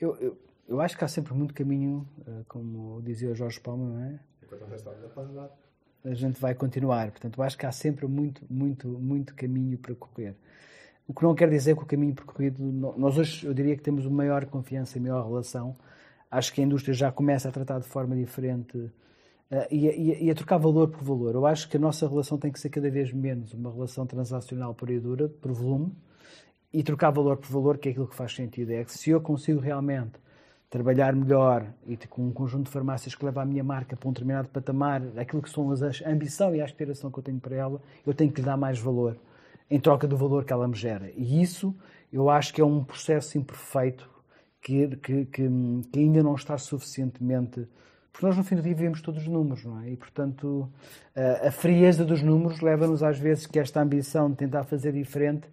Eu, 0.00 0.16
eu, 0.16 0.38
eu 0.68 0.80
acho 0.80 0.96
que 0.96 1.04
há 1.04 1.08
sempre 1.08 1.34
muito 1.34 1.52
caminho, 1.52 2.06
uh, 2.20 2.44
como 2.48 3.02
dizia 3.02 3.30
o 3.30 3.34
Jorge 3.34 3.60
Palma, 3.60 3.86
não 3.86 4.00
é? 4.00 4.20
A 6.04 6.14
gente 6.14 6.40
vai 6.40 6.54
continuar. 6.54 7.10
Portanto, 7.10 7.38
eu 7.38 7.44
acho 7.44 7.56
que 7.58 7.66
há 7.66 7.72
sempre 7.72 8.06
muito, 8.06 8.42
muito, 8.48 8.88
muito 8.88 9.34
caminho 9.34 9.78
para 9.78 9.94
correr. 9.94 10.36
O 11.06 11.12
que 11.12 11.22
não 11.22 11.34
quer 11.34 11.50
dizer 11.50 11.76
que 11.76 11.82
o 11.82 11.86
caminho 11.86 12.14
percorrido. 12.14 12.62
Nós 12.96 13.18
hoje, 13.18 13.46
eu 13.46 13.52
diria 13.52 13.76
que 13.76 13.82
temos 13.82 14.06
uma 14.06 14.18
maior 14.18 14.44
confiança 14.46 14.98
e 14.98 15.00
maior 15.00 15.26
relação. 15.26 15.76
Acho 16.30 16.52
que 16.52 16.60
a 16.60 16.64
indústria 16.64 16.94
já 16.94 17.10
começa 17.10 17.48
a 17.48 17.52
tratar 17.52 17.80
de 17.80 17.86
forma 17.86 18.16
diferente 18.16 18.78
uh, 18.78 18.90
e, 19.70 19.86
e, 19.86 20.24
e, 20.24 20.30
a 20.30 20.34
trocar 20.34 20.58
valor 20.58 20.88
por 20.88 21.02
valor. 21.02 21.34
Eu 21.34 21.44
acho 21.44 21.68
que 21.68 21.76
a 21.76 21.80
nossa 21.80 22.08
relação 22.08 22.38
tem 22.38 22.50
que 22.50 22.58
ser 22.58 22.70
cada 22.70 22.88
vez 22.90 23.12
menos 23.12 23.52
uma 23.52 23.70
relação 23.70 24.06
transacional 24.06 24.74
pura 24.74 24.92
e 24.92 25.00
dura, 25.00 25.28
por 25.28 25.52
volume, 25.52 25.92
e 26.72 26.82
trocar 26.82 27.10
valor 27.10 27.36
por 27.36 27.50
valor, 27.50 27.78
que 27.78 27.88
é 27.88 27.90
aquilo 27.90 28.06
que 28.06 28.16
faz 28.16 28.34
sentido. 28.34 28.70
É 28.70 28.84
que 28.84 28.92
se 28.92 29.10
eu 29.10 29.20
consigo 29.20 29.60
realmente 29.60 30.12
trabalhar 30.70 31.14
melhor 31.14 31.66
e 31.86 31.98
com 31.98 32.22
um 32.22 32.32
conjunto 32.32 32.66
de 32.66 32.70
farmácias 32.70 33.14
que 33.14 33.24
leva 33.24 33.42
a 33.42 33.44
minha 33.44 33.62
marca 33.62 33.94
para 33.94 34.08
um 34.08 34.12
determinado 34.12 34.48
patamar, 34.48 35.02
aquilo 35.18 35.42
que 35.42 35.50
são 35.50 35.70
a 35.70 36.10
ambição 36.10 36.54
e 36.54 36.62
a 36.62 36.64
aspiração 36.64 37.10
que 37.10 37.18
eu 37.18 37.22
tenho 37.22 37.38
para 37.38 37.54
ela, 37.54 37.82
eu 38.06 38.14
tenho 38.14 38.32
que 38.32 38.40
lhe 38.40 38.46
dar 38.46 38.56
mais 38.56 38.78
valor 38.78 39.18
em 39.70 39.80
troca 39.80 40.06
do 40.06 40.16
valor 40.16 40.44
que 40.44 40.52
ela 40.52 40.68
me 40.68 40.74
gera. 40.74 41.10
E 41.16 41.42
isso 41.42 41.74
eu 42.12 42.28
acho 42.28 42.52
que 42.52 42.60
é 42.60 42.64
um 42.64 42.84
processo 42.84 43.38
imperfeito 43.38 44.08
que, 44.60 44.88
que, 44.96 45.24
que, 45.26 45.48
que 45.90 45.98
ainda 45.98 46.22
não 46.22 46.34
está 46.34 46.56
suficientemente. 46.58 47.66
Porque 48.12 48.26
nós, 48.26 48.36
no 48.36 48.44
fim 48.44 48.56
do 48.56 48.62
dia, 48.62 48.74
vivemos 48.74 49.00
todos 49.00 49.22
os 49.22 49.28
números, 49.28 49.64
não 49.64 49.80
é? 49.80 49.90
E, 49.90 49.96
portanto, 49.96 50.68
a, 51.16 51.48
a 51.48 51.50
frieza 51.50 52.04
dos 52.04 52.22
números 52.22 52.60
leva-nos, 52.60 53.02
às 53.02 53.18
vezes, 53.18 53.46
que 53.46 53.58
esta 53.58 53.80
ambição 53.80 54.30
de 54.30 54.36
tentar 54.36 54.64
fazer 54.64 54.92
diferente, 54.92 55.48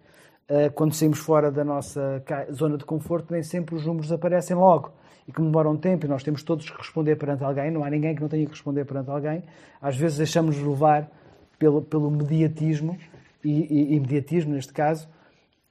quando 0.74 0.94
saímos 0.94 1.20
fora 1.20 1.50
da 1.50 1.64
nossa 1.64 2.22
zona 2.52 2.76
de 2.76 2.84
conforto, 2.84 3.32
nem 3.32 3.42
sempre 3.42 3.76
os 3.76 3.86
números 3.86 4.10
aparecem 4.10 4.56
logo 4.56 4.92
e 5.28 5.32
que 5.32 5.40
demoram 5.40 5.76
tempo 5.76 6.06
e 6.06 6.08
nós 6.08 6.24
temos 6.24 6.42
todos 6.42 6.68
que 6.68 6.76
responder 6.76 7.14
perante 7.14 7.44
alguém, 7.44 7.70
não 7.70 7.84
há 7.84 7.90
ninguém 7.90 8.16
que 8.16 8.20
não 8.20 8.28
tenha 8.28 8.44
que 8.44 8.50
responder 8.50 8.84
perante 8.84 9.10
alguém. 9.10 9.44
Às 9.80 9.96
vezes 9.96 10.18
deixamos-nos 10.18 10.66
levar 10.66 11.08
pelo, 11.56 11.82
pelo 11.82 12.10
mediatismo 12.10 12.98
e, 13.44 13.50
e, 13.50 13.94
imediatismo, 13.94 14.54
neste 14.54 14.72
caso, 14.72 15.08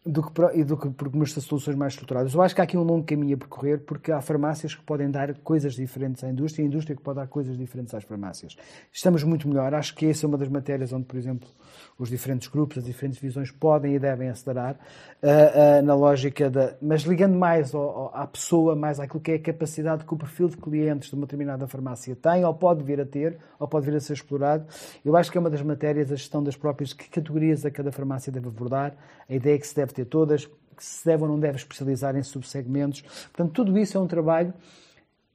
do 0.06 0.24
que, 0.24 0.42
e 0.54 0.64
do 0.64 0.78
que 0.78 0.90
por 0.90 1.08
umas 1.10 1.32
soluções 1.32 1.76
mais 1.76 1.94
estruturadas. 1.94 2.34
Eu 2.34 2.42
acho 2.42 2.56
que 2.56 2.62
há 2.62 2.64
aqui 2.64 2.78
um 2.78 2.84
longo 2.84 3.06
caminho 3.06 3.36
a 3.36 3.38
percorrer, 3.38 3.80
porque 3.80 4.12
há 4.12 4.22
farmácias 4.22 4.74
que 4.74 4.82
podem 4.82 5.12
dar 5.12 5.34
coisas 5.40 5.74
diferentes 5.76 6.24
à 6.24 6.30
indústria 6.30 6.64
e 6.64 6.66
a 6.66 6.68
indústria 6.68 6.96
que 6.96 7.02
pode 7.02 7.18
dar 7.18 7.28
coisas 7.28 7.58
diferentes 7.58 7.94
às 7.94 8.04
farmácias. 8.04 8.56
Estamos 8.92 9.24
muito 9.24 9.48
melhor. 9.48 9.74
Acho 9.74 9.94
que 9.94 10.06
essa 10.06 10.26
é 10.26 10.28
uma 10.28 10.38
das 10.38 10.48
matérias 10.48 10.94
onde, 10.94 11.06
por 11.06 11.18
exemplo, 11.18 11.50
os 11.98 12.10
diferentes 12.10 12.48
grupos, 12.48 12.78
as 12.78 12.86
diferentes 12.86 13.20
visões 13.20 13.52
podem 13.52 13.96
e 13.96 14.00
devem 14.00 14.30
acelerar 14.30 14.76
uh, 15.22 15.80
uh, 15.80 15.86
na 15.86 15.94
lógica 15.94 16.50
da. 16.50 16.76
Mas 16.82 17.02
ligando 17.02 17.38
mais 17.38 17.76
ao, 17.76 17.82
ao, 17.82 18.16
à 18.16 18.26
pessoa, 18.26 18.76
mais 18.76 19.02
àquilo 19.02 19.20
que 19.20 19.32
é 19.32 19.36
a 19.36 19.40
capacidade 19.40 20.06
que 20.06 20.14
o 20.14 20.18
perfil 20.18 20.48
de 20.48 20.56
clientes 20.56 21.10
de 21.10 21.16
uma 21.16 21.26
determinada 21.26 21.68
farmácia 21.68 22.16
tem, 22.16 22.46
ou 22.46 22.54
pode 22.54 22.84
vir 22.84 23.02
a 23.02 23.06
ter, 23.06 23.38
ou 23.60 23.68
pode 23.68 23.86
vir 23.86 23.98
a 23.98 24.00
ser 24.00 24.14
explorado. 24.14 24.66
Eu 25.04 25.18
acho 25.18 25.30
que 25.30 25.38
é 25.38 25.42
uma 25.42 25.50
das 25.50 25.62
matérias 25.62 26.10
a 26.10 26.16
gestão 26.16 26.42
das 26.42 26.56
próprias 26.56 26.94
que 26.94 27.10
categorias 27.10 27.66
a 27.66 27.72
cada 27.72 27.92
farmácia 27.92 28.32
deve 28.32 28.48
abordar, 28.48 28.94
a 29.28 29.34
ideia 29.36 29.56
é 29.56 29.58
que 29.58 29.68
se 29.68 29.76
deve 29.76 29.89
ter 29.94 30.06
todas, 30.06 30.46
que 30.46 30.84
se 30.86 31.06
deve 31.06 31.24
ou 31.24 31.30
não 31.30 31.40
deve 31.40 31.58
especializar 31.58 32.16
em 32.16 32.24
subsegmentos. 32.24 33.02
Portanto, 33.02 33.52
tudo 33.52 33.78
isso 33.78 33.98
é 33.98 34.00
um 34.00 34.08
trabalho 34.08 34.54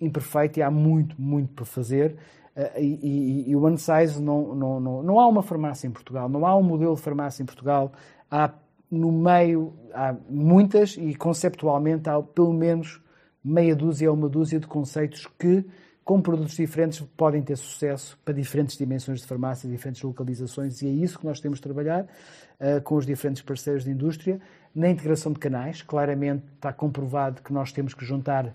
imperfeito 0.01 0.59
e 0.59 0.63
há 0.63 0.71
muito, 0.71 1.21
muito 1.21 1.53
para 1.53 1.65
fazer. 1.65 2.17
Eh, 2.57 2.83
e, 2.83 2.99
e, 3.03 3.51
e, 3.51 3.57
o 3.57 3.63
one 3.63 3.79
size 3.79 4.21
não, 4.23 4.55
não, 4.55 4.81
não, 4.81 5.03
não 5.03 5.21
há 5.21 5.27
uma 5.27 5.43
farmácia 5.43 5.87
em 5.87 5.91
Portugal, 5.91 6.29
não 6.29 6.47
há 6.47 6.57
um 6.57 6.63
modelo 6.63 6.95
de 6.95 7.01
farmácia 7.01 7.43
em 7.43 7.47
Portugal. 7.47 7.93
Há 8.31 8.53
no 8.91 9.11
meio, 9.11 9.73
há 9.93 10.15
muitas 10.29 10.97
e 10.97 11.15
conceptualmente 11.15 12.09
há 12.09 12.23
pelo 12.23 12.53
menos 12.53 13.01
meia 13.43 13.75
dúzia 13.75 14.11
ou 14.11 14.17
uma 14.17 14.29
dúzia 14.29 14.61
de 14.61 14.67
conceitos 14.67 15.27
que, 15.39 15.65
com 16.05 16.21
produtos 16.21 16.55
diferentes, 16.55 17.01
podem 17.17 17.41
ter 17.41 17.57
sucesso 17.57 18.19
para 18.25 18.35
diferentes 18.35 18.77
dimensões 18.77 19.21
de 19.21 19.27
farmácia, 19.27 19.69
diferentes 19.69 20.03
localizações, 20.03 20.83
e 20.83 20.87
é 20.87 20.91
isso 20.91 21.19
que 21.19 21.25
nós 21.25 21.41
temos 21.41 21.59
de 21.59 21.63
trabalhar 21.63 22.05
uh, 22.05 22.81
com 22.83 22.97
os 22.97 23.07
diferentes 23.07 23.41
parceiros 23.41 23.85
de 23.85 23.91
indústria. 23.91 24.39
Na 24.75 24.91
integração 24.91 25.33
de 25.33 25.39
canais, 25.39 25.81
claramente 25.81 26.45
está 26.55 26.73
comprovado 26.73 27.41
que 27.41 27.53
nós 27.53 27.73
temos 27.73 27.95
que 27.95 28.05
juntar 28.05 28.55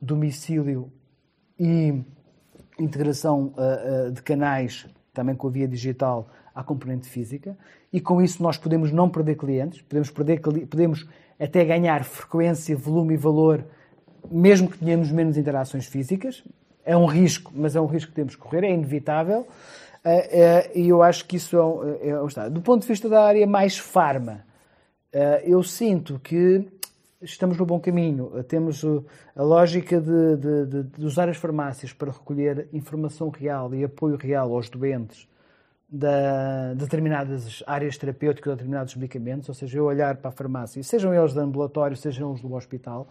domicílio 0.00 0.90
e 1.58 2.02
integração 2.80 3.54
uh, 3.56 4.08
uh, 4.08 4.12
de 4.12 4.20
canais, 4.22 4.86
também 5.14 5.36
com 5.36 5.46
a 5.46 5.50
via 5.50 5.68
digital, 5.68 6.28
à 6.52 6.64
componente 6.64 7.08
física, 7.08 7.56
e 7.92 8.00
com 8.00 8.20
isso 8.20 8.42
nós 8.42 8.58
podemos 8.58 8.90
não 8.90 9.08
perder 9.08 9.36
clientes, 9.36 9.82
podemos, 9.82 10.10
perder, 10.10 10.40
podemos 10.40 11.08
até 11.38 11.64
ganhar 11.64 12.02
frequência, 12.02 12.76
volume 12.76 13.14
e 13.14 13.16
valor, 13.16 13.64
mesmo 14.28 14.68
que 14.68 14.78
tenhamos 14.78 15.12
menos 15.12 15.36
interações 15.36 15.86
físicas. 15.86 16.42
É 16.84 16.96
um 16.96 17.06
risco, 17.06 17.52
mas 17.54 17.76
é 17.76 17.80
um 17.80 17.86
risco 17.86 18.10
que 18.10 18.16
temos 18.16 18.34
que 18.34 18.40
correr, 18.40 18.64
é 18.64 18.72
inevitável. 18.72 19.46
Uh, 20.04 20.78
e 20.78 20.88
eu 20.88 21.02
acho 21.02 21.26
que 21.26 21.36
isso 21.36 21.56
é, 22.02 22.08
é, 22.08 22.46
é, 22.46 22.50
Do 22.50 22.62
ponto 22.62 22.82
de 22.82 22.88
vista 22.88 23.08
da 23.08 23.24
área 23.24 23.46
mais 23.46 23.76
farma, 23.76 24.46
eu 25.42 25.62
sinto 25.62 26.20
que 26.20 26.66
estamos 27.20 27.56
no 27.56 27.66
bom 27.66 27.80
caminho. 27.80 28.30
Temos 28.44 28.84
a 29.34 29.42
lógica 29.42 30.00
de, 30.00 30.36
de, 30.36 30.82
de, 30.84 31.04
usar 31.04 31.28
as 31.28 31.36
farmácias 31.36 31.92
para 31.92 32.12
recolher 32.12 32.68
informação 32.72 33.30
real 33.30 33.74
e 33.74 33.84
apoio 33.84 34.16
real 34.16 34.54
aos 34.54 34.68
doentes 34.68 35.26
de 35.88 36.74
determinadas 36.76 37.62
áreas 37.66 37.96
terapêuticas, 37.96 38.52
de 38.52 38.56
determinados 38.56 38.94
medicamentos, 38.94 39.48
ou 39.48 39.54
seja, 39.54 39.78
eu 39.78 39.84
olhar 39.86 40.16
para 40.16 40.28
a 40.28 40.32
farmácia, 40.32 40.82
sejam 40.82 41.14
eles 41.14 41.32
de 41.32 41.40
ambulatório, 41.40 41.96
sejam 41.96 42.30
eles 42.30 42.42
do 42.42 42.52
hospital, 42.52 43.08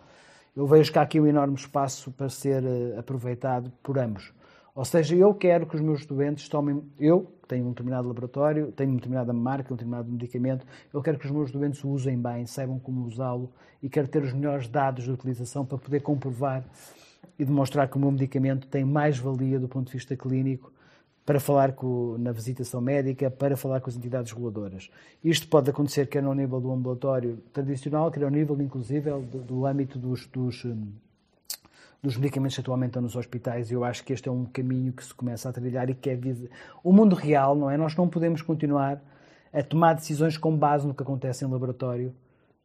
eu 0.58 0.66
vejo 0.66 0.92
que 0.92 0.98
há 0.98 1.04
aqui 1.04 1.22
um 1.22 1.28
enorme 1.28 1.54
espaço 1.54 2.12
para 2.12 2.30
ser 2.30 2.64
eh, 2.64 2.98
aproveitado 2.98 3.72
por 3.84 4.00
ambos. 4.00 4.34
Ou 4.74 4.84
seja, 4.84 5.16
eu 5.16 5.32
quero 5.32 5.68
que 5.68 5.76
os 5.76 5.82
meus 5.82 6.04
doentes 6.04 6.50
tomem. 6.50 6.82
Eu 7.00 7.32
tenho 7.48 7.68
um 7.68 7.70
determinado 7.70 8.08
laboratório, 8.08 8.72
tenho 8.72 8.90
uma 8.90 8.96
determinada 8.96 9.32
marca, 9.32 9.72
um 9.72 9.78
determinado 9.78 10.12
medicamento, 10.12 10.66
eu 10.92 11.00
quero 11.04 11.20
que 11.20 11.28
os 11.28 11.32
meus 11.32 11.52
doentes 11.52 11.84
o 11.84 11.90
usem 11.90 12.20
bem, 12.20 12.48
saibam 12.48 12.80
como 12.80 13.06
usá-lo 13.06 13.52
e 13.84 13.88
quero 13.88 14.08
ter 14.08 14.24
os 14.24 14.34
melhores 14.34 14.68
dados 14.68 15.04
de 15.04 15.12
utilização 15.12 15.64
para 15.64 15.78
poder 15.78 16.00
comprovar 16.00 16.66
e 17.38 17.46
demonstrar 17.46 17.88
que 17.88 17.96
o 17.96 18.00
meu 18.00 18.12
medicamento 18.12 18.68
tem 18.68 18.84
mais 18.84 19.20
valia 19.20 19.60
do 19.60 19.68
ponto 19.68 19.86
de 19.86 19.94
vista 19.94 20.18
clínico 20.18 20.74
para 21.28 21.42
falar 21.42 21.74
com, 21.74 22.16
na 22.18 22.32
visitação 22.32 22.80
médica, 22.80 23.30
para 23.30 23.58
falar 23.58 23.82
com 23.82 23.90
as 23.90 23.98
entidades 23.98 24.32
reguladoras. 24.32 24.90
Isto 25.22 25.50
pode 25.50 25.70
acontecer 25.70 26.08
quer 26.08 26.24
no 26.24 26.34
nível 26.34 26.62
do 26.62 26.72
ambulatório 26.72 27.40
tradicional, 27.52 28.10
quer 28.10 28.24
ao 28.24 28.30
nível, 28.30 28.56
inclusive, 28.62 29.12
do, 29.12 29.40
do 29.40 29.66
âmbito 29.66 30.00
dos, 30.00 30.26
dos 30.28 30.64
hum, 30.64 30.88
dos 32.02 32.16
medicamentos 32.16 32.56
que 32.56 32.62
atualmente 32.62 32.92
estão 32.92 33.02
nos 33.02 33.18
hospitais 33.18 33.70
e 33.70 33.74
eu 33.74 33.84
acho 33.84 34.06
que 34.06 34.14
este 34.14 34.30
é 34.30 34.32
um 34.32 34.46
caminho 34.46 34.94
que 34.94 35.04
se 35.04 35.14
começa 35.14 35.50
a 35.50 35.52
trilhar 35.52 35.90
e 35.90 35.96
que 35.96 36.10
é 36.10 36.18
o 36.82 36.94
mundo 36.94 37.14
real, 37.14 37.58
não 37.58 37.70
é? 37.70 37.76
Nós 37.76 37.94
não 37.94 38.08
podemos 38.08 38.42
continuar 38.42 39.02
a 39.52 39.62
tomar 39.62 39.96
decisões 39.96 40.38
com 40.38 40.56
base 40.56 40.88
no 40.88 40.94
que 40.94 41.04
acontece 41.04 41.44
em 41.44 41.50
laboratório 41.50 42.16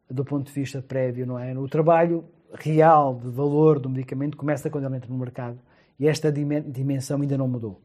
do 0.09 0.25
ponto 0.25 0.47
de 0.47 0.53
vista 0.53 0.81
prévio, 0.81 1.27
não 1.27 1.37
é? 1.37 1.53
O 1.59 1.67
trabalho 1.67 2.25
real 2.55 3.17
de 3.17 3.29
valor 3.29 3.81
do 3.81 3.91
medicamento 3.91 4.37
começa 4.37 4.71
quando 4.71 4.85
ele 4.85 4.99
entra 4.99 5.11
no 5.11 5.19
mercado 5.19 5.59
e 5.99 6.07
esta 6.07 6.31
dimensão 6.31 7.21
ainda 7.21 7.37
não 7.37 7.49
mudou. 7.49 7.81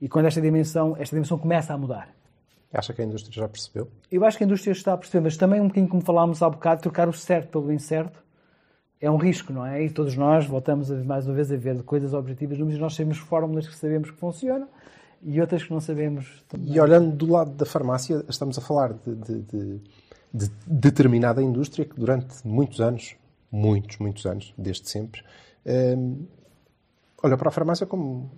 E 0.00 0.08
quando 0.08 0.26
esta 0.26 0.40
dimensão, 0.40 0.96
esta 0.98 1.14
dimensão 1.14 1.38
começa 1.38 1.72
a 1.72 1.78
mudar. 1.78 2.08
Acha 2.72 2.92
que 2.92 3.00
a 3.00 3.04
indústria 3.04 3.34
já 3.34 3.48
percebeu? 3.48 3.88
Eu 4.10 4.24
acho 4.24 4.36
que 4.36 4.44
a 4.44 4.46
indústria 4.46 4.72
está 4.72 4.92
a 4.92 4.96
perceber, 4.96 5.24
mas 5.24 5.36
também 5.36 5.60
um 5.60 5.68
bocadinho 5.68 5.88
como 5.88 6.02
falámos 6.02 6.42
há 6.42 6.50
bocado, 6.50 6.82
trocar 6.82 7.08
o 7.08 7.12
certo 7.12 7.48
pelo 7.48 7.72
incerto 7.72 8.22
é 9.00 9.10
um 9.10 9.16
risco, 9.16 9.52
não 9.52 9.64
é? 9.64 9.84
E 9.84 9.90
todos 9.90 10.16
nós 10.16 10.44
voltamos 10.46 10.90
mais 11.04 11.26
uma 11.26 11.34
vez 11.34 11.52
a 11.52 11.56
ver 11.56 11.82
coisas 11.82 12.12
objetivas, 12.12 12.58
números, 12.58 12.80
nós 12.80 12.96
temos 12.96 13.18
fórmulas 13.18 13.68
que 13.68 13.74
sabemos 13.76 14.10
que 14.10 14.16
funcionam 14.16 14.68
e 15.22 15.40
outras 15.40 15.62
que 15.62 15.70
não 15.70 15.80
sabemos. 15.80 16.44
Também. 16.48 16.74
E 16.74 16.80
olhando 16.80 17.14
do 17.14 17.30
lado 17.30 17.52
da 17.52 17.64
farmácia, 17.64 18.24
estamos 18.28 18.58
a 18.58 18.60
falar 18.60 18.92
de, 18.92 19.14
de, 19.14 19.42
de, 19.42 19.80
de, 20.34 20.50
determinada 20.66 21.42
indústria 21.42 21.84
que 21.84 21.98
durante 21.98 22.46
muitos 22.46 22.80
anos, 22.80 23.16
muitos, 23.50 23.98
muitos 23.98 24.26
anos, 24.26 24.52
desde 24.58 24.88
sempre, 24.88 25.22
hum, 25.64 26.26
olha 27.22 27.36
para 27.36 27.48
a 27.48 27.52
farmácia 27.52 27.86
como 27.86 28.30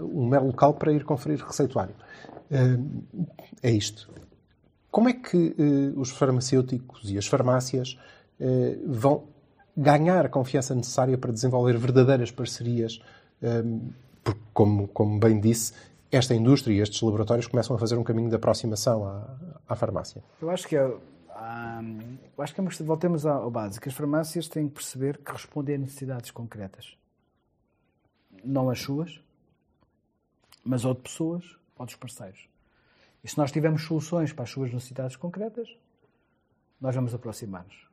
um 0.00 0.28
mero 0.28 0.46
local 0.46 0.74
para 0.74 0.92
ir 0.92 1.04
conferir 1.04 1.44
receituário. 1.44 1.94
Hum, 2.50 3.02
é 3.62 3.70
isto. 3.70 4.10
Como 4.90 5.08
é 5.08 5.12
que 5.12 5.36
uh, 5.58 6.00
os 6.00 6.10
farmacêuticos 6.10 7.10
e 7.10 7.18
as 7.18 7.26
farmácias 7.26 7.98
vão 8.86 9.28
ganhar 9.74 10.26
a 10.26 10.28
confiança 10.28 10.74
necessária 10.74 11.16
para 11.16 11.32
desenvolver 11.32 11.78
verdadeiras 11.78 12.30
parcerias, 12.30 13.00
porque, 14.22 14.40
como, 14.52 14.88
como 14.88 15.18
bem 15.18 15.40
disse, 15.40 15.72
esta 16.10 16.34
indústria 16.34 16.74
e 16.74 16.80
estes 16.80 17.00
laboratórios 17.00 17.46
começam 17.46 17.74
a 17.76 17.78
fazer 17.78 17.96
um 17.96 18.04
caminho 18.04 18.28
de 18.28 18.36
aproximação 18.36 19.04
à, 19.04 19.36
à 19.68 19.76
farmácia. 19.76 20.22
Eu 20.40 20.50
acho 20.50 20.66
que 20.66 20.76
é, 20.76 20.86
hum, 20.86 22.16
eu 22.36 22.44
acho 22.44 22.54
que 22.54 22.60
é, 22.60 22.64
voltemos 22.84 23.26
ao 23.26 23.50
básico. 23.50 23.88
As 23.88 23.94
farmácias 23.94 24.48
têm 24.48 24.68
que 24.68 24.74
perceber 24.74 25.18
que 25.18 25.32
respondem 25.32 25.74
a 25.74 25.78
necessidades 25.78 26.30
concretas. 26.30 26.96
Não 28.44 28.70
as 28.70 28.80
suas, 28.80 29.20
mas 30.66 30.84
ou 30.84 30.94
de 30.94 31.00
pessoas 31.00 31.56
ou 31.78 31.86
dos 31.86 31.94
parceiros. 31.94 32.48
E 33.22 33.28
se 33.28 33.38
nós 33.38 33.50
tivermos 33.50 33.82
soluções 33.82 34.32
para 34.32 34.44
as 34.44 34.50
suas 34.50 34.72
necessidades 34.72 35.16
concretas, 35.16 35.68
nós 36.80 36.94
vamos 36.94 37.14
aproximar-nos. 37.14 37.88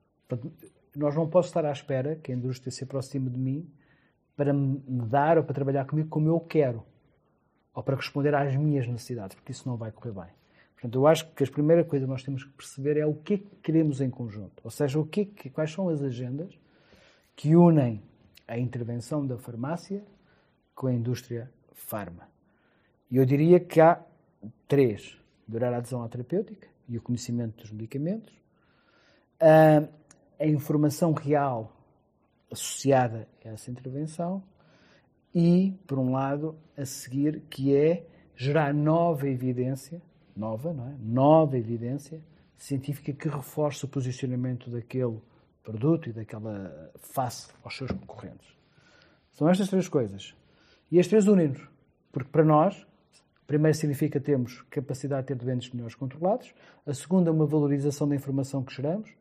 nós 0.95 1.15
não 1.15 1.29
posso 1.29 1.49
estar 1.49 1.65
à 1.65 1.71
espera 1.71 2.15
que 2.15 2.31
a 2.31 2.35
indústria 2.35 2.71
se 2.71 2.83
aproxime 2.83 3.29
de 3.29 3.37
mim 3.37 3.69
para 4.35 4.51
me 4.51 4.81
dar 5.07 5.37
ou 5.37 5.43
para 5.43 5.53
trabalhar 5.53 5.85
comigo 5.85 6.09
como 6.09 6.27
eu 6.27 6.39
quero, 6.39 6.83
ou 7.73 7.83
para 7.83 7.95
responder 7.95 8.33
às 8.35 8.55
minhas 8.55 8.87
necessidades, 8.87 9.35
porque 9.35 9.51
isso 9.51 9.67
não 9.67 9.77
vai 9.77 9.91
correr 9.91 10.11
bem. 10.11 10.29
Portanto, 10.73 10.95
eu 10.95 11.07
acho 11.07 11.31
que 11.33 11.43
a 11.43 11.47
primeira 11.47 11.83
coisa 11.83 12.05
que 12.05 12.11
nós 12.11 12.23
temos 12.23 12.43
que 12.43 12.51
perceber 12.51 12.97
é 12.97 13.05
o 13.05 13.13
que 13.13 13.35
é 13.35 13.37
que 13.37 13.55
queremos 13.63 14.01
em 14.01 14.09
conjunto, 14.09 14.61
ou 14.63 14.71
seja, 14.71 14.99
o 14.99 15.05
que, 15.05 15.31
é 15.45 15.49
quais 15.49 15.71
são 15.71 15.87
as 15.89 16.01
agendas 16.01 16.57
que 17.35 17.55
unem 17.55 18.01
a 18.47 18.57
intervenção 18.57 19.25
da 19.25 19.37
farmácia 19.37 20.03
com 20.75 20.87
a 20.87 20.93
indústria 20.93 21.49
farma. 21.71 22.32
Eu 23.15 23.25
diria 23.25 23.59
que 23.59 23.79
há 23.79 24.03
três: 24.67 25.17
durar 25.47 25.73
a 25.73 25.77
adesão 25.77 26.03
à 26.03 26.09
terapêutica 26.09 26.67
e 26.89 26.97
o 26.97 27.01
conhecimento 27.01 27.61
dos 27.61 27.71
medicamentos, 27.71 28.33
a, 29.39 29.87
a 30.43 30.47
informação 30.47 31.13
real 31.13 31.71
associada 32.51 33.27
a 33.45 33.49
essa 33.49 33.69
intervenção 33.69 34.43
e, 35.33 35.73
por 35.87 35.97
um 35.99 36.11
lado, 36.11 36.55
a 36.77 36.85
seguir, 36.85 37.41
que 37.49 37.75
é 37.75 38.05
gerar 38.35 38.73
nova 38.73 39.27
evidência, 39.27 40.01
nova, 40.35 40.73
não 40.73 40.87
é? 40.87 40.95
Nova 40.99 41.57
evidência 41.57 42.21
científica 42.57 43.13
que 43.13 43.27
reforce 43.27 43.85
o 43.85 43.87
posicionamento 43.87 44.69
daquele 44.69 45.19
produto 45.63 46.09
e 46.09 46.13
daquela 46.13 46.91
face 46.95 47.51
aos 47.63 47.75
seus 47.75 47.91
concorrentes. 47.91 48.47
São 49.31 49.49
estas 49.49 49.69
três 49.69 49.87
coisas. 49.87 50.35
E 50.91 50.99
as 50.99 51.07
três 51.07 51.27
unem-nos. 51.27 51.67
Porque 52.11 52.29
para 52.29 52.45
nós, 52.45 52.85
primeiro 53.53 53.77
significa 53.77 54.19
termos 54.19 54.63
capacidade 54.71 55.21
de 55.21 55.27
ter 55.27 55.35
doentes 55.35 55.71
melhores 55.71 55.93
controlados, 55.93 56.51
a 56.87 56.93
segunda, 56.93 57.31
uma 57.31 57.45
valorização 57.45 58.09
da 58.09 58.15
informação 58.15 58.63
que 58.63 58.73
geramos, 58.73 59.11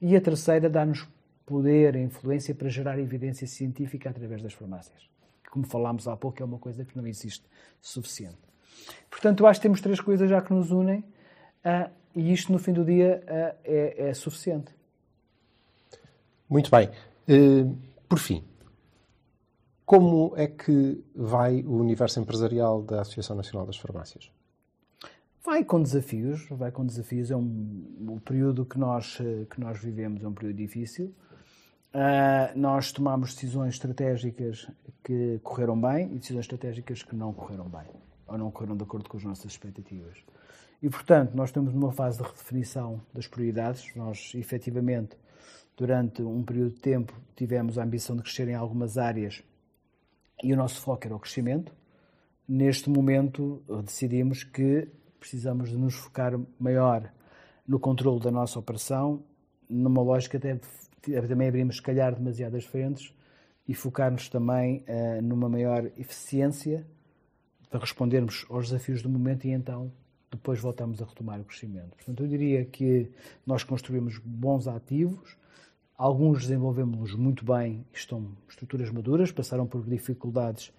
e 0.00 0.16
a 0.16 0.20
terceira, 0.20 0.70
dá-nos 0.70 1.06
poder 1.44 1.94
e 1.94 1.98
influência 1.98 2.54
para 2.54 2.70
gerar 2.70 2.98
evidência 2.98 3.46
científica 3.46 4.08
através 4.08 4.42
das 4.42 4.54
farmácias. 4.54 5.10
Como 5.50 5.66
falámos 5.66 6.08
há 6.08 6.16
pouco, 6.16 6.42
é 6.42 6.44
uma 6.46 6.58
coisa 6.58 6.86
que 6.86 6.96
não 6.96 7.06
existe 7.06 7.44
suficiente. 7.82 8.38
Portanto, 9.10 9.46
acho 9.46 9.60
que 9.60 9.64
temos 9.64 9.82
três 9.82 10.00
coisas 10.00 10.30
já 10.30 10.40
que 10.40 10.54
nos 10.54 10.70
unem 10.70 11.00
uh, 11.00 11.90
e 12.16 12.32
isto, 12.32 12.50
no 12.50 12.58
fim 12.58 12.72
do 12.72 12.86
dia, 12.86 13.22
uh, 13.24 13.58
é, 13.62 14.08
é, 14.08 14.14
suficiente. 14.14 14.74
Muito 16.48 16.70
bem. 16.70 16.88
Uh, 17.28 17.76
por 18.08 18.18
fim, 18.18 18.42
como 19.84 20.32
é 20.36 20.46
que 20.46 21.02
vai 21.14 21.62
o 21.62 21.76
universo 21.78 22.20
empresarial 22.20 22.82
da 22.82 23.00
Associação 23.02 23.36
Nacional 23.36 23.66
das 23.66 23.76
Farmácias? 23.76 24.30
Vai 25.44 25.64
com 25.64 25.82
desafios, 25.82 26.46
vai 26.50 26.70
com 26.70 26.86
desafios. 26.86 27.30
É 27.30 27.36
um, 27.36 28.14
o 28.16 28.20
período 28.20 28.64
que 28.64 28.78
nós, 28.78 29.18
que 29.50 29.60
nós 29.60 29.78
vivemos 29.80 30.22
é 30.22 30.28
um 30.28 30.32
período 30.32 30.56
difícil. 30.56 31.12
Uh, 31.94 32.56
nós 32.56 32.90
tomamos 32.90 33.34
decisões 33.34 33.74
estratégicas 33.74 34.66
que 35.04 35.38
correram 35.42 35.78
bem 35.78 36.06
e 36.06 36.18
decisões 36.18 36.44
estratégicas 36.44 37.02
que 37.02 37.14
não 37.14 37.34
correram 37.34 37.68
bem 37.68 37.86
ou 38.26 38.38
não 38.38 38.50
correram 38.50 38.76
de 38.76 38.82
acordo 38.82 39.10
com 39.10 39.18
as 39.18 39.24
nossas 39.24 39.52
expectativas. 39.52 40.16
E, 40.82 40.88
portanto, 40.88 41.34
nós 41.34 41.50
estamos 41.50 41.72
numa 41.74 41.92
fase 41.92 42.18
de 42.18 42.24
redefinição 42.24 43.00
das 43.12 43.26
prioridades. 43.26 43.94
Nós, 43.94 44.32
efetivamente, 44.34 45.16
durante 45.76 46.22
um 46.22 46.42
período 46.42 46.74
de 46.74 46.80
tempo, 46.80 47.12
tivemos 47.36 47.78
a 47.78 47.84
ambição 47.84 48.16
de 48.16 48.22
crescer 48.22 48.48
em 48.48 48.54
algumas 48.54 48.96
áreas 48.96 49.42
e 50.42 50.52
o 50.52 50.56
nosso 50.56 50.80
foco 50.80 51.06
era 51.06 51.14
o 51.14 51.18
crescimento. 51.18 51.72
Neste 52.48 52.90
momento, 52.90 53.62
decidimos 53.84 54.44
que 54.44 54.88
precisamos 55.18 55.70
de 55.70 55.76
nos 55.76 55.94
focar 55.94 56.38
maior 56.58 57.10
no 57.66 57.78
controle 57.78 58.20
da 58.20 58.30
nossa 58.30 58.58
operação, 58.58 59.22
numa 59.68 60.02
lógica 60.02 60.36
até 60.36 60.58
também 61.28 61.48
abrimos, 61.48 61.76
se 61.76 61.82
calhar, 61.82 62.14
demasiadas 62.14 62.64
frentes 62.64 63.14
e 63.66 63.74
focarmos 63.74 64.28
também 64.28 64.84
uh, 64.88 65.22
numa 65.22 65.48
maior 65.48 65.90
eficiência 65.96 66.86
para 67.70 67.80
respondermos 67.80 68.44
aos 68.50 68.66
desafios 68.66 69.02
do 69.02 69.08
momento 69.08 69.46
e 69.46 69.50
então 69.50 69.90
depois 70.30 70.60
voltamos 70.60 71.00
a 71.02 71.04
retomar 71.04 71.40
o 71.40 71.44
crescimento. 71.44 71.96
Portanto, 71.96 72.22
eu 72.22 72.28
diria 72.28 72.64
que 72.64 73.10
nós 73.46 73.62
construímos 73.64 74.18
bons 74.18 74.66
ativos, 74.66 75.36
alguns 76.02 76.42
desenvolvemos 76.42 77.14
muito 77.14 77.44
bem, 77.44 77.86
estão 77.92 78.26
estruturas 78.48 78.90
maduras, 78.90 79.30
passaram 79.30 79.68
por 79.68 79.84
dificuldades, 79.84 80.72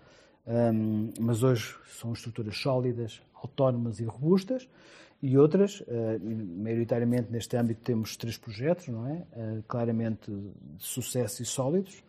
um, 0.45 1.13
mas 1.17 1.43
hoje 1.43 1.77
são 1.97 2.11
estruturas 2.11 2.57
sólidas, 2.57 3.21
autónomas 3.33 4.01
e 4.01 4.03
robustas. 4.03 4.67
E 5.21 5.37
outras, 5.37 5.79
uh, 5.79 5.85
maioritariamente 6.61 7.31
neste 7.31 7.55
âmbito 7.55 7.79
temos 7.85 8.17
três 8.17 8.37
projetos, 8.37 8.89
não 8.89 9.07
é? 9.07 9.13
Uh, 9.13 9.63
claramente 9.65 10.29
de 10.29 10.83
sucesso 10.83 11.41
e 11.41 11.45
sólidos, 11.45 12.03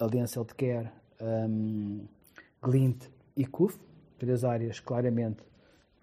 Aliança 0.00 0.40
Healthcare, 0.40 0.90
um, 1.20 2.04
Glint 2.60 3.04
e 3.36 3.46
CUF, 3.46 3.78
três 4.18 4.42
áreas 4.42 4.80
claramente 4.80 5.44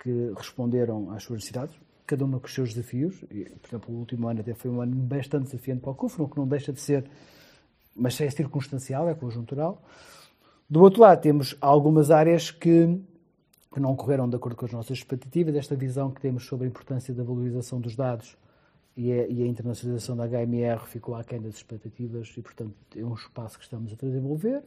que 0.02 0.32
responderam 0.38 1.11
às 1.11 1.24
suas 1.24 1.40
necessidades, 1.40 1.76
cada 2.10 2.26
uma 2.26 2.40
com 2.40 2.48
os 2.48 2.53
seus 2.53 2.73
desafios, 2.73 3.23
e, 3.31 3.45
por 3.45 3.68
exemplo, 3.68 3.95
o 3.95 3.99
último 3.99 4.27
ano 4.27 4.41
até 4.41 4.53
foi 4.53 4.72
um 4.72 4.81
ano 4.81 4.95
bastante 4.95 5.45
desafiante 5.45 5.81
para 5.81 5.91
o 5.91 5.95
CUF, 5.95 6.18
que 6.27 6.38
não 6.38 6.48
deixa 6.48 6.73
de 6.73 6.80
ser, 6.80 7.06
mas 7.95 8.19
é 8.19 8.30
circunstancial, 8.30 9.07
é 9.07 9.14
conjuntural. 9.14 9.81
Do 10.69 10.81
outro 10.81 11.02
lado, 11.02 11.22
temos 11.22 11.56
algumas 11.61 12.11
áreas 12.11 12.52
que 12.52 12.99
que 13.72 13.80
não 13.80 13.95
correram 13.95 14.27
de 14.27 14.36
acordo 14.36 14.56
com 14.56 14.65
as 14.65 14.72
nossas 14.72 14.98
expectativas, 14.98 15.56
esta 15.56 15.76
visão 15.76 16.10
que 16.10 16.19
temos 16.19 16.45
sobre 16.45 16.65
a 16.65 16.69
importância 16.69 17.14
da 17.14 17.23
valorização 17.23 17.80
dos 17.80 17.95
dados 17.95 18.36
e 18.98 19.11
a, 19.11 19.27
e 19.27 19.44
a 19.44 19.45
internacionalização 19.45 20.18
da 20.18 20.27
HMR 20.27 20.88
ficou 20.88 21.15
aquém 21.15 21.40
das 21.40 21.56
expectativas 21.56 22.34
e, 22.36 22.41
portanto, 22.41 22.73
é 22.95 23.03
um 23.03 23.14
espaço 23.14 23.57
que 23.57 23.64
estamos 23.64 23.94
a 23.94 23.95
desenvolver. 23.95 24.64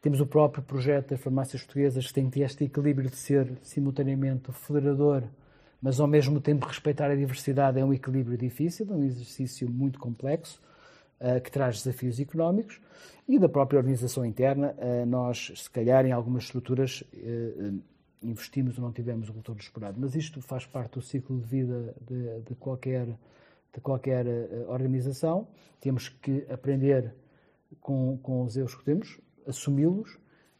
Temos 0.00 0.20
o 0.20 0.26
próprio 0.26 0.64
projeto 0.64 1.10
das 1.10 1.20
farmácias 1.20 1.62
portuguesas 1.62 2.08
que 2.08 2.14
tem 2.14 2.28
este 2.42 2.64
equilíbrio 2.64 3.08
de 3.08 3.16
ser 3.16 3.52
simultaneamente 3.62 4.50
federador, 4.50 5.22
mas 5.82 5.98
ao 5.98 6.06
mesmo 6.06 6.40
tempo 6.40 6.64
respeitar 6.64 7.10
a 7.10 7.16
diversidade 7.16 7.80
é 7.80 7.84
um 7.84 7.92
equilíbrio 7.92 8.38
difícil, 8.38 8.86
é 8.88 8.94
um 8.94 9.02
exercício 9.02 9.68
muito 9.68 9.98
complexo, 9.98 10.62
uh, 11.20 11.40
que 11.40 11.50
traz 11.50 11.82
desafios 11.82 12.20
económicos. 12.20 12.80
E 13.28 13.38
da 13.38 13.48
própria 13.48 13.78
organização 13.78 14.24
interna, 14.24 14.76
uh, 14.78 15.04
nós, 15.04 15.52
se 15.56 15.68
calhar, 15.68 16.06
em 16.06 16.12
algumas 16.12 16.44
estruturas, 16.44 17.02
uh, 17.12 17.82
investimos 18.22 18.78
ou 18.78 18.84
não 18.84 18.92
tivemos 18.92 19.28
o 19.28 19.32
retorno 19.32 19.60
esperado. 19.60 19.98
Mas 20.00 20.14
isto 20.14 20.40
faz 20.40 20.64
parte 20.64 20.94
do 20.94 21.02
ciclo 21.02 21.36
de 21.40 21.46
vida 21.46 21.96
de, 22.00 22.40
de 22.42 22.54
qualquer, 22.54 23.06
de 23.74 23.80
qualquer 23.80 24.24
organização. 24.68 25.48
Temos 25.80 26.08
que 26.08 26.46
aprender 26.48 27.12
com, 27.80 28.16
com 28.22 28.44
os 28.44 28.56
erros 28.56 28.76
que 28.76 28.84
temos, 28.84 29.20
assumi-los 29.44 30.16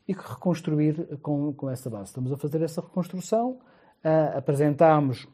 e 0.09 0.13
reconstruir 0.13 1.19
com, 1.19 1.53
com 1.53 1.71
essa 1.71 1.89
base. 1.89 2.07
Estamos 2.07 2.33
a 2.33 2.37
fazer 2.37 2.61
essa 2.63 2.81
reconstrução. 2.81 3.61
Uh, 4.05 4.37
apresentámos 4.37 5.29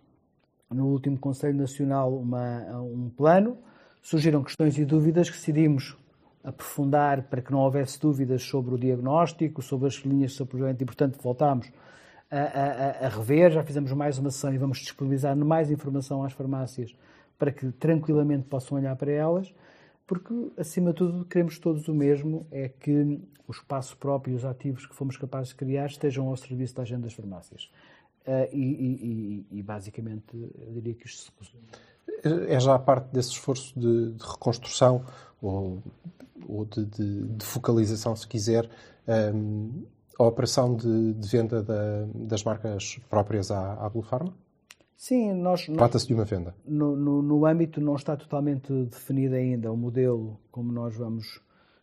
no 0.70 0.86
último 0.86 1.18
Conselho 1.18 1.56
Nacional 1.56 2.14
uma, 2.14 2.80
um 2.80 3.10
plano. 3.10 3.56
Surgiram 4.02 4.42
questões 4.42 4.78
e 4.78 4.84
dúvidas 4.84 5.30
que 5.30 5.36
decidimos 5.36 5.96
aprofundar 6.44 7.22
para 7.24 7.42
que 7.42 7.50
não 7.50 7.60
houvesse 7.60 8.00
dúvidas 8.00 8.42
sobre 8.42 8.74
o 8.74 8.78
diagnóstico, 8.78 9.60
sobre 9.62 9.88
as 9.88 9.94
linhas 9.96 10.32
de 10.32 10.36
saúde 10.38 10.82
e, 10.82 10.84
portanto, 10.84 11.18
voltámos 11.20 11.70
a, 12.30 12.38
a, 12.38 13.06
a, 13.06 13.08
rever. 13.08 13.50
Já 13.50 13.62
fizemos 13.62 13.92
mais 13.92 14.18
uma 14.18 14.30
sessão 14.30 14.52
e 14.52 14.58
vamos 14.58 14.78
disponibilizar 14.78 15.36
mais 15.36 15.70
informação 15.70 16.22
às 16.22 16.32
farmácias 16.32 16.94
para 17.38 17.52
que 17.52 17.70
tranquilamente 17.72 18.44
possam 18.44 18.78
olhar 18.78 18.94
para 18.96 19.12
elas, 19.12 19.52
porque, 20.06 20.50
acima 20.56 20.90
de 20.90 20.96
tudo, 20.96 21.24
queremos 21.24 21.58
todos 21.58 21.86
o 21.88 21.94
mesmo: 21.94 22.46
é 22.50 22.68
que 22.68 23.20
o 23.46 23.52
espaço 23.52 23.96
próprio 23.96 24.32
e 24.32 24.36
os 24.36 24.44
ativos 24.44 24.86
que 24.86 24.94
fomos 24.94 25.16
capazes 25.16 25.50
de 25.50 25.54
criar 25.56 25.86
estejam 25.86 26.28
ao 26.28 26.36
serviço 26.36 26.74
da 26.74 26.82
agenda 26.82 27.02
das 27.02 27.14
farmácias. 27.14 27.70
Uh, 28.28 28.46
e, 28.52 29.46
e, 29.50 29.58
e, 29.58 29.62
basicamente, 29.62 30.36
eu 30.60 30.70
diria 30.74 30.92
que 30.92 31.06
isto 31.06 31.32
se 31.42 31.50
É 32.50 32.60
já 32.60 32.74
a 32.74 32.78
parte 32.78 33.10
desse 33.10 33.30
esforço 33.30 33.72
de, 33.74 34.12
de 34.12 34.22
reconstrução 34.22 35.02
ou, 35.40 35.78
ou 36.46 36.66
de, 36.66 36.84
de, 36.84 37.26
de, 37.26 37.44
focalização, 37.46 38.14
se 38.14 38.28
quiser, 38.28 38.68
um, 39.34 39.82
a 40.18 40.24
operação 40.24 40.76
de, 40.76 41.14
de 41.14 41.26
venda 41.26 41.62
da, 41.62 42.06
das 42.14 42.44
marcas 42.44 43.00
próprias 43.08 43.50
à, 43.50 43.72
à 43.82 43.88
Blue 43.88 44.02
Pharma? 44.02 44.34
Sim, 44.94 45.32
nós. 45.32 45.64
Trata-se 45.64 46.06
de 46.06 46.12
uma 46.12 46.24
venda. 46.26 46.54
No, 46.66 46.94
no, 46.94 47.22
no, 47.22 47.46
âmbito 47.46 47.80
não 47.80 47.94
está 47.94 48.14
totalmente 48.14 48.70
definido 48.84 49.36
ainda 49.36 49.72
o 49.72 49.76
modelo 49.76 50.38
como 50.50 50.70
nós 50.70 50.94
vamos, 50.94 51.40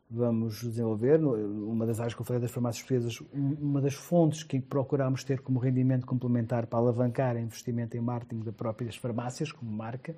vamos 0.10 0.62
desenvolver. 0.62 1.20
Uma 1.20 1.86
das 1.86 2.00
áreas 2.00 2.14
que 2.14 2.22
eu 2.22 2.26
falei 2.26 2.42
das 2.42 2.52
farmácias 2.52 2.84
portuguesas, 2.84 3.22
uma 3.34 3.82
das 3.82 3.94
fontes 3.94 4.44
que 4.44 4.60
procuramos 4.60 5.24
ter 5.24 5.42
como 5.42 5.60
rendimento 5.60 6.06
complementar 6.06 6.68
para 6.68 6.80
alavancar 6.80 7.38
investimento 7.38 7.98
em 7.98 8.02
marketing 8.02 8.44
das 8.44 8.56
próprias 8.56 8.96
farmácias, 8.96 9.52
como 9.52 9.72
marca, 9.72 10.16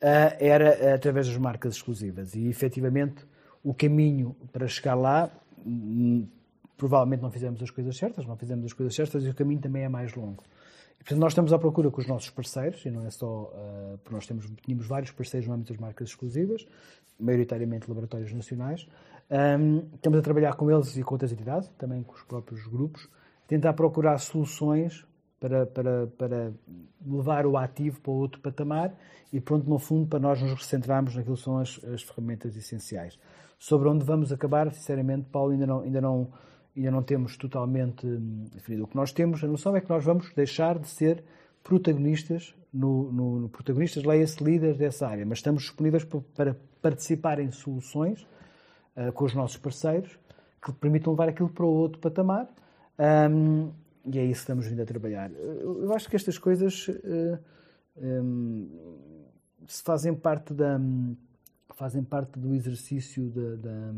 eh, 0.00 0.36
era 0.40 0.94
através 0.94 1.28
das 1.28 1.36
marcas 1.36 1.74
exclusivas. 1.74 2.34
E 2.34 2.48
efetivamente 2.48 3.26
o 3.62 3.74
caminho 3.74 4.34
para 4.52 4.66
chegar 4.66 4.94
lá 4.94 5.30
provavelmente 6.76 7.20
não 7.20 7.30
fizemos 7.30 7.62
as 7.62 7.70
coisas 7.70 7.96
certas, 7.96 8.26
não 8.26 8.36
fizemos 8.36 8.64
as 8.64 8.72
coisas 8.72 8.94
certas 8.94 9.24
e 9.24 9.28
o 9.28 9.34
caminho 9.34 9.60
também 9.60 9.84
é 9.84 9.88
mais 9.88 10.14
longo. 10.14 10.42
Portanto, 11.02 11.18
nós 11.18 11.32
estamos 11.32 11.52
à 11.52 11.58
procura 11.58 11.90
com 11.90 12.00
os 12.00 12.06
nossos 12.06 12.30
parceiros, 12.30 12.84
e 12.86 12.90
não 12.90 13.04
é 13.04 13.10
só, 13.10 13.26
uh, 13.26 13.98
porque 13.98 14.14
nós 14.14 14.26
temos, 14.26 14.46
tínhamos 14.62 14.86
vários 14.86 15.10
parceiros 15.10 15.48
no 15.48 15.54
âmbito 15.54 15.72
das 15.72 15.80
marcas 15.80 16.08
exclusivas, 16.08 16.64
maioritariamente 17.18 17.88
laboratórios 17.88 18.32
nacionais, 18.32 18.86
um, 19.30 19.88
estamos 19.94 20.18
a 20.18 20.22
trabalhar 20.22 20.54
com 20.54 20.70
eles 20.70 20.96
e 20.96 21.02
com 21.02 21.14
outras 21.14 21.32
entidades, 21.32 21.68
também 21.78 22.02
com 22.02 22.14
os 22.14 22.22
próprios 22.22 22.66
grupos, 22.66 23.08
tentar 23.48 23.72
procurar 23.72 24.18
soluções 24.18 25.04
para, 25.40 25.66
para, 25.66 26.06
para 26.06 26.52
levar 27.04 27.46
o 27.46 27.56
ativo 27.56 28.00
para 28.00 28.12
outro 28.12 28.40
patamar 28.40 28.94
e 29.32 29.40
pronto, 29.40 29.68
no 29.68 29.78
fundo, 29.78 30.06
para 30.06 30.20
nós 30.20 30.40
nos 30.40 30.52
recentrarmos 30.52 31.16
naquilo 31.16 31.36
que 31.36 31.42
são 31.42 31.58
as, 31.58 31.82
as 31.84 32.02
ferramentas 32.02 32.56
essenciais. 32.56 33.18
Sobre 33.58 33.88
onde 33.88 34.04
vamos 34.04 34.32
acabar, 34.32 34.72
sinceramente, 34.72 35.26
Paulo, 35.30 35.52
ainda 35.52 35.66
não, 35.66 35.80
ainda 35.80 36.00
não, 36.00 36.30
ainda 36.76 36.90
não 36.90 37.02
temos 37.02 37.36
totalmente 37.36 38.06
hum, 38.06 38.44
definido. 38.52 38.84
O 38.84 38.86
que 38.86 38.96
nós 38.96 39.12
temos, 39.12 39.42
a 39.44 39.46
noção 39.46 39.76
é 39.76 39.80
que 39.80 39.88
nós 39.88 40.04
vamos 40.04 40.32
deixar 40.34 40.78
de 40.78 40.88
ser 40.88 41.22
protagonistas, 41.62 42.54
no, 42.72 43.12
no, 43.12 43.40
no 43.40 43.48
protagonistas, 43.48 44.02
leia-se 44.02 44.42
líderes 44.42 44.78
dessa 44.78 45.06
área, 45.06 45.26
mas 45.26 45.38
estamos 45.38 45.62
disponíveis 45.62 46.04
para 46.34 46.56
participar 46.80 47.38
em 47.38 47.50
soluções 47.50 48.26
uh, 48.96 49.12
com 49.12 49.24
os 49.24 49.34
nossos 49.34 49.58
parceiros 49.58 50.18
que 50.64 50.72
permitam 50.72 51.12
levar 51.12 51.28
aquilo 51.28 51.48
para 51.48 51.66
outro 51.66 51.98
patamar. 52.00 52.48
Um, 53.30 53.72
e 54.04 54.18
é 54.18 54.24
isso 54.24 54.40
que 54.40 54.44
estamos 54.44 54.66
vindo 54.66 54.80
a 54.80 54.86
trabalhar. 54.86 55.30
Eu, 55.32 55.92
acho 55.92 56.08
que 56.08 56.16
estas 56.16 56.38
coisas 56.38 56.88
uh, 56.88 57.38
um, 57.96 58.68
se 59.66 59.82
fazem 59.82 60.14
parte 60.14 60.54
da 60.54 60.80
fazem 61.74 62.04
parte 62.04 62.38
do 62.38 62.54
exercício 62.54 63.30
da, 63.30 63.56
da 63.56 63.92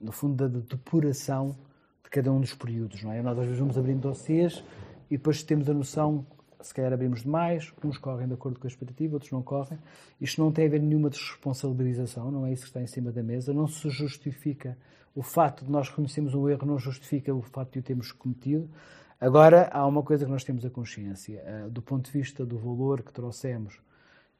no 0.00 0.12
fundo 0.12 0.48
da 0.48 0.58
depuração 0.58 1.56
de 2.04 2.10
cada 2.10 2.32
um 2.32 2.40
dos 2.40 2.54
períodos, 2.54 3.02
não 3.02 3.12
é? 3.12 3.22
Nós 3.22 3.38
às 3.38 3.44
vezes 3.44 3.58
vamos 3.58 3.76
abrindo 3.76 4.00
dossiês 4.00 4.62
e 5.10 5.16
depois 5.16 5.42
temos 5.42 5.68
a 5.68 5.74
noção 5.74 6.26
se 6.60 6.74
calhar 6.74 6.92
abrimos 6.92 7.22
demais, 7.22 7.72
uns 7.84 7.98
correm 7.98 8.26
de 8.26 8.34
acordo 8.34 8.58
com 8.58 8.66
a 8.66 8.70
expectativa, 8.70 9.14
outros 9.14 9.30
não 9.30 9.42
correm. 9.42 9.78
Isto 10.20 10.42
não 10.42 10.50
tem 10.50 10.66
a 10.66 10.68
ver 10.68 10.80
nenhuma 10.80 11.08
desresponsabilização, 11.08 12.30
não 12.30 12.46
é 12.46 12.52
isso 12.52 12.62
que 12.62 12.68
está 12.68 12.82
em 12.82 12.86
cima 12.86 13.12
da 13.12 13.22
mesa. 13.22 13.52
Não 13.52 13.68
se 13.68 13.88
justifica 13.90 14.76
o 15.14 15.22
facto 15.22 15.64
de 15.64 15.70
nós 15.70 15.88
reconhecermos 15.88 16.34
o 16.34 16.48
erro, 16.48 16.66
não 16.66 16.78
justifica 16.78 17.34
o 17.34 17.42
facto 17.42 17.74
de 17.74 17.78
o 17.78 17.82
termos 17.82 18.12
cometido. 18.12 18.68
Agora, 19.20 19.68
há 19.72 19.86
uma 19.86 20.02
coisa 20.02 20.24
que 20.24 20.30
nós 20.30 20.44
temos 20.44 20.64
a 20.64 20.70
consciência, 20.70 21.42
eh, 21.44 21.68
do 21.70 21.82
ponto 21.82 22.06
de 22.06 22.12
vista 22.12 22.44
do 22.44 22.58
valor 22.58 23.02
que 23.02 23.12
trouxemos, 23.12 23.80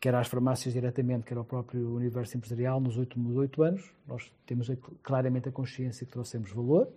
quer 0.01 0.15
às 0.15 0.29
farmácias 0.29 0.75
diretamente, 0.75 1.27
quer 1.27 1.37
ao 1.37 1.45
próprio 1.45 1.95
universo 1.95 2.37
empresarial, 2.37 2.81
nos 2.81 2.97
últimos 2.97 3.37
oito 3.37 3.62
anos, 3.62 3.91
nós 4.07 4.33
temos 4.47 4.70
claramente 5.03 5.49
a 5.49 5.53
consciência 5.53 6.07
que 6.07 6.12
trouxemos 6.12 6.53
valor 6.53 6.89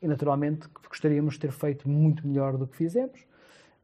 e, 0.00 0.06
naturalmente, 0.06 0.68
gostaríamos 0.88 1.34
de 1.34 1.40
ter 1.40 1.52
feito 1.52 1.88
muito 1.88 2.26
melhor 2.26 2.56
do 2.56 2.66
que 2.66 2.76
fizemos 2.76 3.28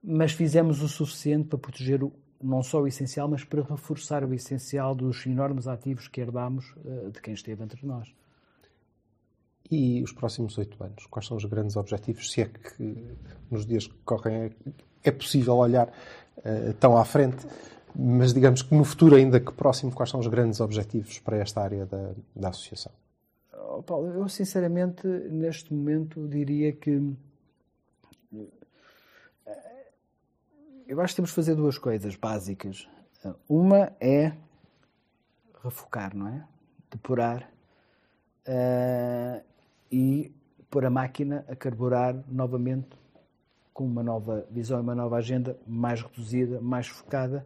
mas 0.07 0.33
fizemos 0.33 0.83
o 0.83 0.89
suficiente 0.89 1.49
para 1.49 1.59
proteger 1.59 2.05
o, 2.05 2.13
não 2.41 2.63
só 2.63 2.81
o 2.81 2.87
essencial, 2.87 3.29
mas 3.29 3.43
para 3.43 3.63
reforçar 3.63 4.25
o 4.25 4.33
essencial 4.33 4.95
dos 4.95 5.27
enormes 5.27 5.67
ativos 5.67 6.07
que 6.07 6.21
herdámos 6.21 6.73
uh, 6.77 7.11
de 7.11 7.21
quem 7.21 7.35
esteve 7.35 7.65
entre 7.65 7.85
nós. 7.85 8.15
E 9.69 10.01
os 10.01 10.13
próximos 10.13 10.57
oito 10.59 10.83
anos? 10.83 11.07
Quais 11.07 11.27
são 11.27 11.37
os 11.37 11.45
grandes 11.45 11.77
objetivos? 11.77 12.31
Se 12.31 12.43
é 12.43 12.47
que 12.47 13.17
nos 13.51 13.67
dias 13.67 13.89
que 13.89 13.95
correm 14.05 14.53
é 15.03 15.11
possível 15.11 15.57
olhar 15.57 15.89
uh, 15.89 16.73
tão 16.75 16.97
à 16.97 17.05
frente, 17.05 17.45
mas 17.99 18.35
digamos 18.35 18.63
que 18.63 18.75
no 18.75 18.85
futuro, 18.85 19.17
ainda 19.17 19.41
que 19.41 19.53
próximo, 19.53 19.93
quais 19.93 20.11
são 20.11 20.21
os 20.21 20.27
grandes 20.27 20.61
objetivos 20.61 21.19
para 21.19 21.39
esta 21.39 21.63
área 21.63 21.87
da, 21.87 22.13
da 22.35 22.49
associação? 22.51 22.93
Oh, 23.53 23.83
Paulo, 23.83 24.09
eu 24.09 24.29
sinceramente, 24.29 25.07
neste 25.07 25.73
momento, 25.73 26.27
diria 26.29 26.73
que 26.73 27.17
eu 30.87 31.01
acho 31.01 31.15
que 31.15 31.17
temos 31.17 31.31
que 31.31 31.35
fazer 31.35 31.57
duas 31.57 31.79
coisas 31.79 32.15
básicas. 32.15 32.89
Uma 33.49 33.93
é 34.01 34.33
refocar, 35.65 36.15
não 36.17 36.29
é? 36.29 36.45
Depurar 36.89 37.51
uh, 38.47 39.45
e 39.91 40.33
pôr 40.71 40.85
a 40.85 40.91
máquina 40.91 41.45
a 41.49 41.57
carburar 41.57 42.17
novamente 42.29 42.97
com 43.75 43.85
uma 43.85 44.03
nova 44.03 44.47
visão 44.49 44.79
e 44.79 44.83
uma 44.83 44.95
nova 44.95 45.17
agenda 45.17 45.59
mais 45.67 46.01
reduzida, 46.01 46.61
mais 46.61 46.87
focada, 46.87 47.45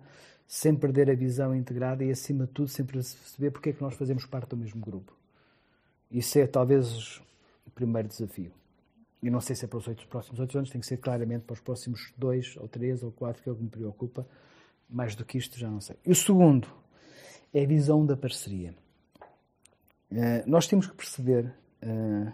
sem 0.53 0.75
perder 0.75 1.09
a 1.09 1.15
visão 1.15 1.55
integrada 1.55 2.05
e, 2.05 2.11
acima 2.11 2.45
de 2.45 2.51
tudo, 2.51 2.67
sempre 2.67 2.95
perceber 2.95 3.53
porque 3.53 3.71
é 3.71 3.73
que 3.73 3.81
nós 3.81 3.95
fazemos 3.95 4.27
parte 4.27 4.49
do 4.49 4.57
mesmo 4.57 4.81
grupo. 4.81 5.17
Isso 6.11 6.41
é 6.41 6.47
talvez 6.49 7.21
o 7.65 7.71
primeiro 7.71 8.09
desafio 8.09 8.51
e 9.23 9.31
não 9.31 9.41
sei 9.41 9.55
se 9.55 9.65
é 9.65 9.69
para 9.69 9.79
os 9.79 9.87
oito, 9.87 10.09
próximos 10.09 10.41
oito 10.41 10.59
anos, 10.59 10.71
tem 10.71 10.81
que 10.81 10.87
ser 10.89 10.97
claramente 10.97 11.45
para 11.45 11.55
os 11.55 11.61
próximos 11.61 12.13
dois 12.17 12.57
ou 12.57 12.67
três 12.67 13.05
ou 13.05 13.13
quatro, 13.13 13.41
que 13.41 13.49
é 13.49 13.53
o 13.53 13.55
que 13.55 13.63
me 13.63 13.69
preocupa. 13.69 14.27
Mais 14.89 15.15
do 15.15 15.25
que 15.25 15.39
isto, 15.39 15.57
já 15.57 15.71
não 15.71 15.81
sei. 15.81 15.95
E 16.05 16.11
o 16.11 16.15
segundo 16.17 16.67
é 17.55 17.63
a 17.63 17.67
visão 17.67 18.05
da 18.05 18.17
parceria. 18.17 18.75
Uh, 20.11 20.43
nós 20.47 20.67
temos 20.67 20.89
que 20.89 20.97
perceber, 20.97 21.55
uh, 21.85 22.33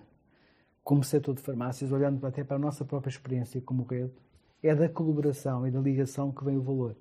como 0.82 1.04
setor 1.04 1.34
de 1.34 1.42
farmácias, 1.42 1.92
olhando 1.92 2.24
até 2.26 2.42
para 2.42 2.56
a 2.56 2.58
nossa 2.58 2.82
própria 2.82 3.10
experiência 3.10 3.60
como 3.60 3.82
rede, 3.82 4.12
é 4.62 4.74
da 4.74 4.88
colaboração 4.88 5.66
e 5.66 5.70
da 5.70 5.80
ligação 5.80 6.32
que 6.32 6.42
vem 6.42 6.56
o 6.56 6.62
valor. 6.62 6.96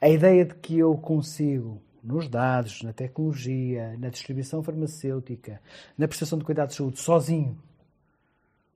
A 0.00 0.08
ideia 0.08 0.44
de 0.44 0.54
que 0.54 0.78
eu 0.78 0.96
consigo, 0.96 1.80
nos 2.02 2.28
dados, 2.28 2.82
na 2.82 2.92
tecnologia, 2.92 3.96
na 3.98 4.08
distribuição 4.08 4.62
farmacêutica, 4.62 5.60
na 5.96 6.06
prestação 6.06 6.38
de 6.38 6.44
cuidados 6.44 6.74
de 6.74 6.78
saúde, 6.78 7.00
sozinho, 7.00 7.58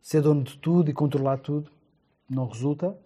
ser 0.01 0.23
dono 0.23 0.43
de 0.43 0.57
tudo 0.59 0.91
e 0.91 0.95
controlar 0.95 1.39
tudo 1.39 1.71
não 2.29 2.47
resulta. 2.47 2.97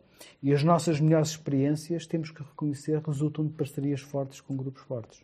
E 0.42 0.52
as 0.52 0.62
nossas 0.62 1.00
melhores 1.00 1.30
experiências, 1.30 2.06
temos 2.06 2.30
que 2.30 2.42
reconhecer, 2.42 3.00
resultam 3.04 3.46
de 3.46 3.52
parcerias 3.52 4.00
fortes 4.00 4.40
com 4.40 4.56
grupos 4.56 4.82
fortes. 4.82 5.22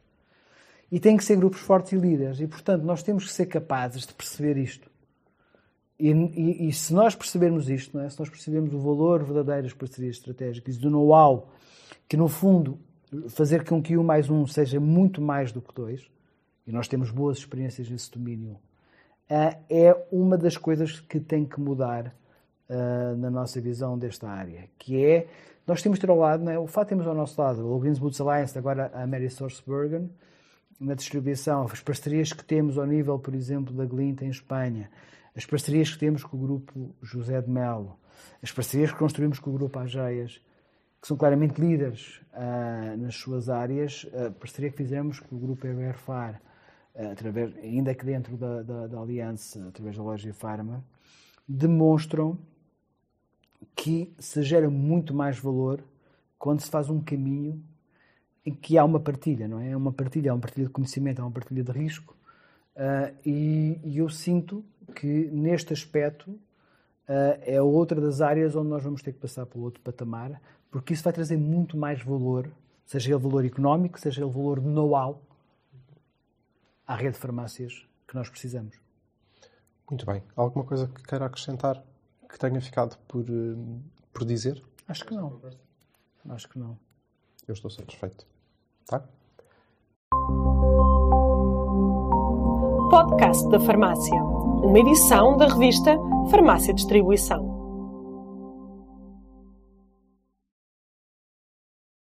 E 0.90 0.98
tem 0.98 1.16
que 1.16 1.24
ser 1.24 1.36
grupos 1.36 1.60
fortes 1.60 1.92
e 1.92 1.96
líderes. 1.96 2.40
E, 2.40 2.46
portanto, 2.46 2.82
nós 2.82 3.02
temos 3.02 3.24
que 3.26 3.32
ser 3.32 3.46
capazes 3.46 4.06
de 4.06 4.12
perceber 4.12 4.56
isto. 4.56 4.90
E, 5.98 6.10
e, 6.10 6.68
e 6.68 6.72
se 6.72 6.92
nós 6.92 7.14
percebermos 7.14 7.68
isto, 7.68 7.98
é? 7.98 8.08
se 8.08 8.18
nós 8.18 8.28
percebermos 8.28 8.74
o 8.74 8.80
valor 8.80 9.22
verdadeiro 9.22 9.64
das 9.64 9.74
parcerias 9.74 10.16
estratégicas 10.16 10.76
e 10.76 10.78
do 10.78 10.90
know-how, 10.90 11.52
que 12.10 12.16
no 12.16 12.26
fundo 12.26 12.76
fazer 13.28 13.64
com 13.64 13.80
que 13.80 13.96
um 13.96 14.02
mais 14.02 14.28
um 14.28 14.44
seja 14.44 14.80
muito 14.80 15.22
mais 15.22 15.52
do 15.52 15.62
que 15.62 15.72
dois, 15.72 16.10
e 16.66 16.72
nós 16.72 16.88
temos 16.88 17.08
boas 17.08 17.38
experiências 17.38 17.88
nesse 17.88 18.10
domínio 18.10 18.54
uh, 19.30 19.56
é 19.70 19.96
uma 20.10 20.36
das 20.36 20.56
coisas 20.56 20.98
que 20.98 21.20
tem 21.20 21.44
que 21.44 21.60
mudar 21.60 22.12
uh, 22.68 23.16
na 23.16 23.30
nossa 23.30 23.60
visão 23.60 23.96
desta 23.96 24.28
área, 24.28 24.68
que 24.76 25.04
é, 25.04 25.28
nós 25.64 25.82
temos 25.82 26.00
de 26.00 26.00
ter 26.04 26.10
ao 26.10 26.18
lado, 26.18 26.42
né, 26.42 26.58
o 26.58 26.66
fato 26.66 26.88
temos 26.88 27.06
ao 27.06 27.14
nosso 27.14 27.40
lado 27.40 27.64
o 27.64 27.78
Greens 27.78 28.00
Boots 28.00 28.20
Alliance, 28.20 28.58
agora 28.58 28.90
a 28.92 29.06
Mary 29.06 29.30
Source 29.30 29.62
Bergen, 29.64 30.10
na 30.80 30.94
distribuição, 30.94 31.62
as 31.62 31.80
parcerias 31.80 32.32
que 32.32 32.44
temos 32.44 32.76
ao 32.76 32.86
nível, 32.86 33.20
por 33.20 33.36
exemplo, 33.36 33.72
da 33.72 33.84
Glint 33.84 34.22
em 34.22 34.30
Espanha, 34.30 34.90
as 35.36 35.46
parcerias 35.46 35.92
que 35.92 35.98
temos 36.00 36.24
com 36.24 36.36
o 36.36 36.40
grupo 36.40 36.92
José 37.00 37.40
de 37.40 37.48
Melo, 37.48 37.96
as 38.42 38.50
parcerias 38.50 38.90
que 38.90 38.98
construímos 38.98 39.38
com 39.38 39.50
o 39.50 39.52
grupo 39.52 39.78
Ageias, 39.78 40.40
que 41.00 41.08
são 41.08 41.16
claramente 41.16 41.60
líderes 41.60 42.20
uh, 42.34 42.96
nas 42.98 43.14
suas 43.14 43.48
áreas, 43.48 44.06
a 44.14 44.30
parceria 44.30 44.70
que 44.70 44.76
fizemos 44.76 45.18
com 45.18 45.36
o 45.36 45.38
grupo 45.38 45.66
EBRFAR, 45.66 46.40
através, 47.12 47.56
ainda 47.56 47.94
que 47.94 48.04
dentro 48.04 48.36
da, 48.36 48.62
da, 48.62 48.86
da 48.86 49.00
aliança, 49.00 49.66
através 49.68 49.96
da 49.96 50.02
loja 50.02 50.32
Pharma, 50.34 50.84
demonstram 51.48 52.38
que 53.74 54.12
se 54.18 54.42
gera 54.42 54.68
muito 54.68 55.14
mais 55.14 55.38
valor 55.38 55.82
quando 56.38 56.60
se 56.60 56.70
faz 56.70 56.88
um 56.88 57.00
caminho 57.00 57.62
em 58.44 58.54
que 58.54 58.78
há 58.78 58.84
uma 58.84 59.00
partilha, 59.00 59.46
não 59.46 59.60
é? 59.60 59.70
É 59.70 59.76
uma 59.76 59.92
partilha, 59.92 60.30
é 60.30 60.32
uma 60.32 60.40
partilha 60.40 60.66
de 60.66 60.72
conhecimento, 60.72 61.20
é 61.20 61.24
uma 61.24 61.30
partilha 61.30 61.62
de 61.62 61.72
risco. 61.72 62.16
Uh, 62.74 63.14
e, 63.26 63.80
e, 63.84 63.98
eu 63.98 64.08
sinto 64.08 64.64
que 64.94 65.28
neste 65.32 65.72
aspecto 65.72 66.30
uh, 66.30 66.40
é 67.42 67.60
outra 67.60 68.00
das 68.00 68.20
áreas 68.20 68.56
onde 68.56 68.68
nós 68.68 68.82
vamos 68.82 69.02
ter 69.02 69.12
que 69.12 69.18
passar 69.18 69.44
para 69.44 69.58
outro 69.60 69.82
patamar, 69.82 70.40
porque 70.70 70.94
isso 70.94 71.02
vai 71.02 71.12
trazer 71.12 71.36
muito 71.36 71.76
mais 71.76 72.02
valor, 72.02 72.50
seja 72.86 73.10
ele 73.10 73.18
valor 73.18 73.44
económico, 73.44 73.98
seja 73.98 74.22
ele 74.22 74.30
valor 74.30 74.60
de 74.60 74.68
know-how, 74.68 75.20
à 76.86 76.94
rede 76.94 77.12
de 77.12 77.18
farmácias 77.18 77.86
que 78.06 78.14
nós 78.14 78.28
precisamos. 78.28 78.76
Muito 79.88 80.06
bem. 80.06 80.22
Alguma 80.36 80.64
coisa 80.64 80.86
que 80.86 81.02
queira 81.02 81.26
acrescentar 81.26 81.82
que 82.28 82.38
tenha 82.38 82.60
ficado 82.60 82.96
por, 83.08 83.22
eh, 83.22 83.56
por 84.12 84.24
dizer? 84.24 84.62
Acho 84.86 85.04
que 85.04 85.14
não. 85.14 85.40
Acho 86.28 86.48
que 86.48 86.58
não. 86.58 86.78
Eu 87.46 87.54
estou 87.54 87.70
satisfeito. 87.70 88.24
Tá? 88.86 89.04
Podcast 92.90 93.48
da 93.48 93.58
Farmácia. 93.60 94.22
Uma 94.22 94.78
edição 94.78 95.36
da 95.36 95.48
revista 95.48 95.96
Farmácia 96.30 96.74
Distribuição. 96.74 97.49